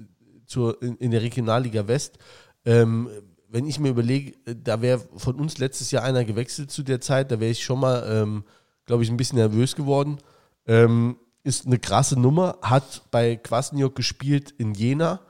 zur, 0.46 0.82
in, 0.82 0.96
in, 0.96 1.10
der 1.10 1.22
Regionalliga 1.22 1.88
West. 1.88 2.18
Ähm, 2.64 3.08
wenn 3.48 3.66
ich 3.66 3.78
mir 3.78 3.90
überlege, 3.90 4.32
äh, 4.44 4.54
da 4.62 4.82
wäre 4.82 5.00
von 5.16 5.36
uns 5.36 5.58
letztes 5.58 5.90
Jahr 5.90 6.02
einer 6.02 6.24
gewechselt 6.24 6.70
zu 6.70 6.82
der 6.82 7.00
Zeit, 7.00 7.30
da 7.30 7.40
wäre 7.40 7.52
ich 7.52 7.64
schon 7.64 7.80
mal, 7.80 8.04
ähm, 8.08 8.44
glaube 8.84 9.02
ich, 9.02 9.10
ein 9.10 9.16
bisschen 9.16 9.38
nervös 9.38 9.76
geworden. 9.76 10.18
Ähm, 10.66 11.16
ist 11.44 11.66
eine 11.66 11.78
krasse 11.78 12.18
Nummer, 12.18 12.58
hat 12.60 13.02
bei 13.10 13.36
Kwasniok 13.36 13.94
gespielt 13.94 14.52
in 14.58 14.74
Jena 14.74 15.20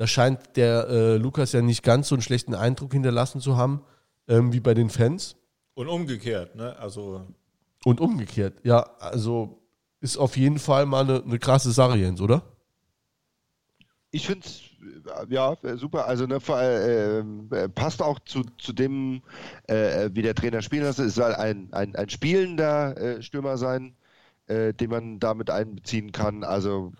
da 0.00 0.06
scheint 0.06 0.56
der 0.56 0.88
äh, 0.88 1.16
Lukas 1.18 1.52
ja 1.52 1.60
nicht 1.60 1.82
ganz 1.82 2.08
so 2.08 2.14
einen 2.14 2.22
schlechten 2.22 2.54
Eindruck 2.54 2.94
hinterlassen 2.94 3.42
zu 3.42 3.58
haben, 3.58 3.82
ähm, 4.28 4.50
wie 4.50 4.60
bei 4.60 4.72
den 4.72 4.88
Fans. 4.88 5.36
Und 5.80 5.88
umgekehrt, 5.88 6.56
ne? 6.56 6.76
Also. 6.76 7.26
Und 7.86 8.02
umgekehrt, 8.02 8.60
ja. 8.64 8.82
Also 8.98 9.62
ist 10.02 10.18
auf 10.18 10.36
jeden 10.36 10.58
Fall 10.58 10.84
mal 10.84 11.04
eine, 11.04 11.24
eine 11.24 11.38
krasse 11.38 11.72
Sache, 11.72 11.96
Jens, 11.96 12.20
oder? 12.20 12.42
Ich 14.10 14.26
finde 14.26 14.46
es 14.46 14.60
ja 15.30 15.56
super. 15.76 16.04
Also 16.04 16.26
ne, 16.26 16.38
äh, 16.50 17.20
äh, 17.20 17.68
passt 17.70 18.02
auch 18.02 18.18
zu, 18.18 18.42
zu 18.58 18.74
dem, 18.74 19.22
äh, 19.68 20.10
wie 20.12 20.20
der 20.20 20.34
Trainer 20.34 20.60
spielen 20.60 20.82
lässt. 20.82 20.98
Es 20.98 21.14
soll 21.14 21.34
ein, 21.34 21.72
ein, 21.72 21.96
ein 21.96 22.10
spielender 22.10 22.94
äh, 22.98 23.22
Stürmer 23.22 23.56
sein, 23.56 23.96
äh, 24.48 24.74
den 24.74 24.90
man 24.90 25.18
damit 25.18 25.48
einbeziehen 25.48 26.12
kann. 26.12 26.44
Also 26.44 26.92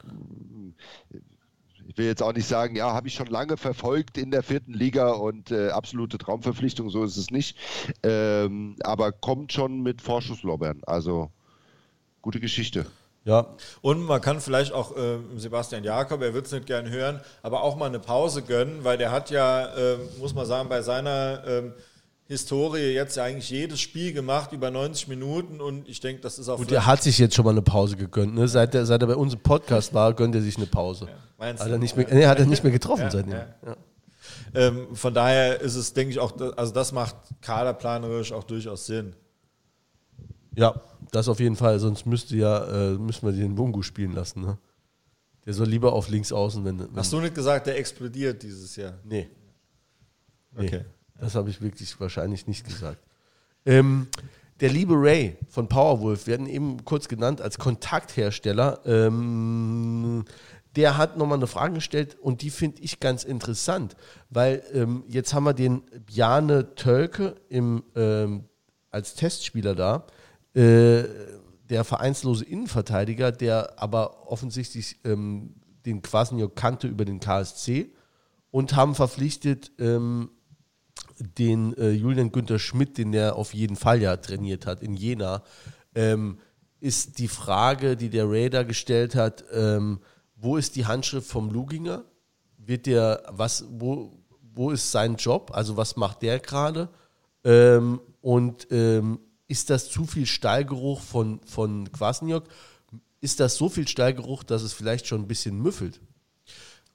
ich 1.90 1.98
will 1.98 2.06
jetzt 2.06 2.22
auch 2.22 2.32
nicht 2.32 2.46
sagen, 2.46 2.76
ja, 2.76 2.92
habe 2.92 3.08
ich 3.08 3.14
schon 3.14 3.26
lange 3.26 3.56
verfolgt 3.56 4.16
in 4.16 4.30
der 4.30 4.44
vierten 4.44 4.72
Liga 4.72 5.10
und 5.10 5.50
äh, 5.50 5.70
absolute 5.70 6.18
Traumverpflichtung, 6.18 6.88
so 6.88 7.02
ist 7.02 7.16
es 7.16 7.32
nicht. 7.32 7.56
Ähm, 8.04 8.76
aber 8.84 9.10
kommt 9.10 9.52
schon 9.52 9.82
mit 9.82 10.00
Vorschusslorbeeren. 10.00 10.82
Also 10.86 11.32
gute 12.22 12.38
Geschichte. 12.38 12.86
Ja. 13.24 13.48
Und 13.82 14.02
man 14.02 14.20
kann 14.20 14.40
vielleicht 14.40 14.72
auch 14.72 14.96
äh, 14.96 15.18
Sebastian 15.34 15.82
Jakob, 15.82 16.22
er 16.22 16.32
wird 16.32 16.46
es 16.46 16.52
nicht 16.52 16.66
gern 16.66 16.88
hören, 16.88 17.20
aber 17.42 17.64
auch 17.64 17.76
mal 17.76 17.86
eine 17.86 17.98
Pause 17.98 18.42
gönnen, 18.42 18.84
weil 18.84 18.96
der 18.96 19.10
hat 19.10 19.30
ja, 19.30 19.66
äh, 19.74 19.98
muss 20.20 20.32
man 20.32 20.46
sagen, 20.46 20.68
bei 20.68 20.82
seiner 20.82 21.42
ähm, 21.44 21.72
Historie 22.30 22.94
jetzt 22.94 23.18
eigentlich 23.18 23.50
jedes 23.50 23.80
Spiel 23.80 24.12
gemacht, 24.12 24.52
über 24.52 24.70
90 24.70 25.08
Minuten 25.08 25.60
und 25.60 25.88
ich 25.88 25.98
denke, 25.98 26.22
das 26.22 26.38
ist 26.38 26.48
auch. 26.48 26.58
Gut, 26.58 26.70
er 26.70 26.86
hat 26.86 27.02
sich 27.02 27.18
jetzt 27.18 27.34
schon 27.34 27.44
mal 27.44 27.50
eine 27.50 27.60
Pause 27.60 27.96
gegönnt. 27.96 28.36
Ne? 28.36 28.46
Seit, 28.46 28.72
er, 28.72 28.86
seit 28.86 29.02
er 29.02 29.08
bei 29.08 29.16
uns 29.16 29.34
im 29.34 29.40
Podcast 29.40 29.92
war, 29.94 30.14
gönnt 30.14 30.36
er 30.36 30.40
sich 30.40 30.56
eine 30.56 30.66
Pause. 30.66 31.06
Ja. 31.06 31.14
Meinst 31.38 31.64
hat 31.64 31.72
er 31.72 31.78
nicht 31.78 31.96
mehr, 31.96 32.06
nee, 32.08 32.24
hat 32.26 32.38
er 32.38 32.46
nicht 32.46 32.62
mehr 32.62 32.72
getroffen 32.72 33.02
ja, 33.02 33.10
seitdem. 33.10 33.32
Ja. 33.32 33.76
Ähm, 34.54 34.94
von 34.94 35.12
daher 35.12 35.60
ist 35.60 35.74
es, 35.74 35.92
denke 35.92 36.12
ich, 36.12 36.20
auch, 36.20 36.38
also 36.56 36.72
das 36.72 36.92
macht 36.92 37.16
kaderplanerisch 37.40 38.30
auch 38.30 38.44
durchaus 38.44 38.86
Sinn. 38.86 39.16
Ja, 40.54 40.80
das 41.10 41.26
auf 41.28 41.40
jeden 41.40 41.56
Fall, 41.56 41.80
sonst 41.80 42.06
müsste 42.06 42.36
ja, 42.36 42.92
äh, 42.92 42.92
müssen 42.92 43.26
wir 43.26 43.32
den 43.32 43.56
Bungu 43.56 43.82
spielen 43.82 44.12
lassen. 44.12 44.42
Ne? 44.42 44.56
Der 45.46 45.52
soll 45.52 45.66
lieber 45.66 45.92
auf 45.94 46.08
links 46.08 46.30
außen, 46.30 46.64
wenn, 46.64 46.78
wenn. 46.78 46.94
Hast 46.94 47.12
du 47.12 47.18
nicht 47.18 47.34
gesagt, 47.34 47.66
der 47.66 47.76
explodiert 47.76 48.40
dieses 48.40 48.76
Jahr? 48.76 48.94
Nee. 49.02 49.28
nee. 50.52 50.66
Okay. 50.66 50.84
Das 51.20 51.34
habe 51.34 51.50
ich 51.50 51.60
wirklich 51.60 52.00
wahrscheinlich 52.00 52.46
nicht 52.46 52.64
gesagt. 52.64 52.98
Ähm, 53.66 54.08
der 54.60 54.70
liebe 54.70 54.94
Ray 54.94 55.36
von 55.48 55.68
Powerwolf, 55.68 56.26
werden 56.26 56.46
eben 56.46 56.84
kurz 56.84 57.08
genannt 57.08 57.40
als 57.40 57.58
Kontakthersteller. 57.58 58.80
Ähm, 58.84 60.24
der 60.76 60.96
hat 60.96 61.16
nochmal 61.16 61.38
eine 61.38 61.46
Frage 61.46 61.74
gestellt 61.74 62.16
und 62.20 62.42
die 62.42 62.50
finde 62.50 62.80
ich 62.82 63.00
ganz 63.00 63.24
interessant, 63.24 63.96
weil 64.28 64.62
ähm, 64.72 65.04
jetzt 65.08 65.34
haben 65.34 65.44
wir 65.44 65.54
den 65.54 65.82
Bjane 66.06 66.74
Tölke 66.74 67.36
im, 67.48 67.82
ähm, 67.96 68.44
als 68.90 69.14
Testspieler 69.14 69.74
da, 69.74 70.06
äh, 70.54 71.04
der 71.68 71.84
vereinslose 71.84 72.44
Innenverteidiger, 72.44 73.32
der 73.32 73.82
aber 73.82 74.30
offensichtlich 74.30 75.00
ähm, 75.04 75.54
den 75.86 76.02
Quasniok 76.02 76.54
kannte 76.54 76.86
über 76.86 77.04
den 77.04 77.20
KSC 77.20 77.90
und 78.50 78.76
haben 78.76 78.94
verpflichtet 78.94 79.72
ähm, 79.78 80.30
den 81.20 81.76
äh, 81.76 81.90
Julian 81.90 82.32
Günther 82.32 82.58
Schmidt, 82.58 82.98
den 82.98 83.12
der 83.12 83.36
auf 83.36 83.54
jeden 83.54 83.76
Fall 83.76 84.02
ja 84.02 84.16
trainiert 84.16 84.66
hat 84.66 84.82
in 84.82 84.94
Jena, 84.94 85.42
ähm, 85.94 86.38
ist 86.80 87.18
die 87.18 87.28
Frage, 87.28 87.96
die 87.96 88.08
der 88.08 88.28
Raider 88.28 88.64
gestellt 88.64 89.14
hat, 89.14 89.44
ähm, 89.52 90.00
wo 90.36 90.56
ist 90.56 90.76
die 90.76 90.86
Handschrift 90.86 91.28
vom 91.28 91.50
Luginger? 91.50 92.04
Wird 92.56 92.86
der, 92.86 93.22
was, 93.28 93.66
wo, 93.68 94.18
wo 94.54 94.70
ist 94.70 94.90
sein 94.90 95.16
Job? 95.16 95.50
Also 95.54 95.76
was 95.76 95.96
macht 95.96 96.22
der 96.22 96.38
gerade? 96.38 96.88
Ähm, 97.44 98.00
und 98.22 98.68
ähm, 98.70 99.20
ist 99.48 99.68
das 99.68 99.90
zu 99.90 100.06
viel 100.06 100.26
Stallgeruch 100.26 101.00
von, 101.00 101.40
von 101.44 101.90
Kwasniok? 101.92 102.44
Ist 103.20 103.40
das 103.40 103.56
so 103.56 103.68
viel 103.68 103.86
Stallgeruch, 103.86 104.42
dass 104.44 104.62
es 104.62 104.72
vielleicht 104.72 105.06
schon 105.06 105.22
ein 105.22 105.28
bisschen 105.28 105.60
müffelt? 105.60 106.00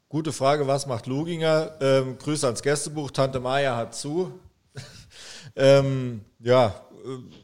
Gute 0.08 0.32
Frage, 0.32 0.68
was 0.68 0.86
macht 0.86 1.08
Luginger? 1.08 1.78
Ähm, 1.82 2.18
Grüße 2.20 2.46
ans 2.46 2.62
Gästebuch, 2.62 3.10
Tante 3.10 3.40
Maya 3.40 3.76
hat 3.76 3.96
zu. 3.96 4.40
ähm, 5.56 6.24
ja, 6.40 6.68
äh, 7.04 7.36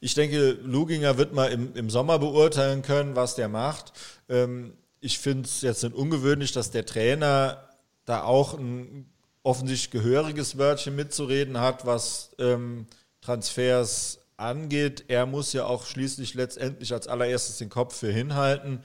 ich 0.00 0.14
denke, 0.14 0.52
Luginger 0.62 1.18
wird 1.18 1.34
mal 1.34 1.52
im, 1.52 1.74
im 1.74 1.90
Sommer 1.90 2.18
beurteilen 2.18 2.80
können, 2.80 3.16
was 3.16 3.34
der 3.34 3.48
macht. 3.48 3.92
Ähm, 4.30 4.72
ich 5.00 5.18
finde 5.18 5.44
es 5.44 5.60
jetzt 5.60 5.82
nicht 5.82 5.94
ungewöhnlich, 5.94 6.52
dass 6.52 6.70
der 6.70 6.86
Trainer 6.86 7.68
da 8.06 8.22
auch 8.22 8.54
ein 8.54 9.10
offensichtlich 9.42 9.90
gehöriges 9.90 10.56
Wörtchen 10.56 10.96
mitzureden 10.96 11.60
hat, 11.60 11.84
was 11.84 12.30
ähm, 12.38 12.86
Transfers 13.20 14.20
angeht. 14.38 15.04
Er 15.08 15.26
muss 15.26 15.52
ja 15.52 15.66
auch 15.66 15.84
schließlich 15.84 16.32
letztendlich 16.32 16.94
als 16.94 17.08
allererstes 17.08 17.58
den 17.58 17.68
Kopf 17.68 17.94
für 17.94 18.10
hinhalten. 18.10 18.82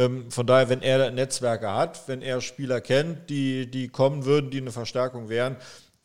Ähm, 0.00 0.30
von 0.30 0.46
daher, 0.46 0.70
wenn 0.70 0.80
er 0.80 1.10
Netzwerke 1.10 1.70
hat, 1.70 2.08
wenn 2.08 2.22
er 2.22 2.40
Spieler 2.40 2.80
kennt, 2.80 3.28
die, 3.28 3.70
die 3.70 3.88
kommen 3.88 4.24
würden, 4.24 4.50
die 4.50 4.58
eine 4.58 4.72
Verstärkung 4.72 5.28
wären, 5.28 5.56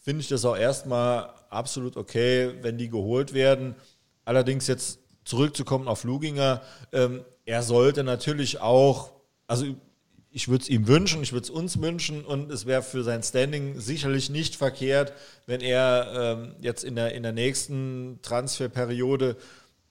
finde 0.04 0.20
ich 0.20 0.28
das 0.28 0.44
auch 0.44 0.58
erstmal 0.58 1.30
absolut 1.50 1.96
okay, 1.96 2.56
wenn 2.62 2.78
die 2.78 2.90
geholt 2.90 3.34
werden. 3.34 3.76
Allerdings 4.26 4.68
jetzt 4.68 5.00
zurückzukommen 5.24 5.88
auf 5.88 6.04
Luginger, 6.04 6.62
ähm, 6.92 7.24
er 7.46 7.64
sollte 7.64 8.04
natürlich 8.04 8.60
auch, 8.60 9.14
also 9.48 9.66
ich 10.30 10.50
würde 10.50 10.64
es 10.64 10.70
ihm 10.70 10.90
wünschen, 10.90 11.24
ich 11.24 11.32
würde 11.32 11.46
es 11.46 11.50
uns 11.50 11.80
wünschen 11.80 12.26
und 12.26 12.52
es 12.52 12.66
wäre 12.66 12.82
für 12.82 13.04
sein 13.04 13.24
Standing 13.24 13.80
sicherlich 13.80 14.30
nicht 14.30 14.58
verkehrt, 14.58 15.14
wenn 15.46 15.62
er 15.62 16.38
ähm, 16.38 16.56
jetzt 16.60 16.84
in 16.84 16.98
der, 16.98 17.14
in 17.14 17.24
der 17.24 17.32
nächsten 17.32 18.20
Transferperiode 18.22 19.38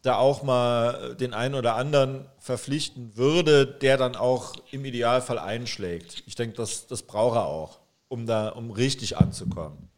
da 0.04 0.18
auch 0.18 0.42
mal 0.42 1.16
den 1.16 1.32
einen 1.32 1.54
oder 1.54 1.76
anderen 1.76 2.26
verpflichten 2.38 3.16
würde, 3.16 3.66
der 3.66 3.96
dann 3.96 4.16
auch 4.16 4.54
im 4.70 4.84
Idealfall 4.84 5.38
einschlägt. 5.38 6.22
Ich 6.26 6.34
denke, 6.34 6.56
das, 6.56 6.86
das 6.86 7.02
braucht 7.02 7.36
er 7.36 7.46
auch, 7.46 7.80
um 8.08 8.26
da, 8.26 8.50
um 8.50 8.70
richtig 8.70 9.16
anzukommen. 9.16 9.88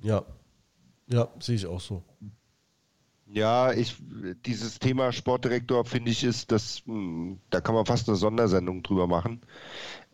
Ja, 0.00 0.24
ja, 1.08 1.28
sehe 1.40 1.56
ich 1.56 1.66
auch 1.66 1.80
so. 1.80 2.04
Ja, 3.26 3.72
ich, 3.72 3.96
dieses 4.46 4.78
Thema 4.78 5.10
Sportdirektor 5.10 5.84
finde 5.84 6.12
ich 6.12 6.22
ist, 6.22 6.52
das, 6.52 6.82
hm, 6.86 7.40
da 7.50 7.60
kann 7.60 7.74
man 7.74 7.86
fast 7.86 8.08
eine 8.08 8.16
Sondersendung 8.16 8.84
drüber 8.84 9.08
machen, 9.08 9.40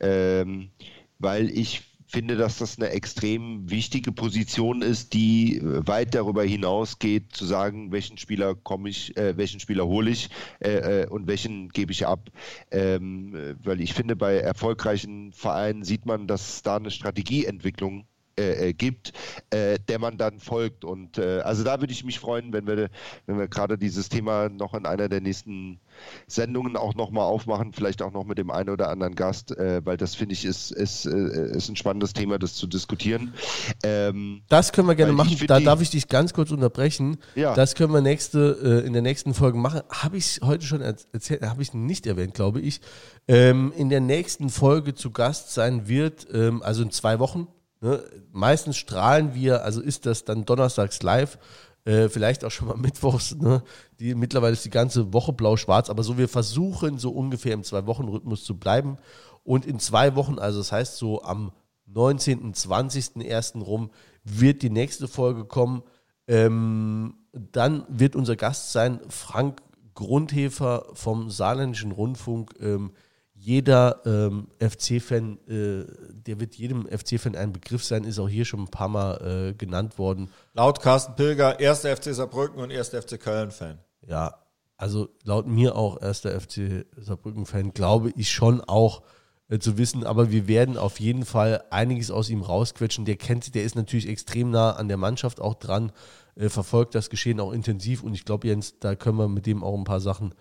ähm, 0.01 0.71
weil 1.19 1.51
ich 1.51 1.98
finde, 2.09 2.37
dass 2.37 2.59
das 2.59 2.79
eine 2.79 2.91
extrem 2.91 3.71
wichtige 3.71 4.13
Position 4.13 4.83
ist, 4.83 5.13
die 5.13 5.61
weit 5.63 6.15
darüber 6.15 6.43
hinausgeht, 6.43 7.33
zu 7.33 7.45
sagen, 7.45 7.93
welchen 7.93 8.17
Spieler 8.17 8.55
komme 8.55 8.89
ich, 8.89 9.17
äh, 9.17 9.37
welchen 9.37 9.61
Spieler 9.61 9.87
hole 9.87 10.11
ich 10.11 10.31
äh, 10.61 11.03
äh, 11.03 11.07
und 11.07 11.27
welchen 11.27 11.69
gebe 11.69 11.93
ich 11.93 12.07
ab. 12.07 12.31
Ähm, 12.71 13.57
weil 13.63 13.81
ich 13.81 13.93
finde, 13.93 14.17
bei 14.17 14.37
erfolgreichen 14.39 15.33
Vereinen 15.33 15.85
sieht 15.85 16.07
man, 16.07 16.27
dass 16.27 16.63
da 16.63 16.77
eine 16.77 16.91
Strategieentwicklung 16.91 18.07
äh, 18.39 18.69
äh, 18.69 18.73
gibt, 18.73 19.13
äh, 19.51 19.79
der 19.89 19.99
man 19.99 20.17
dann 20.17 20.39
folgt. 20.39 20.85
Und 20.85 21.19
äh, 21.19 21.41
also 21.41 21.65
da 21.65 21.81
würde 21.81 21.93
ich 21.93 22.05
mich 22.05 22.21
freuen, 22.21 22.53
wenn 22.53 22.67
wir, 22.67 22.89
wenn 23.27 23.39
wir 23.39 23.49
gerade 23.49 23.77
dieses 23.77 24.09
Thema 24.09 24.49
noch 24.49 24.75
in 24.75 24.87
einer 24.87 25.09
der 25.09 25.21
nächsten 25.21 25.81
Sendungen 26.29 26.77
auch 26.77 26.95
nochmal 26.95 27.25
aufmachen, 27.25 27.73
vielleicht 27.73 28.01
auch 28.01 28.13
noch 28.13 28.25
mit 28.25 28.39
dem 28.39 28.51
einen 28.51 28.71
oder 28.71 28.91
anderen 28.91 29.17
Gast, 29.17 29.57
äh, 29.57 29.85
weil 29.85 29.97
das 29.97 30.15
finde 30.15 30.35
ich 30.35 30.45
ist, 30.45 30.71
ist, 30.71 31.07
äh, 31.07 31.57
ist 31.57 31.69
ein 31.69 31.77
spannendes 31.77 32.13
Thema, 32.13 32.39
das 32.39 32.55
zu 32.55 32.67
diskutieren. 32.69 33.35
Ähm, 33.83 34.43
das 34.49 34.73
können 34.73 34.87
wir 34.87 34.95
gerne 34.95 35.13
machen. 35.13 35.37
Da 35.49 35.59
darf 35.59 35.81
ich 35.81 35.91
dich 35.91 36.09
ganz 36.09 36.33
kurz 36.33 36.53
unterbrechen. 36.53 37.19
Ja. 37.35 37.55
Das 37.55 37.75
können 37.75 37.93
wir 37.93 38.01
nächste, 38.01 38.83
in 38.87 38.93
der 38.93 39.03
nächsten 39.03 39.35
Folge 39.35 39.59
machen. 39.59 39.81
Habe 39.91 40.17
ich 40.17 40.41
heute 40.43 40.65
schon 40.65 40.81
erzählt, 40.81 41.43
habe 41.43 41.63
ich 41.63 41.75
nicht 41.75 42.07
erwähnt, 42.07 42.35
glaube 42.35 42.61
ich. 42.61 42.81
Ähm, 43.27 43.73
in 43.77 43.89
der 43.89 44.01
nächsten 44.01 44.49
Folge 44.49 44.95
zu 44.95 45.11
Gast 45.11 45.53
sein 45.53 45.89
wird, 45.89 46.27
ähm, 46.33 46.63
also 46.63 46.83
in 46.83 46.91
zwei 46.91 47.19
Wochen, 47.19 47.49
Ne? 47.81 48.03
Meistens 48.33 48.77
strahlen 48.77 49.35
wir, 49.35 49.65
also 49.65 49.81
ist 49.81 50.07
das 50.07 50.25
dann 50.25 50.45
donnerstags 50.45 51.03
live, 51.03 51.39
äh, 51.85 52.09
vielleicht 52.09 52.45
auch 52.45 52.51
schon 52.51 52.69
mal 52.69 52.77
mittwochs. 52.79 53.35
Ne? 53.37 53.63
Die, 54.01 54.15
mittlerweile 54.15 54.53
ist 54.53 54.65
die 54.65 54.71
ganze 54.71 55.13
Woche 55.13 55.33
blau-schwarz, 55.33 55.91
aber 55.91 56.03
so 56.03 56.19
wir 56.19 56.29
versuchen 56.29 56.99
so 56.99 57.11
ungefähr 57.11 57.55
im 57.55 57.65
Zwei-Wochen-Rhythmus 57.65 58.45
zu 58.45 58.59
bleiben. 58.59 58.99
Und 59.45 59.65
in 59.65 59.79
zwei 59.79 60.15
Wochen, 60.15 60.39
also 60.39 60.59
das 60.59 60.73
heißt 60.73 60.97
so 60.99 61.23
am 61.23 61.53
19., 61.87 62.53
20.01. 62.53 63.63
rum, 63.63 63.91
wird 64.23 64.63
die 64.63 64.71
nächste 64.71 65.09
Folge 65.09 65.47
kommen. 65.47 65.83
Ähm, 66.27 67.15
dann 67.33 67.87
wird 67.89 68.15
unser 68.15 68.37
Gast 68.37 68.73
sein 68.73 69.01
Frank 69.09 69.63
Grundhefer 69.95 70.87
vom 70.93 71.31
Saarländischen 71.31 71.93
Rundfunk. 71.93 72.55
Ähm, 72.61 72.93
jeder 73.41 74.03
ähm, 74.05 74.49
FC-Fan, 74.59 75.39
äh, 75.49 75.85
der 76.13 76.41
wird 76.41 76.57
jedem 76.57 76.87
FC-Fan 76.87 77.37
ein 77.37 77.53
Begriff 77.53 77.85
sein, 77.85 78.05
ist 78.05 78.19
auch 78.19 78.29
hier 78.29 78.45
schon 78.45 78.61
ein 78.61 78.69
paar 78.69 78.89
Mal 78.89 79.51
äh, 79.51 79.55
genannt 79.55 79.99
worden. 79.99 80.31
Laut 80.55 80.81
Carsten 80.81 81.15
Pilger, 81.15 81.61
erster 81.61 81.97
FC 81.97 82.15
Saarbrücken 82.15 82.61
und 82.61 82.71
erster 82.71 83.01
FC 83.01 83.21
Köln-Fan. 83.21 83.79
Ja, 84.07 84.35
also 84.77 85.09
laut 85.25 85.47
mir 85.47 85.77
auch 85.77 86.03
erster 86.03 86.39
FC 86.39 86.87
Saarbrücken-Fan, 86.97 87.75
glaube 87.75 88.13
ich 88.17 88.31
schon 88.31 88.61
auch 88.61 89.03
äh, 89.49 89.59
zu 89.59 89.79
wissen, 89.79 90.05
aber 90.05 90.31
wir 90.31 90.49
werden 90.49 90.77
auf 90.77 90.99
jeden 90.99 91.25
Fall 91.25 91.63
einiges 91.71 92.11
aus 92.11 92.31
ihm 92.31 92.43
rausquetschen. 92.43 93.05
Der 93.05 93.17
kennt, 93.17 93.55
der 93.55 93.63
ist 93.63 93.77
natürlich 93.77 94.09
extrem 94.09 94.51
nah 94.51 94.73
an 94.73 94.89
der 94.89 94.97
Mannschaft 94.97 95.41
auch 95.41 95.55
dran, 95.55 95.93
äh, 96.35 96.49
verfolgt 96.49 96.95
das 96.95 97.09
Geschehen 97.09 97.39
auch 97.39 97.53
intensiv 97.53 98.03
und 98.03 98.15
ich 98.15 98.25
glaube, 98.25 98.49
Jens, 98.49 98.79
da 98.81 98.97
können 98.97 99.19
wir 99.19 99.29
mit 99.29 99.47
dem 99.47 99.63
auch 99.63 99.77
ein 99.77 99.85
paar 99.85 100.01
Sachen 100.01 100.35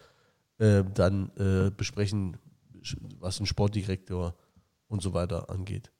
äh, 0.57 0.83
dann 0.93 1.31
äh, 1.37 1.69
besprechen, 1.69 2.37
was 3.19 3.39
ein 3.39 3.45
Sportdirektor 3.45 4.35
und 4.87 5.01
so 5.01 5.13
weiter 5.13 5.49
angeht. 5.49 5.91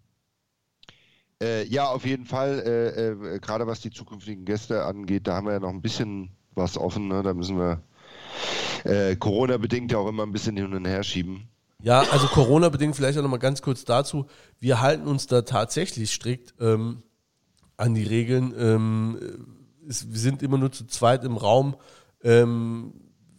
Äh, 1.41 1.65
ja, 1.68 1.89
auf 1.89 2.05
jeden 2.05 2.26
Fall. 2.26 2.59
Äh, 2.65 3.35
äh, 3.35 3.39
Gerade 3.39 3.68
was 3.68 3.81
die 3.81 3.91
zukünftigen 3.91 4.45
Gäste 4.45 4.85
angeht, 4.85 5.27
da 5.27 5.35
haben 5.35 5.47
wir 5.47 5.53
ja 5.53 5.59
noch 5.59 5.69
ein 5.69 5.81
bisschen 5.81 6.31
was 6.55 6.77
offen. 6.77 7.07
Ne? 7.07 7.22
Da 7.22 7.34
müssen 7.34 7.57
wir 7.57 7.84
äh, 8.84 9.15
Corona-bedingt 9.15 9.91
ja 9.91 9.99
auch 9.99 10.07
immer 10.07 10.23
ein 10.23 10.31
bisschen 10.31 10.57
hin 10.57 10.73
und 10.73 10.85
her 10.85 11.03
schieben. 11.03 11.47
Ja, 11.81 12.01
also 12.11 12.27
Corona-bedingt 12.27 12.95
vielleicht 12.95 13.19
auch 13.19 13.23
noch 13.23 13.30
mal 13.30 13.38
ganz 13.38 13.61
kurz 13.61 13.85
dazu. 13.85 14.26
Wir 14.59 14.81
halten 14.81 15.07
uns 15.07 15.27
da 15.27 15.43
tatsächlich 15.43 16.11
strikt 16.11 16.55
ähm, 16.59 17.03
an 17.77 17.93
die 17.93 18.03
Regeln. 18.03 18.53
Ähm, 18.57 19.19
es, 19.88 20.09
wir 20.09 20.19
sind 20.19 20.41
immer 20.41 20.57
nur 20.57 20.72
zu 20.72 20.88
zweit 20.88 21.23
im 21.23 21.38
Raum. 21.38 21.76
Ähm, 22.23 22.93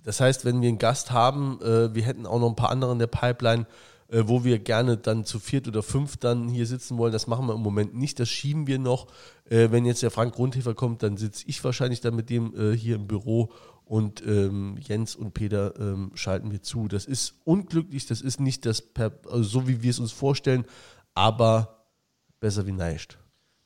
das 0.08 0.22
heißt, 0.22 0.46
wenn 0.46 0.62
wir 0.62 0.70
einen 0.70 0.78
Gast 0.78 1.10
haben, 1.10 1.60
äh, 1.60 1.94
wir 1.94 2.02
hätten 2.02 2.24
auch 2.24 2.40
noch 2.40 2.48
ein 2.48 2.56
paar 2.56 2.70
andere 2.70 2.92
in 2.92 2.98
der 2.98 3.08
Pipeline, 3.08 3.66
äh, 4.08 4.22
wo 4.24 4.42
wir 4.42 4.58
gerne 4.58 4.96
dann 4.96 5.26
zu 5.26 5.38
viert 5.38 5.68
oder 5.68 5.82
fünf 5.82 6.16
dann 6.16 6.48
hier 6.48 6.64
sitzen 6.64 6.96
wollen. 6.96 7.12
Das 7.12 7.26
machen 7.26 7.46
wir 7.46 7.52
im 7.52 7.60
Moment 7.60 7.94
nicht, 7.94 8.18
das 8.18 8.30
schieben 8.30 8.66
wir 8.66 8.78
noch. 8.78 9.08
Äh, 9.50 9.70
wenn 9.70 9.84
jetzt 9.84 10.02
der 10.02 10.10
Frank 10.10 10.34
Grundhefer 10.34 10.72
kommt, 10.72 11.02
dann 11.02 11.18
sitze 11.18 11.44
ich 11.46 11.62
wahrscheinlich 11.62 12.00
dann 12.00 12.16
mit 12.16 12.30
dem 12.30 12.56
äh, 12.56 12.74
hier 12.74 12.96
im 12.96 13.06
Büro 13.06 13.52
und 13.84 14.26
ähm, 14.26 14.78
Jens 14.80 15.14
und 15.14 15.34
Peter 15.34 15.78
ähm, 15.78 16.10
schalten 16.14 16.52
wir 16.52 16.62
zu. 16.62 16.88
Das 16.88 17.04
ist 17.04 17.34
unglücklich, 17.44 18.06
das 18.06 18.22
ist 18.22 18.40
nicht 18.40 18.64
das, 18.64 18.80
per, 18.80 19.12
also 19.30 19.42
so 19.42 19.68
wie 19.68 19.82
wir 19.82 19.90
es 19.90 20.00
uns 20.00 20.12
vorstellen, 20.12 20.64
aber 21.12 21.84
besser 22.40 22.66
wie 22.66 22.72
nicht. 22.72 23.18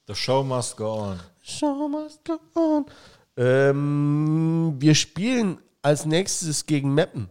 The 0.09 0.17
show 0.17 0.43
must 0.43 0.77
go 0.77 1.03
on. 1.03 1.21
Show 1.41 1.89
must 1.89 2.25
go 2.25 2.41
on. 2.57 2.87
Ähm, 3.37 4.75
wir 4.81 4.97
spielen 4.97 5.59
als 5.83 6.07
nächstes 6.07 6.67
gegen 6.67 6.95
Meppen. 6.95 7.29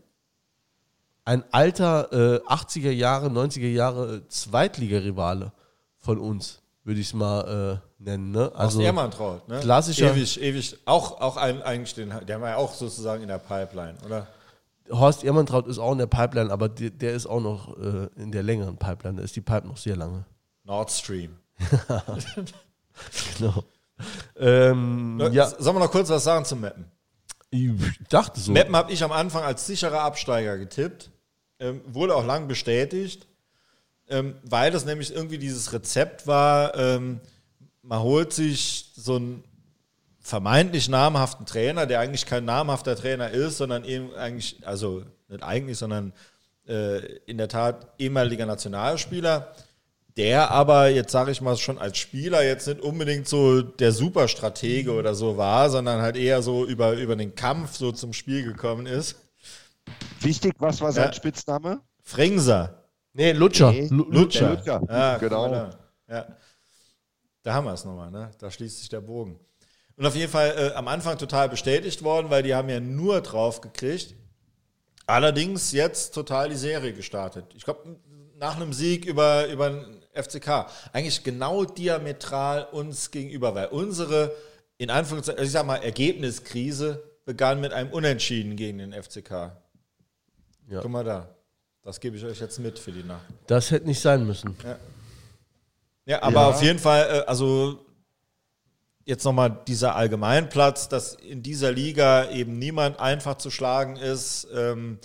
Ein 1.24 1.44
alter 1.52 2.12
äh, 2.12 2.48
80er 2.48 2.92
Jahre, 2.92 3.28
90er 3.28 3.70
Jahre 3.70 4.28
Zweitligarivale 4.28 5.52
von 6.00 6.18
uns, 6.18 6.62
würde 6.84 7.00
ich 7.00 7.08
es 7.08 7.14
mal 7.14 7.80
äh, 8.00 8.04
nennen. 8.04 8.32
Ne? 8.32 8.52
Also 8.56 8.80
Aus 8.80 8.86
Ermantraut, 8.86 9.48
ne? 9.48 9.60
Klassischer. 9.60 10.12
Ewig, 10.12 10.42
ewig. 10.42 10.78
Auch, 10.86 11.22
auch 11.22 11.38
ein, 11.38 11.62
eigentlich 11.62 11.94
den, 11.94 12.14
der 12.28 12.42
war 12.42 12.50
ja 12.50 12.56
auch 12.58 12.74
sozusagen 12.74 13.22
in 13.22 13.28
der 13.28 13.38
Pipeline, 13.38 13.96
oder? 14.06 14.28
Horst 14.90 15.24
Ehrmantraut 15.24 15.68
ist 15.68 15.78
auch 15.78 15.92
in 15.94 16.00
der 16.00 16.08
Pipeline, 16.08 16.52
aber 16.52 16.68
der, 16.68 16.90
der 16.90 17.14
ist 17.14 17.26
auch 17.26 17.40
noch 17.40 17.78
äh, 17.78 18.10
in 18.16 18.32
der 18.32 18.44
längeren 18.44 18.78
Pipeline. 18.78 19.18
Da 19.18 19.24
ist 19.24 19.36
die 19.36 19.42
Pipe 19.42 19.68
noch 19.68 19.78
sehr 19.78 19.96
lange. 19.96 20.26
Nord 20.64 20.92
Stream. 20.92 21.38
genau. 23.38 23.64
Ähm. 24.38 25.20
Sollen 25.20 25.76
wir 25.76 25.80
noch 25.80 25.92
kurz 25.92 26.10
was 26.10 26.24
sagen 26.24 26.44
zum 26.46 26.62
Mappen? 26.62 26.92
Ich 27.52 28.08
dachte 28.10 28.40
so. 28.40 28.52
Meppen 28.52 28.76
habe 28.76 28.92
ich 28.92 29.04
am 29.04 29.12
Anfang 29.12 29.44
als 29.44 29.68
sicherer 29.68 30.02
Absteiger 30.02 30.58
getippt. 30.58 31.12
Ähm, 31.60 31.82
wurde 31.86 32.16
auch 32.16 32.26
lang 32.26 32.48
bestätigt, 32.48 33.28
ähm, 34.10 34.36
weil 34.44 34.72
das 34.72 34.86
nämlich 34.86 35.14
irgendwie 35.14 35.38
dieses 35.38 35.74
Rezept 35.74 36.26
war, 36.26 36.76
ähm, 36.76 37.20
man 37.84 38.00
holt 38.00 38.34
sich 38.34 38.92
so 38.96 39.18
einen 39.18 39.44
vermeintlich 40.20 40.88
namhaften 40.90 41.46
Trainer, 41.46 41.86
der 41.86 42.00
eigentlich 42.00 42.26
kein 42.26 42.46
namhafter 42.46 42.96
Trainer 42.96 43.30
ist, 43.32 43.58
sondern 43.58 43.84
eben 43.86 44.14
eigentlich, 44.16 44.66
also 44.66 45.04
nicht 45.28 45.44
eigentlich, 45.44 45.78
sondern 45.78 46.14
äh, 46.68 47.18
in 47.26 47.38
der 47.38 47.48
Tat 47.48 47.94
ehemaliger 47.98 48.46
Nationalspieler 48.46 49.54
der 50.18 50.52
aber 50.52 50.90
jetzt 50.90 51.12
sage 51.12 51.32
ich 51.32 51.42
mal 51.42 51.56
schon 51.58 51.78
als 51.78 51.98
Spieler 51.98 52.44
jetzt 52.44 52.68
nicht 52.68 52.82
unbedingt 52.82 53.28
so 53.28 53.62
der 53.62 53.92
Superstratege 53.92 54.94
oder 54.94 55.16
so 55.16 55.38
war, 55.38 55.70
sondern 55.70 56.02
halt 56.02 56.18
eher 56.18 56.42
so 56.42 56.66
über, 56.66 56.94
über 56.94 57.16
den 57.16 57.36
Kampf 57.36 57.76
so 57.76 57.92
zum 57.92 58.14
Spiel 58.14 58.44
gekommen 58.44 58.86
ist. 58.86 59.16
Wichtig, 60.20 60.54
was 60.60 60.82
war 60.82 60.92
sein 60.92 61.08
ja. 61.08 61.14
Spitzname? 61.14 61.82
Fringser. 62.04 62.86
Nee, 63.14 63.32
Lutscher. 63.32 63.72
Nee. 63.72 63.88
Lutscher. 63.90 64.50
Lutscher. 64.52 64.82
Ja, 64.90 65.18
genau. 65.18 65.50
Da. 65.50 65.70
Ja. 66.08 66.26
da 67.44 67.54
haben 67.54 67.66
wir 67.66 67.74
es 67.74 67.86
nochmal, 67.86 68.12
ne? 68.12 68.32
Da 68.40 68.52
schließt 68.52 68.80
sich 68.80 68.90
der 68.90 69.02
Bogen. 69.02 69.40
Und 69.96 70.06
auf 70.06 70.16
jeden 70.16 70.32
Fall 70.32 70.54
äh, 70.58 70.76
am 70.76 70.88
Anfang 70.88 71.18
total 71.18 71.50
bestätigt 71.50 72.04
worden, 72.04 72.30
weil 72.30 72.44
die 72.44 72.56
haben 72.56 72.70
ja 72.70 72.80
nur 72.80 73.22
drauf 73.22 73.62
gekriegt. 73.62 74.16
Allerdings 75.06 75.72
jetzt 75.72 76.14
total 76.14 76.50
die 76.50 76.56
Serie 76.56 76.94
gestartet. 76.94 77.46
Ich 77.56 77.66
glaube, 77.66 78.00
nach 78.38 78.56
einem 78.56 78.74
Sieg 78.74 79.06
über, 79.06 79.48
über 79.48 79.86
FCK 80.14 80.68
eigentlich 80.94 81.24
genau 81.24 81.66
diametral 81.66 82.68
uns 82.72 83.12
gegenüber, 83.12 83.56
weil 83.56 83.68
unsere, 83.68 84.36
in 84.78 84.90
Anführungszeichen, 84.90 85.40
also 85.40 85.48
ich 85.48 85.54
sag 85.54 85.66
mal, 85.66 85.78
Ergebniskrise 85.78 87.04
begann 87.26 87.62
mit 87.62 87.74
einem 87.74 87.92
Unentschieden 87.92 88.56
gegen 88.56 88.80
den 88.80 88.94
FCK. 88.94 89.52
Ja. 90.70 90.82
Guck 90.82 90.92
mal 90.92 91.04
da. 91.04 91.30
Das 91.84 92.00
gebe 92.00 92.16
ich 92.16 92.24
euch 92.24 92.40
jetzt 92.40 92.60
mit 92.60 92.78
für 92.78 92.92
die 92.92 93.04
Nacht. 93.04 93.26
Das 93.48 93.72
hätte 93.72 93.88
nicht 93.88 94.00
sein 94.00 94.26
müssen. 94.26 94.56
Ja, 94.64 94.78
ja 96.06 96.24
aber 96.24 96.42
ja. 96.42 96.50
auf 96.50 96.62
jeden 96.62 96.80
Fall, 96.80 97.02
äh, 97.04 97.26
also 97.28 97.80
jetzt 99.06 99.24
nochmal 99.24 99.60
dieser 99.68 99.96
Allgemeinplatz, 99.96 100.90
dass 100.90 101.16
in 101.16 101.42
dieser 101.42 101.72
Liga 101.72 102.30
eben 102.30 102.60
niemand 102.60 103.00
einfach 103.00 103.38
zu 103.38 103.50
schlagen 103.50 103.98
ist. 103.98 104.48
Ähm, 104.54 105.00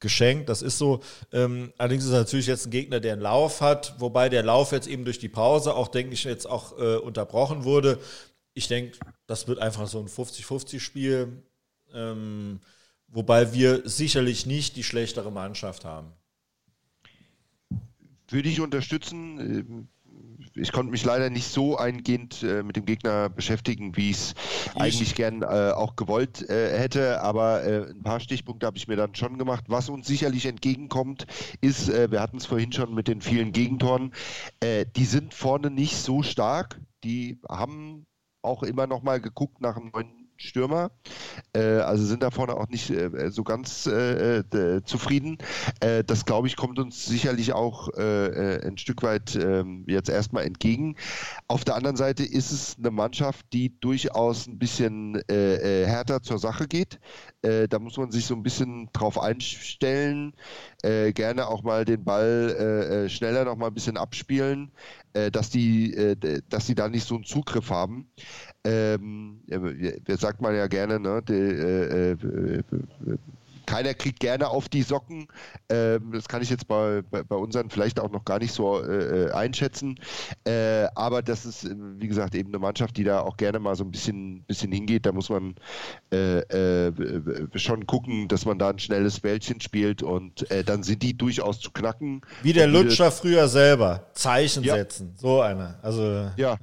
geschenkt. 0.00 0.48
Das 0.48 0.62
ist 0.62 0.78
so. 0.78 1.00
Ähm, 1.32 1.72
allerdings 1.78 2.04
ist 2.04 2.10
natürlich 2.10 2.46
jetzt 2.46 2.66
ein 2.66 2.70
Gegner, 2.70 3.00
der 3.00 3.12
einen 3.12 3.22
Lauf 3.22 3.60
hat, 3.60 3.94
wobei 3.98 4.28
der 4.28 4.42
Lauf 4.42 4.72
jetzt 4.72 4.88
eben 4.88 5.04
durch 5.04 5.18
die 5.18 5.28
Pause 5.28 5.74
auch, 5.74 5.88
denke 5.88 6.14
ich, 6.14 6.24
jetzt 6.24 6.46
auch 6.46 6.78
äh, 6.78 6.96
unterbrochen 6.96 7.64
wurde. 7.64 7.98
Ich 8.54 8.66
denke, 8.66 8.98
das 9.26 9.46
wird 9.46 9.58
einfach 9.60 9.86
so 9.86 10.00
ein 10.00 10.08
50-50-Spiel, 10.08 11.42
ähm, 11.94 12.60
wobei 13.08 13.52
wir 13.52 13.88
sicherlich 13.88 14.46
nicht 14.46 14.76
die 14.76 14.84
schlechtere 14.84 15.30
Mannschaft 15.30 15.84
haben. 15.84 16.12
Würde 18.28 18.48
ich 18.48 18.60
unterstützen. 18.60 19.88
Ich 20.54 20.72
konnte 20.72 20.90
mich 20.90 21.04
leider 21.04 21.30
nicht 21.30 21.46
so 21.46 21.76
eingehend 21.76 22.42
äh, 22.42 22.62
mit 22.62 22.76
dem 22.76 22.84
Gegner 22.84 23.28
beschäftigen, 23.28 23.96
wie 23.96 24.10
ich 24.10 24.16
es 24.16 24.34
eigentlich 24.74 25.14
gern 25.14 25.42
äh, 25.42 25.72
auch 25.72 25.96
gewollt 25.96 26.48
äh, 26.48 26.78
hätte. 26.78 27.20
Aber 27.22 27.62
äh, 27.64 27.90
ein 27.90 28.02
paar 28.02 28.20
Stichpunkte 28.20 28.66
habe 28.66 28.76
ich 28.76 28.88
mir 28.88 28.96
dann 28.96 29.14
schon 29.14 29.38
gemacht. 29.38 29.64
Was 29.68 29.88
uns 29.88 30.06
sicherlich 30.06 30.46
entgegenkommt, 30.46 31.26
ist, 31.60 31.88
äh, 31.88 32.10
wir 32.10 32.20
hatten 32.20 32.38
es 32.38 32.46
vorhin 32.46 32.72
schon 32.72 32.94
mit 32.94 33.08
den 33.08 33.20
vielen 33.20 33.52
Gegentoren, 33.52 34.12
äh, 34.60 34.86
die 34.96 35.04
sind 35.04 35.34
vorne 35.34 35.70
nicht 35.70 35.96
so 35.96 36.22
stark. 36.22 36.80
Die 37.04 37.40
haben 37.48 38.06
auch 38.42 38.62
immer 38.62 38.86
noch 38.86 39.02
mal 39.02 39.20
geguckt 39.20 39.60
nach 39.60 39.76
einem 39.76 39.90
neuen 39.92 40.19
Stürmer. 40.40 40.90
Äh, 41.52 41.60
also 41.60 42.04
sind 42.04 42.22
da 42.22 42.30
vorne 42.30 42.54
auch 42.54 42.68
nicht 42.68 42.90
äh, 42.90 43.30
so 43.30 43.44
ganz 43.44 43.86
äh, 43.86 44.42
zufrieden. 44.84 45.38
Das, 46.06 46.24
glaube 46.24 46.48
ich, 46.48 46.56
kommt 46.56 46.78
uns 46.78 47.04
sicherlich 47.06 47.52
auch 47.52 47.88
ein 47.88 48.76
Stück 48.76 49.02
weit 49.02 49.36
ähm, 49.36 49.84
jetzt 49.86 50.08
erstmal 50.08 50.44
entgegen. 50.44 50.96
Auf 51.48 51.64
der 51.64 51.74
anderen 51.76 51.96
Seite 51.96 52.24
ist 52.24 52.50
es 52.50 52.76
eine 52.78 52.90
Mannschaft, 52.90 53.46
die 53.52 53.78
durchaus 53.80 54.46
ein 54.46 54.58
bisschen 54.58 55.20
härter 55.28 56.22
zur 56.22 56.38
Sache 56.38 56.66
geht. 56.66 56.98
da 57.42 57.78
muss 57.78 57.96
man 57.96 58.10
sich 58.10 58.26
so 58.26 58.34
ein 58.34 58.42
bisschen 58.42 58.88
drauf 58.92 59.18
einstellen. 59.18 60.34
gerne 60.82 61.46
auch 61.46 61.62
mal 61.62 61.84
den 61.84 62.04
Ball 62.04 63.06
schneller 63.08 63.44
noch 63.44 63.56
mal 63.56 63.68
ein 63.68 63.74
bisschen 63.74 63.96
abspielen, 63.96 64.72
dass 65.32 65.50
die, 65.50 66.16
dass 66.48 66.66
die 66.66 66.74
da 66.74 66.88
nicht 66.88 67.06
so 67.06 67.16
einen 67.16 67.24
Zugriff 67.24 67.70
haben 67.70 68.10
ähm, 68.64 69.40
sagt 70.08 70.42
man 70.42 70.54
ja 70.54 70.66
gerne, 70.66 71.00
ne? 71.00 71.22
Die, 71.26 71.32
äh, 71.32 72.12
äh, 72.12 72.16
keiner 73.70 73.94
kriegt 73.94 74.18
gerne 74.18 74.48
auf 74.48 74.68
die 74.68 74.82
Socken. 74.82 75.28
Ähm, 75.68 76.10
das 76.12 76.26
kann 76.26 76.42
ich 76.42 76.50
jetzt 76.50 76.66
bei, 76.66 77.02
bei, 77.08 77.22
bei, 77.22 77.36
unseren 77.36 77.70
vielleicht 77.70 78.00
auch 78.00 78.10
noch 78.10 78.24
gar 78.24 78.40
nicht 78.40 78.52
so 78.52 78.82
äh, 78.82 79.26
äh 79.26 79.30
einschätzen. 79.30 79.94
Äh, 80.44 80.86
aber 80.96 81.22
das 81.22 81.46
ist, 81.46 81.64
äh, 81.64 81.76
wie 81.76 82.08
gesagt, 82.08 82.34
eben 82.34 82.48
eine 82.48 82.58
Mannschaft, 82.58 82.96
die 82.96 83.04
da 83.04 83.20
auch 83.20 83.36
gerne 83.36 83.60
mal 83.60 83.76
so 83.76 83.84
ein 83.84 83.92
bisschen, 83.92 84.42
bisschen 84.42 84.72
hingeht. 84.72 85.06
Da 85.06 85.12
muss 85.12 85.28
man 85.28 85.54
äh, 86.10 86.90
schon 87.54 87.86
gucken, 87.86 88.26
dass 88.26 88.44
man 88.44 88.58
da 88.58 88.70
ein 88.70 88.80
schnelles 88.80 89.20
Bällchen 89.20 89.60
spielt 89.60 90.02
und 90.02 90.46
dann 90.66 90.82
sind 90.82 91.02
die 91.02 91.16
durchaus 91.16 91.60
zu 91.60 91.70
knacken. 91.70 92.22
Wie 92.42 92.52
der 92.52 92.66
Lutscher 92.66 93.12
früher 93.12 93.46
selber. 93.46 94.06
Zeichen 94.14 94.64
ja. 94.64 94.74
setzen. 94.74 95.14
So 95.16 95.40
einer. 95.40 95.78
Also. 95.82 96.30
Ja. 96.36 96.56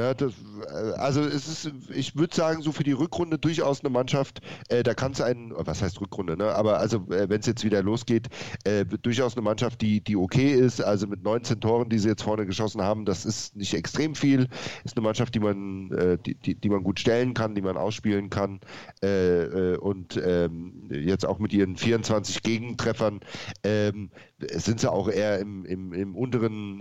Ne, 0.00 0.14
das, 0.14 0.32
äh, 0.72 0.98
also 0.98 1.20
es 1.20 1.46
ist, 1.46 1.72
ich 1.94 2.16
würde 2.16 2.34
sagen, 2.34 2.62
so 2.62 2.72
für 2.72 2.84
die 2.84 2.92
Rückrunde 2.92 3.36
durchaus 3.36 3.80
eine 3.80 3.90
Mannschaft, 3.90 4.40
äh, 4.70 4.82
da 4.82 4.94
kann 4.94 5.12
es 5.12 5.20
einen, 5.20 5.52
was 5.54 5.82
heißt 5.82 6.00
Rückrunde, 6.00 6.38
ne? 6.38 6.54
aber 6.54 6.78
also 6.78 7.04
äh, 7.10 7.28
wenn 7.28 7.40
es 7.40 7.46
jetzt 7.46 7.64
wieder 7.64 7.82
losgeht, 7.82 8.28
äh, 8.64 8.86
durchaus 8.86 9.36
eine 9.36 9.42
Mannschaft, 9.42 9.82
die, 9.82 10.00
die 10.00 10.16
okay 10.16 10.54
ist, 10.54 10.80
also 10.80 11.06
mit 11.06 11.22
19 11.22 11.60
Toren, 11.60 11.90
die 11.90 11.98
sie 11.98 12.08
jetzt 12.08 12.22
vorne 12.22 12.46
geschossen 12.46 12.80
haben, 12.80 13.04
das 13.04 13.26
ist 13.26 13.54
nicht 13.56 13.74
extrem 13.74 14.14
viel, 14.14 14.48
ist 14.84 14.96
eine 14.96 15.04
Mannschaft, 15.04 15.34
die 15.34 15.40
man, 15.40 15.92
äh, 15.92 16.16
die, 16.16 16.34
die, 16.34 16.54
die, 16.54 16.68
man 16.70 16.82
gut 16.82 16.98
stellen 16.98 17.34
kann, 17.34 17.54
die 17.54 17.60
man 17.60 17.76
ausspielen 17.76 18.30
kann. 18.30 18.60
Äh, 19.02 19.76
und 19.76 20.18
ähm, 20.24 20.88
jetzt 20.90 21.26
auch 21.26 21.38
mit 21.38 21.52
ihren 21.52 21.76
24 21.76 22.42
Gegentreffern 22.42 23.20
sind 24.54 24.80
sie 24.80 24.90
auch 24.90 25.08
eher 25.08 25.38
im, 25.38 25.64
im, 25.64 25.92
im 25.92 26.16
unteren 26.16 26.78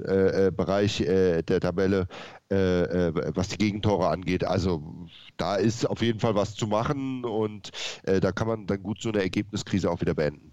Bereich 0.56 0.98
der 0.98 1.60
Tabelle. 1.60 2.08
Äh, 2.52 3.10
äh, 3.10 3.32
was 3.36 3.50
die 3.50 3.60
Gegentore 3.60 4.08
angeht. 4.08 4.44
Also 4.44 4.82
da 5.38 5.56
ist 5.56 5.88
auf 5.88 6.02
jeden 6.02 6.20
Fall 6.20 6.34
was 6.34 6.56
zu 6.56 6.66
machen 6.66 7.24
und 7.24 7.70
äh, 8.02 8.20
da 8.20 8.32
kann 8.32 8.48
man 8.48 8.66
dann 8.66 8.82
gut 8.82 9.00
so 9.04 9.10
eine 9.10 9.22
Ergebniskrise 9.22 9.92
auch 9.92 10.02
wieder 10.02 10.16
beenden. 10.16 10.52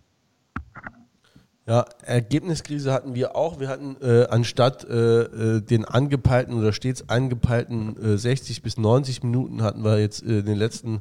Ja, 1.67 1.87
Ergebniskrise 2.03 2.93
hatten 2.93 3.15
wir 3.15 3.35
auch. 3.35 3.61
Wir 3.61 3.69
hatten 3.69 3.97
äh, 4.03 4.27
anstatt 4.29 4.85
äh, 4.85 5.23
äh, 5.23 5.61
den 5.63 5.87
angepeilten 5.87 6.53
oder 6.53 6.75
stets 6.75 7.09
angepeilten 7.09 7.97
äh, 7.97 8.19
60 8.19 8.61
bis 8.61 8.77
90 8.77 9.23
Minuten 9.23 9.63
hatten 9.63 9.83
wir 9.83 9.99
jetzt 9.99 10.21
in 10.21 10.45
den 10.45 10.59
letzten, 10.59 11.01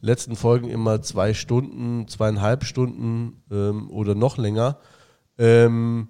letzten 0.00 0.34
Folgen 0.34 0.70
immer 0.70 1.02
zwei 1.02 1.34
Stunden, 1.34 2.08
zweieinhalb 2.08 2.64
Stunden 2.64 3.44
ähm, 3.52 3.88
oder 3.90 4.16
noch 4.16 4.38
länger. 4.38 4.80
Ähm, 5.42 6.08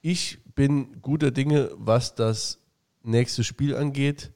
ich 0.00 0.38
bin 0.54 1.02
guter 1.02 1.30
Dinge, 1.30 1.70
was 1.74 2.14
das 2.14 2.58
nächstes 3.02 3.46
Spiel 3.46 3.76
angeht. 3.76 4.32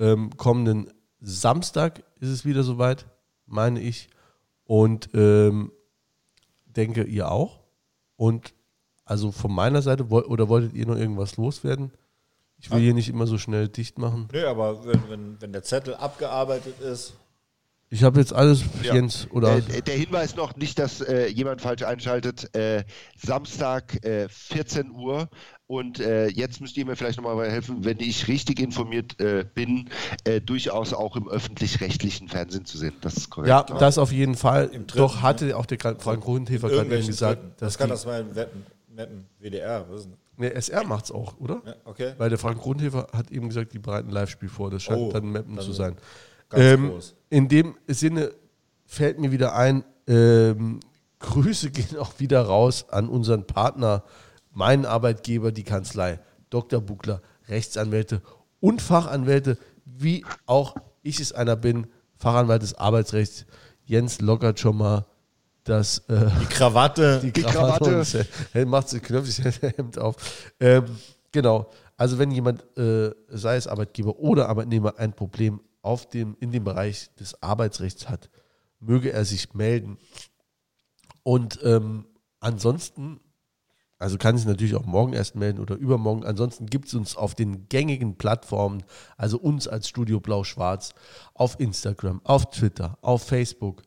Ähm, 0.00 0.36
kommenden 0.36 0.92
Samstag 1.20 2.02
ist 2.18 2.30
es 2.30 2.44
wieder 2.44 2.64
soweit, 2.64 3.06
meine 3.46 3.80
ich. 3.80 4.08
Und 4.64 5.10
ähm, 5.14 5.70
denke, 6.66 7.04
ihr 7.04 7.30
auch. 7.30 7.60
Und 8.16 8.52
also 9.04 9.30
von 9.30 9.52
meiner 9.52 9.82
Seite, 9.82 10.08
oder 10.08 10.48
wolltet 10.48 10.74
ihr 10.74 10.86
noch 10.86 10.96
irgendwas 10.96 11.36
loswerden? 11.36 11.92
Ich 12.58 12.70
will 12.72 12.78
ja. 12.78 12.86
hier 12.86 12.94
nicht 12.94 13.08
immer 13.08 13.28
so 13.28 13.38
schnell 13.38 13.68
dicht 13.68 13.96
machen. 13.96 14.28
Nee, 14.32 14.42
aber 14.42 14.84
wenn, 14.84 15.08
wenn, 15.08 15.40
wenn 15.40 15.52
der 15.52 15.62
Zettel 15.62 15.94
abgearbeitet 15.94 16.80
ist. 16.80 17.14
Ich 17.92 18.04
habe 18.04 18.20
jetzt 18.20 18.32
alles, 18.32 18.62
ja. 18.84 18.94
Jens, 18.94 19.26
oder? 19.32 19.56
Äh, 19.56 19.82
der 19.82 19.96
Hinweis 19.96 20.36
noch, 20.36 20.54
nicht, 20.54 20.78
dass 20.78 21.00
äh, 21.00 21.26
jemand 21.26 21.60
falsch 21.60 21.82
einschaltet. 21.82 22.54
Äh, 22.54 22.84
Samstag, 23.16 23.98
14 24.28 24.86
äh, 24.86 24.90
Uhr. 24.90 25.28
Und 25.66 25.98
äh, 25.98 26.28
jetzt 26.28 26.60
müsst 26.60 26.76
ihr 26.76 26.86
mir 26.86 26.94
vielleicht 26.94 27.20
nochmal 27.20 27.50
helfen, 27.50 27.84
wenn 27.84 27.98
ich 27.98 28.28
richtig 28.28 28.60
informiert 28.60 29.20
äh, 29.20 29.44
bin, 29.54 29.88
durchaus 30.46 30.92
auch 30.92 31.16
im 31.16 31.28
öffentlich-rechtlichen 31.28 32.28
Fernsehen 32.28 32.64
zu 32.64 32.78
sehen. 32.78 32.94
Das 33.00 33.16
ist 33.16 33.30
korrekt. 33.30 33.48
Ja, 33.48 33.64
oder? 33.64 33.78
das 33.78 33.98
auf 33.98 34.12
jeden 34.12 34.36
Fall. 34.36 34.70
Im 34.72 34.86
Doch 34.86 35.16
ne? 35.16 35.22
hatte 35.22 35.56
auch 35.56 35.66
der 35.66 35.78
Frank 35.98 36.22
Grundhefer 36.22 36.68
gerade 36.68 36.94
eben 36.94 37.06
gesagt. 37.06 37.60
Das 37.60 37.76
kann 37.76 37.88
das 37.88 38.06
mal 38.06 38.34
wetten, 38.34 38.66
wetten. 38.94 39.26
WDR, 39.40 39.84
was 39.88 40.02
ist 40.02 40.10
denn? 40.10 40.16
Ne, 40.36 40.54
SR 40.54 40.84
macht 40.84 41.04
es 41.04 41.10
auch, 41.10 41.38
oder? 41.38 41.60
Ja, 41.66 41.74
okay. 41.84 42.14
Weil 42.18 42.30
der 42.30 42.38
Frank 42.38 42.58
Grundhefer 42.58 43.08
hat 43.12 43.30
eben 43.30 43.48
gesagt, 43.48 43.74
die 43.74 43.78
bereiten 43.78 44.10
Live-Spiel 44.10 44.48
vor. 44.48 44.70
Das 44.70 44.82
scheint 44.82 44.98
oh, 44.98 45.12
dann 45.12 45.30
Mappen 45.30 45.58
zu 45.58 45.72
sein. 45.72 45.96
Ähm, 46.52 46.92
in 47.28 47.48
dem 47.48 47.76
Sinne 47.86 48.32
fällt 48.86 49.18
mir 49.20 49.30
wieder 49.30 49.54
ein, 49.54 49.84
ähm, 50.06 50.80
Grüße 51.20 51.70
gehen 51.72 51.98
auch 51.98 52.18
wieder 52.18 52.42
raus 52.42 52.86
an 52.90 53.08
unseren 53.08 53.46
Partner, 53.46 54.04
meinen 54.52 54.86
Arbeitgeber, 54.86 55.52
die 55.52 55.64
Kanzlei. 55.64 56.18
Dr. 56.50 56.80
Buckler, 56.80 57.22
Rechtsanwälte 57.48 58.22
und 58.58 58.82
Fachanwälte, 58.82 59.56
wie 59.84 60.24
auch 60.46 60.74
ich 61.02 61.20
es 61.20 61.32
einer 61.32 61.56
bin, 61.56 61.86
Fachanwalt 62.16 62.62
des 62.62 62.74
Arbeitsrechts. 62.74 63.46
Jens 63.84 64.20
lockert 64.20 64.58
schon 64.60 64.76
mal 64.76 65.06
das, 65.64 65.98
äh, 66.08 66.28
die 66.40 66.46
Krawatte. 66.46 67.20
Die 67.22 67.32
Krawatte. 67.32 68.02
Die 68.04 68.18
Krawatte. 68.18 68.66
macht 68.66 68.88
sich 68.88 69.02
knöpfig 69.02 69.44
Hemd 69.62 69.98
auf. 69.98 70.16
Ähm, 70.58 70.84
genau. 71.32 71.70
Also 71.96 72.18
wenn 72.18 72.30
jemand, 72.30 72.64
äh, 72.78 73.10
sei 73.28 73.56
es 73.56 73.66
Arbeitgeber 73.66 74.18
oder 74.18 74.48
Arbeitnehmer, 74.48 74.94
ein 74.98 75.12
Problem 75.12 75.60
auf 75.82 76.08
dem, 76.08 76.36
in 76.40 76.52
dem 76.52 76.64
Bereich 76.64 77.14
des 77.16 77.42
Arbeitsrechts 77.42 78.08
hat, 78.08 78.30
möge 78.80 79.12
er 79.12 79.24
sich 79.24 79.54
melden. 79.54 79.98
Und 81.22 81.60
ähm, 81.62 82.06
ansonsten, 82.40 83.20
also 83.98 84.16
kann 84.16 84.36
sich 84.36 84.46
natürlich 84.46 84.74
auch 84.74 84.86
morgen 84.86 85.12
erst 85.12 85.36
melden 85.36 85.60
oder 85.60 85.76
übermorgen. 85.76 86.24
Ansonsten 86.24 86.66
gibt 86.66 86.88
es 86.88 86.94
uns 86.94 87.16
auf 87.16 87.34
den 87.34 87.68
gängigen 87.68 88.16
Plattformen, 88.16 88.82
also 89.16 89.38
uns 89.38 89.68
als 89.68 89.88
Studio 89.88 90.20
Blau-Schwarz, 90.20 90.94
auf 91.34 91.60
Instagram, 91.60 92.20
auf 92.24 92.50
Twitter, 92.50 92.98
auf 93.02 93.24
Facebook, 93.24 93.82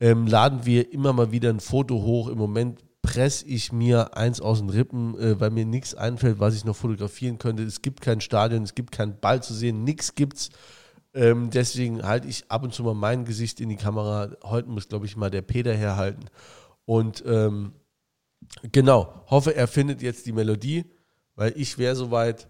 ähm, 0.00 0.26
laden 0.26 0.64
wir 0.64 0.92
immer 0.92 1.12
mal 1.12 1.32
wieder 1.32 1.50
ein 1.50 1.60
Foto 1.60 2.02
hoch. 2.02 2.28
Im 2.28 2.38
Moment 2.38 2.84
presse 3.02 3.46
ich 3.46 3.72
mir 3.72 4.16
eins 4.16 4.40
aus 4.40 4.58
den 4.58 4.70
Rippen, 4.70 5.18
äh, 5.18 5.40
weil 5.40 5.50
mir 5.50 5.64
nichts 5.64 5.94
einfällt, 5.94 6.40
was 6.40 6.54
ich 6.54 6.64
noch 6.64 6.76
fotografieren 6.76 7.38
könnte. 7.38 7.62
Es 7.62 7.82
gibt 7.82 8.00
kein 8.00 8.20
Stadion, 8.20 8.62
es 8.62 8.74
gibt 8.74 8.92
keinen 8.92 9.18
Ball 9.18 9.42
zu 9.42 9.54
sehen, 9.54 9.84
nichts 9.84 10.14
gibt's. 10.14 10.50
Ähm, 11.18 11.50
deswegen 11.50 12.04
halte 12.04 12.28
ich 12.28 12.48
ab 12.48 12.62
und 12.62 12.72
zu 12.72 12.84
mal 12.84 12.94
mein 12.94 13.24
Gesicht 13.24 13.58
in 13.58 13.68
die 13.68 13.76
Kamera. 13.76 14.30
Heute 14.44 14.68
muss, 14.68 14.88
glaube 14.88 15.04
ich, 15.04 15.16
mal 15.16 15.30
der 15.30 15.42
Peter 15.42 15.74
herhalten. 15.74 16.26
Und 16.84 17.24
ähm, 17.26 17.72
genau, 18.70 19.24
hoffe, 19.26 19.52
er 19.56 19.66
findet 19.66 20.00
jetzt 20.00 20.26
die 20.26 20.32
Melodie, 20.32 20.84
weil 21.34 21.52
ich 21.56 21.76
wäre 21.76 21.96
soweit 21.96 22.48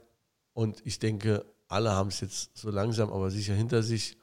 und 0.52 0.82
ich 0.84 0.98
denke, 0.98 1.46
alle 1.66 1.92
haben 1.92 2.08
es 2.08 2.20
jetzt 2.20 2.58
so 2.58 2.70
langsam, 2.70 3.10
aber 3.10 3.30
sicher 3.30 3.54
hinter 3.54 3.82
sich. 3.82 4.18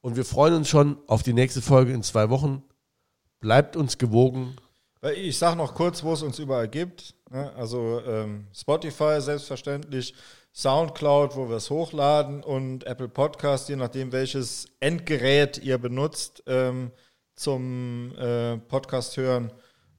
Und 0.00 0.16
wir 0.16 0.24
freuen 0.24 0.54
uns 0.54 0.70
schon 0.70 0.96
auf 1.06 1.22
die 1.22 1.34
nächste 1.34 1.60
Folge 1.60 1.92
in 1.92 2.02
zwei 2.02 2.30
Wochen. 2.30 2.62
Bleibt 3.38 3.76
uns 3.76 3.98
gewogen. 3.98 4.56
Ich 5.14 5.36
sage 5.36 5.58
noch 5.58 5.74
kurz, 5.74 6.02
wo 6.02 6.14
es 6.14 6.22
uns 6.22 6.38
überall 6.38 6.68
gibt. 6.68 7.14
Ne? 7.30 7.52
Also 7.54 8.00
ähm, 8.06 8.46
Spotify 8.54 9.20
selbstverständlich, 9.20 10.14
Soundcloud, 10.54 11.34
wo 11.34 11.48
wir 11.48 11.56
es 11.56 11.68
hochladen 11.68 12.42
und 12.44 12.86
Apple 12.86 13.08
Podcast, 13.08 13.68
je 13.68 13.74
nachdem 13.76 14.12
welches 14.12 14.68
Endgerät 14.78 15.58
ihr 15.58 15.78
benutzt. 15.78 16.44
Ähm, 16.46 16.92
zum 17.34 18.12
äh, 18.16 18.58
Podcast 18.58 19.16
hören. 19.16 19.52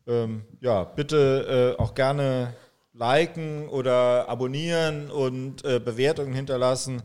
Ähm, 0.07 0.45
ja, 0.61 0.85
bitte 0.85 1.75
äh, 1.77 1.81
auch 1.81 1.93
gerne 1.93 2.53
liken 2.93 3.67
oder 3.67 4.29
abonnieren 4.29 5.11
und 5.11 5.65
äh, 5.65 5.79
Bewertungen 5.79 6.33
hinterlassen. 6.33 7.01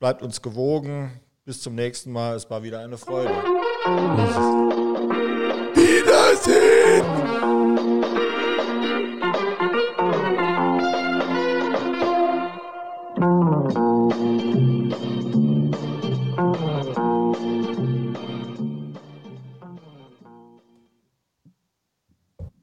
Bleibt 0.00 0.22
uns 0.22 0.42
gewogen. 0.42 1.20
Bis 1.44 1.60
zum 1.60 1.76
nächsten 1.76 2.10
Mal. 2.10 2.34
Es 2.34 2.50
war 2.50 2.64
wieder 2.64 2.80
eine 2.80 2.98
Freude. 2.98 3.30